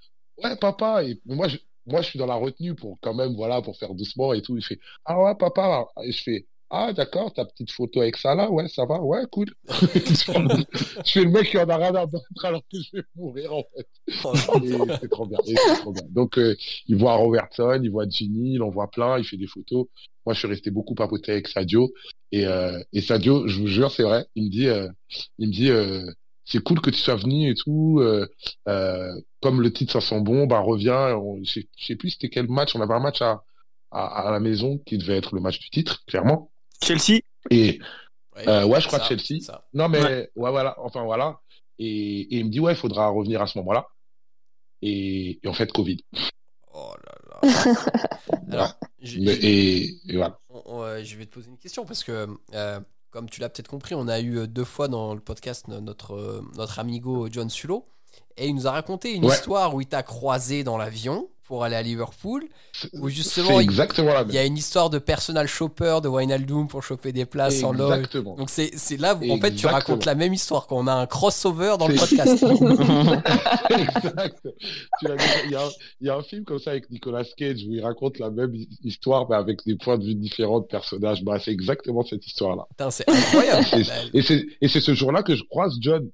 ouais 0.42 0.56
papa 0.56 1.04
et 1.04 1.20
moi 1.26 1.46
je, 1.46 1.58
moi 1.87 2.03
je 2.03 2.09
suis 2.09 2.18
dans 2.18 2.26
la 2.26 2.35
retenue 2.35 2.74
pour 2.74 2.99
quand 3.01 3.14
même 3.14 3.35
voilà 3.35 3.62
pour 3.62 3.76
faire 3.76 3.95
doucement 3.95 4.32
et 4.32 4.43
tout. 4.43 4.57
Il 4.57 4.64
fait 4.64 4.78
ah 5.05 5.20
ouais 5.20 5.35
papa 5.35 5.87
et 6.03 6.12
je 6.12 6.22
fais 6.22 6.47
ah 6.70 6.93
d'accord 6.93 7.32
ta 7.32 7.45
petite 7.45 7.70
photo 7.70 8.01
avec 8.01 8.16
ça 8.16 8.35
là 8.35 8.51
ouais 8.51 8.66
ça 8.68 8.85
va 8.85 9.01
ouais 9.01 9.22
cool 9.30 9.47
je 9.68 11.03
fais 11.05 11.24
le 11.24 11.30
mec 11.30 11.51
qui 11.51 11.59
en 11.59 11.68
a 11.68 11.76
rien 11.76 11.95
à 11.95 12.07
battre 12.07 12.45
alors 12.45 12.62
que 12.62 12.78
je 12.80 12.97
vais 12.97 13.05
mourir 13.14 13.53
en 13.55 13.62
fait. 13.76 13.87
Oh, 14.24 14.32
c'est 15.01 15.11
trop 15.11 15.26
bien 15.26 15.39
trop 15.80 15.95
donc 16.11 16.39
euh, 16.39 16.57
il 16.89 16.97
voit 16.97 17.14
Robertson 17.14 17.80
il 17.82 17.91
voit 17.91 18.09
Ginny 18.09 18.55
il 18.55 18.62
en 18.62 18.70
voit 18.70 18.91
plein 18.91 19.18
il 19.18 19.24
fait 19.24 19.37
des 19.37 19.47
photos. 19.47 19.87
Moi 20.26 20.35
je 20.35 20.39
suis 20.41 20.49
resté 20.49 20.70
beaucoup 20.70 20.95
papoté 20.95 21.32
avec 21.32 21.49
Sadio. 21.49 21.93
Et 22.32 22.47
euh, 22.47 22.82
et 22.93 23.03
Sadio 23.03 23.47
je 23.47 23.61
vous 23.61 23.68
jure 23.68 23.93
c'est 23.93 24.03
vrai 24.03 24.26
il 24.35 24.45
me 24.47 24.51
dit 24.51 24.68
euh, 24.68 24.89
il 25.39 25.49
me 25.49 25.53
dit 25.53 25.70
c'est 26.45 26.62
cool 26.62 26.80
que 26.80 26.90
tu 26.90 26.99
sois 26.99 27.16
venu 27.16 27.51
et 27.51 27.55
tout. 27.55 27.99
Euh, 28.01 28.26
euh, 28.68 29.12
comme 29.40 29.61
le 29.62 29.72
titre 29.72 29.92
ça 29.92 30.01
sent 30.01 30.20
bon, 30.20 30.47
bah 30.47 30.61
reviens. 30.61 31.16
On- 31.16 31.42
Je 31.45 31.51
sais, 31.51 31.68
je 31.76 31.86
sais 31.86 31.97
plus 31.97 32.11
c'était 32.11 32.28
quel 32.30 32.49
match. 32.49 32.74
On 32.76 32.80
avait 32.80 32.95
un 32.95 33.01
match 33.01 33.22
à, 33.22 33.42
à 33.90 34.28
à 34.28 34.30
la 34.30 34.40
maison 34.40 34.78
qui 34.86 34.99
devait 34.99 35.16
être 35.16 35.34
le 35.34 35.40
match 35.40 35.59
du 35.59 35.70
titre, 35.70 36.05
clairement. 36.07 36.51
Chelsea 36.82 37.20
Et 37.51 37.78
Ouais, 38.36 38.49
euh, 38.49 38.66
ouais, 38.66 38.80
je 38.80 38.88
crois 38.88 38.99
ça, 38.99 39.07
Chelsea. 39.07 39.40
ça. 39.42 39.64
Non 39.74 39.88
mais 39.88 40.03
ouais. 40.03 40.30
voilà. 40.34 40.74
Enfin 40.80 41.05
voilà. 41.05 41.38
Et, 41.78 41.86
et 42.22 42.38
il 42.38 42.47
me 42.47 42.51
dit 42.51 42.59
ouais, 42.61 42.72
il 42.72 42.76
faudra 42.76 43.09
revenir 43.09 43.40
à 43.40 43.47
ce 43.47 43.57
moment-là. 43.59 43.86
Et, 44.82 45.38
et 45.42 45.49
en 45.49 45.53
fait 45.55 45.70
Covid. 45.72 45.99
Oh 46.72 46.92
là 47.07 47.14
là. 47.30 47.74
Alors, 48.51 48.74
je- 49.01 49.20
Mais- 49.20 49.34
je- 49.34 49.47
et, 49.47 49.84
et 50.09 50.16
voilà. 50.16 50.38
on- 50.49 50.62
on- 50.66 51.05
je 51.05 51.16
vais 51.16 51.26
te 51.26 51.32
poser 51.34 51.49
une 51.51 51.59
question 51.59 51.84
parce 51.86 52.03
que, 52.03 52.26
euh, 52.55 52.80
comme 53.14 53.30
tu 53.30 53.40
l'as 53.40 53.48
peut-être 53.48 53.68
compris, 53.68 53.94
on 53.94 54.08
a 54.08 54.18
eu 54.18 54.38
euh, 54.38 54.46
deux 54.48 54.64
fois 54.64 54.88
dans 54.88 55.14
le 55.14 55.20
podcast 55.20 55.68
no- 55.68 55.80
notre, 55.80 56.14
euh, 56.16 56.42
notre 56.56 56.80
amigo 56.80 57.28
John 57.30 57.48
Sulo 57.48 57.86
et 58.36 58.48
il 58.48 58.54
nous 58.56 58.66
a 58.66 58.72
raconté 58.72 59.12
une 59.14 59.24
Ouais. 59.24 59.32
histoire 59.32 59.72
où 59.72 59.80
il 59.80 59.86
t'a 59.86 60.02
croisé 60.02 60.64
dans 60.64 60.76
l'avion 60.76 61.28
pour 61.45 61.62
aller 61.64 61.76
à 61.76 61.82
Liverpool. 61.82 62.45
Où 62.95 63.09
justement, 63.09 63.61
il, 63.61 63.64
exactement 63.64 64.11
y 64.30 64.38
a 64.38 64.45
une 64.45 64.57
histoire 64.57 64.90
de 64.90 64.99
personal 64.99 65.47
shopper 65.47 65.99
de 66.03 66.09
Wijnaldum 66.09 66.66
pour 66.68 66.82
choper 66.82 67.12
des 67.12 67.26
places 67.26 67.62
en 67.62 67.72
loge. 67.72 67.99
Exactement. 67.99 68.34
Donc 68.36 68.51
c'est 68.51 68.97
là 68.99 69.14
où 69.14 69.18
en 69.30 69.36
fait 69.36 69.51
tu 69.51 69.66
Exactement. 69.66 69.72
racontes 69.72 70.05
la 70.07 70.14
même 70.14 70.32
histoire 70.34 70.66
qu'on 70.66 70.86
a 70.86 70.92
un 70.95 71.07
crossover 71.07 71.76
dans 71.78 71.86
le 71.88 71.95
podcast. 71.95 72.42
exact. 73.70 74.49
Tu 75.01 75.07
Il 75.47 75.51
y, 75.53 75.55
a, 75.57 75.68
il 76.01 76.07
y 76.07 76.11
a 76.11 76.16
un 76.16 76.22
film 76.22 76.45
comme 76.45 76.59
ça 76.59 76.70
avec 76.70 76.90
Nicolas 76.90 77.24
Cage 77.36 77.64
où 77.66 77.72
il 77.72 77.82
raconte 77.82 78.18
la 78.18 78.30
même 78.30 78.55
hi- 78.55 78.68
histoire 78.82 79.28
mais 79.28 79.36
avec 79.36 79.64
des 79.66 79.76
points 79.76 79.99
de 79.99 80.05
vue 80.05 80.14
différents 80.14 80.61
de 80.61 80.66
personnages. 80.66 81.22
Bah, 81.22 81.38
c'est 81.38 81.53
exactement 81.53 82.05
cette 82.05 82.26
histoire-là. 82.26 82.66
C'est 82.90 83.09
incroyable. 83.09 83.66
Et 84.61 84.68
c'est 84.68 84.80
ce 84.80 84.95
jour-là 84.95 85.22
que 85.22 85.34
je 85.36 85.45
croise 85.45 85.76
John. 85.80 86.11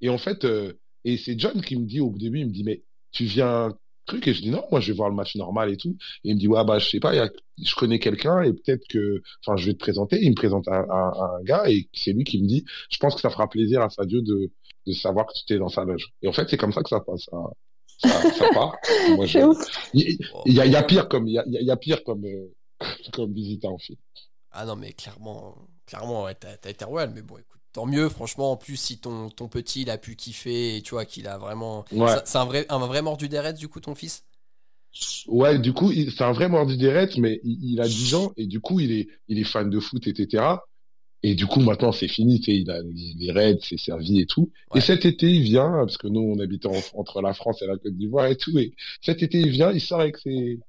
Et 0.00 0.08
en 0.10 0.18
fait, 0.18 0.44
euh, 0.44 0.74
et 1.04 1.16
c'est 1.16 1.38
John 1.38 1.60
qui 1.62 1.76
me 1.76 1.86
dit 1.86 2.00
au 2.00 2.10
début, 2.10 2.40
il 2.40 2.46
me 2.46 2.52
dit 2.52 2.64
mais 2.64 2.82
tu 3.12 3.24
viens 3.24 3.74
truc 4.06 4.26
et 4.28 4.34
je 4.34 4.42
dis 4.42 4.50
non, 4.50 4.64
moi 4.70 4.80
je 4.80 4.92
vais 4.92 4.96
voir 4.96 5.08
le 5.10 5.14
match 5.14 5.36
normal 5.36 5.70
et 5.72 5.76
tout. 5.76 5.96
Et 6.24 6.30
il 6.30 6.34
me 6.34 6.40
dit 6.40 6.48
ouais 6.48 6.64
bah 6.64 6.78
je 6.78 6.88
sais 6.88 7.00
pas, 7.00 7.14
il 7.14 7.18
y 7.18 7.20
a, 7.20 7.30
je 7.62 7.74
connais 7.74 7.98
quelqu'un 7.98 8.42
et 8.42 8.52
peut-être 8.52 8.86
que, 8.88 9.22
enfin 9.46 9.56
je 9.56 9.66
vais 9.66 9.72
te 9.74 9.78
présenter. 9.78 10.18
Il 10.22 10.30
me 10.30 10.34
présente 10.34 10.68
un, 10.68 10.84
un, 10.90 11.12
un 11.38 11.42
gars 11.44 11.68
et 11.70 11.88
c'est 11.94 12.12
lui 12.12 12.24
qui 12.24 12.42
me 12.42 12.46
dit 12.48 12.64
je 12.90 12.96
pense 12.98 13.14
que 13.14 13.20
ça 13.20 13.30
fera 13.30 13.48
plaisir 13.48 13.82
à 13.82 13.90
Sadio 13.90 14.20
de 14.22 14.50
de 14.86 14.92
savoir 14.92 15.26
que 15.26 15.32
tu 15.34 15.42
étais 15.42 15.58
dans 15.58 15.68
sa 15.68 15.84
loge. 15.84 16.12
Et 16.22 16.28
en 16.28 16.32
fait 16.32 16.48
c'est 16.48 16.56
comme 16.56 16.72
ça 16.72 16.82
que 16.82 16.88
ça 16.88 17.00
passe. 17.00 17.26
Ça, 17.30 17.38
ça, 17.98 18.30
ça 18.32 18.48
part. 18.52 18.76
Moi, 19.16 19.26
je- 19.26 19.32
C'est 19.32 19.44
ouf. 19.44 19.58
il 19.94 20.18
y, 20.54 20.60
a, 20.60 20.66
il 20.66 20.72
y 20.72 20.76
a 20.76 20.82
pire 20.82 21.08
comme 21.08 21.26
il 21.26 21.34
y 21.34 21.38
a, 21.38 21.44
il 21.46 21.66
y 21.66 21.70
a 21.70 21.76
pire 21.76 22.04
comme 22.04 22.24
euh, 22.26 22.52
comme 23.12 23.32
visiteur 23.32 23.72
en 23.72 23.78
film. 23.78 23.98
Ah 24.50 24.64
non, 24.64 24.76
mais 24.76 24.92
clairement, 24.92 25.68
clairement, 25.86 26.24
ouais, 26.24 26.34
t'as 26.34 26.56
t'as 26.56 26.70
été 26.70 26.84
royal, 26.84 27.10
mais 27.14 27.22
bon, 27.22 27.38
écoute, 27.38 27.55
tant 27.76 27.84
mieux, 27.84 28.08
franchement, 28.08 28.52
en 28.52 28.56
plus, 28.56 28.76
si 28.76 28.96
ton, 28.96 29.28
ton 29.28 29.48
petit, 29.48 29.82
il 29.82 29.90
a 29.90 29.98
pu 29.98 30.16
kiffer, 30.16 30.78
et 30.78 30.80
tu 30.80 30.92
vois, 30.92 31.04
qu'il 31.04 31.28
a 31.28 31.36
vraiment... 31.36 31.84
Ouais. 31.92 32.08
C'est- 32.24 32.38
un 32.38 32.46
vrai, 32.46 32.64
un 32.70 32.78
vrai 32.78 33.02
mordu 33.02 33.28
du 33.28 33.68
coup, 33.68 33.80
ton 33.80 33.94
fils? 33.94 34.24
Ouais, 35.26 35.58
du 35.58 35.74
coup, 35.74 35.92
c'est 35.92 36.22
un 36.22 36.32
vrai 36.32 36.48
mordu 36.48 36.78
des 36.78 36.90
Reds, 36.90 37.18
mais 37.20 37.38
il, 37.44 37.72
il 37.72 37.80
a 37.82 37.86
10 37.86 38.14
ans 38.14 38.32
et 38.38 38.46
du 38.46 38.60
coup, 38.60 38.80
il 38.80 38.92
est, 38.92 39.08
il 39.28 39.38
est 39.38 39.44
fan 39.44 39.68
de 39.68 39.78
foot, 39.78 40.06
etc. 40.06 40.42
Et 41.22 41.34
du 41.34 41.46
coup, 41.46 41.60
maintenant, 41.60 41.92
c'est 41.92 42.08
fini, 42.08 42.40
tu 42.40 42.46
sais, 42.46 42.56
il 42.56 42.70
a 42.70 42.80
les, 42.80 43.30
Reds, 43.30 43.58
c'est 43.60 43.78
servi 43.78 44.20
et 44.20 44.26
tout. 44.26 44.50
Ouais. 44.70 44.78
Et 44.78 44.80
cet 44.80 45.04
été, 45.04 45.30
il 45.30 45.42
vient, 45.42 45.70
parce 45.80 45.98
que 45.98 46.06
nous, 46.06 46.20
on 46.22 46.38
habite 46.38 46.64
en- 46.64 46.80
entre 46.94 47.20
la 47.20 47.34
France 47.34 47.60
et 47.60 47.66
la 47.66 47.76
Côte 47.76 47.94
d'Ivoire 47.94 48.24
et 48.28 48.36
tout. 48.36 48.56
Et 48.58 48.72
cet 49.02 49.22
été, 49.22 49.38
il 49.38 49.50
vient, 49.50 49.70
il 49.70 49.82
sort 49.82 50.00
avec 50.00 50.16
ses, 50.16 50.60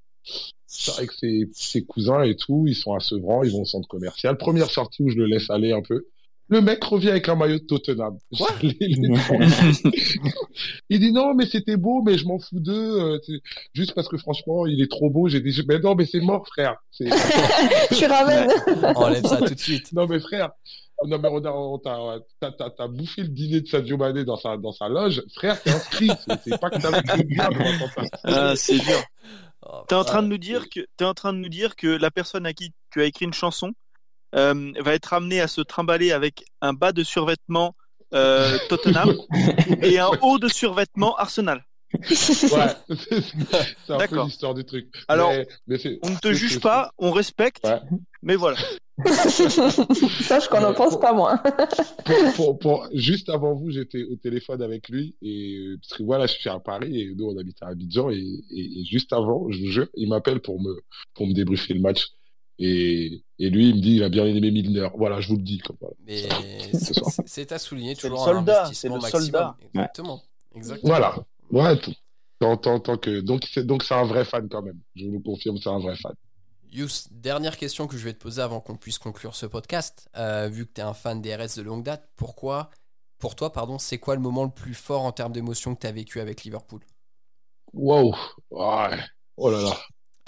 sort 0.65 0.97
avec 0.97 1.13
ses, 1.13 1.47
ses 1.53 1.85
cousins 1.85 2.23
et 2.23 2.35
tout. 2.35 2.65
Ils 2.67 2.75
sont 2.75 2.95
à 2.95 2.99
Sevran, 2.99 3.43
ils 3.43 3.51
vont 3.53 3.61
au 3.61 3.65
centre 3.65 3.87
commercial. 3.87 4.37
Première 4.37 4.69
sortie 4.69 5.03
où 5.03 5.09
je 5.09 5.15
le 5.15 5.27
laisse 5.27 5.49
aller 5.49 5.71
un 5.71 5.81
peu. 5.81 6.05
Le 6.49 6.61
mec 6.61 6.83
revient 6.83 7.09
avec 7.09 7.27
un 7.27 7.35
maillot 7.35 7.59
de 7.59 7.63
Tottenham. 7.65 8.17
Quoi 8.37 8.47
il 10.89 10.99
dit 10.99 11.11
non, 11.11 11.33
mais 11.33 11.45
c'était 11.45 11.75
beau, 11.77 12.01
mais 12.03 12.17
je 12.17 12.25
m'en 12.25 12.39
fous 12.39 12.59
d'eux. 12.59 12.73
euh, 13.01 13.19
juste 13.73 13.93
parce 13.93 14.07
que 14.07 14.17
franchement, 14.17 14.65
il 14.65 14.81
est 14.81 14.89
trop 14.89 15.09
beau. 15.09 15.27
J'ai 15.27 15.41
dit, 15.41 15.61
mais 15.67 15.79
non, 15.79 15.95
mais 15.95 16.05
c'est 16.05 16.21
mort, 16.21 16.47
frère. 16.47 16.75
C'est- 16.91 17.09
tu 17.97 18.05
ramènes. 18.05 18.49
Enlève 18.95 19.25
ça 19.25 19.37
tout 19.37 19.53
de 19.53 19.59
suite. 19.59 19.91
non, 19.93 20.07
mais 20.07 20.19
frère. 20.19 20.51
Non, 21.05 21.19
mais 21.19 21.29
on 21.31 21.43
a, 21.45 21.51
on 21.51 21.77
t'a, 21.77 21.99
t'as, 22.39 22.51
t'as, 22.51 22.69
t'as 22.71 22.87
bouffé 22.87 23.21
le 23.21 23.27
dîner 23.27 23.61
de 23.61 23.67
Sadio 23.67 23.97
Mané 23.97 24.23
dans 24.23 24.37
sa, 24.37 24.57
dans 24.57 24.71
sa 24.71 24.87
loge. 24.87 25.21
Frère, 25.35 25.61
t'es 25.61 25.69
inscrit. 25.69 26.09
C'est, 26.27 26.41
c'est 26.43 26.59
pas 26.59 26.69
que 26.71 26.79
t'as 26.81 26.89
le 26.89 28.07
Ah, 28.23 28.55
c'est 28.55 28.79
dur. 28.79 29.03
Oh, 29.63 29.83
T'es 29.87 29.95
en 29.95 30.03
train 30.03 30.23
de 30.23 30.27
nous 30.27 30.37
dire 30.37 30.69
que 30.69 30.79
t'es 30.97 31.05
en 31.05 31.13
train 31.13 31.33
de 31.33 31.39
nous 31.39 31.49
dire 31.49 31.75
que 31.75 31.87
la 31.87 32.09
personne 32.09 32.45
à 32.45 32.53
qui 32.53 32.71
tu 32.91 33.01
as 33.01 33.05
écrit 33.05 33.25
une 33.25 33.33
chanson 33.33 33.73
euh, 34.35 34.71
va 34.79 34.93
être 34.93 35.13
amenée 35.13 35.39
à 35.41 35.47
se 35.47 35.61
trimballer 35.61 36.11
avec 36.11 36.43
un 36.61 36.73
bas 36.73 36.91
de 36.91 37.03
survêtement 37.03 37.75
euh, 38.13 38.57
Tottenham 38.69 39.13
et 39.81 39.99
un 39.99 40.09
haut 40.21 40.37
de 40.39 40.47
survêtement 40.47 41.15
Arsenal. 41.17 41.63
Ouais, 41.99 42.05
c'est 43.09 43.93
un 43.93 43.97
peu 43.97 43.97
D'accord. 43.97 44.25
l'histoire 44.25 44.53
du 44.53 44.65
truc. 44.65 44.87
Alors, 45.07 45.31
Mais- 45.31 45.47
mais 45.67 45.77
c'est- 45.77 45.99
On 46.03 46.09
ne 46.09 46.17
te 46.17 46.33
juge 46.33 46.59
pas, 46.59 46.91
on 46.97 47.11
respecte, 47.11 47.65
Ouais. 47.65 47.79
mais 48.21 48.35
voilà. 48.35 48.57
Sache 50.21 50.47
qu'on 50.49 50.61
n'en 50.61 50.73
pense 50.73 50.99
pas 50.99 51.13
moins. 51.13 51.37
pour, 52.05 52.33
pour, 52.35 52.59
pour- 52.59 52.87
juste 52.93 53.29
avant 53.29 53.53
vous, 53.55 53.69
j'étais 53.71 54.03
au 54.03 54.15
téléphone 54.15 54.61
avec 54.61 54.89
lui 54.89 55.15
et 55.21 55.55
euh, 55.57 55.77
parce 55.81 55.97
que 55.99 56.03
voilà, 56.03 56.27
je 56.27 56.33
suis 56.33 56.49
à 56.49 56.59
Paris 56.59 56.99
et 57.01 57.13
nous 57.15 57.25
on 57.25 57.37
habite 57.37 57.57
à 57.61 57.67
Abidjan 57.67 58.09
et, 58.09 58.17
et, 58.51 58.81
et 58.81 58.85
juste 58.85 59.13
avant, 59.13 59.49
je 59.49 59.59
vous 59.59 59.71
jure, 59.71 59.87
il 59.95 60.09
m'appelle 60.09 60.39
pour 60.41 60.61
me 60.61 60.81
pour 61.13 61.27
me 61.27 61.33
débriefer 61.33 61.73
le 61.73 61.79
match 61.81 62.07
et, 62.59 63.23
et 63.39 63.49
lui 63.49 63.69
il 63.69 63.75
me 63.75 63.81
dit 63.81 63.95
il 63.97 64.03
a 64.03 64.09
bien 64.09 64.25
aimé 64.25 64.51
Milner. 64.51 64.89
Voilà, 64.95 65.19
je 65.21 65.29
vous 65.29 65.37
le 65.37 65.43
dis 65.43 65.59
comme 65.59 65.77
voilà. 65.79 65.95
Mais 66.05 66.23
c'est- 67.25 67.51
à 67.51 67.59
souligner 67.59 67.95
C'est 67.95 68.07
le 68.07 68.15
toujours 68.15 68.25
soldat, 68.25 68.39
un 68.61 68.65
investissement 68.65 68.73
c'est 68.73 68.87
le 68.87 68.93
maximum. 69.11 69.21
soldat. 69.21 69.57
Exactement. 69.73 70.23
Exactement. 70.55 70.89
Voilà. 70.89 71.15
Ouais. 71.51 71.79
Tant, 72.39 72.55
tant, 72.57 72.79
tant 72.79 72.97
que 72.97 73.19
donc 73.21 73.43
c'est 73.51 73.65
donc 73.65 73.83
c'est 73.83 73.95
un 73.95 74.03
vrai 74.05 74.23
fan 74.25 74.47
quand 74.49 74.61
même. 74.61 74.79
Je 74.95 75.05
vous 75.05 75.13
le 75.13 75.19
confirme, 75.19 75.57
c'est 75.57 75.69
un 75.69 75.79
vrai 75.79 75.95
fan. 75.95 76.13
Yous, 76.71 77.07
dernière 77.11 77.57
question 77.57 77.87
que 77.87 77.97
je 77.97 78.03
vais 78.03 78.13
te 78.13 78.19
poser 78.19 78.41
avant 78.41 78.59
qu'on 78.59 78.75
puisse 78.75 78.99
conclure 78.99 79.35
ce 79.35 79.45
podcast. 79.45 80.09
Euh, 80.17 80.49
vu 80.49 80.65
que 80.67 80.73
tu 80.73 80.81
es 80.81 80.83
un 80.83 80.93
fan 80.93 81.21
des 81.21 81.33
RS 81.35 81.55
de 81.57 81.61
longue 81.63 81.83
date, 81.83 82.09
pourquoi, 82.17 82.69
pour 83.19 83.35
toi, 83.35 83.53
pardon, 83.53 83.79
c'est 83.79 83.97
quoi 83.97 84.15
le 84.15 84.21
moment 84.21 84.43
le 84.43 84.51
plus 84.51 84.73
fort 84.73 85.01
en 85.03 85.11
termes 85.13 85.31
d'émotion 85.31 85.73
que 85.75 85.79
tu 85.81 85.87
as 85.87 85.91
vécu 85.93 86.19
avec 86.19 86.43
Liverpool? 86.43 86.81
Wow. 87.73 88.13
Ouais. 88.51 88.99
Oh 89.37 89.49
là 89.49 89.61
là. 89.61 89.77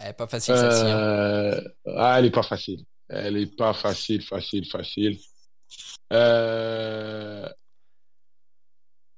Elle 0.01 0.09
est 0.09 0.13
pas 0.13 0.27
facile 0.27 0.55
celle-ci. 0.55 0.89
hein. 0.89 0.97
Euh, 0.97 1.61
ah, 1.97 2.19
elle 2.19 2.25
est 2.25 2.31
pas 2.31 2.43
facile. 2.43 2.85
Elle 3.09 3.37
est 3.37 3.55
pas 3.55 3.73
facile, 3.73 4.21
facile, 4.21 4.65
facile. 4.69 5.17
Euh, 6.13 7.47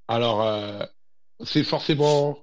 Alors, 0.08 0.42
euh, 0.44 0.84
c'est 1.46 1.64
forcément 1.64 2.38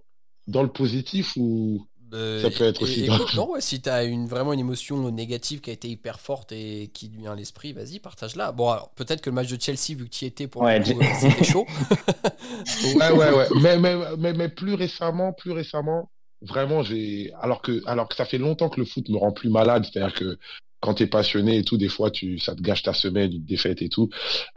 dans 0.46 0.62
le 0.62 0.70
positif 0.72 1.34
ou 1.36 1.86
Euh, 2.14 2.40
ça 2.40 2.50
peut 2.50 2.64
être 2.64 2.80
aussi 2.80 3.04
dans- 3.04 3.18
non, 3.34 3.50
ouais, 3.50 3.60
si 3.60 3.82
tu 3.82 3.90
as 3.90 4.04
une, 4.04 4.26
vraiment 4.26 4.54
une 4.54 4.60
émotion 4.60 5.10
négative 5.10 5.60
qui 5.60 5.68
a 5.68 5.74
été 5.74 5.88
hyper 5.90 6.20
forte 6.20 6.52
et 6.52 6.90
qui 6.94 7.10
te 7.10 7.16
vient 7.18 7.32
à 7.32 7.34
l'esprit, 7.34 7.74
vas-y, 7.74 7.98
partage-la. 7.98 8.50
Bon, 8.52 8.70
alors 8.70 8.88
peut-être 8.94 9.20
que 9.20 9.28
le 9.28 9.34
match 9.34 9.48
de 9.48 9.60
Chelsea, 9.60 9.94
vu 9.98 10.06
que 10.06 10.14
tu 10.14 10.24
y 10.24 10.28
étais 10.28 10.48
pour 10.48 10.62
Ouais, 10.62 10.78
le 10.78 10.84
coup, 10.86 11.00
j'ai- 11.02 11.14
c'était 11.30 11.44
chaud. 11.44 11.66
Ouais, 12.96 13.10
ouais, 13.10 13.30
ouais. 13.34 13.46
Mais, 13.60 13.78
mais, 13.78 13.94
mais, 14.16 14.32
mais 14.32 14.48
plus 14.48 14.72
récemment, 14.74 15.34
plus 15.34 15.52
récemment, 15.52 16.10
vraiment, 16.42 16.82
j'ai. 16.82 17.32
Alors 17.40 17.62
que, 17.62 17.82
alors 17.86 18.08
que 18.08 18.14
ça 18.16 18.24
fait 18.24 18.38
longtemps 18.38 18.68
que 18.68 18.80
le 18.80 18.86
foot 18.86 19.08
me 19.08 19.16
rend 19.16 19.32
plus 19.32 19.50
malade, 19.50 19.84
c'est-à-dire 19.84 20.14
que 20.14 20.38
quand 20.80 20.94
t'es 20.94 21.06
passionné 21.06 21.58
et 21.58 21.64
tout, 21.64 21.76
des 21.76 21.88
fois, 21.88 22.10
tu, 22.10 22.38
ça 22.38 22.54
te 22.54 22.62
gâche 22.62 22.82
ta 22.82 22.94
semaine, 22.94 23.32
une 23.32 23.44
défaite 23.44 23.82
et 23.82 23.88
tout. 23.88 24.08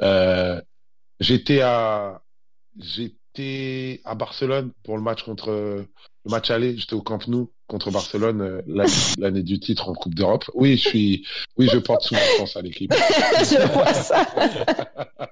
Euh, 0.02 0.62
j'étais 1.20 1.62
à, 1.62 2.22
j'étais 2.78 4.02
à 4.06 4.16
Barcelone 4.16 4.72
pour 4.84 4.98
le 4.98 5.04
match 5.04 5.24
contre, 5.24 5.52
le 5.52 5.88
match 6.30 6.52
aller, 6.52 6.78
j'étais 6.78 6.94
au 6.94 7.02
Camp 7.02 7.28
Nou 7.28 7.52
contre 7.68 7.90
Barcelone 7.90 8.42
euh, 8.42 8.86
l'année 9.18 9.44
du 9.44 9.60
titre 9.60 9.90
en 9.90 9.94
Coupe 9.94 10.14
d'Europe. 10.14 10.46
Oui, 10.54 10.78
je 10.78 10.90
suis, 10.90 11.28
oui, 11.58 11.70
je 11.72 11.78
porte 11.80 12.04
souvent 12.04 12.22
chance 12.38 12.58
à 12.58 12.62
l'équipe. 12.62 12.94
je 13.40 13.74
vois 13.74 13.94
ça. 13.94 14.28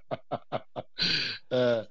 Euh, 1.51 1.83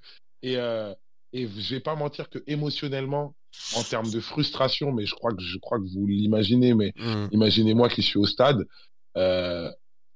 et, 0.43 0.57
euh, 0.57 0.95
et 1.33 1.47
je 1.47 1.75
vais 1.75 1.81
pas 1.81 1.95
mentir 1.97 2.29
que 2.31 2.39
émotionnellement, 2.47 3.35
en 3.75 3.83
termes 3.83 4.11
de 4.11 4.21
frustration, 4.21 4.93
mais 4.93 5.07
je 5.07 5.15
crois 5.15 5.33
que 5.33 5.43
je 5.43 5.59
crois 5.59 5.79
que 5.79 5.85
vous 5.93 6.07
l'imaginez, 6.07 6.75
mais 6.75 6.93
Hmm. 6.97 7.27
imaginez 7.33 7.75
moi 7.75 7.89
qui 7.89 8.03
suis 8.03 8.19
au 8.19 8.27
stade. 8.27 8.65
euh, 9.17 9.71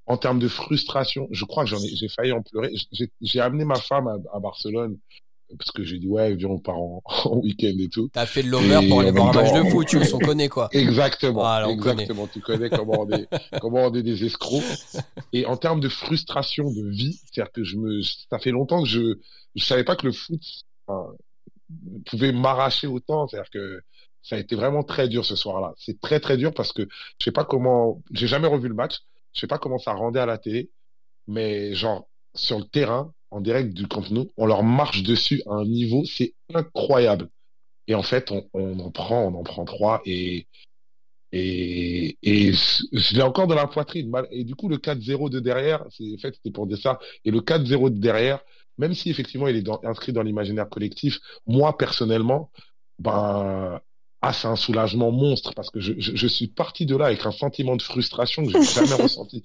en 0.05 0.17
termes 0.17 0.39
de 0.39 0.49
frustration, 0.49 1.27
je 1.31 1.45
crois 1.45 1.63
que 1.63 1.69
j'en 1.69 1.79
ai, 1.81 1.87
j'ai 1.95 2.09
failli 2.09 2.31
en 2.33 2.41
pleurer. 2.41 2.73
J'ai, 3.21 3.39
amené 3.39 3.63
ma 3.63 3.75
femme 3.79 4.07
à, 4.07 4.15
à 4.35 4.39
Barcelone 4.41 4.97
parce 5.57 5.71
que 5.71 5.83
j'ai 5.85 5.97
dit 5.97 6.07
ouais, 6.07 6.35
viens 6.35 6.49
on 6.49 6.59
part 6.59 6.77
en, 6.77 7.01
en 7.25 7.37
week-end 7.37 7.73
et 7.79 7.87
tout. 7.87 8.09
T'as 8.11 8.25
fait 8.25 8.43
de 8.43 8.47
Et 8.47 8.89
pour 8.89 8.99
aller 8.99 9.11
voir 9.11 9.29
un 9.29 9.33
match 9.33 9.53
de 9.53 9.69
foot, 9.69 9.87
tu 9.87 9.97
on 10.13 10.19
connaît 10.29 10.49
quoi. 10.49 10.67
Exactement, 10.73 11.39
Voilà, 11.41 11.69
on 11.69 11.71
exactement. 11.73 12.27
Tu 12.27 12.41
connais 12.41 12.69
comment 12.69 13.01
on 13.01 13.09
est, 13.11 13.27
comment 13.61 13.85
on 13.87 13.93
est 13.93 14.03
des 14.03 14.25
escrocs. 14.25 14.63
Et 15.31 15.45
en 15.45 15.55
termes 15.57 15.79
de 15.79 15.89
frustration 15.89 16.69
de 16.69 16.89
vie, 16.89 17.13
c'est-à-dire 17.25 17.51
que 17.53 17.63
je 17.63 17.77
me, 17.77 18.01
ça 18.01 18.39
fait 18.39 18.51
longtemps 18.51 18.83
que 18.83 18.89
je, 18.89 19.15
je 19.55 19.63
savais 19.63 19.83
pas 19.85 19.95
que 19.95 20.05
le 20.07 20.11
foot 20.13 20.41
pouvait 22.05 22.31
m'arracher 22.31 22.87
autant. 22.87 23.27
C'est-à-dire 23.27 23.49
que 23.51 23.81
ça 24.21 24.37
a 24.37 24.39
été 24.39 24.55
vraiment 24.55 24.83
très 24.83 25.07
dur 25.07 25.25
ce 25.25 25.35
soir-là. 25.35 25.73
C'est 25.77 25.99
très 25.99 26.19
très 26.19 26.37
dur 26.37 26.53
parce 26.53 26.71
que 26.73 26.83
je 26.83 27.25
sais 27.25 27.31
pas 27.31 27.45
comment, 27.45 28.01
j'ai 28.11 28.27
jamais 28.27 28.47
revu 28.47 28.69
le 28.69 28.75
match. 28.75 28.99
Je 29.33 29.41
sais 29.41 29.47
pas 29.47 29.57
comment 29.57 29.79
ça 29.79 29.93
rendait 29.93 30.19
à 30.19 30.25
la 30.25 30.37
télé, 30.37 30.69
mais 31.27 31.73
genre 31.73 32.07
sur 32.35 32.59
le 32.59 32.65
terrain, 32.65 33.13
en 33.31 33.41
direct 33.41 33.73
du 33.73 33.87
Camp 33.87 34.09
Nou, 34.11 34.31
on 34.37 34.45
leur 34.45 34.63
marche 34.63 35.03
dessus 35.03 35.41
à 35.47 35.53
un 35.53 35.65
niveau, 35.65 36.05
c'est 36.05 36.35
incroyable. 36.53 37.29
Et 37.87 37.95
en 37.95 38.03
fait, 38.03 38.31
on, 38.31 38.79
en 38.79 38.91
prend, 38.91 39.23
on 39.25 39.35
en 39.35 39.43
prend 39.43 39.65
trois 39.65 40.01
et 40.05 40.47
et, 41.35 42.15
je 42.21 43.15
l'ai 43.15 43.23
encore 43.23 43.47
dans 43.47 43.55
la 43.55 43.65
poitrine. 43.65 44.11
Et 44.29 44.43
du 44.43 44.53
coup, 44.53 44.69
le 44.69 44.77
4-0 44.77 45.31
de 45.31 45.39
derrière, 45.39 45.83
c'est 45.89 46.13
en 46.13 46.17
fait 46.19 46.35
c'était 46.35 46.51
pour 46.51 46.67
dire 46.67 46.77
ça. 46.77 46.99
Et 47.25 47.31
le 47.31 47.39
4-0 47.39 47.89
de 47.89 47.97
derrière, 47.99 48.39
même 48.77 48.93
si 48.93 49.09
effectivement 49.09 49.47
il 49.47 49.55
est 49.55 49.61
dans- 49.61 49.79
inscrit 49.83 50.13
dans 50.13 50.23
l'imaginaire 50.23 50.69
collectif, 50.69 51.19
moi 51.47 51.77
personnellement, 51.77 52.51
ben 52.99 53.79
ah 54.21 54.31
c'est 54.33 54.47
un 54.47 54.55
soulagement 54.55 55.11
monstre 55.11 55.53
parce 55.53 55.69
que 55.69 55.81
je, 55.81 55.93
je, 55.97 56.15
je 56.15 56.27
suis 56.27 56.47
parti 56.47 56.85
de 56.85 56.95
là 56.95 57.07
avec 57.07 57.25
un 57.25 57.31
sentiment 57.31 57.75
de 57.75 57.81
frustration 57.81 58.45
que 58.45 58.51
j'ai 58.51 58.63
jamais 58.87 58.93
ressenti 59.03 59.43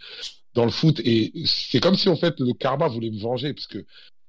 dans 0.54 0.64
le 0.64 0.70
foot. 0.70 1.00
Et 1.04 1.32
c'est 1.46 1.80
comme 1.80 1.96
si 1.96 2.08
en 2.08 2.16
fait 2.16 2.38
le 2.38 2.52
karma 2.54 2.86
voulait 2.86 3.10
me 3.10 3.18
venger 3.20 3.54
parce 3.54 3.66
que 3.66 3.84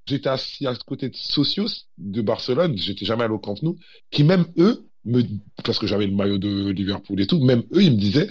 j'étais 0.07 0.29
assis 0.29 0.65
à 0.65 0.73
côté 0.75 1.09
de 1.09 1.15
Socios 1.15 1.85
de 1.99 2.21
Barcelone, 2.21 2.75
j'étais 2.77 3.05
jamais 3.05 3.25
allé 3.25 3.33
au 3.33 3.39
Camp 3.39 3.61
Nou, 3.61 3.77
qui 4.09 4.23
même 4.23 4.47
eux 4.57 4.87
me 5.05 5.21
parce 5.63 5.77
que 5.77 5.85
j'avais 5.85 6.07
le 6.07 6.15
maillot 6.15 6.39
de 6.39 6.69
Liverpool 6.71 7.21
et 7.21 7.27
tout, 7.27 7.39
même 7.39 7.63
eux 7.73 7.83
ils 7.83 7.91
me 7.91 7.97
disaient 7.99 8.29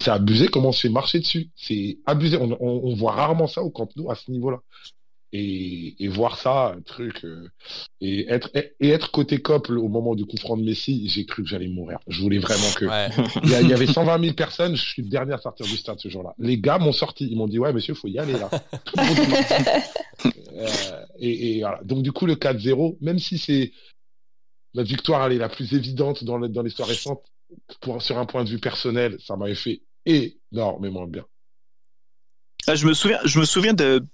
c'est 0.00 0.10
abusé 0.10 0.46
comment 0.48 0.68
on 0.68 0.72
se 0.72 0.82
fait 0.82 0.88
marcher 0.88 1.18
dessus, 1.20 1.50
c'est 1.56 1.98
abusé, 2.06 2.36
on, 2.36 2.52
on, 2.60 2.80
on 2.84 2.94
voit 2.94 3.12
rarement 3.12 3.46
ça 3.48 3.62
au 3.62 3.70
Camp 3.70 3.88
Nou 3.96 4.10
à 4.10 4.14
ce 4.14 4.30
niveau-là. 4.30 4.60
Et, 5.32 5.96
et 6.02 6.08
voir 6.08 6.38
ça, 6.38 6.72
un 6.76 6.80
truc, 6.82 7.24
euh, 7.24 7.48
et 8.00 8.26
être 8.32 8.48
et, 8.54 8.74
et 8.80 8.90
être 8.90 9.10
côté 9.10 9.38
couple 9.42 9.76
au 9.76 9.88
moment 9.88 10.14
du 10.14 10.24
coup 10.24 10.36
franc 10.36 10.56
de 10.56 10.62
Messi, 10.62 11.08
j'ai 11.08 11.26
cru 11.26 11.42
que 11.42 11.48
j'allais 11.48 11.66
mourir. 11.68 11.98
Je 12.06 12.22
voulais 12.22 12.38
vraiment 12.38 12.70
que 12.76 12.84
Ouais. 12.86 13.08
il 13.42 13.50
y, 13.50 13.54
a- 13.54 13.60
il 13.60 13.68
y 13.68 13.72
avait 13.74 13.88
120 13.88 14.20
000 14.22 14.34
personnes, 14.34 14.76
je 14.76 14.82
suis 14.82 15.02
le 15.02 15.08
dernier 15.08 15.32
à 15.34 15.38
sortir 15.38 15.66
du 15.66 15.76
stade 15.76 15.98
ce 15.98 16.08
jour-là. 16.08 16.32
Les 16.38 16.58
gars 16.58 16.78
m'ont 16.78 16.92
sorti, 16.92 17.26
ils 17.28 17.36
m'ont 17.36 17.48
dit 17.48 17.58
ouais 17.58 17.72
monsieur, 17.72 17.94
faut 17.94 18.06
y 18.08 18.18
aller 18.20 18.34
là. 18.34 18.48
Tout 18.84 18.94
le 18.96 19.04
monde 19.04 19.18
est 19.18 19.48
parti. 19.48 19.70
Euh, 20.56 21.04
et, 21.18 21.56
et 21.56 21.60
voilà. 21.60 21.80
Donc 21.84 22.02
du 22.02 22.10
coup 22.12 22.24
le 22.24 22.34
4-0, 22.36 22.96
même 23.02 23.18
si 23.18 23.36
c'est 23.36 23.72
la 24.72 24.82
victoire 24.82 25.26
elle 25.26 25.32
est 25.34 25.38
la 25.38 25.50
plus 25.50 25.74
évidente 25.74 26.24
dans 26.24 26.38
l'histoire 26.38 26.88
récente, 26.88 27.22
pour, 27.82 28.00
sur 28.00 28.16
un 28.16 28.24
point 28.26 28.44
de 28.44 28.48
vue 28.48 28.58
personnel, 28.58 29.18
ça 29.20 29.36
m'avait 29.36 29.54
fait 29.54 29.82
énormément 30.06 31.06
bien. 31.06 31.24
Ah, 32.68 32.74
je 32.74 32.86
me 32.86 32.94
souviens, 32.94 33.20
je 33.24 33.38
me 33.38 33.44
souviens 33.44 33.74
de, 33.74 34.04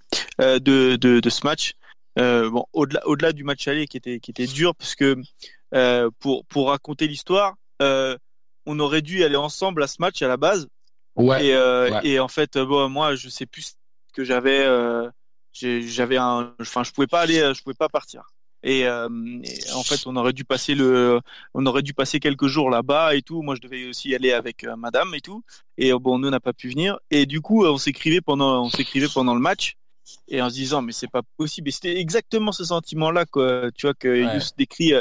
euh, 0.41 0.59
de, 0.59 0.95
de, 0.95 1.19
de 1.19 1.29
ce 1.29 1.45
match. 1.45 1.73
Euh, 2.19 2.49
bon, 2.49 2.65
au-delà, 2.73 3.05
au-delà 3.07 3.31
du 3.33 3.43
match 3.43 3.67
aller 3.67 3.87
qui 3.87 3.97
était, 3.97 4.19
qui 4.19 4.31
était 4.31 4.45
dur, 4.45 4.75
parce 4.75 4.95
que 4.95 5.17
euh, 5.73 6.09
pour, 6.19 6.45
pour 6.45 6.69
raconter 6.69 7.07
l'histoire, 7.07 7.55
euh, 7.81 8.17
on 8.65 8.79
aurait 8.79 9.01
dû 9.01 9.23
aller 9.23 9.35
ensemble 9.35 9.81
à 9.81 9.87
ce 9.87 9.95
match 9.99 10.21
à 10.21 10.27
la 10.27 10.37
base. 10.37 10.67
Ouais. 11.15 11.47
Et, 11.47 11.55
euh, 11.55 11.91
ouais. 11.91 12.07
et 12.07 12.19
en 12.19 12.27
fait, 12.27 12.55
euh, 12.55 12.65
bon, 12.65 12.89
moi, 12.89 13.15
je 13.15 13.29
sais 13.29 13.45
plus 13.45 13.61
ce 13.61 13.73
que 14.13 14.23
j'avais. 14.23 14.63
euh, 14.65 15.09
j'avais 15.53 16.17
un, 16.17 16.53
enfin, 16.59 16.83
je 16.83 16.91
pouvais 16.91 17.07
pas 17.07 17.21
aller, 17.21 17.39
euh, 17.39 17.53
je 17.53 17.61
pouvais 17.61 17.75
pas 17.75 17.89
partir. 17.89 18.23
Et, 18.63 18.87
euh, 18.87 19.09
et 19.43 19.71
en 19.73 19.83
fait, 19.83 20.07
on 20.07 20.15
aurait 20.15 20.31
dû 20.31 20.45
passer 20.45 20.73
le, 20.73 21.19
on 21.53 21.65
aurait 21.65 21.81
dû 21.81 21.93
passer 21.93 22.21
quelques 22.21 22.47
jours 22.47 22.69
là-bas 22.69 23.13
et 23.15 23.21
tout. 23.21 23.41
Moi, 23.41 23.55
je 23.55 23.61
devais 23.61 23.89
aussi 23.89 24.09
y 24.09 24.15
aller 24.15 24.31
avec 24.31 24.63
euh, 24.63 24.77
Madame 24.77 25.13
et 25.13 25.19
tout. 25.19 25.43
Et 25.77 25.91
euh, 25.91 25.99
bon, 25.99 26.17
nous, 26.17 26.29
n'a 26.29 26.39
pas 26.39 26.53
pu 26.53 26.69
venir. 26.69 26.97
Et 27.11 27.25
du 27.25 27.41
coup, 27.41 27.65
euh, 27.65 27.71
on 27.71 27.77
s'écrivait 27.77 28.21
pendant, 28.21 28.63
on 28.63 28.69
s'écrivait 28.69 29.09
pendant 29.13 29.35
le 29.35 29.41
match. 29.41 29.75
Et 30.29 30.41
en 30.41 30.49
se 30.49 30.55
disant, 30.55 30.81
mais 30.81 30.93
c'est 30.93 31.09
pas 31.09 31.21
possible. 31.37 31.67
Et 31.69 31.71
c'était 31.71 31.97
exactement 31.97 32.53
ce 32.53 32.63
sentiment-là, 32.63 33.25
quoi. 33.25 33.69
Tu 33.73 33.85
vois, 33.85 33.93
que 33.93 34.07
Ouais. 34.07 34.35
Yous 34.35 34.51
décrit. 34.57 34.93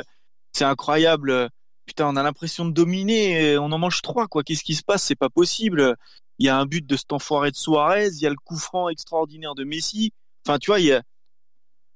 c'est 0.53 0.65
incroyable. 0.65 1.49
Putain, 1.87 2.09
on 2.09 2.17
a 2.17 2.23
l'impression 2.23 2.65
de 2.65 2.73
dominer. 2.73 3.59
On 3.59 3.71
en 3.73 3.79
mange 3.79 4.03
trois, 4.03 4.27
quoi. 4.27 4.43
Qu'est-ce 4.43 4.65
qui 4.65 4.75
se 4.75 4.83
passe? 4.83 5.05
C'est 5.05 5.17
pas 5.17 5.31
possible. 5.31 5.97
Il 6.39 6.47
y 6.47 6.49
a 6.49 6.57
un 6.59 6.67
but 6.67 6.85
de 6.85 6.97
cet 6.97 7.13
enfoiré 7.13 7.51
de 7.51 7.57
Suarez. 7.57 8.09
Il 8.15 8.23
y 8.23 8.27
a 8.27 8.31
le 8.31 8.37
coup 8.45 8.57
franc 8.57 8.89
extraordinaire 8.89 9.55
de 9.55 9.65
Messi. 9.65 10.13
Enfin, 10.47 10.59
tu 10.59 10.71
vois, 10.71 10.81
il 10.81 10.87
y 10.87 10.93
a, 10.93 11.03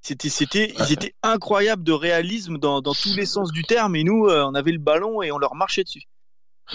c'était, 0.06 0.28
c'était, 0.28 0.72
ils 0.78 0.92
étaient 0.92 1.14
incroyables 1.24 1.82
de 1.82 1.92
réalisme 1.92 2.58
dans, 2.58 2.80
dans 2.80 2.94
tous 2.94 3.14
les 3.16 3.26
sens 3.26 3.50
du 3.50 3.64
terme. 3.64 3.96
Et 3.96 4.04
nous, 4.04 4.26
euh, 4.26 4.44
on 4.44 4.54
avait 4.54 4.70
le 4.70 4.78
ballon 4.78 5.20
et 5.20 5.32
on 5.32 5.38
leur 5.38 5.56
marchait 5.56 5.82
dessus. 5.82 6.04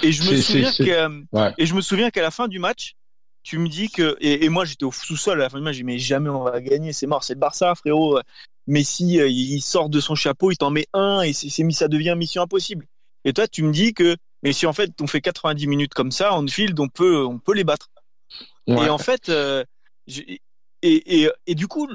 Et 0.04 0.12
je 0.12 0.30
me 0.30 0.36
souviens 0.42 1.24
Ouais. 1.32 1.54
et 1.58 1.66
je 1.66 1.74
me 1.74 1.82
souviens 1.82 2.10
qu'à 2.10 2.22
la 2.22 2.32
fin 2.32 2.50
du 2.50 2.60
match, 2.60 2.94
tu 3.44 3.58
me 3.58 3.70
dis 3.70 3.90
que, 3.90 4.18
et, 4.20 4.46
et 4.46 4.50
moi 4.50 4.66
j'étais 4.66 4.84
au 4.84 4.92
sous-sol 4.92 5.40
à 5.40 5.46
la 5.46 5.50
fin 5.50 5.58
du 5.60 5.64
match, 5.64 5.76
j'ai 5.76 5.82
dit 5.82 5.86
mais 5.86 5.98
jamais 5.98 6.30
on 6.30 6.44
va 6.44 6.60
gagner, 6.62 6.92
c'est 6.94 7.08
mort, 7.08 7.24
c'est 7.24 7.34
le 7.34 7.40
Barça, 7.40 7.74
frérot. 7.76 8.20
Messi, 8.68 9.20
euh, 9.20 9.28
il 9.28 9.62
sort 9.62 9.90
de 9.90 10.00
son 10.00 10.16
chapeau, 10.16 10.52
il 10.52 10.58
t'en 10.58 10.70
met 10.70 10.88
un 10.94 11.22
et 11.22 11.34
c'est, 11.34 11.50
ça 11.72 11.88
devient 11.88 12.16
mission 12.18 12.42
impossible. 12.42 12.86
Et 13.26 13.34
toi, 13.34 13.48
tu 13.48 13.64
me 13.64 13.72
dis 13.72 13.94
que, 13.94 14.16
mais 14.44 14.54
si 14.54 14.66
en 14.66 14.74
fait 14.74 14.92
on 15.02 15.08
fait 15.08 15.22
90 15.22 15.68
minutes 15.68 15.94
comme 15.94 16.12
ça, 16.12 16.36
on 16.38 16.46
field, 16.48 16.80
on 16.80 16.90
peut, 16.90 17.26
on 17.26 17.40
peut 17.40 17.54
les 17.54 17.64
battre. 17.64 17.88
Ouais. 18.68 18.86
Et 18.86 18.90
en 18.90 18.98
fait, 18.98 19.30
euh, 19.30 19.64
et, 20.08 20.42
et, 20.84 21.30
et 21.48 21.56
du 21.56 21.68
coup, 21.68 21.88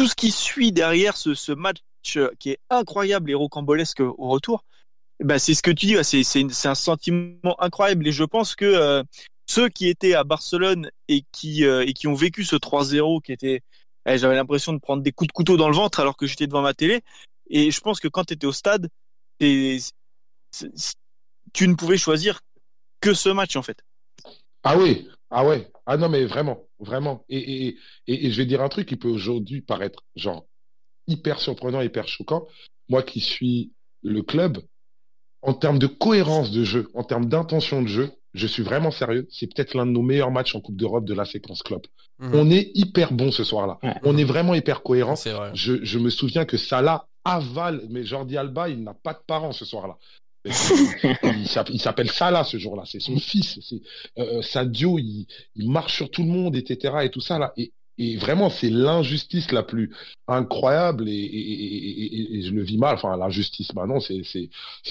tout 0.00 0.06
ce 0.06 0.14
qui 0.14 0.30
suit 0.30 0.72
derrière 0.72 1.14
ce, 1.18 1.52
match 1.52 1.82
euh, 2.16 2.30
qui 2.38 2.52
est 2.52 2.58
incroyable 2.70 3.30
et 3.30 3.34
rocambolesque 3.34 4.00
au 4.00 4.30
retour, 4.30 4.64
bah, 5.22 5.38
c'est 5.38 5.52
ce 5.52 5.60
que 5.60 5.70
tu 5.70 5.84
dis, 5.84 5.96
c'est, 6.02 6.66
un 6.68 6.74
sentiment 6.74 7.54
incroyable. 7.60 8.08
Et 8.08 8.12
je 8.12 8.24
pense 8.24 8.54
que 8.54 8.64
euh, 8.64 9.02
ceux 9.44 9.68
qui 9.68 9.88
étaient 9.88 10.14
à 10.14 10.24
Barcelone 10.24 10.90
et 11.08 11.22
qui, 11.32 11.66
euh, 11.66 11.84
ont 12.06 12.14
vécu 12.14 12.44
ce 12.44 12.56
3-0 12.56 13.20
qui 13.20 13.32
était, 13.32 13.60
eh, 14.06 14.16
j'avais 14.16 14.36
l'impression 14.36 14.72
de 14.72 14.78
prendre 14.78 15.02
des 15.02 15.12
coups 15.12 15.28
de 15.28 15.32
couteau 15.32 15.58
dans 15.58 15.68
le 15.68 15.76
ventre 15.76 16.00
alors 16.00 16.16
que 16.16 16.26
j'étais 16.26 16.46
devant 16.46 16.62
ma 16.62 16.72
télé. 16.72 17.02
Et 17.50 17.70
je 17.70 17.80
pense 17.82 18.00
que 18.00 18.08
quand 18.08 18.24
tu 18.24 18.32
étais 18.32 18.46
au 18.46 18.52
stade, 18.52 18.88
tu 19.38 19.82
ne 21.60 21.74
pouvais 21.74 21.98
choisir 21.98 22.40
que 23.02 23.12
ce 23.12 23.28
match 23.28 23.54
en 23.54 23.62
fait. 23.62 23.82
Ah 24.62 24.78
oui, 24.78 25.10
ah 25.30 25.44
ouais, 25.46 25.70
ah 25.86 25.96
non 25.96 26.08
mais 26.08 26.24
vraiment, 26.24 26.64
vraiment. 26.78 27.24
Et, 27.28 27.66
et, 27.68 27.76
et, 28.06 28.26
et 28.26 28.30
je 28.30 28.36
vais 28.36 28.46
dire 28.46 28.62
un 28.62 28.68
truc 28.68 28.88
qui 28.88 28.96
peut 28.96 29.08
aujourd'hui 29.08 29.60
paraître 29.60 30.04
genre 30.16 30.46
hyper 31.06 31.40
surprenant, 31.40 31.80
hyper 31.80 32.08
choquant. 32.08 32.46
Moi 32.88 33.02
qui 33.02 33.20
suis 33.20 33.72
le 34.02 34.22
club, 34.22 34.58
en 35.42 35.54
termes 35.54 35.78
de 35.78 35.86
cohérence 35.86 36.50
de 36.50 36.64
jeu, 36.64 36.90
en 36.94 37.04
termes 37.04 37.26
d'intention 37.26 37.82
de 37.82 37.88
jeu, 37.88 38.10
je 38.34 38.46
suis 38.46 38.62
vraiment 38.62 38.90
sérieux. 38.90 39.26
C'est 39.30 39.52
peut-être 39.52 39.74
l'un 39.74 39.86
de 39.86 39.90
nos 39.90 40.02
meilleurs 40.02 40.30
matchs 40.30 40.54
en 40.54 40.60
Coupe 40.60 40.76
d'Europe 40.76 41.04
de 41.04 41.14
la 41.14 41.24
séquence 41.24 41.62
club. 41.62 41.82
Mhm. 42.18 42.34
On 42.34 42.50
est 42.50 42.70
hyper 42.74 43.12
bon 43.12 43.32
ce 43.32 43.44
soir-là. 43.44 43.78
On 44.04 44.16
est 44.16 44.24
vraiment 44.24 44.54
hyper 44.54 44.82
cohérent. 44.82 45.16
C'est 45.16 45.32
vrai. 45.32 45.50
Je, 45.54 45.84
je 45.84 45.98
me 45.98 46.10
souviens 46.10 46.44
que 46.44 46.56
Salah 46.56 47.08
avale, 47.24 47.82
mais 47.90 48.04
Jordi 48.04 48.36
Alba, 48.36 48.68
il 48.68 48.82
n'a 48.82 48.94
pas 48.94 49.14
de 49.14 49.20
parents 49.26 49.52
ce 49.52 49.64
soir-là. 49.64 49.96
Il 50.44 51.78
s'appelle- 51.78 52.10
Salah 52.10 52.44
ce 52.44 52.58
jour-là, 52.58 52.84
c'est 52.86 53.00
son 53.00 53.18
fils. 53.18 53.58
C'est, 53.62 53.80
euh, 54.18 54.42
Sadio, 54.42 54.98
il, 54.98 55.26
marche 55.56 55.94
sur 55.96 56.10
tout 56.10 56.22
le 56.22 56.28
monde, 56.28 56.56
etc. 56.56 56.94
Et 57.02 57.10
tout 57.10 57.20
ça 57.20 57.38
là. 57.38 57.52
Et, 57.56 57.72
vraiment, 58.16 58.48
c'est 58.48 58.70
l'injustice 58.70 59.52
la 59.52 59.62
plus 59.62 59.94
incroyable 60.26 61.06
et, 61.06 62.40
je 62.42 62.50
le 62.50 62.62
vis 62.62 62.78
mal. 62.78 62.94
Enfin, 62.94 63.14
l'injustice, 63.18 63.72
bah 63.74 63.86
non, 63.86 64.00
c'est, 64.00 64.22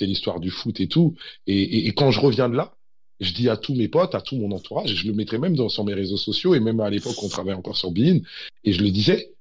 l'histoire 0.01 0.39
du 0.39 0.51
foot 0.51 0.79
et 0.79 0.87
tout. 0.87 1.15
Et, 1.47 1.87
quand 1.93 2.11
je 2.11 2.19
reviens 2.19 2.49
de 2.49 2.55
là, 2.55 2.75
je 3.19 3.33
dis 3.33 3.49
à 3.49 3.57
tous 3.57 3.73
mes 3.73 3.87
potes, 3.87 4.13
à 4.13 4.21
tout 4.21 4.37
mon 4.37 4.51
entourage, 4.51 4.93
je 4.93 5.07
le 5.07 5.13
mettrai 5.13 5.39
même 5.39 5.55
sur 5.69 5.83
mes 5.83 5.95
réseaux 5.95 6.17
sociaux 6.17 6.53
et 6.53 6.59
même 6.59 6.79
à 6.79 6.89
l'époque, 6.89 7.21
on 7.23 7.29
travaillait 7.29 7.57
encore 7.57 7.75
sur 7.75 7.91
Bein, 7.91 8.19
et 8.63 8.71
je 8.71 8.81
le 8.81 8.91
disais, 8.91 9.33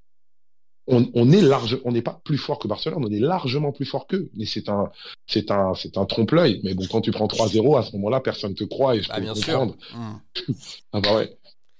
on, 0.88 1.08
on 1.14 1.30
est 1.30 1.40
large, 1.42 1.78
on 1.84 1.92
n'est 1.92 2.02
pas 2.02 2.20
plus 2.24 2.38
fort 2.38 2.58
que 2.58 2.66
Barcelone, 2.68 3.04
on 3.06 3.10
est 3.10 3.20
largement 3.20 3.72
plus 3.72 3.84
fort 3.84 4.06
qu'eux. 4.06 4.28
Mais 4.36 4.46
c'est 4.46 4.68
un, 4.68 4.90
c'est 5.26 5.50
un, 5.50 5.74
c'est 5.74 5.96
un 5.98 6.04
trompe-l'œil. 6.06 6.60
Mais 6.64 6.74
bon, 6.74 6.84
quand 6.90 7.00
tu 7.00 7.10
prends 7.10 7.26
3-0, 7.28 7.78
à 7.78 7.82
ce 7.82 7.92
moment-là, 7.96 8.20
personne 8.20 8.54
te 8.54 8.64
croit 8.64 8.96
et 8.96 9.02
je 9.02 9.08
Bah, 9.08 9.16
peux 9.16 9.22
bien 9.22 9.34
sûr. 9.34 9.58
comprendre. 9.58 9.76
Ah 10.92 11.00
bah 11.00 11.14
ouais. 11.16 11.36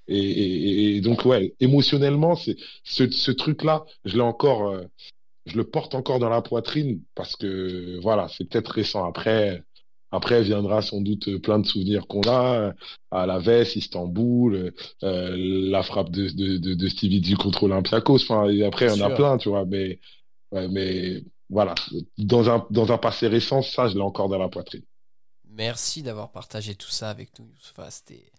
Et, 0.08 0.18
et- 0.18 0.96
et 0.96 1.00
donc 1.00 1.24
ouais, 1.24 1.54
émotionnellement, 1.60 2.34
c'est 2.36 2.56
ce, 2.84 3.10
ce 3.10 3.30
truc-là, 3.30 3.84
je 4.04 4.14
l'ai 4.16 4.22
encore, 4.22 4.68
euh, 4.68 4.82
je 5.46 5.56
le 5.56 5.64
porte 5.64 5.94
encore 5.94 6.18
dans 6.18 6.28
la 6.30 6.42
poitrine 6.42 7.00
parce 7.14 7.36
que 7.36 7.98
voilà, 8.02 8.28
c'est 8.28 8.48
peut-être 8.48 8.68
récent. 8.68 9.04
Après, 9.06 9.62
après 10.10 10.42
viendra 10.42 10.82
sans 10.82 11.00
doute 11.00 11.36
plein 11.38 11.58
de 11.58 11.66
souvenirs 11.66 12.06
qu'on 12.06 12.22
a 12.28 12.72
à 13.10 13.26
la 13.26 13.38
Veste, 13.38 13.76
Istanbul, 13.76 14.72
euh, 15.02 15.36
la 15.70 15.82
frappe 15.82 16.10
de, 16.10 16.28
de, 16.28 16.56
de, 16.56 16.74
de 16.74 16.88
Stevie 16.88 17.20
D 17.20 17.34
contre 17.34 17.64
Olympiakos. 17.64 18.22
Enfin, 18.22 18.48
et 18.48 18.64
après, 18.64 18.86
il 18.86 18.98
y 18.98 19.02
en 19.02 19.06
a 19.06 19.14
plein, 19.14 19.38
tu 19.38 19.48
vois. 19.48 19.64
Mais, 19.66 20.00
ouais, 20.52 20.68
mais 20.68 21.24
voilà, 21.50 21.74
dans 22.16 22.48
un 22.50 22.66
dans 22.70 22.92
un 22.92 22.98
passé 22.98 23.26
récent, 23.26 23.62
ça, 23.62 23.88
je 23.88 23.94
l'ai 23.94 24.00
encore 24.00 24.28
dans 24.28 24.38
la 24.38 24.48
poitrine. 24.48 24.82
Merci 25.50 26.02
d'avoir 26.02 26.30
partagé 26.30 26.74
tout 26.74 26.90
ça 26.90 27.10
avec 27.10 27.38
nous, 27.38 27.46
Youssoupha. 27.46 27.90
C'était 27.90 28.30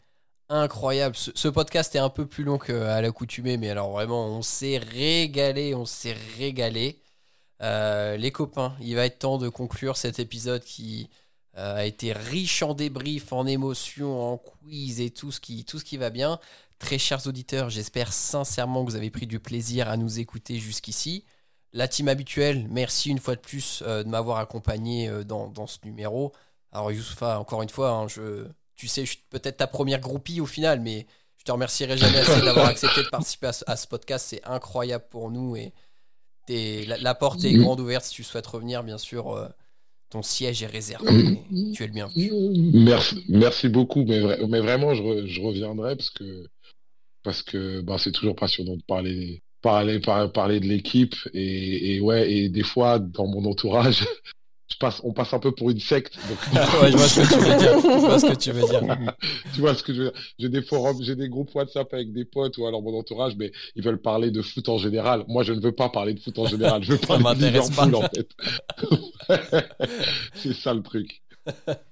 incroyable. 0.48 1.16
Ce, 1.16 1.32
ce 1.36 1.48
podcast 1.48 1.94
est 1.96 2.00
un 2.00 2.10
peu 2.10 2.26
plus 2.26 2.44
long 2.44 2.58
qu'à 2.58 3.02
l'accoutumée, 3.02 3.58
mais 3.58 3.70
alors 3.70 3.92
vraiment, 3.92 4.28
on 4.28 4.42
s'est 4.42 4.78
régalé, 4.78 5.76
on 5.76 5.86
s'est 5.86 6.16
régalé. 6.38 6.98
Euh, 7.62 8.16
les 8.16 8.32
copains, 8.32 8.74
il 8.80 8.96
va 8.96 9.06
être 9.06 9.20
temps 9.20 9.38
de 9.38 9.50
conclure 9.50 9.98
cet 9.98 10.20
épisode 10.20 10.64
qui 10.64 11.10
euh, 11.58 11.78
a 11.78 11.86
été 11.86 12.14
riche 12.14 12.62
en 12.62 12.74
débriefs, 12.74 13.34
en 13.34 13.46
émotions, 13.48 14.34
en 14.34 14.38
quiz 14.38 15.02
et 15.02 15.10
tout 15.10 15.32
ce 15.32 15.40
qui, 15.40 15.66
tout 15.66 15.80
ce 15.80 15.86
qui 15.86 15.98
va 15.98 16.10
bien. 16.10 16.40
Très 16.78 16.98
chers 16.98 17.28
auditeurs, 17.28 17.70
j'espère 17.70 18.14
sincèrement 18.14 18.86
que 18.86 18.92
vous 18.92 18.96
avez 18.96 19.10
pris 19.10 19.28
du 19.28 19.40
plaisir 19.40 19.90
à 19.90 19.98
nous 19.98 20.20
écouter 20.20 20.60
jusqu'ici. 20.60 21.26
La 21.74 21.88
team 21.88 22.08
habituelle, 22.08 22.68
merci 22.70 23.10
une 23.10 23.20
fois 23.20 23.36
de 23.36 23.42
plus 23.42 23.84
euh, 23.86 24.04
de 24.04 24.10
m'avoir 24.10 24.38
accompagné 24.38 25.10
euh, 25.10 25.24
dans, 25.24 25.48
dans 25.50 25.68
ce 25.68 25.80
numéro. 25.84 26.32
Alors 26.72 26.92
Youssoupha, 26.92 27.40
encore 27.40 27.62
une 27.62 27.70
fois, 27.70 27.92
hein, 27.92 28.08
je, 28.08 28.48
tu 28.76 28.88
sais, 28.88 29.06
je 29.06 29.12
suis 29.12 29.24
peut-être 29.30 29.58
ta 29.58 29.68
première 29.68 30.00
groupie 30.00 30.42
au 30.42 30.46
final, 30.46 30.80
mais 30.80 31.08
je 31.38 31.44
te 31.44 31.52
remercierai 31.52 31.98
jamais 31.98 32.20
assez 32.20 32.42
d'avoir 32.42 32.66
accepté 32.70 33.04
de 33.04 33.10
participer 33.10 33.48
à 33.48 33.54
ce, 33.54 33.64
à 33.68 33.76
ce 33.76 33.88
podcast. 33.88 34.28
C'est 34.30 34.44
incroyable 34.46 35.06
pour 35.10 35.32
nous 35.32 35.56
et 35.56 35.74
la 36.48 37.16
porte 37.16 37.44
est 37.44 37.54
grande 37.54 37.80
ouverte 37.80 38.06
si 38.06 38.14
tu 38.14 38.24
souhaites 38.24 38.48
revenir, 38.48 38.84
bien 38.84 38.98
sûr. 38.98 39.52
Ton 40.10 40.22
siège 40.22 40.64
est 40.64 40.68
réservé. 40.68 41.40
tu 41.74 41.84
es 41.84 41.88
le 41.88 41.94
bienvenu. 41.94 42.32
Merci, 42.74 43.24
merci 43.30 43.70
beaucoup, 43.70 44.04
mais, 44.06 44.20
vra- 44.20 44.48
mais 44.48 44.60
vraiment, 44.60 44.94
je, 44.96 45.04
re- 45.04 45.26
je 45.28 45.42
reviendrai 45.42 45.96
parce 45.96 46.10
que 46.10 46.46
parce 47.24 47.42
que 47.44 47.82
bah, 47.82 47.98
c'est 48.00 48.12
toujours 48.12 48.36
passionnant 48.36 48.76
de 48.78 48.84
parler 48.88 49.42
parler 49.62 50.00
par- 50.00 50.32
parler 50.32 50.60
de 50.62 50.66
l'équipe 50.68 51.16
et, 51.34 51.96
et 51.96 52.00
ouais 52.00 52.32
et 52.32 52.50
des 52.50 52.64
fois 52.64 52.98
dans 52.98 53.28
mon 53.28 53.44
entourage, 53.46 54.06
je 54.72 54.78
passe 54.78 55.02
on 55.04 55.14
passe 55.14 55.34
un 55.34 55.40
peu 55.40 55.52
pour 55.52 55.70
une 55.70 55.80
secte. 55.80 56.16
donc- 56.28 56.54
ouais, 56.82 56.92
je 56.92 56.98
vois 56.98 57.08
ce 57.08 57.20
que 57.22 57.28
tu 57.28 57.40
veux 57.40 57.58
dire. 57.58 57.80
Je 57.82 58.06
vois 58.06 58.20
ce 58.20 58.26
que 58.26 58.36
tu 58.36 58.52
veux 58.52 58.68
dire. 58.68 58.82
tu 59.56 59.62
vois 59.62 59.76
ce 59.76 59.84
que 59.84 59.94
je 59.94 60.02
veux 60.04 60.12
dire 60.12 60.22
J'ai 60.38 60.50
des 60.50 60.62
forums, 60.62 61.02
j'ai 61.02 61.16
des 61.16 61.28
groupes 61.30 61.54
WhatsApp 61.56 61.94
avec 61.94 62.14
des 62.14 62.26
potes 62.26 62.58
ou 62.58 62.68
alors 62.68 62.82
mon 62.82 62.98
entourage, 62.98 63.34
mais 63.38 63.52
ils 63.76 63.84
veulent 63.84 64.02
parler 64.02 64.32
de 64.32 64.42
foot 64.42 64.70
en 64.70 64.78
général. 64.78 65.26
Moi, 65.28 65.44
je 65.44 65.54
ne 65.54 65.60
veux 65.60 65.72
pas 65.74 65.90
parler 65.90 66.14
de 66.14 66.20
foot 66.20 66.38
en 66.40 66.46
général. 66.46 66.84
Je 66.84 66.94
veux 66.94 66.98
Ça 67.02 67.08
parler 67.08 67.24
de 67.24 67.30
m'intéresse 67.30 67.70
pas. 67.72 67.86
Liverpool, 67.86 68.06
en 68.06 68.10
fait. 68.10 68.30
c'est 70.36 70.54
ça 70.54 70.74
le 70.74 70.82
truc. 70.84 71.22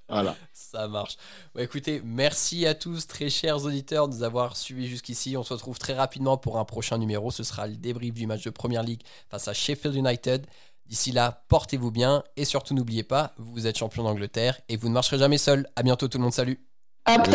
Voilà. 0.08 0.36
Ça 0.52 0.86
marche. 0.86 1.16
Bah, 1.54 1.62
écoutez, 1.62 2.00
merci 2.04 2.66
à 2.66 2.74
tous, 2.74 3.06
très 3.06 3.28
chers 3.30 3.64
auditeurs, 3.64 4.08
de 4.08 4.14
nous 4.14 4.22
avoir 4.22 4.56
suivis 4.56 4.86
jusqu'ici. 4.86 5.36
On 5.36 5.42
se 5.42 5.52
retrouve 5.52 5.78
très 5.78 5.94
rapidement 5.94 6.36
pour 6.36 6.58
un 6.58 6.64
prochain 6.64 6.98
numéro. 6.98 7.30
Ce 7.30 7.42
sera 7.42 7.66
le 7.66 7.74
débrief 7.76 8.14
du 8.14 8.26
match 8.26 8.44
de 8.44 8.50
Première 8.50 8.82
League 8.82 9.00
face 9.30 9.48
à 9.48 9.52
Sheffield 9.54 9.96
United. 9.96 10.46
D'ici 10.88 11.12
là, 11.12 11.44
portez-vous 11.48 11.90
bien 11.90 12.24
et 12.36 12.46
surtout 12.46 12.74
n'oubliez 12.74 13.02
pas, 13.02 13.34
vous 13.36 13.66
êtes 13.66 13.76
champion 13.76 14.04
d'Angleterre 14.04 14.58
et 14.70 14.76
vous 14.76 14.88
ne 14.88 14.94
marcherez 14.94 15.18
jamais 15.18 15.36
seul. 15.36 15.68
À 15.76 15.82
bientôt 15.82 16.08
tout 16.08 16.16
le 16.16 16.24
monde, 16.24 16.32
salut. 16.32 16.64
Up 17.06 17.26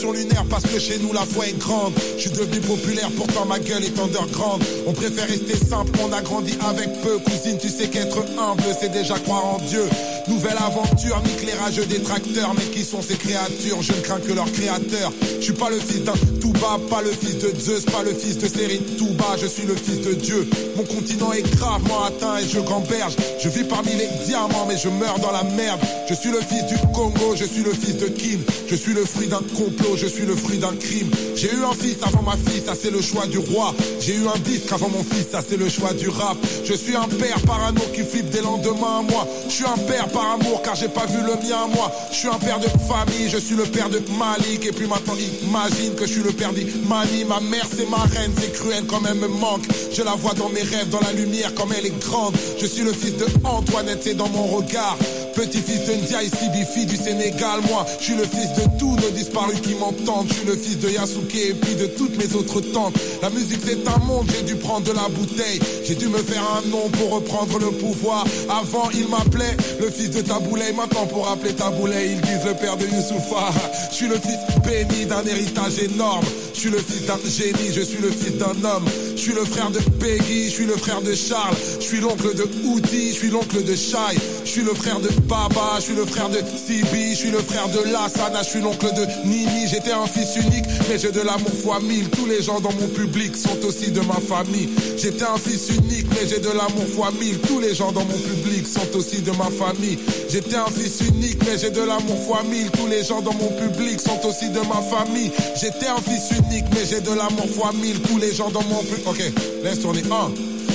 Lunaire 0.00 0.44
parce 0.48 0.64
que 0.64 0.78
chez 0.78 0.98
nous 0.98 1.12
la 1.12 1.20
foi 1.20 1.46
est 1.46 1.58
grande. 1.58 1.92
Je 2.16 2.22
suis 2.22 2.30
devenu 2.30 2.60
populaire, 2.60 3.10
pourtant 3.16 3.44
ma 3.44 3.58
gueule 3.58 3.84
est 3.84 3.98
underground. 3.98 4.62
On 4.86 4.92
préfère 4.92 5.28
rester 5.28 5.56
simple, 5.56 5.90
on 6.02 6.12
a 6.12 6.22
grandi 6.22 6.54
avec 6.66 7.00
peu. 7.02 7.18
Cousine, 7.18 7.58
tu 7.58 7.68
sais 7.68 7.88
qu'être 7.88 8.18
humble, 8.38 8.62
c'est 8.80 8.90
déjà 8.90 9.18
croire 9.18 9.44
en 9.44 9.58
Dieu. 9.58 9.84
Nouvelle 10.32 10.56
aventure, 10.56 11.20
nique 11.26 11.44
les 11.44 11.52
rageux 11.52 11.84
détracteurs. 11.84 12.54
Mais 12.56 12.64
qui 12.64 12.84
sont 12.84 13.02
ces 13.02 13.16
créatures? 13.16 13.82
Je 13.82 13.92
ne 13.92 14.00
crains 14.00 14.18
que 14.18 14.32
leur 14.32 14.50
créateur. 14.50 15.12
Je 15.38 15.44
suis 15.44 15.52
pas 15.52 15.68
le 15.68 15.78
fils 15.78 16.02
d'un 16.04 16.14
Touba, 16.40 16.78
pas 16.88 17.02
le 17.02 17.10
fils 17.10 17.36
de 17.38 17.52
Zeus, 17.60 17.84
pas 17.84 18.02
le 18.02 18.14
fils 18.14 18.38
de 18.38 18.48
Sérine 18.48 18.82
Touba. 18.96 19.36
Je 19.40 19.46
suis 19.46 19.66
le 19.66 19.74
fils 19.74 20.00
de 20.00 20.14
Dieu. 20.14 20.48
Mon 20.76 20.84
continent 20.84 21.32
est 21.32 21.42
gravement 21.56 22.04
atteint 22.04 22.38
et 22.38 22.48
je 22.48 22.60
gamberge. 22.60 23.14
Je 23.38 23.48
vis 23.50 23.64
parmi 23.64 23.90
les 23.92 24.08
diamants, 24.24 24.66
mais 24.66 24.78
je 24.78 24.88
meurs 24.88 25.18
dans 25.18 25.32
la 25.32 25.42
merde. 25.42 25.80
Je 26.08 26.14
suis 26.14 26.30
le 26.30 26.40
fils 26.40 26.64
du 26.66 26.76
Congo, 26.94 27.36
je 27.36 27.44
suis 27.44 27.62
le 27.62 27.72
fils 27.72 27.98
de 27.98 28.06
Kim. 28.06 28.40
Je 28.68 28.74
suis 28.74 28.94
le 28.94 29.04
fruit 29.04 29.28
d'un 29.28 29.42
complot, 29.54 29.96
je 29.96 30.06
suis 30.06 30.24
le 30.24 30.34
fruit 30.34 30.58
d'un 30.58 30.74
crime. 30.74 31.10
J'ai 31.36 31.52
eu 31.52 31.62
un 31.62 31.74
fils 31.74 31.96
avant 32.02 32.22
ma 32.22 32.36
fille, 32.36 32.62
ça 32.64 32.72
c'est 32.80 32.90
le 32.90 33.02
choix 33.02 33.26
du 33.26 33.38
roi. 33.38 33.74
J'ai 34.00 34.14
eu 34.14 34.26
un 34.26 34.38
disque 34.38 34.72
avant 34.72 34.88
mon 34.88 35.04
fils, 35.04 35.26
ça 35.30 35.42
c'est 35.46 35.58
le 35.58 35.68
choix 35.68 35.92
du 35.92 36.08
rap. 36.08 36.38
Je 36.64 36.74
suis 36.74 36.96
un 36.96 37.08
père 37.08 37.40
parano 37.46 37.80
qui 37.94 38.02
flippe 38.02 38.30
des 38.30 38.40
lendemains 38.40 39.00
à 39.00 39.02
moi. 39.02 39.28
Je 39.48 39.52
suis 39.52 39.64
un 39.64 39.78
père 39.86 40.08
par 40.22 40.32
amour 40.32 40.62
car 40.62 40.74
j'ai 40.74 40.88
pas 40.88 41.06
vu 41.06 41.18
le 41.18 41.34
mien 41.34 41.66
moi. 41.74 41.90
Je 42.10 42.16
suis 42.16 42.28
un 42.28 42.38
père 42.38 42.58
de 42.58 42.66
famille, 42.66 43.28
je 43.28 43.38
suis 43.38 43.56
le 43.56 43.64
père 43.64 43.88
de 43.88 44.00
Malik. 44.18 44.66
Et 44.66 44.72
puis 44.72 44.86
maintenant 44.86 45.14
imagine 45.42 45.94
que 45.94 46.06
je 46.06 46.12
suis 46.12 46.22
le 46.22 46.32
père 46.32 46.52
d'Imani. 46.52 47.24
Ma 47.24 47.40
mère 47.40 47.66
c'est 47.74 47.88
ma 47.88 47.98
reine, 47.98 48.32
c'est 48.38 48.52
cruel 48.52 48.84
quand 48.86 49.00
même 49.00 49.18
me 49.18 49.28
manque. 49.28 49.64
Je 49.92 50.02
la 50.02 50.12
vois 50.12 50.34
dans 50.34 50.48
mes 50.48 50.62
rêves, 50.62 50.88
dans 50.90 51.00
la 51.00 51.12
lumière 51.12 51.54
comme 51.54 51.72
elle 51.76 51.86
est 51.86 51.98
grande. 52.00 52.34
Je 52.60 52.66
suis 52.66 52.82
le 52.82 52.92
fils 52.92 53.16
de 53.16 53.26
Antoinette, 53.44 54.00
c'est 54.02 54.14
dans 54.14 54.28
mon 54.28 54.44
regard. 54.44 54.96
Petit-fils 55.34 55.86
de 55.86 55.94
Ndiaye 55.94 56.28
Sibifi 56.28 56.86
du 56.86 56.96
Sénégal, 56.96 57.60
moi, 57.68 57.86
je 57.98 58.04
suis 58.04 58.14
le 58.14 58.24
fils 58.24 58.52
de 58.56 58.78
tous 58.78 58.96
nos 58.96 59.10
disparus 59.10 59.60
qui 59.60 59.74
m'entendent. 59.74 60.26
Je 60.28 60.34
suis 60.34 60.46
le 60.46 60.56
fils 60.56 60.78
de 60.78 60.90
Yasuke 60.90 61.34
et 61.34 61.54
puis 61.54 61.74
de 61.74 61.86
toutes 61.86 62.16
mes 62.18 62.34
autres 62.36 62.60
tantes. 62.60 62.94
La 63.22 63.30
musique 63.30 63.60
c'est 63.64 63.88
un 63.88 63.98
monde, 64.04 64.26
j'ai 64.34 64.42
dû 64.42 64.56
prendre 64.56 64.86
de 64.86 64.92
la 64.92 65.08
bouteille. 65.08 65.60
J'ai 65.84 65.94
dû 65.94 66.08
me 66.08 66.18
faire 66.18 66.42
un 66.58 66.68
nom 66.68 66.88
pour 66.90 67.12
reprendre 67.14 67.58
le 67.58 67.70
pouvoir. 67.70 68.24
Avant, 68.50 68.90
il 68.94 69.08
m'appelait 69.08 69.56
le 69.80 69.90
fils 69.90 70.10
de 70.10 70.20
Taboulay. 70.20 70.72
Maintenant, 70.72 71.06
pour 71.06 71.28
appeler 71.28 71.54
Taboulay, 71.54 72.12
ils 72.12 72.20
disent 72.20 72.44
le 72.46 72.54
père 72.54 72.76
de 72.76 72.84
Youssoufa. 72.84 73.50
Je 73.90 73.94
suis 73.96 74.08
le 74.08 74.16
fils 74.16 74.38
béni 74.64 75.06
d'un 75.06 75.24
héritage 75.24 75.78
énorme. 75.78 76.24
Je 76.54 76.60
suis 76.60 76.70
le 76.70 76.78
fils 76.78 77.06
d'un 77.06 77.18
génie, 77.28 77.72
je 77.74 77.80
suis 77.80 77.98
le 78.00 78.10
fils 78.10 78.36
d'un 78.36 78.54
homme. 78.68 78.84
Je 79.16 79.20
suis 79.20 79.32
le 79.32 79.44
frère 79.44 79.70
de 79.70 79.78
Peggy, 79.98 80.44
je 80.46 80.50
suis 80.54 80.66
le 80.66 80.76
frère 80.76 81.00
de 81.00 81.14
Charles. 81.14 81.56
Je 81.80 81.84
suis 81.84 82.00
l'oncle 82.00 82.34
de 82.34 82.44
Oudi, 82.64 83.08
je 83.08 83.14
suis 83.14 83.30
l'oncle 83.30 83.64
de 83.64 83.74
Shai. 83.74 84.18
Je 84.44 84.50
suis 84.50 84.62
le 84.62 84.74
frère 84.74 85.00
de 85.00 85.08
Baba, 85.28 85.76
je 85.76 85.82
suis 85.82 85.94
le 85.94 86.04
frère 86.04 86.28
de 86.28 86.38
Sibi, 86.38 87.10
je 87.10 87.16
suis 87.16 87.30
le 87.30 87.38
frère 87.38 87.68
de 87.68 87.90
Lassana, 87.90 88.42
je 88.42 88.48
suis 88.50 88.60
l'oncle 88.60 88.92
de 88.94 89.06
Nini. 89.26 89.66
J'étais 89.68 89.92
un 89.92 90.06
fils 90.06 90.36
unique, 90.36 90.64
mais 90.88 90.98
j'ai 90.98 91.10
de 91.10 91.20
l'amour 91.20 91.52
fois 91.62 91.80
mille. 91.80 92.08
Tous 92.10 92.26
les 92.26 92.42
gens 92.42 92.60
dans 92.60 92.72
mon 92.72 92.88
public 92.88 93.36
sont 93.36 93.58
aussi 93.64 93.90
de 93.90 94.00
ma 94.00 94.14
famille. 94.14 94.68
J'étais 94.98 95.24
un 95.24 95.36
fils 95.36 95.70
unique, 95.70 96.06
mais 96.10 96.28
j'ai 96.28 96.38
de 96.38 96.48
l'amour 96.48 96.86
fois 96.94 97.10
mille. 97.20 97.38
Tous 97.38 97.60
les 97.60 97.74
gens 97.74 97.92
dans 97.92 98.04
mon 98.04 98.18
public 98.18 98.66
sont 98.66 98.96
aussi 98.96 99.22
de 99.22 99.30
ma 99.32 99.50
famille. 99.50 99.98
J'étais 100.28 100.56
un 100.56 100.66
fils 100.66 101.00
unique, 101.08 101.38
mais 101.46 101.58
j'ai 101.58 101.70
de 101.70 101.82
l'amour 101.82 102.18
fois 102.26 102.42
mille. 102.42 102.70
Tous 102.70 102.86
les 102.86 103.04
gens 103.04 103.20
dans 103.20 103.34
mon 103.34 103.48
public 103.48 104.00
sont 104.00 104.20
aussi 104.26 104.48
de 104.50 104.60
ma 104.60 104.80
famille. 104.82 105.30
J'étais 105.60 105.86
un 105.86 106.00
fils 106.00 106.30
unique, 106.38 106.66
mais 106.72 106.84
j'ai 106.88 107.00
de 107.00 107.12
l'amour 107.12 107.48
fois 107.48 107.72
mille. 107.72 108.00
Tous 108.00 108.18
les 108.18 108.34
gens 108.34 108.50
dans 108.50 108.62
mon 108.64 108.82
public. 108.82 109.06
Ok, 109.06 109.22
laisse 109.64 109.80
tourner. 109.80 110.02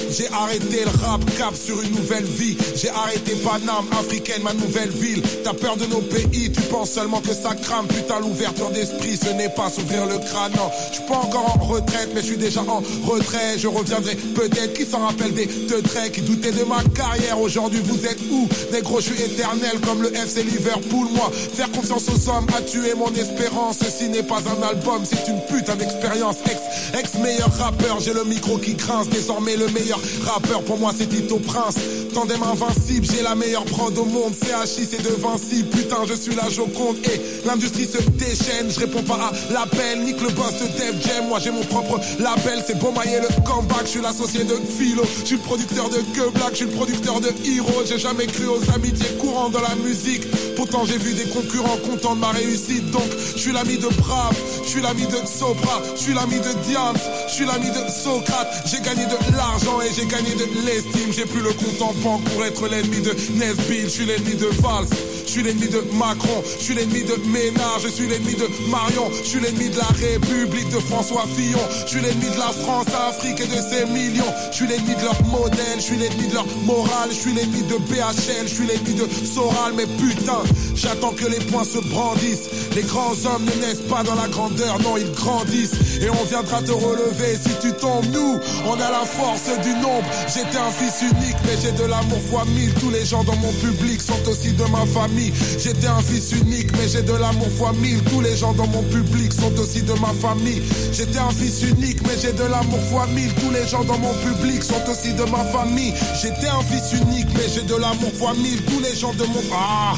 J'ai 0.09 0.27
arrêté 0.29 0.83
le 0.85 1.05
rap 1.05 1.21
cap 1.37 1.53
sur 1.55 1.81
une 1.81 1.91
nouvelle 1.91 2.25
vie. 2.25 2.57
J'ai 2.75 2.89
arrêté 2.89 3.35
Paname, 3.43 3.85
africaine, 3.99 4.41
ma 4.43 4.53
nouvelle 4.53 4.89
ville. 4.89 5.21
T'as 5.43 5.53
peur 5.53 5.77
de 5.77 5.85
nos 5.85 6.01
pays, 6.01 6.51
tu 6.51 6.61
penses 6.61 6.91
seulement 6.91 7.21
que 7.21 7.33
ça 7.33 7.55
crame. 7.55 7.87
Putain, 7.87 8.19
l'ouverture 8.19 8.69
d'esprit, 8.71 9.17
ce 9.17 9.29
n'est 9.29 9.49
pas 9.49 9.69
s'ouvrir 9.69 10.05
le 10.05 10.17
crâne. 10.17 10.53
Non, 10.55 10.69
je 10.89 10.95
suis 10.95 11.05
pas 11.05 11.17
encore 11.17 11.57
en 11.59 11.63
retraite, 11.65 12.09
mais 12.13 12.21
je 12.21 12.27
suis 12.27 12.37
déjà 12.37 12.61
en 12.61 12.81
retrait. 13.05 13.57
Je 13.57 13.67
reviendrai 13.67 14.15
peut-être. 14.15 14.73
Qui 14.73 14.85
s'en 14.85 14.99
rappelle 15.05 15.33
des 15.33 15.47
traits 15.47 16.11
qui 16.11 16.21
doutaient 16.21 16.51
de 16.51 16.63
ma 16.63 16.83
carrière 16.95 17.39
Aujourd'hui, 17.39 17.81
vous 17.83 18.05
êtes 18.05 18.19
où? 18.31 18.47
Négro, 18.71 18.99
je 18.99 19.11
suis 19.13 19.21
éternel 19.21 19.79
comme 19.85 20.01
le 20.01 20.13
FC 20.15 20.43
Liverpool. 20.43 21.07
Moi, 21.13 21.31
faire 21.53 21.71
confiance 21.71 22.05
aux 22.09 22.29
hommes 22.29 22.47
a 22.57 22.61
tué 22.61 22.93
mon 22.95 23.13
espérance. 23.13 23.77
Ceci 23.79 24.09
n'est 24.09 24.23
pas 24.23 24.39
un 24.39 24.61
album, 24.67 25.03
c'est 25.03 25.27
une 25.29 25.41
putain 25.41 25.75
d'expérience. 25.75 26.37
Ex, 26.45 26.57
ex 26.99 27.13
meilleur 27.15 27.51
rappeur, 27.57 27.99
j'ai 27.99 28.13
le 28.13 28.23
micro 28.23 28.57
qui 28.57 28.73
grince. 28.73 29.07
Désormais, 29.09 29.55
le 29.55 29.67
meilleur 29.69 29.96
rappeur 30.25 30.61
pour 30.63 30.77
moi 30.77 30.91
c'est 30.97 31.07
Tito 31.07 31.39
Prince. 31.39 31.75
Tandem 32.13 32.41
invincible, 32.41 33.05
j'ai 33.05 33.21
la 33.21 33.35
meilleure 33.35 33.65
prod 33.65 33.95
au 33.97 34.05
monde. 34.05 34.33
CHI 34.33 34.87
c'est 34.89 35.03
de 35.03 35.15
Vinci, 35.21 35.63
putain 35.63 35.97
je 36.07 36.13
suis 36.13 36.35
la 36.35 36.49
Joconde. 36.49 36.97
Et 37.05 37.21
l'industrie 37.45 37.85
se 37.85 38.01
déchaîne, 38.11 38.69
je 38.69 38.79
réponds 38.79 39.03
pas 39.03 39.15
à 39.15 39.53
l'appel. 39.53 40.03
Nique 40.03 40.21
le 40.21 40.29
boss 40.29 40.53
de 40.53 40.67
Def 40.77 40.95
Jam, 41.05 41.27
moi 41.27 41.39
j'ai 41.39 41.51
mon 41.51 41.63
propre 41.63 41.99
label. 42.19 42.63
C'est 42.65 42.79
beau 42.79 42.91
mailler 42.91 43.19
le 43.19 43.27
comeback, 43.43 43.83
je 43.83 43.89
suis 43.89 44.01
l'associé 44.01 44.43
de 44.43 44.55
Philo. 44.77 45.03
Je 45.21 45.25
suis 45.25 45.35
le 45.35 45.41
producteur 45.41 45.89
de 45.89 45.97
Que 46.15 46.29
Black, 46.31 46.51
je 46.51 46.55
suis 46.57 46.65
le 46.65 46.71
producteur 46.71 47.21
de 47.21 47.29
Hero 47.45 47.83
J'ai 47.87 47.99
jamais 47.99 48.27
cru 48.27 48.47
aux 48.47 48.71
amitiés 48.73 49.15
courantes 49.19 49.53
dans 49.53 49.61
la 49.61 49.75
musique. 49.75 50.25
Pourtant 50.55 50.85
j'ai 50.85 50.97
vu 50.97 51.13
des 51.13 51.29
concurrents 51.29 51.77
contents 51.89 52.15
de 52.15 52.21
ma 52.21 52.31
réussite. 52.31 52.89
Donc 52.91 53.09
je 53.35 53.39
suis 53.39 53.51
l'ami 53.51 53.77
de 53.77 53.87
Brave, 53.87 54.35
je 54.63 54.69
suis 54.69 54.81
l'ami 54.81 55.05
de 55.05 55.27
Sopra 55.27 55.81
Je 55.95 56.01
suis 56.01 56.13
l'ami 56.13 56.37
de 56.39 56.53
Diams, 56.67 56.97
je 57.27 57.33
suis 57.33 57.45
l'ami 57.45 57.69
de 57.69 57.91
Socrate. 57.91 58.63
J'ai 58.65 58.81
gagné 58.81 59.05
de 59.05 59.37
l'argent 59.37 59.79
et 59.81 59.86
j'ai 59.95 60.05
gagné 60.05 60.33
de 60.35 60.45
l'estime. 60.65 61.11
J'ai 61.11 61.25
plus 61.25 61.41
le 61.41 61.53
compte 61.53 61.81
en 61.81 61.93
banque 62.01 62.23
pour 62.23 62.43
être 62.43 62.67
l'ennemi 62.67 63.01
de 63.01 63.15
Nesbill. 63.33 63.83
Je 63.83 63.87
suis 63.87 64.05
l'ennemi 64.05 64.35
de 64.35 64.47
Valls. 64.61 64.87
Je 65.27 65.33
suis 65.33 65.43
l'ennemi 65.43 65.67
de 65.67 65.83
Macron, 65.93 66.41
je 66.57 66.63
suis 66.63 66.73
l'ennemi 66.73 67.03
de 67.03 67.15
Ménard, 67.27 67.79
je 67.83 67.89
suis 67.89 68.07
l'ennemi 68.07 68.33
de 68.33 68.47
Marion, 68.71 69.11
je 69.11 69.27
suis 69.27 69.39
l'ennemi 69.41 69.69
de 69.69 69.77
la 69.77 69.87
République 69.87 70.69
de 70.69 70.79
François 70.79 71.25
Fillon, 71.35 71.59
je 71.83 71.89
suis 71.89 72.01
l'ennemi 72.01 72.29
de 72.29 72.39
la 72.39 72.53
France, 72.63 72.87
Afrique 73.09 73.41
et 73.41 73.45
de 73.45 73.61
ses 73.61 73.85
millions, 73.91 74.33
je 74.51 74.55
suis 74.55 74.67
l'ennemi 74.67 74.95
de 74.95 75.03
leur 75.03 75.21
modèle, 75.25 75.75
je 75.75 75.81
suis 75.81 75.97
l'ennemi 75.97 76.29
de 76.29 76.33
leur 76.33 76.47
morale, 76.63 77.09
je 77.09 77.15
suis 77.15 77.33
l'ennemi 77.33 77.61
de 77.63 77.75
BHL, 77.75 78.47
je 78.47 78.53
suis 78.53 78.67
l'ennemi 78.67 78.93
de 78.93 79.07
Soral, 79.25 79.73
mais 79.75 79.85
putain, 79.85 80.41
j'attends 80.75 81.11
que 81.11 81.25
les 81.25 81.39
poings 81.51 81.65
se 81.65 81.79
brandissent. 81.89 82.49
Les 82.73 82.83
grands 82.83 83.17
hommes 83.25 83.43
ne 83.43 83.65
naissent 83.65 83.87
pas 83.89 84.03
dans 84.03 84.15
la 84.15 84.29
grandeur, 84.29 84.79
non, 84.81 84.95
ils 84.95 85.11
grandissent, 85.11 85.75
et 86.01 86.09
on 86.09 86.23
viendra 86.23 86.61
te 86.61 86.71
relever 86.71 87.35
si 87.35 87.51
tu 87.59 87.73
tombes. 87.73 88.05
Nous, 88.13 88.39
on 88.65 88.73
a 88.73 88.91
la 88.91 89.05
force 89.05 89.49
du 89.61 89.73
nombre. 89.73 90.07
J'étais 90.27 90.57
un 90.57 90.71
fils 90.71 91.01
unique, 91.01 91.37
mais 91.43 91.57
j'ai 91.61 91.71
de 91.71 91.83
l'amour 91.83 92.21
fois 92.29 92.45
mille. 92.45 92.73
Tous 92.75 92.91
les 92.91 93.03
gens 93.03 93.23
dans 93.23 93.35
mon 93.37 93.51
public 93.53 93.99
sont 94.01 94.29
aussi 94.29 94.53
de 94.53 94.63
ma 94.65 94.85
famille. 94.85 95.16
J'étais 95.57 95.87
un 95.87 96.01
fils 96.01 96.31
unique, 96.31 96.71
mais 96.77 96.87
j'ai 96.87 97.01
de 97.01 97.13
l'amour 97.13 97.49
fois 97.57 97.73
mille. 97.73 98.01
Tous 98.03 98.21
les 98.21 98.35
gens 98.35 98.53
dans 98.53 98.67
mon 98.67 98.83
public 98.83 99.33
sont 99.33 99.53
aussi 99.59 99.81
de 99.81 99.93
ma 99.93 100.13
famille. 100.21 100.61
J'étais 100.91 101.19
un 101.19 101.31
fils 101.31 101.63
unique, 101.63 102.01
mais 102.03 102.17
j'ai 102.21 102.33
de 102.33 102.43
l'amour 102.43 102.79
fois 102.89 103.07
mille. 103.07 103.33
Tous 103.35 103.51
les 103.51 103.67
gens 103.67 103.83
dans 103.83 103.97
mon 103.97 104.13
public 104.25 104.63
sont 104.63 104.83
aussi 104.89 105.13
de 105.13 105.23
ma 105.23 105.43
famille. 105.45 105.93
J'étais 106.21 106.47
un 106.47 106.61
fils 106.61 106.99
unique, 107.01 107.27
mais 107.35 107.47
j'ai 107.53 107.63
de 107.63 107.75
l'amour 107.75 108.11
fois 108.13 108.33
mille. 108.35 108.61
Tous 108.63 108.79
les 108.79 108.95
gens 108.95 109.13
de 109.13 109.25
mon... 109.25 109.41
Ah, 109.53 109.95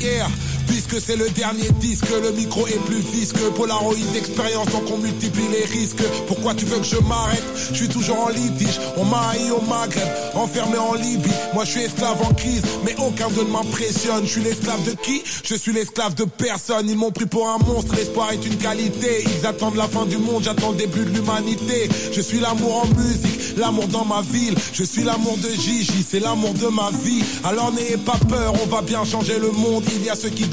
yeah. 0.00 0.28
Puisque 0.74 1.00
c'est 1.00 1.14
le 1.14 1.30
dernier 1.30 1.70
disque, 1.78 2.06
le 2.20 2.32
micro 2.32 2.66
est 2.66 2.84
plus 2.86 2.98
visque. 2.98 3.38
Polaroid 3.54 3.94
d'expérience, 4.12 4.66
donc 4.70 4.82
on 4.92 4.98
multiplie 4.98 5.46
les 5.52 5.64
risques. 5.66 6.02
Pourquoi 6.26 6.52
tu 6.52 6.64
veux 6.64 6.78
que 6.78 6.84
je 6.84 6.96
m'arrête? 6.96 7.44
Je 7.70 7.76
suis 7.76 7.88
toujours 7.88 8.18
en 8.18 8.28
litige. 8.30 8.80
On 8.96 9.04
m'a 9.04 9.28
haï 9.28 9.52
au 9.52 9.60
Maghreb, 9.60 10.02
enfermé 10.34 10.76
en 10.76 10.94
Libye. 10.94 11.30
Moi 11.54 11.64
je 11.64 11.70
suis 11.70 11.82
esclave 11.82 12.20
en 12.22 12.34
crise, 12.34 12.62
mais 12.84 12.96
aucun 12.98 13.28
d'eux 13.28 13.44
ne 13.44 13.52
m'impressionne. 13.52 14.24
Je 14.24 14.30
suis 14.30 14.42
l'esclave 14.42 14.82
de 14.84 14.96
qui? 15.00 15.22
Je 15.44 15.54
suis 15.54 15.72
l'esclave 15.72 16.16
de 16.16 16.24
personne. 16.24 16.88
Ils 16.88 16.96
m'ont 16.96 17.12
pris 17.12 17.26
pour 17.26 17.48
un 17.48 17.58
monstre, 17.58 17.94
l'espoir 17.94 18.32
est 18.32 18.44
une 18.44 18.56
qualité. 18.56 19.22
Ils 19.38 19.46
attendent 19.46 19.76
la 19.76 19.86
fin 19.86 20.06
du 20.06 20.16
monde, 20.16 20.42
j'attends 20.42 20.72
le 20.72 20.78
début 20.78 21.04
de 21.04 21.10
l'humanité. 21.10 21.88
Je 22.10 22.20
suis 22.20 22.40
l'amour 22.40 22.82
en 22.82 22.86
musique, 23.00 23.56
l'amour 23.58 23.86
dans 23.86 24.04
ma 24.04 24.22
ville. 24.22 24.56
Je 24.72 24.82
suis 24.82 25.04
l'amour 25.04 25.38
de 25.38 25.50
Gigi, 25.50 26.04
c'est 26.10 26.18
l'amour 26.18 26.54
de 26.54 26.66
ma 26.66 26.90
vie. 27.04 27.22
Alors 27.44 27.72
n'ayez 27.72 27.96
pas 27.96 28.18
peur, 28.28 28.54
on 28.60 28.66
va 28.66 28.82
bien 28.82 29.04
changer 29.04 29.38
le 29.38 29.52
monde. 29.52 29.84
Il 29.94 30.04
y 30.04 30.10
a 30.10 30.16
ceux 30.16 30.30
qui 30.30 30.48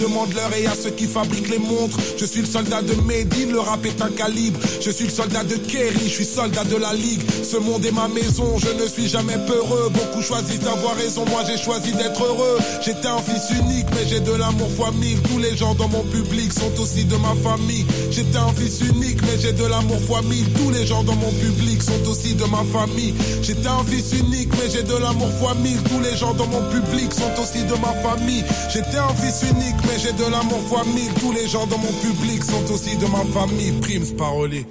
et 0.58 0.68
à 0.68 0.74
ceux 0.76 0.90
qui 0.92 1.06
fabriquent 1.06 1.50
les 1.50 1.58
montres. 1.58 1.98
Je 2.18 2.26
suis 2.26 2.42
le 2.42 2.48
soldat 2.48 2.82
de 2.82 2.94
Medine, 3.08 3.52
le 3.52 3.60
rap 3.60 3.86
est 3.86 4.02
un 4.02 4.10
calibre. 4.10 4.60
Je 4.82 4.92
suis 4.92 5.06
le 5.06 5.12
soldat 5.12 5.44
de 5.44 5.56
Kerry, 5.56 6.06
je 6.06 6.10
suis 6.10 6.26
soldat 6.26 6.64
de 6.66 6.76
la 6.76 6.94
ligue. 6.94 7.22
Ce 7.44 7.58
monde 7.58 7.86
est 7.86 7.92
ma 7.92 8.08
maison, 8.08 8.58
je 8.58 8.84
ne 8.84 8.88
suis 8.88 9.08
jamais 9.08 9.38
peureux. 9.48 9.90
Beaucoup 9.94 10.22
choisissent 10.22 10.60
d'avoir 10.60 10.96
raison, 10.96 11.26
moi 11.30 11.44
j'ai 11.48 11.58
choisi 11.58 11.94
d'être 11.94 12.24
heureux. 12.24 12.60
J'étais 12.82 13.08
un 13.08 13.20
fils 13.20 13.58
unique, 13.58 13.88
mais 13.92 14.08
j'ai 14.08 14.20
de 14.20 14.34
l'amour 14.34 14.70
fois 14.76 14.92
mille. 14.92 15.20
Tous 15.22 15.40
les 15.40 15.56
gens 15.56 15.76
dans 15.76 15.88
mon 15.88 16.04
public 16.04 16.52
sont 16.52 16.82
aussi 16.82 17.06
de 17.06 17.16
ma 17.16 17.34
famille. 17.42 17.86
J'étais 18.12 18.38
un 18.38 18.54
fils 18.54 18.82
unique, 18.82 19.22
mais 19.22 19.40
j'ai 19.42 19.54
de 19.54 19.66
l'amour 19.66 20.00
fois 20.08 20.22
mille. 20.24 20.46
Tous 20.54 20.72
les 20.72 20.86
gens 20.86 21.04
dans 21.04 21.16
mon 21.16 21.32
public 21.32 21.82
sont 21.82 22.10
aussi 22.12 22.36
de 22.36 22.46
ma 22.46 22.64
famille. 22.74 23.14
J'étais 23.42 23.68
un 23.68 23.84
fils 23.86 24.12
unique, 24.20 24.50
mais 24.58 24.70
j'ai 24.70 24.84
de 24.84 24.98
l'amour 24.98 25.30
fois 25.40 25.56
mille. 25.56 25.82
Tous 25.84 26.02
les 26.02 26.18
gens 26.18 26.34
dans 26.34 26.48
mon 26.48 26.62
public 26.70 27.14
sont 27.14 27.42
aussi 27.42 27.64
de 27.64 27.76
ma 27.80 27.94
famille. 28.04 28.44
J'étais 28.74 28.98
un 28.98 29.14
fils 29.16 29.50
unique, 29.50 29.80
j'ai 29.98 30.14
de 30.14 30.24
l'amour 30.24 30.60
fois 30.68 30.84
mille. 30.86 31.14
Tous 31.20 31.32
les 31.32 31.48
gens 31.48 31.66
dans 31.68 31.78
mon 31.78 31.92
public 31.94 32.44
sont 32.44 32.72
aussi 32.72 32.96
de 32.98 33.06
ma 33.08 33.24
famille. 33.34 33.72
Primes 33.82 34.16
parolier. 34.18 34.66